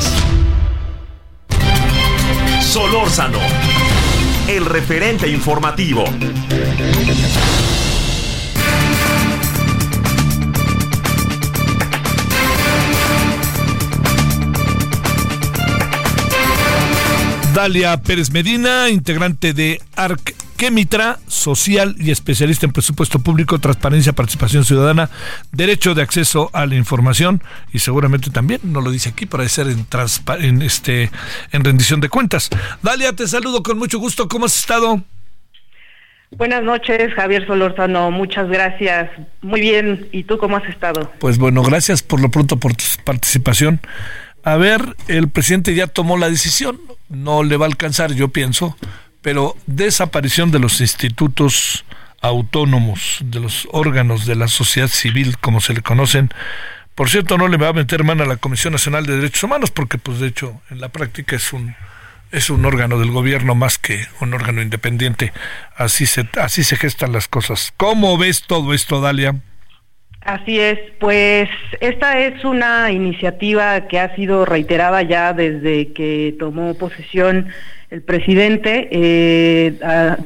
Solórzano, 2.61 3.39
el 4.47 4.65
referente 4.65 5.27
informativo. 5.27 6.03
Dalia 17.53 17.97
Pérez 17.97 18.31
Medina, 18.31 18.89
integrante 18.89 19.53
de 19.53 19.81
ARC 19.95 20.44
que 20.57 20.71
Mitra, 20.71 21.19
social 21.27 21.95
y 21.99 22.11
especialista 22.11 22.65
en 22.65 22.71
presupuesto 22.71 23.19
público, 23.19 23.59
transparencia, 23.59 24.13
participación 24.13 24.63
ciudadana, 24.63 25.09
derecho 25.51 25.93
de 25.93 26.01
acceso 26.01 26.49
a 26.53 26.65
la 26.65 26.75
información 26.75 27.43
y 27.73 27.79
seguramente 27.79 28.29
también, 28.29 28.61
no 28.63 28.81
lo 28.81 28.91
dice 28.91 29.09
aquí, 29.09 29.25
para 29.25 29.47
ser 29.49 29.67
en, 29.67 29.85
en, 30.39 30.61
este, 30.61 31.11
en 31.51 31.63
rendición 31.63 31.99
de 31.99 32.09
cuentas. 32.09 32.49
Dalia, 32.81 33.13
te 33.13 33.27
saludo 33.27 33.63
con 33.63 33.77
mucho 33.77 33.99
gusto. 33.99 34.27
¿Cómo 34.27 34.45
has 34.45 34.57
estado? 34.57 35.03
Buenas 36.31 36.63
noches, 36.63 37.13
Javier 37.13 37.45
Solorzano. 37.47 38.11
Muchas 38.11 38.49
gracias. 38.49 39.09
Muy 39.41 39.61
bien. 39.61 40.09
¿Y 40.11 40.23
tú 40.23 40.37
cómo 40.37 40.57
has 40.57 40.65
estado? 40.65 41.11
Pues 41.19 41.37
bueno, 41.37 41.63
gracias 41.63 42.03
por 42.03 42.19
lo 42.19 42.29
pronto 42.29 42.57
por 42.57 42.75
tu 42.75 42.83
participación. 43.03 43.79
A 44.43 44.57
ver, 44.57 44.95
el 45.07 45.29
presidente 45.29 45.73
ya 45.75 45.87
tomó 45.87 46.17
la 46.17 46.29
decisión. 46.29 46.79
No 47.09 47.43
le 47.43 47.57
va 47.57 47.65
a 47.65 47.69
alcanzar, 47.69 48.13
yo 48.13 48.29
pienso, 48.29 48.75
pero 49.25 49.57
desaparición 49.65 50.51
de 50.51 50.59
los 50.59 50.81
institutos 50.81 51.83
autónomos, 52.21 53.17
de 53.23 53.39
los 53.39 53.67
órganos 53.71 54.27
de 54.27 54.35
la 54.35 54.47
sociedad 54.47 54.87
civil, 54.87 55.39
como 55.39 55.61
se 55.61 55.73
le 55.73 55.81
conocen. 55.81 56.29
Por 56.93 57.09
cierto, 57.09 57.35
no 57.35 57.47
le 57.47 57.57
va 57.57 57.69
a 57.69 57.73
meter 57.73 58.03
mano 58.03 58.23
a 58.23 58.27
la 58.27 58.37
Comisión 58.37 58.73
Nacional 58.73 59.07
de 59.07 59.15
Derechos 59.15 59.41
Humanos, 59.41 59.71
porque 59.71 59.97
pues 59.97 60.19
de 60.19 60.27
hecho 60.27 60.61
en 60.69 60.79
la 60.79 60.89
práctica 60.89 61.35
es 61.35 61.53
un 61.53 61.75
es 62.31 62.51
un 62.51 62.65
órgano 62.65 62.99
del 62.99 63.09
gobierno 63.09 63.55
más 63.55 63.79
que 63.79 64.07
un 64.21 64.31
órgano 64.31 64.61
independiente. 64.61 65.33
Así 65.75 66.05
se, 66.05 66.29
así 66.39 66.63
se 66.63 66.75
gestan 66.75 67.11
las 67.11 67.27
cosas. 67.27 67.73
¿Cómo 67.77 68.19
ves 68.19 68.43
todo 68.43 68.75
esto, 68.75 69.01
Dalia? 69.01 69.37
Así 70.25 70.59
es, 70.59 70.79
pues 70.99 71.47
esta 71.79 72.19
es 72.19 72.43
una 72.43 72.91
iniciativa 72.91 73.87
que 73.87 73.99
ha 73.99 74.15
sido 74.15 74.43
reiterada 74.43 75.03
ya 75.03 75.33
desde 75.33 75.93
que 75.93 76.35
tomó 76.39 76.73
posesión 76.73 77.47
el 77.91 78.01
presidente. 78.01 78.89
Eh, 78.91 79.75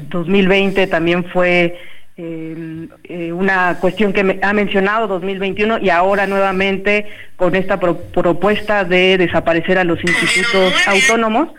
2020 0.10 0.88
también 0.88 1.26
fue 1.26 1.78
eh, 2.16 2.88
eh, 3.04 3.32
una 3.34 3.78
cuestión 3.82 4.14
que 4.14 4.40
ha 4.42 4.54
mencionado 4.54 5.08
2021 5.08 5.80
y 5.80 5.90
ahora 5.90 6.28
nuevamente 6.28 7.06
con 7.36 7.56
esta 7.56 7.78
propuesta 7.80 8.86
de 8.86 9.18
desaparecer 9.18 9.78
a 9.78 9.84
los 9.84 10.00
institutos 10.02 10.74
autónomos 10.88 11.50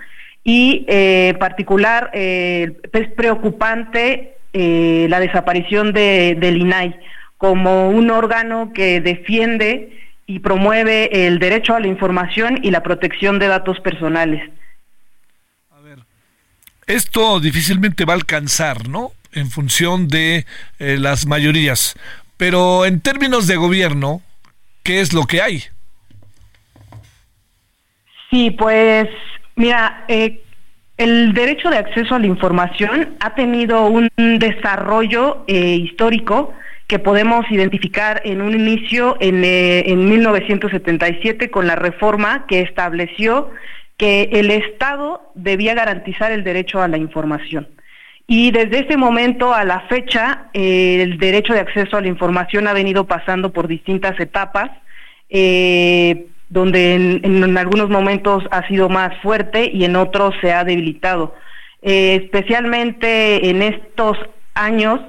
y 0.44 0.86
en 0.88 1.34
eh, 1.34 1.38
particular 1.38 2.10
eh, 2.14 2.72
es 2.92 3.08
preocupante 3.12 4.36
eh, 4.52 5.06
la 5.08 5.20
desaparición 5.20 5.92
de, 5.92 6.36
del 6.38 6.56
INAI 6.56 6.98
como 7.40 7.88
un 7.88 8.10
órgano 8.10 8.72
que 8.74 9.00
defiende 9.00 9.98
y 10.26 10.40
promueve 10.40 11.26
el 11.26 11.38
derecho 11.38 11.74
a 11.74 11.80
la 11.80 11.88
información 11.88 12.60
y 12.62 12.70
la 12.70 12.82
protección 12.82 13.38
de 13.38 13.48
datos 13.48 13.80
personales. 13.80 14.48
A 15.72 15.80
ver, 15.80 16.00
esto 16.86 17.40
difícilmente 17.40 18.04
va 18.04 18.12
a 18.12 18.16
alcanzar, 18.16 18.88
¿no? 18.88 19.12
En 19.32 19.50
función 19.50 20.06
de 20.06 20.44
las 20.78 21.26
mayorías. 21.26 21.96
Pero 22.36 22.84
en 22.84 23.00
términos 23.00 23.46
de 23.46 23.56
gobierno, 23.56 24.20
¿qué 24.82 25.00
es 25.00 25.14
lo 25.14 25.24
que 25.24 25.40
hay? 25.40 25.64
Sí, 28.30 28.50
pues 28.50 29.08
Mira, 29.60 30.04
eh, 30.08 30.40
el 30.96 31.34
derecho 31.34 31.68
de 31.68 31.76
acceso 31.76 32.14
a 32.14 32.18
la 32.18 32.26
información 32.26 33.14
ha 33.20 33.34
tenido 33.34 33.88
un 33.88 34.08
desarrollo 34.16 35.44
eh, 35.46 35.74
histórico 35.74 36.54
que 36.90 36.98
podemos 36.98 37.48
identificar 37.52 38.20
en 38.24 38.42
un 38.42 38.52
inicio 38.52 39.16
en, 39.20 39.44
eh, 39.44 39.84
en 39.86 40.08
1977 40.08 41.48
con 41.48 41.68
la 41.68 41.76
reforma 41.76 42.46
que 42.48 42.62
estableció 42.62 43.52
que 43.96 44.30
el 44.32 44.50
Estado 44.50 45.30
debía 45.36 45.74
garantizar 45.74 46.32
el 46.32 46.42
derecho 46.42 46.82
a 46.82 46.88
la 46.88 46.98
información. 46.98 47.68
Y 48.26 48.50
desde 48.50 48.80
ese 48.80 48.96
momento 48.96 49.54
a 49.54 49.62
la 49.62 49.82
fecha, 49.82 50.48
el 50.52 51.16
derecho 51.18 51.52
de 51.52 51.60
acceso 51.60 51.96
a 51.96 52.00
la 52.00 52.08
información 52.08 52.66
ha 52.66 52.72
venido 52.72 53.06
pasando 53.06 53.52
por 53.52 53.68
distintas 53.68 54.18
etapas. 54.18 54.70
Eh, 55.28 56.26
donde 56.48 56.94
en, 57.22 57.56
algunos 57.56 57.88
momentos 57.88 58.42
ha 58.50 58.66
sido 58.66 58.88
más 58.88 59.16
fuerte 59.22 59.70
y 59.72 59.84
en 59.84 59.94
otros 59.94 60.34
se 60.40 60.52
ha 60.52 60.64
debilitado. 60.64 61.36
Eh, 61.80 62.22
especialmente 62.24 63.48
en 63.48 63.62
estos 63.62 64.18
años, 64.54 65.00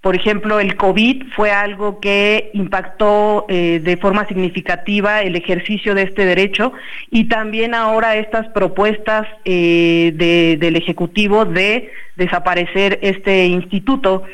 por 0.00 0.16
ejemplo, 0.16 0.60
el 0.60 0.76
COVID 0.76 1.24
fue 1.36 1.50
algo 1.50 2.00
que 2.00 2.50
impactó 2.54 3.44
eh, 3.48 3.80
de 3.82 3.96
forma 3.96 4.26
significativa 4.26 5.20
el 5.22 5.36
ejercicio 5.36 5.94
de 5.94 6.02
este 6.02 6.24
derecho 6.24 6.72
y 7.10 7.24
también 7.24 7.74
ahora 7.74 8.16
estas 8.16 8.48
propuestas 8.48 9.26
eh, 9.44 10.12
del 10.58 10.76
Ejecutivo 10.76 11.44
de 11.44 11.90
desaparecer 12.16 12.98
este 13.02 13.46
instituto. 13.46 14.24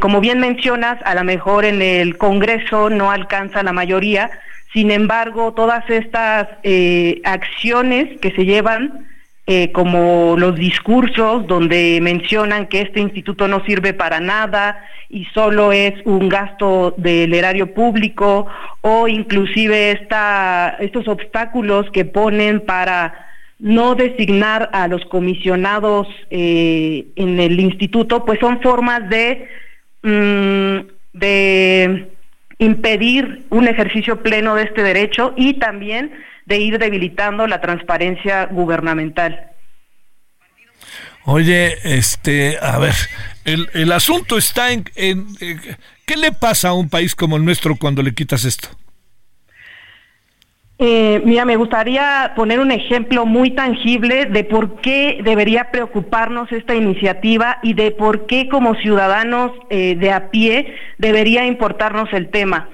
como 0.00 0.20
bien 0.20 0.38
mencionas, 0.40 0.98
a 1.04 1.14
lo 1.14 1.24
mejor 1.24 1.64
en 1.64 1.80
el 1.80 2.16
Congreso 2.16 2.90
no 2.90 3.10
alcanza 3.10 3.62
la 3.62 3.72
mayoría, 3.72 4.30
sin 4.72 4.92
embargo, 4.92 5.52
todas 5.52 5.88
estas 5.90 6.48
eh, 6.62 7.20
acciones 7.24 8.20
que 8.20 8.30
se 8.30 8.44
llevan, 8.44 9.09
eh, 9.52 9.72
como 9.72 10.36
los 10.38 10.54
discursos 10.54 11.44
donde 11.48 11.98
mencionan 12.00 12.68
que 12.68 12.82
este 12.82 13.00
instituto 13.00 13.48
no 13.48 13.64
sirve 13.64 13.92
para 13.92 14.20
nada 14.20 14.84
y 15.08 15.24
solo 15.34 15.72
es 15.72 15.92
un 16.04 16.28
gasto 16.28 16.94
del 16.96 17.34
erario 17.34 17.74
público, 17.74 18.46
o 18.80 19.08
inclusive 19.08 19.90
estos 20.78 21.08
obstáculos 21.08 21.90
que 21.90 22.04
ponen 22.04 22.60
para 22.60 23.12
no 23.58 23.96
designar 23.96 24.70
a 24.72 24.86
los 24.86 25.04
comisionados 25.06 26.06
eh, 26.30 27.06
en 27.16 27.40
el 27.40 27.58
instituto, 27.58 28.24
pues 28.24 28.38
son 28.38 28.62
formas 28.62 29.02
mm, 30.04 30.78
de 31.12 32.06
impedir 32.58 33.46
un 33.50 33.66
ejercicio 33.66 34.22
pleno 34.22 34.54
de 34.54 34.62
este 34.62 34.84
derecho 34.84 35.34
y 35.36 35.54
también 35.54 36.12
de 36.46 36.58
ir 36.58 36.78
debilitando 36.78 37.46
la 37.46 37.60
transparencia 37.60 38.46
gubernamental. 38.46 39.50
Oye, 41.24 41.76
este, 41.84 42.58
a 42.60 42.78
ver, 42.78 42.94
el, 43.44 43.68
el 43.74 43.92
asunto 43.92 44.38
está 44.38 44.72
en, 44.72 44.84
en, 44.94 45.26
en, 45.40 45.60
¿qué 46.06 46.16
le 46.16 46.32
pasa 46.32 46.70
a 46.70 46.72
un 46.72 46.88
país 46.88 47.14
como 47.14 47.36
el 47.36 47.44
nuestro 47.44 47.76
cuando 47.76 48.02
le 48.02 48.14
quitas 48.14 48.44
esto? 48.44 48.68
Eh, 50.82 51.20
mira, 51.26 51.44
me 51.44 51.56
gustaría 51.56 52.32
poner 52.34 52.58
un 52.58 52.72
ejemplo 52.72 53.26
muy 53.26 53.50
tangible 53.50 54.24
de 54.24 54.44
por 54.44 54.80
qué 54.80 55.20
debería 55.22 55.70
preocuparnos 55.70 56.50
esta 56.52 56.74
iniciativa 56.74 57.58
y 57.62 57.74
de 57.74 57.90
por 57.90 58.24
qué 58.24 58.48
como 58.48 58.74
ciudadanos 58.76 59.52
eh, 59.68 59.94
de 59.96 60.10
a 60.10 60.30
pie 60.30 60.74
debería 60.96 61.44
importarnos 61.44 62.10
el 62.14 62.30
tema. 62.30 62.70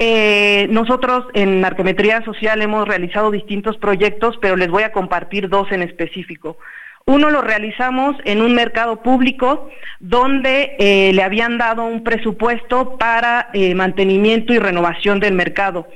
Eh, 0.00 0.66
nosotros 0.70 1.26
en 1.34 1.60
Narcometría 1.60 2.24
Social 2.24 2.60
hemos 2.60 2.88
realizado 2.88 3.30
distintos 3.30 3.76
proyectos, 3.78 4.36
pero 4.42 4.56
les 4.56 4.68
voy 4.68 4.82
a 4.82 4.90
compartir 4.90 5.48
dos 5.48 5.70
en 5.70 5.82
específico. 5.82 6.58
Uno 7.06 7.30
lo 7.30 7.40
realizamos 7.40 8.16
en 8.24 8.42
un 8.42 8.52
mercado 8.56 9.00
público 9.00 9.68
donde 10.00 11.12
le 11.14 11.22
habían 11.22 11.58
dado 11.58 11.84
un 11.84 12.02
presupuesto 12.02 12.96
para 12.96 13.50
mantenimiento 13.74 14.54
y 14.54 14.58
renovación 14.58 15.20
del 15.20 15.34
mercado 15.34 15.86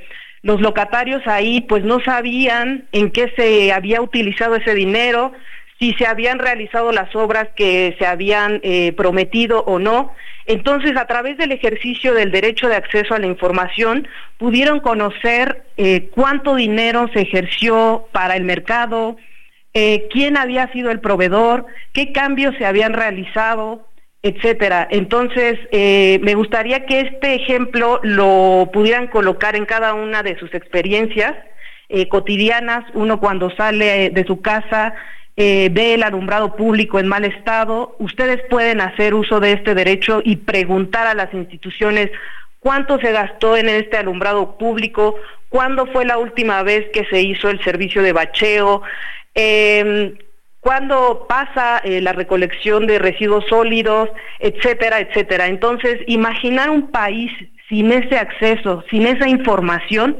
los 0.41 0.61
locatarios 0.61 1.25
ahí 1.27 1.61
pues 1.61 1.83
no 1.83 1.99
sabían 1.99 2.85
en 2.91 3.11
qué 3.11 3.31
se 3.35 3.71
había 3.71 4.01
utilizado 4.01 4.55
ese 4.55 4.73
dinero, 4.73 5.33
si 5.79 5.93
se 5.93 6.05
habían 6.05 6.39
realizado 6.39 6.91
las 6.91 7.15
obras 7.15 7.47
que 7.55 7.95
se 7.97 8.05
habían 8.05 8.59
eh, 8.63 8.93
prometido 8.93 9.63
o 9.63 9.79
no. 9.79 10.13
Entonces, 10.45 10.97
a 10.97 11.05
través 11.05 11.37
del 11.37 11.51
ejercicio 11.51 12.13
del 12.13 12.31
derecho 12.31 12.67
de 12.67 12.75
acceso 12.75 13.13
a 13.13 13.19
la 13.19 13.27
información, 13.27 14.07
pudieron 14.37 14.79
conocer 14.79 15.63
eh, 15.77 16.09
cuánto 16.13 16.55
dinero 16.55 17.09
se 17.13 17.21
ejerció 17.21 18.07
para 18.11 18.35
el 18.35 18.43
mercado, 18.43 19.15
eh, 19.73 20.07
quién 20.11 20.35
había 20.35 20.71
sido 20.71 20.89
el 20.91 20.99
proveedor, 20.99 21.67
qué 21.93 22.11
cambios 22.11 22.55
se 22.57 22.65
habían 22.65 22.93
realizado, 22.93 23.87
etcétera. 24.21 24.87
Entonces, 24.91 25.57
eh, 25.71 26.19
me 26.21 26.35
gustaría 26.35 26.85
que 26.85 27.01
este 27.01 27.35
ejemplo 27.35 27.99
lo 28.03 28.69
pudieran 28.73 29.07
colocar 29.07 29.55
en 29.55 29.65
cada 29.65 29.93
una 29.93 30.23
de 30.23 30.37
sus 30.37 30.53
experiencias 30.53 31.35
eh, 31.87 32.07
cotidianas. 32.09 32.83
Uno 32.93 33.19
cuando 33.19 33.49
sale 33.55 34.09
de 34.09 34.23
su 34.25 34.41
casa 34.41 34.93
eh, 35.41 35.69
ve 35.71 35.93
el 35.93 36.03
alumbrado 36.03 36.57
público 36.57 36.99
en 36.99 37.07
mal 37.07 37.23
estado. 37.23 37.95
Ustedes 37.99 38.41
pueden 38.49 38.81
hacer 38.81 39.13
uso 39.13 39.39
de 39.39 39.53
este 39.53 39.73
derecho 39.73 40.21
y 40.21 40.35
preguntar 40.35 41.07
a 41.07 41.13
las 41.13 41.33
instituciones 41.33 42.11
cuánto 42.59 42.99
se 42.99 43.13
gastó 43.13 43.55
en 43.55 43.69
este 43.69 43.95
alumbrado 43.95 44.57
público, 44.57 45.15
cuándo 45.47 45.85
fue 45.87 46.03
la 46.03 46.17
última 46.17 46.61
vez 46.63 46.89
que 46.91 47.05
se 47.05 47.21
hizo 47.21 47.49
el 47.49 47.63
servicio 47.63 48.03
de 48.03 48.11
bacheo. 48.11 48.81
Eh, 49.33 50.13
cuándo 50.59 51.25
pasa 51.27 51.79
eh, 51.83 52.01
la 52.01 52.13
recolección 52.13 52.87
de 52.87 52.99
residuos 52.99 53.45
sólidos, 53.47 54.09
etcétera, 54.39 54.99
etcétera. 54.99 55.47
Entonces, 55.47 55.99
imaginar 56.07 56.69
un 56.69 56.91
país 56.91 57.31
sin 57.69 57.91
ese 57.91 58.17
acceso, 58.17 58.83
sin 58.89 59.07
esa 59.07 59.29
información, 59.29 60.17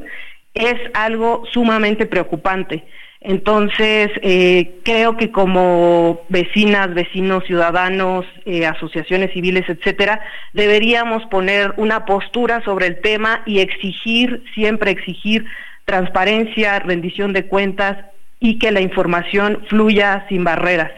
es 0.54 0.76
algo 0.94 1.44
sumamente 1.52 2.06
preocupante. 2.06 2.84
Entonces, 3.22 4.10
eh, 4.22 4.80
creo 4.82 5.18
que 5.18 5.30
como 5.30 6.22
vecinas, 6.30 6.94
vecinos, 6.94 7.44
ciudadanos, 7.44 8.24
eh, 8.46 8.64
asociaciones 8.64 9.32
civiles, 9.32 9.68
etcétera, 9.68 10.20
deberíamos 10.54 11.26
poner 11.26 11.74
una 11.76 12.06
postura 12.06 12.62
sobre 12.64 12.86
el 12.86 13.00
tema 13.02 13.42
y 13.44 13.60
exigir, 13.60 14.42
siempre 14.54 14.92
exigir 14.92 15.44
transparencia, 15.84 16.78
rendición 16.78 17.34
de 17.34 17.44
cuentas 17.46 17.98
y 18.40 18.58
que 18.58 18.72
la 18.72 18.80
información 18.80 19.64
fluya 19.68 20.26
sin 20.28 20.42
barreras. 20.42 20.90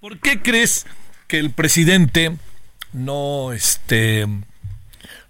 ¿Por 0.00 0.18
qué 0.18 0.42
crees 0.42 0.86
que 1.26 1.38
el 1.38 1.50
presidente 1.50 2.36
no 2.92 3.52
este 3.52 4.26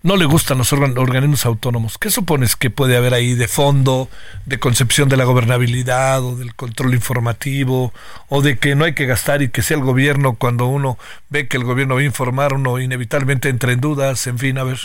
no 0.02 0.16
le 0.16 0.26
gustan 0.26 0.58
los 0.58 0.72
organismos 0.72 1.44
autónomos. 1.44 1.98
¿Qué 1.98 2.10
supones 2.10 2.54
que 2.54 2.70
puede 2.70 2.96
haber 2.96 3.14
ahí 3.14 3.34
de 3.34 3.48
fondo, 3.48 4.08
de 4.46 4.58
concepción 4.58 5.08
de 5.08 5.16
la 5.16 5.24
gobernabilidad 5.24 6.22
o 6.22 6.36
del 6.36 6.54
control 6.54 6.94
informativo 6.94 7.92
o 8.28 8.40
de 8.40 8.58
que 8.58 8.76
no 8.76 8.84
hay 8.84 8.94
que 8.94 9.06
gastar 9.06 9.42
y 9.42 9.48
que 9.48 9.60
sea 9.60 9.76
el 9.76 9.82
gobierno 9.82 10.36
cuando 10.36 10.66
uno 10.66 10.98
ve 11.30 11.48
que 11.48 11.56
el 11.56 11.64
gobierno 11.64 11.96
va 11.96 12.00
a 12.00 12.04
informar, 12.04 12.54
uno 12.54 12.78
inevitablemente 12.78 13.48
entra 13.48 13.72
en 13.72 13.80
dudas, 13.80 14.26
en 14.28 14.38
fin, 14.38 14.56
a 14.58 14.64
ver? 14.64 14.78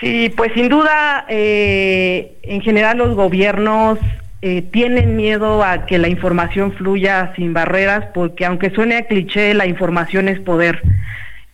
Sí, 0.00 0.32
pues 0.34 0.52
sin 0.54 0.70
duda, 0.70 1.26
eh, 1.28 2.38
en 2.42 2.62
general 2.62 2.96
los 2.96 3.14
gobiernos 3.14 3.98
eh, 4.42 4.62
tienen 4.62 5.16
miedo 5.16 5.62
a 5.62 5.86
que 5.86 5.98
la 5.98 6.08
información 6.08 6.72
fluya 6.72 7.32
sin 7.36 7.52
barreras 7.52 8.06
porque 8.14 8.44
aunque 8.46 8.70
suene 8.70 8.96
a 8.96 9.06
cliché, 9.06 9.54
la 9.54 9.66
información 9.66 10.28
es 10.28 10.40
poder 10.40 10.82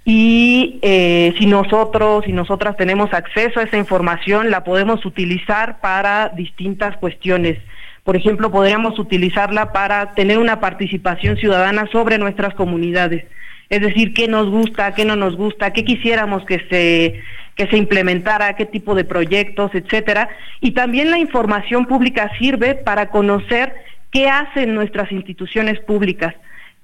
y 0.09 0.79
eh, 0.83 1.35
si 1.37 1.47
nosotros 1.47 2.29
y 2.29 2.33
nosotras 2.33 2.77
tenemos 2.77 3.13
acceso 3.13 3.59
a 3.59 3.65
esa 3.65 3.77
información, 3.77 4.53
la 4.53 4.63
podemos 4.63 5.05
utilizar 5.05 5.81
para 5.81 6.29
distintas 6.29 6.97
cuestiones. 6.99 7.59
Por 8.05 8.15
ejemplo, 8.15 8.53
podríamos 8.53 9.01
utilizarla 9.01 9.73
para 9.73 10.13
tener 10.15 10.39
una 10.39 10.61
participación 10.61 11.37
ciudadana 11.39 11.89
sobre 11.91 12.19
nuestras 12.19 12.55
comunidades. 12.55 13.25
Es 13.69 13.81
decir, 13.81 14.15
qué 14.15 14.29
nos 14.29 14.49
gusta, 14.49 14.95
qué 14.95 15.05
no 15.05 15.17
nos 15.17 15.35
gusta, 15.35 15.73
qué 15.73 15.85
quisiéramos 15.85 16.45
que 16.45 16.61
se 16.71 17.21
que 17.57 17.67
se 17.67 17.77
implementara, 17.77 18.55
qué 18.55 18.67
tipo 18.67 18.95
de 18.95 19.05
proyectos, 19.05 19.75
etcétera. 19.75 20.29
Y 20.61 20.73
también 20.73 21.11
la 21.11 21.19
información 21.19 21.87
pública 21.87 22.31
sirve 22.39 22.77
para 22.77 23.09
conocer 23.09 23.75
qué 24.13 24.29
hacen 24.29 24.75
nuestras 24.75 25.11
instituciones 25.11 25.81
públicas 25.81 26.35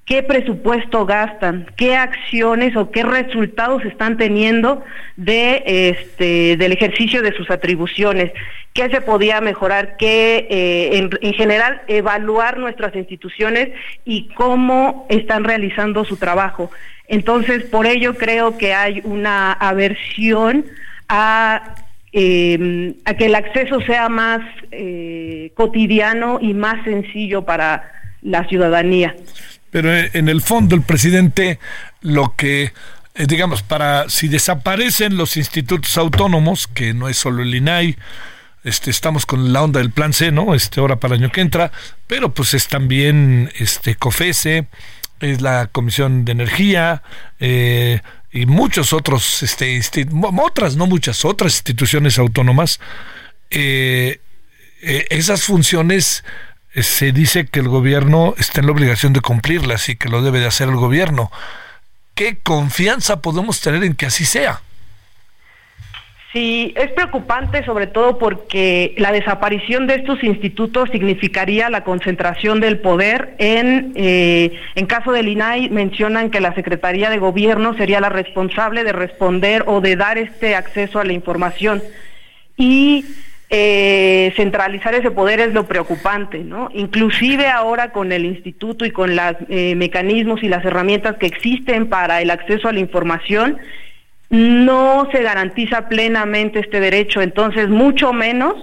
qué 0.04 0.22
presupuesto 0.22 1.06
gastan, 1.06 1.66
qué 1.76 1.96
acciones 1.96 2.76
o 2.76 2.90
qué 2.90 3.02
resultados 3.02 3.84
están 3.84 4.16
teniendo 4.16 4.82
de 5.16 5.62
este 5.64 6.56
del 6.56 6.72
ejercicio 6.72 7.22
de 7.22 7.32
sus 7.32 7.50
atribuciones, 7.50 8.32
qué 8.72 8.88
se 8.90 9.00
podía 9.00 9.40
mejorar, 9.40 9.96
qué 9.96 10.46
eh, 10.50 11.08
en, 11.20 11.32
general 11.34 11.82
evaluar 11.86 12.58
nuestras 12.58 12.94
instituciones 12.96 13.70
y 14.04 14.28
cómo 14.34 15.06
están 15.08 15.44
realizando 15.44 16.04
su 16.04 16.16
trabajo. 16.16 16.70
Entonces, 17.12 17.64
por 17.64 17.86
ello 17.86 18.14
creo 18.14 18.56
que 18.56 18.72
hay 18.72 19.02
una 19.04 19.52
aversión 19.52 20.64
a 21.10 21.74
em, 22.10 22.94
a 23.04 23.12
que 23.14 23.26
el 23.26 23.34
acceso 23.34 23.82
sea 23.82 24.08
más 24.08 24.40
eh, 24.70 25.52
cotidiano 25.54 26.38
y 26.40 26.54
más 26.54 26.82
sencillo 26.84 27.42
para 27.42 27.92
la 28.22 28.48
ciudadanía. 28.48 29.14
Pero 29.70 29.94
en 29.94 30.30
el 30.30 30.40
fondo 30.40 30.74
el 30.74 30.82
presidente 30.82 31.58
lo 32.00 32.34
que, 32.34 32.72
eh, 33.14 33.26
digamos, 33.28 33.62
para 33.62 34.08
si 34.08 34.28
desaparecen 34.28 35.18
los 35.18 35.36
institutos 35.36 35.98
autónomos, 35.98 36.66
que 36.66 36.94
no 36.94 37.10
es 37.10 37.18
solo 37.18 37.42
el 37.42 37.54
INAI, 37.54 37.96
este, 38.64 38.90
estamos 38.90 39.26
con 39.26 39.52
la 39.52 39.62
onda 39.62 39.80
del 39.80 39.90
plan 39.90 40.14
C, 40.14 40.32
¿no? 40.32 40.54
Este, 40.54 40.80
ahora 40.80 40.96
para 40.96 41.14
el 41.14 41.24
año 41.24 41.32
que 41.32 41.42
entra, 41.42 41.72
pero 42.06 42.32
pues 42.32 42.54
es 42.54 42.68
también 42.68 43.50
este 43.58 43.96
COFESE, 43.96 44.66
es 45.22 45.40
la 45.40 45.66
Comisión 45.68 46.24
de 46.24 46.32
Energía, 46.32 47.02
eh, 47.40 48.00
y 48.30 48.46
muchos 48.46 48.92
otros, 48.92 49.42
este, 49.42 49.80
otras, 50.38 50.76
no 50.76 50.86
muchas, 50.86 51.24
otras 51.24 51.54
instituciones 51.54 52.18
autónomas, 52.18 52.80
eh, 53.50 54.20
esas 54.80 55.44
funciones 55.44 56.24
se 56.74 57.12
dice 57.12 57.46
que 57.46 57.60
el 57.60 57.68
gobierno 57.68 58.34
está 58.38 58.60
en 58.60 58.66
la 58.66 58.72
obligación 58.72 59.12
de 59.12 59.20
cumplirlas 59.20 59.88
y 59.88 59.96
que 59.96 60.08
lo 60.08 60.22
debe 60.22 60.40
de 60.40 60.46
hacer 60.46 60.68
el 60.68 60.76
gobierno. 60.76 61.30
¿Qué 62.14 62.38
confianza 62.42 63.20
podemos 63.20 63.60
tener 63.60 63.84
en 63.84 63.94
que 63.94 64.06
así 64.06 64.24
sea? 64.24 64.62
Sí, 66.32 66.72
es 66.76 66.90
preocupante 66.92 67.62
sobre 67.62 67.86
todo 67.86 68.16
porque 68.16 68.94
la 68.96 69.12
desaparición 69.12 69.86
de 69.86 69.96
estos 69.96 70.24
institutos 70.24 70.88
significaría 70.90 71.68
la 71.68 71.84
concentración 71.84 72.58
del 72.58 72.78
poder 72.78 73.34
en, 73.36 73.92
eh, 73.96 74.58
en 74.74 74.86
caso 74.86 75.12
del 75.12 75.28
INAI 75.28 75.68
mencionan 75.68 76.30
que 76.30 76.40
la 76.40 76.54
Secretaría 76.54 77.10
de 77.10 77.18
Gobierno 77.18 77.74
sería 77.74 78.00
la 78.00 78.08
responsable 78.08 78.82
de 78.82 78.92
responder 78.92 79.64
o 79.66 79.82
de 79.82 79.96
dar 79.96 80.16
este 80.16 80.54
acceso 80.54 81.00
a 81.00 81.04
la 81.04 81.12
información. 81.12 81.82
Y 82.56 83.04
eh, 83.50 84.32
centralizar 84.34 84.94
ese 84.94 85.10
poder 85.10 85.38
es 85.38 85.52
lo 85.52 85.66
preocupante, 85.66 86.38
¿no? 86.38 86.70
Inclusive 86.72 87.48
ahora 87.48 87.92
con 87.92 88.10
el 88.10 88.24
instituto 88.24 88.86
y 88.86 88.90
con 88.90 89.14
los 89.14 89.36
eh, 89.50 89.74
mecanismos 89.74 90.42
y 90.42 90.48
las 90.48 90.64
herramientas 90.64 91.16
que 91.18 91.26
existen 91.26 91.90
para 91.90 92.22
el 92.22 92.30
acceso 92.30 92.68
a 92.68 92.72
la 92.72 92.80
información, 92.80 93.58
no 94.32 95.08
se 95.12 95.22
garantiza 95.22 95.90
plenamente 95.90 96.58
este 96.58 96.80
derecho, 96.80 97.20
entonces 97.20 97.68
mucho 97.68 98.14
menos 98.14 98.54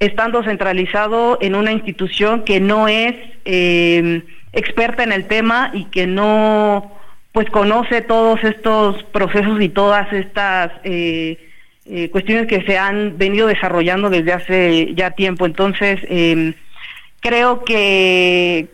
estando 0.00 0.42
centralizado 0.42 1.38
en 1.40 1.54
una 1.54 1.70
institución 1.70 2.42
que 2.44 2.58
no 2.58 2.88
es 2.88 3.14
eh, 3.44 4.22
experta 4.52 5.04
en 5.04 5.12
el 5.12 5.26
tema 5.26 5.70
y 5.72 5.84
que 5.84 6.08
no 6.08 6.92
pues 7.30 7.48
conoce 7.50 8.00
todos 8.02 8.42
estos 8.42 9.04
procesos 9.04 9.60
y 9.60 9.68
todas 9.68 10.12
estas 10.12 10.72
eh, 10.82 11.38
eh, 11.86 12.10
cuestiones 12.10 12.48
que 12.48 12.62
se 12.62 12.76
han 12.76 13.16
venido 13.16 13.46
desarrollando 13.46 14.10
desde 14.10 14.32
hace 14.32 14.94
ya 14.94 15.12
tiempo. 15.12 15.46
Entonces, 15.46 16.00
em, 16.08 16.54
creo 17.20 17.62
que, 17.64 18.66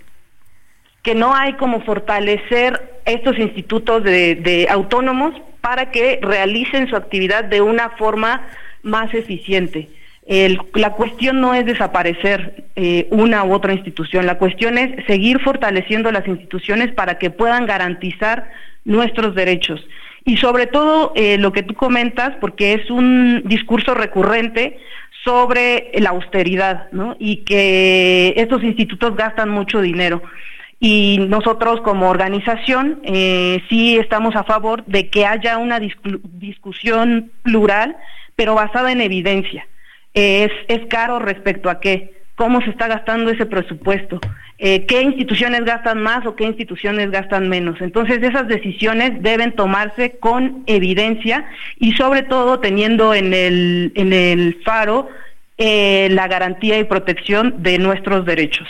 que 1.03 1.15
no 1.15 1.35
hay 1.35 1.53
como 1.55 1.83
fortalecer 1.83 2.99
estos 3.05 3.39
institutos 3.39 4.05
de, 4.05 4.67
autónomos 4.71 5.35
para 5.61 5.91
que 5.91 6.19
realicen 6.23 6.89
su 6.89 6.97
actividad 6.97 7.45
de 7.45 7.61
una 7.61 7.91
forma 7.91 8.47
más 8.83 9.13
eficiente. 9.15 9.89
la 10.75 10.91
cuestión 10.93 11.41
no 11.41 11.55
es 11.55 11.67
desaparecer 11.67 12.65
eh, 12.77 13.09
una 13.11 13.45
u 13.45 13.53
otra 13.53 13.73
institución, 13.73 14.27
la 14.27 14.39
cuestión 14.39 14.79
es 14.79 15.05
seguir 15.07 15.41
fortaleciendo 15.41 16.13
las 16.13 16.27
instituciones 16.27 16.93
para 16.93 17.19
que 17.19 17.31
puedan 17.31 17.67
garantizar 17.67 18.51
nuestros 18.85 19.35
derechos 19.35 19.85
y 20.25 20.37
sobre 20.37 20.67
todo 20.67 21.13
eh, 21.15 21.39
lo 21.39 21.53
que 21.53 21.63
tú 21.63 21.75
comentas, 21.75 22.37
porque 22.41 22.75
es 22.75 22.91
un 22.91 23.43
discurso 23.47 23.95
recurrente 23.95 24.79
sobre 25.25 25.91
la 25.95 26.11
austeridad, 26.11 26.91
¿no? 26.93 27.17
Y 27.19 27.39
que 27.39 28.35
estos 28.37 28.63
institutos 28.63 29.17
gastan 29.17 29.51
mucho 29.51 29.81
dinero. 29.81 30.23
Y 30.81 31.19
nosotros 31.29 31.83
como 31.83 32.09
organización 32.09 33.01
eh, 33.05 33.63
sí 33.69 33.99
estamos 33.99 34.35
a 34.35 34.45
favor 34.45 34.85
de 34.87 35.11
que 35.11 35.27
haya 35.27 35.59
una 35.59 35.79
discusión 35.79 37.31
plural, 37.43 37.97
pero 38.35 38.55
basada 38.55 38.91
en 38.91 39.03
evidencia. 39.03 39.67
Es, 40.15 40.51
es 40.69 40.87
caro 40.87 41.19
respecto 41.19 41.69
a 41.69 41.81
qué, 41.81 42.15
cómo 42.41 42.63
se 42.63 42.71
está 42.71 42.89
gastando 42.89 43.31
ese 43.31 43.45
presupuesto, 43.45 44.19
eh, 44.57 44.87
qué 44.87 45.03
instituciones 45.03 45.63
gastan 45.67 46.03
más 46.03 46.25
o 46.25 46.37
qué 46.37 46.45
instituciones 46.45 47.11
gastan 47.11 47.51
menos. 47.51 47.79
Entonces 47.83 48.23
esas 48.23 48.49
decisiones 48.49 49.23
deben 49.23 49.53
tomarse 49.53 50.19
con 50.19 50.63
evidencia 50.67 51.45
y 51.79 51.93
sobre 51.93 52.23
todo 52.23 52.59
teniendo 52.59 53.13
en 53.13 53.35
el, 53.35 54.59
faro 54.65 55.11
eh, 55.59 56.09
la 56.11 56.29
garantía 56.29 56.79
y 56.79 56.85
protección 56.85 57.63
de 57.63 57.77
nuestros 57.77 58.25
derechos. 58.25 58.67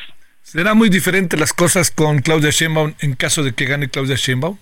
¿Será 0.50 0.74
muy 0.74 0.88
diferente 0.88 1.36
las 1.36 1.52
cosas 1.52 1.92
con 1.92 2.22
Claudia 2.22 2.50
Sheinbaum 2.50 2.94
en 2.98 3.14
caso 3.14 3.44
de 3.44 3.52
que 3.52 3.66
gane 3.66 3.88
Claudia 3.88 4.16
Sheinbaum? 4.16 4.56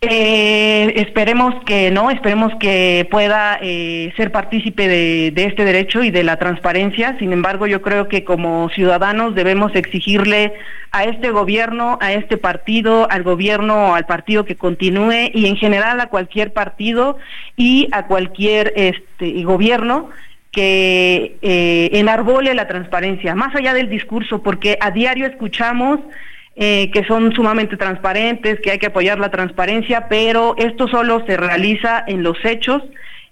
Eh, 0.00 0.94
esperemos 0.96 1.54
que 1.66 1.90
no, 1.90 2.10
esperemos 2.10 2.54
que 2.58 3.06
pueda 3.10 3.58
eh, 3.60 4.10
ser 4.16 4.32
partícipe 4.32 4.88
de, 4.88 5.34
este 5.36 5.62
derecho 5.62 6.02
y 6.02 6.10
de 6.10 6.24
la 6.24 6.38
transparencia. 6.38 7.18
Sin 7.18 7.34
embargo, 7.34 7.66
yo 7.66 7.82
creo 7.82 8.08
que 8.08 8.24
como 8.24 8.70
ciudadanos 8.70 9.34
debemos 9.34 9.74
exigirle 9.74 10.54
a 10.90 11.04
este 11.04 11.30
gobierno, 11.30 11.98
a 12.00 12.14
este 12.14 12.38
partido, 12.38 13.10
al 13.10 13.24
gobierno, 13.24 13.94
al 13.94 14.06
partido 14.06 14.46
que 14.46 14.56
continúe 14.56 15.28
y 15.34 15.48
en 15.48 15.58
general 15.58 16.00
a 16.00 16.06
cualquier 16.06 16.54
partido 16.54 17.18
y 17.58 17.88
a 17.92 18.06
cualquier 18.06 18.72
este 18.74 19.42
gobierno 19.42 20.08
que 20.58 21.36
eh, 21.40 21.88
enarbole 21.92 22.52
la 22.52 22.66
transparencia, 22.66 23.36
más 23.36 23.54
allá 23.54 23.74
del 23.74 23.88
discurso, 23.88 24.42
porque 24.42 24.76
a 24.80 24.90
diario 24.90 25.24
escuchamos 25.24 26.00
eh, 26.56 26.90
que 26.90 27.04
son 27.04 27.32
sumamente 27.32 27.76
transparentes, 27.76 28.58
que 28.58 28.72
hay 28.72 28.80
que 28.80 28.88
apoyar 28.88 29.20
la 29.20 29.30
transparencia, 29.30 30.08
pero 30.08 30.56
esto 30.58 30.88
solo 30.88 31.24
se 31.26 31.36
realiza 31.36 32.02
en 32.08 32.24
los 32.24 32.44
hechos 32.44 32.82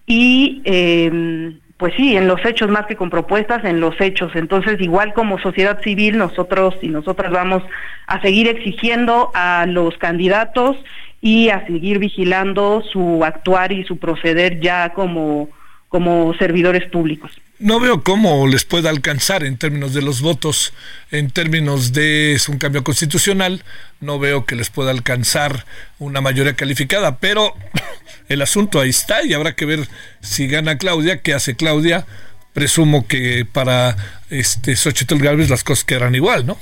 y 0.06 0.62
eh, 0.66 1.50
pues 1.78 1.94
sí, 1.96 2.16
en 2.16 2.28
los 2.28 2.44
hechos 2.44 2.70
más 2.70 2.86
que 2.86 2.94
con 2.94 3.10
propuestas, 3.10 3.64
en 3.64 3.80
los 3.80 4.00
hechos. 4.00 4.30
Entonces, 4.36 4.80
igual 4.80 5.12
como 5.12 5.40
sociedad 5.40 5.82
civil, 5.82 6.18
nosotros 6.18 6.76
y 6.80 6.90
nosotras 6.90 7.32
vamos 7.32 7.64
a 8.06 8.20
seguir 8.20 8.46
exigiendo 8.46 9.32
a 9.34 9.66
los 9.66 9.98
candidatos 9.98 10.76
y 11.20 11.48
a 11.48 11.66
seguir 11.66 11.98
vigilando 11.98 12.84
su 12.92 13.24
actuar 13.24 13.72
y 13.72 13.82
su 13.82 13.98
proceder 13.98 14.60
ya 14.60 14.90
como, 14.90 15.48
como 15.88 16.34
servidores 16.34 16.88
públicos. 16.90 17.30
No 17.58 17.80
veo 17.80 18.02
cómo 18.02 18.46
les 18.46 18.64
pueda 18.64 18.90
alcanzar 18.90 19.42
en 19.42 19.56
términos 19.56 19.94
de 19.94 20.02
los 20.02 20.20
votos, 20.20 20.74
en 21.10 21.30
términos 21.30 21.92
de 21.92 22.38
un 22.48 22.58
cambio 22.58 22.84
constitucional, 22.84 23.64
no 24.00 24.18
veo 24.18 24.44
que 24.44 24.56
les 24.56 24.68
pueda 24.68 24.90
alcanzar 24.90 25.64
una 25.98 26.20
mayoría 26.20 26.54
calificada, 26.54 27.18
pero 27.18 27.54
el 28.28 28.42
asunto 28.42 28.80
ahí 28.80 28.90
está 28.90 29.24
y 29.24 29.32
habrá 29.32 29.54
que 29.54 29.64
ver 29.64 29.88
si 30.20 30.48
gana 30.48 30.76
Claudia, 30.76 31.22
qué 31.22 31.32
hace 31.32 31.56
Claudia. 31.56 32.06
Presumo 32.52 33.06
que 33.06 33.46
para 33.50 33.96
este 34.28 34.76
Xochitl 34.76 35.18
Galvez 35.18 35.48
las 35.48 35.64
cosas 35.64 35.84
quedarán 35.84 36.14
igual, 36.14 36.46
¿no? 36.46 36.58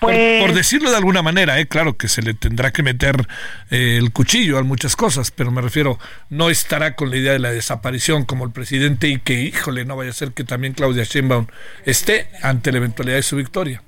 Por, 0.00 0.10
Pues- 0.12 0.54
decirlo 0.54 0.90
de 0.90 0.96
alguna 0.96 1.22
manera, 1.22 1.58
¿eh? 1.60 1.66
claro 1.66 1.96
que 1.96 2.08
se 2.08 2.20
le 2.22 2.34
tendrá 2.34 2.72
que 2.72 2.82
meter 2.82 3.26
eh, 3.70 3.96
el 3.98 4.12
cuchillo 4.12 4.58
a 4.58 4.62
muchas 4.62 4.96
cosas, 4.96 5.30
pero 5.30 5.50
me 5.50 5.62
refiero, 5.62 5.98
no 6.30 6.50
estará 6.50 6.94
con 6.96 7.10
la 7.10 7.16
idea 7.16 7.32
de 7.32 7.38
la 7.38 7.50
desaparición 7.52 8.24
como 8.24 8.44
el 8.44 8.50
presidente 8.52 9.08
y 9.08 9.18
que, 9.18 9.40
híjole, 9.42 9.84
no 9.84 9.96
vaya 9.96 10.10
a 10.10 10.14
ser 10.14 10.32
que 10.32 10.44
también 10.44 10.74
Claudia 10.74 11.04
Sheinbaum 11.04 11.46
esté 11.86 12.28
ante 12.42 12.70
la 12.72 12.78
eventualidad 12.78 13.16
de 13.16 13.22
su 13.22 13.36
victoria. 13.36 13.82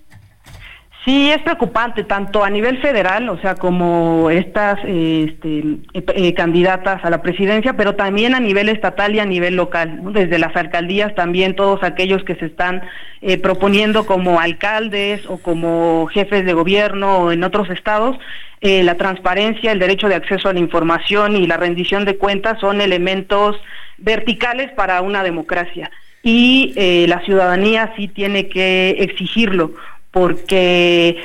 Sí, 1.07 1.31
es 1.31 1.41
preocupante 1.43 2.03
tanto 2.03 2.43
a 2.43 2.51
nivel 2.51 2.78
federal, 2.78 3.28
o 3.28 3.39
sea, 3.39 3.55
como 3.55 4.28
estas 4.28 4.81
este, 4.81 5.78
eh, 5.95 6.35
candidatas 6.35 7.05
a 7.05 7.11
la 7.11 7.23
presidencia, 7.23 7.74
pero 7.74 7.95
también 7.95 8.35
a 8.35 8.41
nivel 8.41 8.69
estatal 8.69 9.15
y 9.15 9.20
a 9.20 9.24
nivel 9.24 9.55
local, 9.55 10.01
desde 10.12 10.41
las 10.41 10.57
alcaldías 10.57 11.15
también 11.15 11.55
todos 11.55 11.85
aquellos 11.85 12.24
que 12.24 12.35
se 12.35 12.47
están 12.47 12.83
eh, 13.23 13.39
proponiendo 13.39 14.05
como 14.05 14.41
alcaldes 14.41 15.24
o 15.27 15.39
como 15.39 16.09
jefes 16.09 16.45
de 16.45 16.55
gobierno 16.55 17.19
o 17.19 17.31
en 17.31 17.45
otros 17.45 17.70
estados, 17.70 18.19
eh, 18.61 18.83
la 18.83 18.97
transparencia, 18.97 19.70
el 19.70 19.78
derecho 19.78 20.09
de 20.09 20.16
acceso 20.16 20.49
a 20.49 20.55
la 20.55 20.59
información 20.59 21.37
y 21.37 21.47
la 21.47 21.57
rendición 21.57 22.05
de 22.05 22.16
cuentas 22.16 22.59
son 22.59 22.81
elementos 22.81 23.55
verticales 23.99 24.73
para 24.73 25.01
una 25.03 25.23
democracia. 25.23 25.89
Y 26.24 26.74
la 27.07 27.20
ciudadanía 27.20 27.93
sí 27.97 28.09
tiene 28.09 28.49
que 28.49 28.97
exigirlo 28.99 29.74
porque 30.11 31.19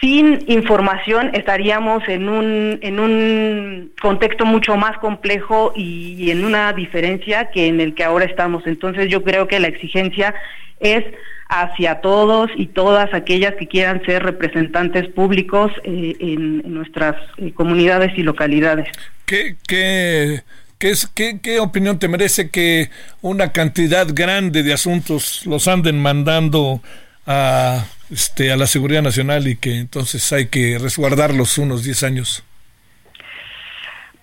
sin 0.00 0.44
información 0.48 1.30
estaríamos 1.34 2.06
en 2.08 2.28
un, 2.28 2.78
en 2.82 3.00
un 3.00 3.92
contexto 4.00 4.44
mucho 4.44 4.76
más 4.76 4.98
complejo 4.98 5.72
y, 5.74 6.30
en 6.30 6.44
una 6.44 6.72
diferencia 6.72 7.50
que 7.50 7.68
en 7.68 7.80
el 7.80 7.94
que 7.94 8.04
ahora 8.04 8.26
estamos. 8.26 8.66
Entonces 8.66 9.08
yo 9.08 9.22
creo 9.24 9.48
que 9.48 9.60
la 9.60 9.68
exigencia 9.68 10.34
es 10.80 11.04
hacia 11.48 12.00
todos 12.00 12.50
y 12.56 12.66
todas 12.66 13.14
aquellas 13.14 13.54
que 13.54 13.66
quieran 13.66 14.04
ser 14.04 14.22
representantes 14.22 15.08
públicos 15.08 15.72
eh, 15.84 16.16
en, 16.20 16.74
nuestras 16.74 17.16
eh, 17.38 17.52
comunidades 17.52 18.12
y 18.18 18.22
localidades. 18.22 18.88
¿Qué, 19.24 19.56
qué, 19.66 20.42
qué, 20.78 21.40
¿Qué 21.42 21.60
opinión 21.60 21.98
te 21.98 22.08
merece 22.08 22.50
que 22.50 22.90
una 23.22 23.52
cantidad 23.52 24.06
grande 24.12 24.62
de 24.62 24.72
asuntos 24.72 25.46
los 25.46 25.68
anden 25.68 25.98
mandando 26.02 26.82
a, 27.26 27.84
este, 28.10 28.52
a 28.52 28.56
la 28.56 28.66
Seguridad 28.66 29.02
Nacional 29.02 29.46
y 29.48 29.56
que 29.56 29.78
entonces 29.78 30.32
hay 30.32 30.46
que 30.46 30.78
resguardarlos 30.78 31.58
unos 31.58 31.84
10 31.84 32.02
años? 32.02 32.44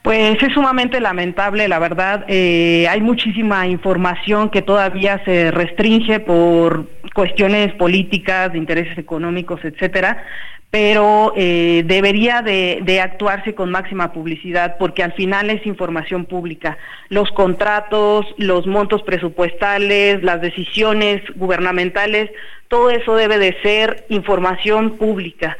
Pues 0.01 0.41
es 0.41 0.53
sumamente 0.53 0.99
lamentable, 0.99 1.67
la 1.67 1.77
verdad. 1.77 2.25
Eh, 2.27 2.87
hay 2.89 3.01
muchísima 3.01 3.67
información 3.67 4.49
que 4.49 4.63
todavía 4.63 5.23
se 5.25 5.51
restringe 5.51 6.19
por 6.19 6.87
cuestiones 7.13 7.73
políticas, 7.73 8.51
de 8.51 8.57
intereses 8.57 8.97
económicos, 8.97 9.63
etcétera, 9.63 10.23
pero 10.71 11.33
eh, 11.35 11.83
debería 11.85 12.41
de, 12.41 12.79
de 12.81 13.01
actuarse 13.01 13.53
con 13.53 13.69
máxima 13.69 14.13
publicidad 14.13 14.77
porque 14.79 15.03
al 15.03 15.11
final 15.13 15.49
es 15.49 15.65
información 15.67 16.25
pública. 16.25 16.77
Los 17.09 17.29
contratos, 17.31 18.25
los 18.37 18.65
montos 18.65 19.03
presupuestales, 19.03 20.23
las 20.23 20.41
decisiones 20.41 21.21
gubernamentales, 21.35 22.31
todo 22.69 22.89
eso 22.89 23.15
debe 23.15 23.37
de 23.37 23.55
ser 23.61 24.05
información 24.09 24.97
pública 24.97 25.57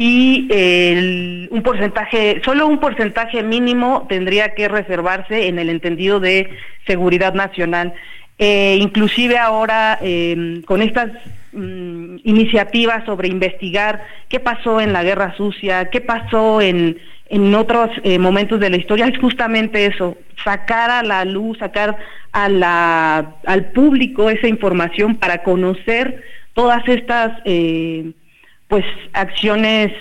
y 0.00 1.48
un 1.50 1.62
porcentaje, 1.64 2.40
solo 2.44 2.68
un 2.68 2.78
porcentaje 2.78 3.42
mínimo 3.42 4.06
tendría 4.08 4.54
que 4.54 4.68
reservarse 4.68 5.48
en 5.48 5.58
el 5.58 5.70
entendido 5.70 6.20
de 6.20 6.50
seguridad 6.86 7.34
nacional. 7.34 7.94
Eh, 8.38 8.78
inclusive 8.80 9.38
ahora 9.38 9.98
eh, 10.00 10.62
con 10.66 10.82
estas 10.82 11.10
mm, 11.58 12.20
iniciativas 12.24 13.04
sobre 13.04 13.28
investigar 13.28 14.04
qué 14.28 14.40
pasó 14.40 14.80
en 14.80 14.92
la 14.92 15.02
guerra 15.02 15.34
sucia, 15.36 15.90
qué 15.90 16.00
pasó 16.00 16.60
en, 16.60 16.98
en 17.28 17.54
otros 17.54 17.90
eh, 18.04 18.18
momentos 18.18 18.60
de 18.60 18.70
la 18.70 18.76
historia, 18.76 19.06
es 19.06 19.18
justamente 19.18 19.86
eso, 19.86 20.16
sacar 20.44 20.90
a 20.90 21.02
la 21.02 21.24
luz, 21.24 21.58
sacar 21.58 21.96
a 22.32 22.48
la, 22.48 23.36
al 23.46 23.72
público 23.72 24.30
esa 24.30 24.48
información 24.48 25.16
para 25.16 25.42
conocer 25.42 26.22
todas 26.54 26.86
estas 26.88 27.32
eh, 27.44 28.12
pues 28.68 28.84
acciones 29.12 29.92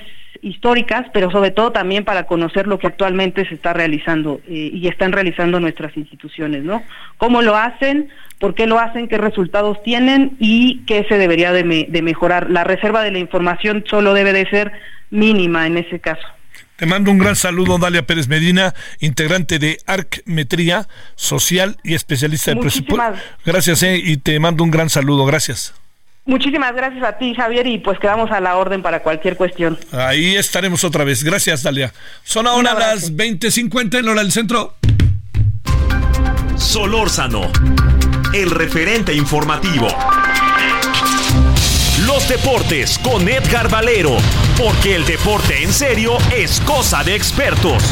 históricas, 0.42 1.06
pero 1.14 1.30
sobre 1.32 1.52
todo 1.52 1.72
también 1.72 2.04
para 2.06 2.26
conocer 2.26 2.68
lo 2.68 2.80
que 2.80 2.88
actualmente 2.88 3.48
se 3.48 3.56
está 3.56 3.74
realizando 3.74 4.42
eh, 4.48 4.70
y 4.74 4.88
están 4.88 5.12
realizando 5.12 5.60
nuestras 5.60 5.96
instituciones, 5.98 6.64
¿no? 6.64 6.84
¿Cómo 7.18 7.42
lo 7.42 7.56
hacen? 7.56 8.10
¿Por 8.40 8.54
qué 8.56 8.68
lo 8.68 8.80
hacen? 8.80 9.08
¿Qué 9.08 9.18
resultados 9.18 9.82
tienen? 9.84 10.38
¿Y 10.40 10.82
qué 10.86 11.06
se 11.10 11.18
debería 11.18 11.52
de, 11.52 11.64
me- 11.64 11.86
de 11.90 12.02
mejorar? 12.02 12.50
La 12.50 12.64
reserva 12.64 13.02
de 13.04 13.12
la 13.12 13.20
información 13.20 13.84
solo 13.90 14.14
debe 14.14 14.34
de 14.34 14.48
ser 14.50 14.72
mínima 15.10 15.66
en 15.68 15.78
ese 15.78 16.00
caso. 16.00 16.22
Te 16.76 16.86
mando 16.86 17.10
un 17.10 17.18
gran 17.18 17.36
saludo, 17.36 17.80
Dalia 17.80 18.06
Pérez 18.06 18.28
Medina, 18.28 18.76
integrante 19.00 19.58
de 19.58 19.80
Arcmetría 19.88 20.88
Social 21.16 21.78
y 21.84 21.96
especialista 21.96 22.52
de 22.52 22.58
presupuesto. 22.58 23.16
Gracias, 23.44 23.82
eh, 23.82 23.98
y 23.98 24.18
te 24.18 24.40
mando 24.40 24.64
un 24.64 24.70
gran 24.70 24.90
saludo, 24.90 25.26
gracias. 25.26 25.74
Muchísimas 26.28 26.76
gracias 26.76 27.04
a 27.06 27.18
ti, 27.18 27.34
Javier, 27.34 27.66
y 27.68 27.78
pues 27.78 27.98
quedamos 27.99 28.30
a 28.32 28.41
la 28.41 28.58
orden 28.58 28.82
para 28.82 29.02
cualquier 29.02 29.38
cuestión. 29.38 29.80
Ahí 29.94 30.36
estaremos 30.36 30.84
otra 30.84 31.06
vez. 31.06 31.24
Gracias, 31.24 31.64
Dalia. 31.64 31.94
Son 32.26 32.45
ahora 32.45 32.74
las 32.74 33.16
20:50 33.16 33.99
en 33.99 34.10
hora 34.10 34.22
del 34.22 34.34
centro. 34.34 34.76
Solórzano, 36.58 37.49
el 38.34 38.52
referente 38.52 39.14
informativo. 39.14 39.88
Los 42.06 42.28
deportes 42.28 42.99
con 42.99 43.28
Edgar 43.30 43.70
Valero, 43.70 44.18
porque 44.58 44.95
el 44.95 45.06
deporte 45.06 45.64
en 45.64 45.72
serio 45.72 46.18
es 46.36 46.60
cosa 46.62 47.06
de 47.06 47.16
expertos. 47.16 47.84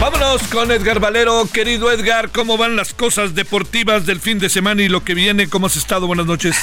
Vámonos 0.00 0.42
con 0.48 0.70
Edgar 0.70 1.00
Valero. 1.00 1.48
Querido 1.52 1.90
Edgar, 1.90 2.30
¿cómo 2.30 2.56
van 2.56 2.76
las 2.76 2.92
cosas 2.92 3.34
deportivas 3.34 4.06
del 4.06 4.20
fin 4.20 4.38
de 4.38 4.48
semana 4.48 4.82
y 4.82 4.88
lo 4.88 5.04
que 5.04 5.14
viene? 5.14 5.48
¿Cómo 5.48 5.66
has 5.66 5.76
estado? 5.76 6.06
Buenas 6.06 6.26
noches. 6.26 6.56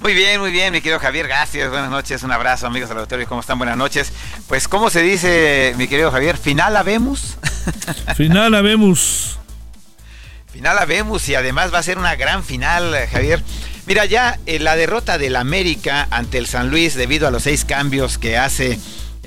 Muy 0.00 0.14
bien, 0.14 0.40
muy 0.40 0.52
bien, 0.52 0.72
mi 0.72 0.80
querido 0.80 1.00
Javier, 1.00 1.26
gracias, 1.26 1.68
buenas 1.70 1.90
noches, 1.90 2.22
un 2.22 2.30
abrazo 2.30 2.68
amigos 2.68 2.88
del 2.88 2.98
auditorio, 2.98 3.26
¿cómo 3.26 3.40
están? 3.40 3.58
Buenas 3.58 3.76
noches. 3.76 4.12
Pues, 4.46 4.68
¿cómo 4.68 4.90
se 4.90 5.02
dice, 5.02 5.74
mi 5.76 5.88
querido 5.88 6.12
Javier? 6.12 6.36
¿Final 6.36 6.76
habemos? 6.76 7.36
Final 8.16 8.54
habemos. 8.54 9.38
Final 10.52 10.78
habemos 10.78 11.28
y 11.28 11.34
además 11.34 11.74
va 11.74 11.78
a 11.78 11.82
ser 11.82 11.98
una 11.98 12.14
gran 12.14 12.44
final, 12.44 12.94
Javier. 13.10 13.42
Mira, 13.86 14.04
ya 14.04 14.38
eh, 14.46 14.58
la 14.58 14.76
derrota 14.76 15.18
del 15.18 15.34
América 15.34 16.06
ante 16.10 16.38
el 16.38 16.46
San 16.46 16.70
Luis 16.70 16.94
debido 16.94 17.26
a 17.26 17.30
los 17.30 17.42
seis 17.42 17.64
cambios 17.64 18.18
que 18.18 18.36
hace 18.36 18.78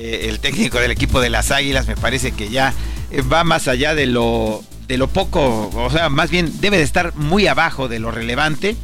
eh, 0.04 0.30
el 0.30 0.40
técnico 0.40 0.80
del 0.80 0.90
equipo 0.90 1.22
de 1.22 1.30
las 1.30 1.52
Águilas, 1.52 1.86
me 1.86 1.96
parece 1.96 2.32
que 2.32 2.50
ya 2.50 2.74
eh, 3.12 3.22
va 3.22 3.44
más 3.44 3.68
allá 3.68 3.94
de 3.94 4.08
lo, 4.08 4.64
de 4.88 4.98
lo 4.98 5.08
poco, 5.08 5.70
o 5.76 5.92
sea, 5.92 6.10
más 6.10 6.32
bien 6.32 6.52
debe 6.60 6.78
de 6.78 6.84
estar 6.84 7.16
muy 7.16 7.46
abajo 7.46 7.88
de 7.88 8.00
lo 8.00 8.10
relevante. 8.10 8.76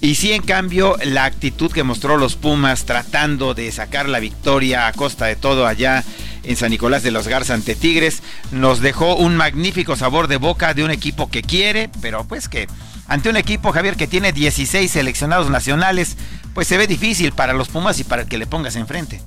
Y 0.00 0.14
sí, 0.14 0.32
en 0.32 0.40
cambio, 0.40 0.96
la 1.04 1.26
actitud 1.26 1.70
que 1.70 1.82
mostró 1.82 2.16
los 2.16 2.36
Pumas 2.36 2.86
tratando 2.86 3.52
de 3.52 3.70
sacar 3.72 4.08
la 4.08 4.20
victoria 4.20 4.86
a 4.86 4.94
costa 4.94 5.26
de 5.26 5.36
todo 5.36 5.66
allá 5.66 6.02
en 6.44 6.56
San 6.56 6.70
Nicolás 6.70 7.02
de 7.02 7.10
los 7.10 7.28
Garza 7.28 7.52
ante 7.52 7.74
Tigres, 7.74 8.22
nos 8.50 8.80
dejó 8.80 9.16
un 9.16 9.36
magnífico 9.36 9.96
sabor 9.96 10.28
de 10.28 10.38
boca 10.38 10.72
de 10.72 10.82
un 10.82 10.90
equipo 10.90 11.28
que 11.28 11.42
quiere, 11.42 11.90
pero 12.00 12.24
pues 12.24 12.48
que 12.48 12.68
ante 13.06 13.28
un 13.28 13.36
equipo, 13.36 13.72
Javier, 13.72 13.96
que 13.96 14.06
tiene 14.06 14.32
16 14.32 14.90
seleccionados 14.90 15.50
nacionales, 15.50 16.16
pues 16.54 16.68
se 16.68 16.78
ve 16.78 16.86
difícil 16.86 17.32
para 17.32 17.52
los 17.52 17.68
Pumas 17.68 18.00
y 18.00 18.04
para 18.04 18.22
el 18.22 18.28
que 18.28 18.38
le 18.38 18.46
pongas 18.46 18.76
enfrente. 18.76 19.20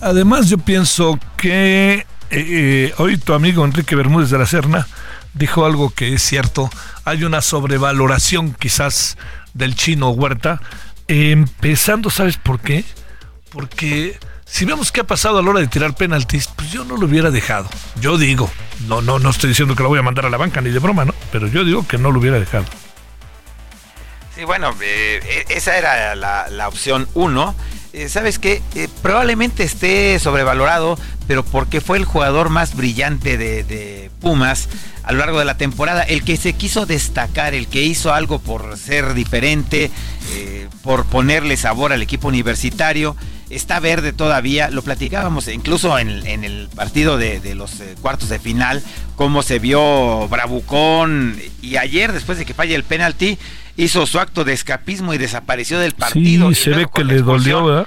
Además, 0.00 0.48
yo 0.48 0.58
pienso 0.58 1.18
que 1.36 1.94
eh, 1.94 2.06
eh, 2.30 2.94
hoy 2.98 3.18
tu 3.18 3.34
amigo 3.34 3.64
Enrique 3.64 3.94
Bermúdez 3.94 4.30
de 4.30 4.38
la 4.38 4.46
Serna 4.46 4.86
dijo 5.34 5.66
algo 5.66 5.90
que 5.90 6.14
es 6.14 6.22
cierto. 6.22 6.70
Hay 7.04 7.24
una 7.24 7.40
sobrevaloración 7.40 8.54
quizás 8.54 9.16
del 9.54 9.74
chino 9.74 10.10
Huerta. 10.10 10.60
Eh, 11.08 11.30
empezando, 11.32 12.10
¿sabes 12.10 12.36
por 12.36 12.60
qué? 12.60 12.84
Porque 13.50 14.18
si 14.44 14.64
vemos 14.64 14.92
qué 14.92 15.00
ha 15.00 15.04
pasado 15.04 15.38
a 15.38 15.42
la 15.42 15.50
hora 15.50 15.60
de 15.60 15.68
tirar 15.68 15.94
penaltis, 15.94 16.48
pues 16.48 16.70
yo 16.70 16.84
no 16.84 16.96
lo 16.96 17.06
hubiera 17.06 17.30
dejado. 17.30 17.68
Yo 18.00 18.18
digo, 18.18 18.50
no, 18.86 19.02
no, 19.02 19.18
no 19.18 19.30
estoy 19.30 19.48
diciendo 19.48 19.74
que 19.74 19.82
lo 19.82 19.88
voy 19.88 19.98
a 19.98 20.02
mandar 20.02 20.26
a 20.26 20.30
la 20.30 20.36
banca 20.36 20.60
ni 20.60 20.70
de 20.70 20.78
broma, 20.78 21.04
¿no? 21.04 21.14
Pero 21.32 21.46
yo 21.48 21.64
digo 21.64 21.86
que 21.86 21.98
no 21.98 22.10
lo 22.10 22.20
hubiera 22.20 22.38
dejado. 22.38 22.64
Sí, 24.34 24.44
bueno, 24.44 24.74
e, 24.80 25.46
esa 25.48 25.78
era 25.78 26.14
la 26.14 26.68
opción 26.68 27.08
uno. 27.14 27.54
Eh, 27.96 28.10
¿Sabes 28.10 28.38
qué? 28.38 28.60
Eh, 28.74 28.88
probablemente 29.00 29.62
esté 29.62 30.18
sobrevalorado, 30.18 30.98
pero 31.26 31.42
porque 31.42 31.80
fue 31.80 31.96
el 31.96 32.04
jugador 32.04 32.50
más 32.50 32.76
brillante 32.76 33.38
de, 33.38 34.10
Pumas 34.20 34.68
a 35.02 35.12
lo 35.12 35.18
largo 35.18 35.38
de 35.38 35.46
la 35.46 35.56
temporada, 35.56 36.02
el 36.02 36.22
que 36.22 36.36
se 36.36 36.52
quiso 36.52 36.84
destacar, 36.84 37.54
el 37.54 37.68
que 37.68 37.82
hizo 37.82 38.12
algo 38.12 38.38
por 38.38 38.76
ser 38.76 39.14
diferente, 39.14 39.90
eh, 40.34 40.68
por 40.82 41.06
ponerle 41.06 41.56
sabor 41.56 41.92
al 41.92 42.02
equipo 42.02 42.28
universitario. 42.28 43.16
Está 43.48 43.80
verde 43.80 44.12
todavía, 44.12 44.68
lo 44.68 44.82
platicábamos 44.82 45.48
incluso 45.48 45.98
en, 45.98 46.10
el 46.10 46.68
partido 46.74 47.16
de, 47.16 47.40
de 47.40 47.54
los 47.54 47.82
cuartos 48.02 48.28
de 48.28 48.40
final, 48.40 48.82
cómo 49.14 49.42
se 49.42 49.58
vio 49.58 50.28
bravucón 50.28 51.40
y 51.62 51.76
ayer 51.76 52.12
después 52.12 52.36
de 52.36 52.44
que 52.44 52.54
falle 52.54 52.74
el 52.74 52.84
penalti 52.84 53.38
hizo 53.76 54.06
su 54.06 54.18
acto 54.18 54.44
de 54.44 54.52
escapismo 54.52 55.14
y 55.14 55.18
desapareció 55.18 55.78
del 55.78 55.92
partido. 55.92 56.48
Sí, 56.52 56.62
se 56.62 56.70
ve 56.70 56.86
que 56.92 57.04
le 57.04 57.22
dolió, 57.22 57.64
¿verdad? 57.64 57.86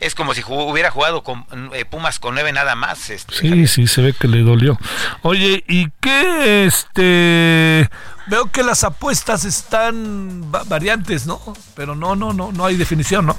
Es 0.00 0.14
como 0.14 0.34
si 0.34 0.42
hubiera 0.46 0.90
jugado 0.90 1.22
con 1.22 1.46
eh, 1.72 1.84
Pumas 1.84 2.18
con 2.18 2.34
nueve 2.34 2.52
nada 2.52 2.74
más. 2.74 3.10
Este, 3.10 3.34
sí, 3.34 3.66
sí, 3.66 3.86
se 3.86 4.02
ve 4.02 4.12
que 4.12 4.28
le 4.28 4.42
dolió. 4.42 4.78
Oye, 5.22 5.64
¿y 5.68 5.90
qué 6.00 6.66
este? 6.66 7.88
Veo 8.26 8.50
que 8.50 8.62
las 8.62 8.84
apuestas 8.84 9.44
están 9.44 10.50
variantes, 10.66 11.26
¿no? 11.26 11.40
Pero 11.74 11.94
no, 11.94 12.16
no, 12.16 12.32
no, 12.32 12.52
no 12.52 12.66
hay 12.66 12.76
definición, 12.76 13.26
¿no? 13.26 13.36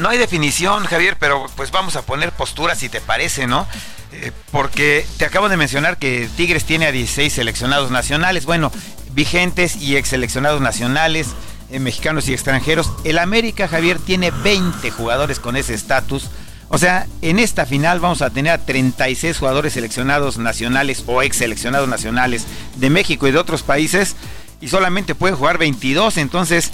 No 0.00 0.08
hay 0.08 0.18
definición, 0.18 0.84
Javier, 0.84 1.16
pero 1.18 1.46
pues 1.56 1.70
vamos 1.70 1.96
a 1.96 2.02
poner 2.02 2.32
posturas 2.32 2.78
si 2.78 2.88
te 2.88 3.00
parece, 3.00 3.46
¿no? 3.46 3.66
Eh, 4.12 4.30
porque 4.50 5.06
te 5.16 5.24
acabo 5.24 5.48
de 5.48 5.56
mencionar 5.56 5.96
que 5.96 6.28
Tigres 6.36 6.64
tiene 6.64 6.86
a 6.86 6.92
16 6.92 7.32
seleccionados 7.32 7.90
nacionales. 7.90 8.44
Bueno, 8.44 8.70
vigentes 9.14 9.76
y 9.76 9.96
ex 9.96 10.08
seleccionados 10.08 10.60
nacionales, 10.60 11.28
eh, 11.70 11.78
mexicanos 11.78 12.28
y 12.28 12.32
extranjeros. 12.32 12.92
El 13.04 13.18
América, 13.18 13.68
Javier, 13.68 13.98
tiene 13.98 14.30
20 14.30 14.90
jugadores 14.90 15.40
con 15.40 15.56
ese 15.56 15.74
estatus. 15.74 16.28
O 16.68 16.78
sea, 16.78 17.06
en 17.20 17.38
esta 17.38 17.66
final 17.66 18.00
vamos 18.00 18.22
a 18.22 18.30
tener 18.30 18.52
a 18.52 18.58
36 18.58 19.38
jugadores 19.38 19.74
seleccionados 19.74 20.38
nacionales 20.38 21.04
o 21.06 21.22
ex 21.22 21.36
seleccionados 21.36 21.88
nacionales 21.88 22.46
de 22.76 22.90
México 22.90 23.28
y 23.28 23.32
de 23.32 23.38
otros 23.38 23.62
países 23.62 24.16
y 24.60 24.68
solamente 24.68 25.14
pueden 25.14 25.36
jugar 25.36 25.58
22. 25.58 26.16
Entonces, 26.16 26.70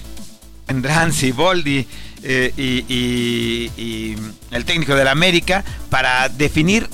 vendrán 0.68 1.12
Siboldi 1.12 1.86
eh, 2.22 2.52
y, 2.56 2.84
y, 2.88 3.72
y 3.76 4.16
el 4.50 4.64
técnico 4.64 4.94
del 4.94 5.08
América 5.08 5.64
para 5.88 6.28
definir 6.28 6.88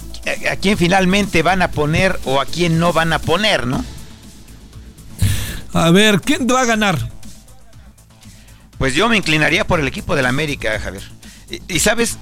a 0.50 0.56
quién 0.56 0.78
finalmente 0.78 1.42
van 1.42 1.62
a 1.62 1.70
poner 1.70 2.18
o 2.24 2.40
a 2.40 2.46
quién 2.46 2.78
no 2.78 2.92
van 2.92 3.12
a 3.12 3.18
poner, 3.18 3.66
¿no? 3.66 3.84
A 5.72 5.90
ver, 5.90 6.20
¿quién 6.20 6.46
va 6.46 6.62
a 6.62 6.64
ganar? 6.64 6.98
Pues 8.78 8.94
yo 8.94 9.08
me 9.08 9.16
inclinaría 9.16 9.66
por 9.66 9.80
el 9.80 9.86
equipo 9.86 10.16
del 10.16 10.26
América, 10.26 10.78
Javier. 10.78 11.02
Y, 11.68 11.80
sabes, 11.80 12.18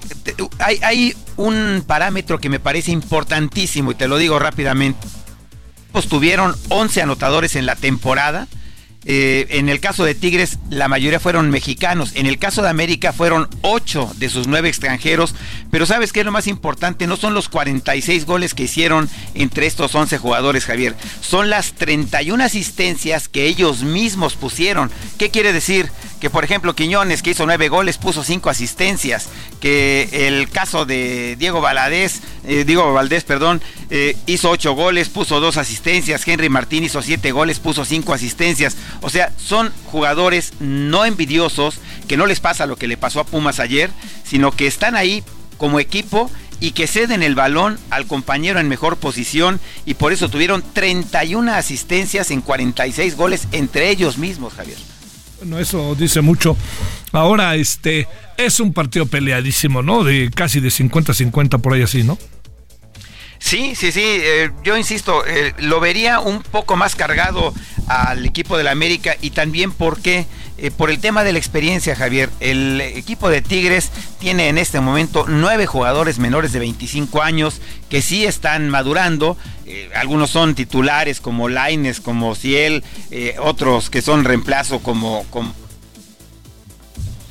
hay, 0.59 0.79
hay, 0.83 1.15
un 1.37 1.83
parámetro 1.87 2.39
que 2.39 2.49
me 2.49 2.59
parece 2.59 2.91
importantísimo 2.91 3.91
y 3.91 3.95
te 3.95 4.07
lo 4.07 4.17
digo 4.17 4.39
rápidamente. 4.39 5.07
Pues 5.91 6.07
tuvieron 6.07 6.55
11 6.69 7.01
anotadores 7.01 7.55
en 7.55 7.65
la 7.65 7.75
temporada. 7.75 8.47
Eh, 9.03 9.47
en 9.49 9.67
el 9.69 9.79
caso 9.79 10.05
de 10.05 10.13
Tigres, 10.13 10.59
la 10.69 10.87
mayoría 10.87 11.19
fueron 11.19 11.49
mexicanos. 11.49 12.11
En 12.15 12.27
el 12.27 12.37
caso 12.37 12.61
de 12.61 12.69
América, 12.69 13.13
fueron 13.13 13.47
8 13.61 14.11
de 14.17 14.29
sus 14.29 14.47
9 14.47 14.69
extranjeros. 14.69 15.33
Pero 15.71 15.85
¿sabes 15.85 16.13
qué 16.13 16.19
es 16.19 16.25
lo 16.25 16.31
más 16.31 16.47
importante? 16.47 17.07
No 17.07 17.17
son 17.17 17.33
los 17.33 17.49
46 17.49 18.25
goles 18.25 18.53
que 18.53 18.63
hicieron 18.63 19.09
entre 19.33 19.65
estos 19.65 19.95
11 19.95 20.17
jugadores, 20.19 20.65
Javier. 20.65 20.95
Son 21.21 21.49
las 21.49 21.73
31 21.73 22.43
asistencias 22.43 23.27
que 23.27 23.47
ellos 23.47 23.83
mismos 23.83 24.35
pusieron. 24.35 24.91
¿Qué 25.17 25.29
quiere 25.29 25.53
decir? 25.53 25.89
Que, 26.21 26.29
por 26.29 26.43
ejemplo, 26.43 26.75
Quiñones, 26.75 27.23
que 27.23 27.31
hizo 27.31 27.47
9 27.47 27.67
goles, 27.67 27.97
puso 27.97 28.23
5 28.23 28.51
asistencias. 28.51 29.27
Que 29.59 30.27
el 30.27 30.49
caso 30.49 30.85
de 30.85 31.35
Diego 31.37 31.61
Valadez, 31.61 32.21
eh, 32.45 32.63
Diego 32.63 32.93
Valdés, 32.93 33.23
perdón, 33.23 33.59
eh, 33.89 34.15
hizo 34.27 34.51
8 34.51 34.73
goles, 34.73 35.09
puso 35.09 35.39
2 35.39 35.57
asistencias. 35.57 36.27
Henry 36.27 36.47
Martín 36.47 36.83
hizo 36.83 37.01
7 37.01 37.31
goles, 37.31 37.59
puso 37.59 37.85
5 37.85 38.13
asistencias. 38.13 38.77
O 39.01 39.09
sea, 39.09 39.33
son 39.35 39.73
jugadores 39.85 40.53
no 40.59 41.05
envidiosos, 41.05 41.79
que 42.07 42.17
no 42.17 42.27
les 42.27 42.39
pasa 42.39 42.67
lo 42.67 42.75
que 42.75 42.87
le 42.87 42.97
pasó 42.97 43.19
a 43.19 43.25
Pumas 43.25 43.59
ayer, 43.59 43.89
sino 44.23 44.51
que 44.51 44.67
están 44.67 44.95
ahí 44.95 45.23
como 45.57 45.79
equipo 45.79 46.29
y 46.59 46.71
que 46.71 46.85
ceden 46.85 47.23
el 47.23 47.33
balón 47.33 47.79
al 47.89 48.05
compañero 48.05 48.59
en 48.59 48.69
mejor 48.69 48.97
posición 48.97 49.59
y 49.85 49.95
por 49.95 50.13
eso 50.13 50.29
tuvieron 50.29 50.63
31 50.73 51.51
asistencias 51.53 52.29
en 52.29 52.41
46 52.41 53.17
goles 53.17 53.47
entre 53.51 53.89
ellos 53.89 54.19
mismos, 54.19 54.53
Javier. 54.53 54.77
Bueno, 55.41 55.57
eso 55.57 55.95
dice 55.95 56.21
mucho. 56.21 56.55
Ahora, 57.11 57.55
este, 57.55 58.07
es 58.37 58.59
un 58.59 58.73
partido 58.73 59.07
peleadísimo, 59.07 59.81
¿no? 59.81 60.03
De 60.03 60.29
casi 60.29 60.59
de 60.59 60.69
50-50 60.69 61.59
por 61.59 61.73
ahí 61.73 61.81
así, 61.81 62.03
¿no? 62.03 62.19
Sí, 63.39 63.73
sí, 63.73 63.91
sí, 63.91 64.03
eh, 64.03 64.51
yo 64.63 64.77
insisto, 64.77 65.25
eh, 65.25 65.55
lo 65.57 65.79
vería 65.79 66.19
un 66.19 66.43
poco 66.43 66.77
más 66.77 66.95
cargado 66.95 67.55
al 67.87 68.23
equipo 68.23 68.55
del 68.55 68.67
América 68.67 69.17
y 69.19 69.31
también 69.31 69.71
porque 69.71 70.27
eh, 70.63 70.69
por 70.69 70.91
el 70.91 70.99
tema 70.99 71.23
de 71.23 71.31
la 71.31 71.39
experiencia, 71.39 71.95
Javier, 71.95 72.29
el 72.39 72.79
equipo 72.81 73.29
de 73.29 73.41
Tigres 73.41 73.89
tiene 74.19 74.47
en 74.47 74.59
este 74.59 74.79
momento 74.79 75.25
nueve 75.27 75.65
jugadores 75.65 76.19
menores 76.19 76.51
de 76.51 76.59
25 76.59 77.23
años 77.23 77.59
que 77.89 78.03
sí 78.03 78.25
están 78.25 78.69
madurando. 78.69 79.37
Eh, 79.65 79.89
algunos 79.95 80.29
son 80.29 80.53
titulares 80.53 81.19
como 81.19 81.49
Laines, 81.49 81.99
como 81.99 82.35
Ciel, 82.35 82.83
eh, 83.09 83.37
otros 83.39 83.89
que 83.89 84.03
son 84.03 84.23
reemplazo 84.23 84.81
como, 84.81 85.25
como, 85.31 85.51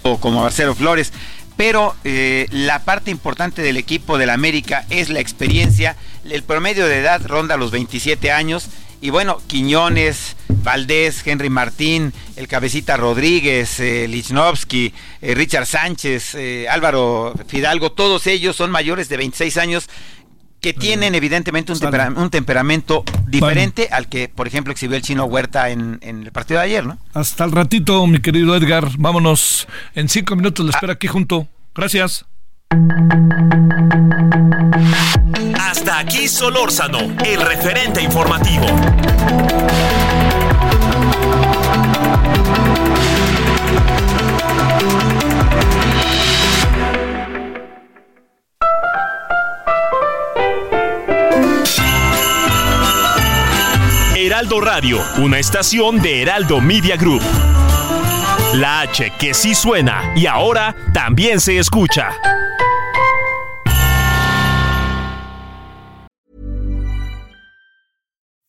como 0.02 0.42
Marcelo 0.42 0.74
Flores 0.74 1.12
pero 1.56 1.94
la 2.02 2.78
parte 2.84 3.10
importante 3.10 3.60
del 3.60 3.76
equipo 3.76 4.16
del 4.16 4.30
América 4.30 4.86
es 4.88 5.10
la 5.10 5.20
experiencia. 5.20 5.94
El 6.24 6.42
promedio 6.42 6.86
de 6.86 7.00
edad 7.00 7.20
ronda 7.26 7.58
los 7.58 7.70
27 7.70 8.32
años. 8.32 8.70
Y 9.00 9.10
bueno, 9.10 9.40
Quiñones, 9.46 10.36
Valdés, 10.62 11.26
Henry 11.26 11.48
Martín, 11.48 12.12
el 12.36 12.48
Cabecita 12.48 12.96
Rodríguez, 12.96 13.80
eh, 13.80 14.06
Lichnowsky, 14.08 14.92
eh, 15.22 15.34
Richard 15.34 15.66
Sánchez, 15.66 16.34
eh, 16.34 16.68
Álvaro 16.68 17.34
Fidalgo, 17.46 17.92
todos 17.92 18.26
ellos 18.26 18.56
son 18.56 18.70
mayores 18.70 19.08
de 19.08 19.16
26 19.16 19.56
años 19.56 19.88
que 20.60 20.74
tienen 20.74 21.14
evidentemente 21.14 21.72
un, 21.72 21.80
tempera 21.80 22.12
un 22.14 22.28
temperamento 22.28 23.02
diferente 23.26 23.88
al 23.90 24.08
que, 24.08 24.28
por 24.28 24.46
ejemplo, 24.46 24.72
exhibió 24.72 24.96
el 24.96 25.02
chino 25.02 25.24
Huerta 25.24 25.70
en, 25.70 25.98
en, 26.02 26.24
el 26.24 26.32
partido 26.32 26.60
de 26.60 26.66
ayer, 26.66 26.84
¿no? 26.84 26.98
Hasta 27.14 27.44
el 27.44 27.52
ratito, 27.52 28.06
mi 28.06 28.20
querido 28.20 28.54
Edgar. 28.54 28.90
Vámonos. 28.98 29.66
En 29.94 30.10
cinco 30.10 30.36
minutos 30.36 30.66
le 30.66 30.72
espero 30.72 30.92
aquí 30.92 31.06
junto. 31.06 31.48
Gracias. 31.74 32.26
Hasta 35.58 35.98
aquí 35.98 36.28
Solórzano, 36.28 37.00
el 37.24 37.40
referente 37.40 38.00
informativo. 38.00 38.66
Heraldo 54.14 54.60
Radio, 54.60 55.00
una 55.18 55.40
estación 55.40 56.00
de 56.00 56.22
Heraldo 56.22 56.60
Media 56.60 56.96
Group. 56.96 57.22
La 58.54 58.82
H 58.82 59.12
que 59.18 59.34
sí 59.34 59.56
suena 59.56 60.12
y 60.14 60.26
ahora 60.26 60.76
también 60.92 61.40
se 61.40 61.58
escucha. 61.58 62.10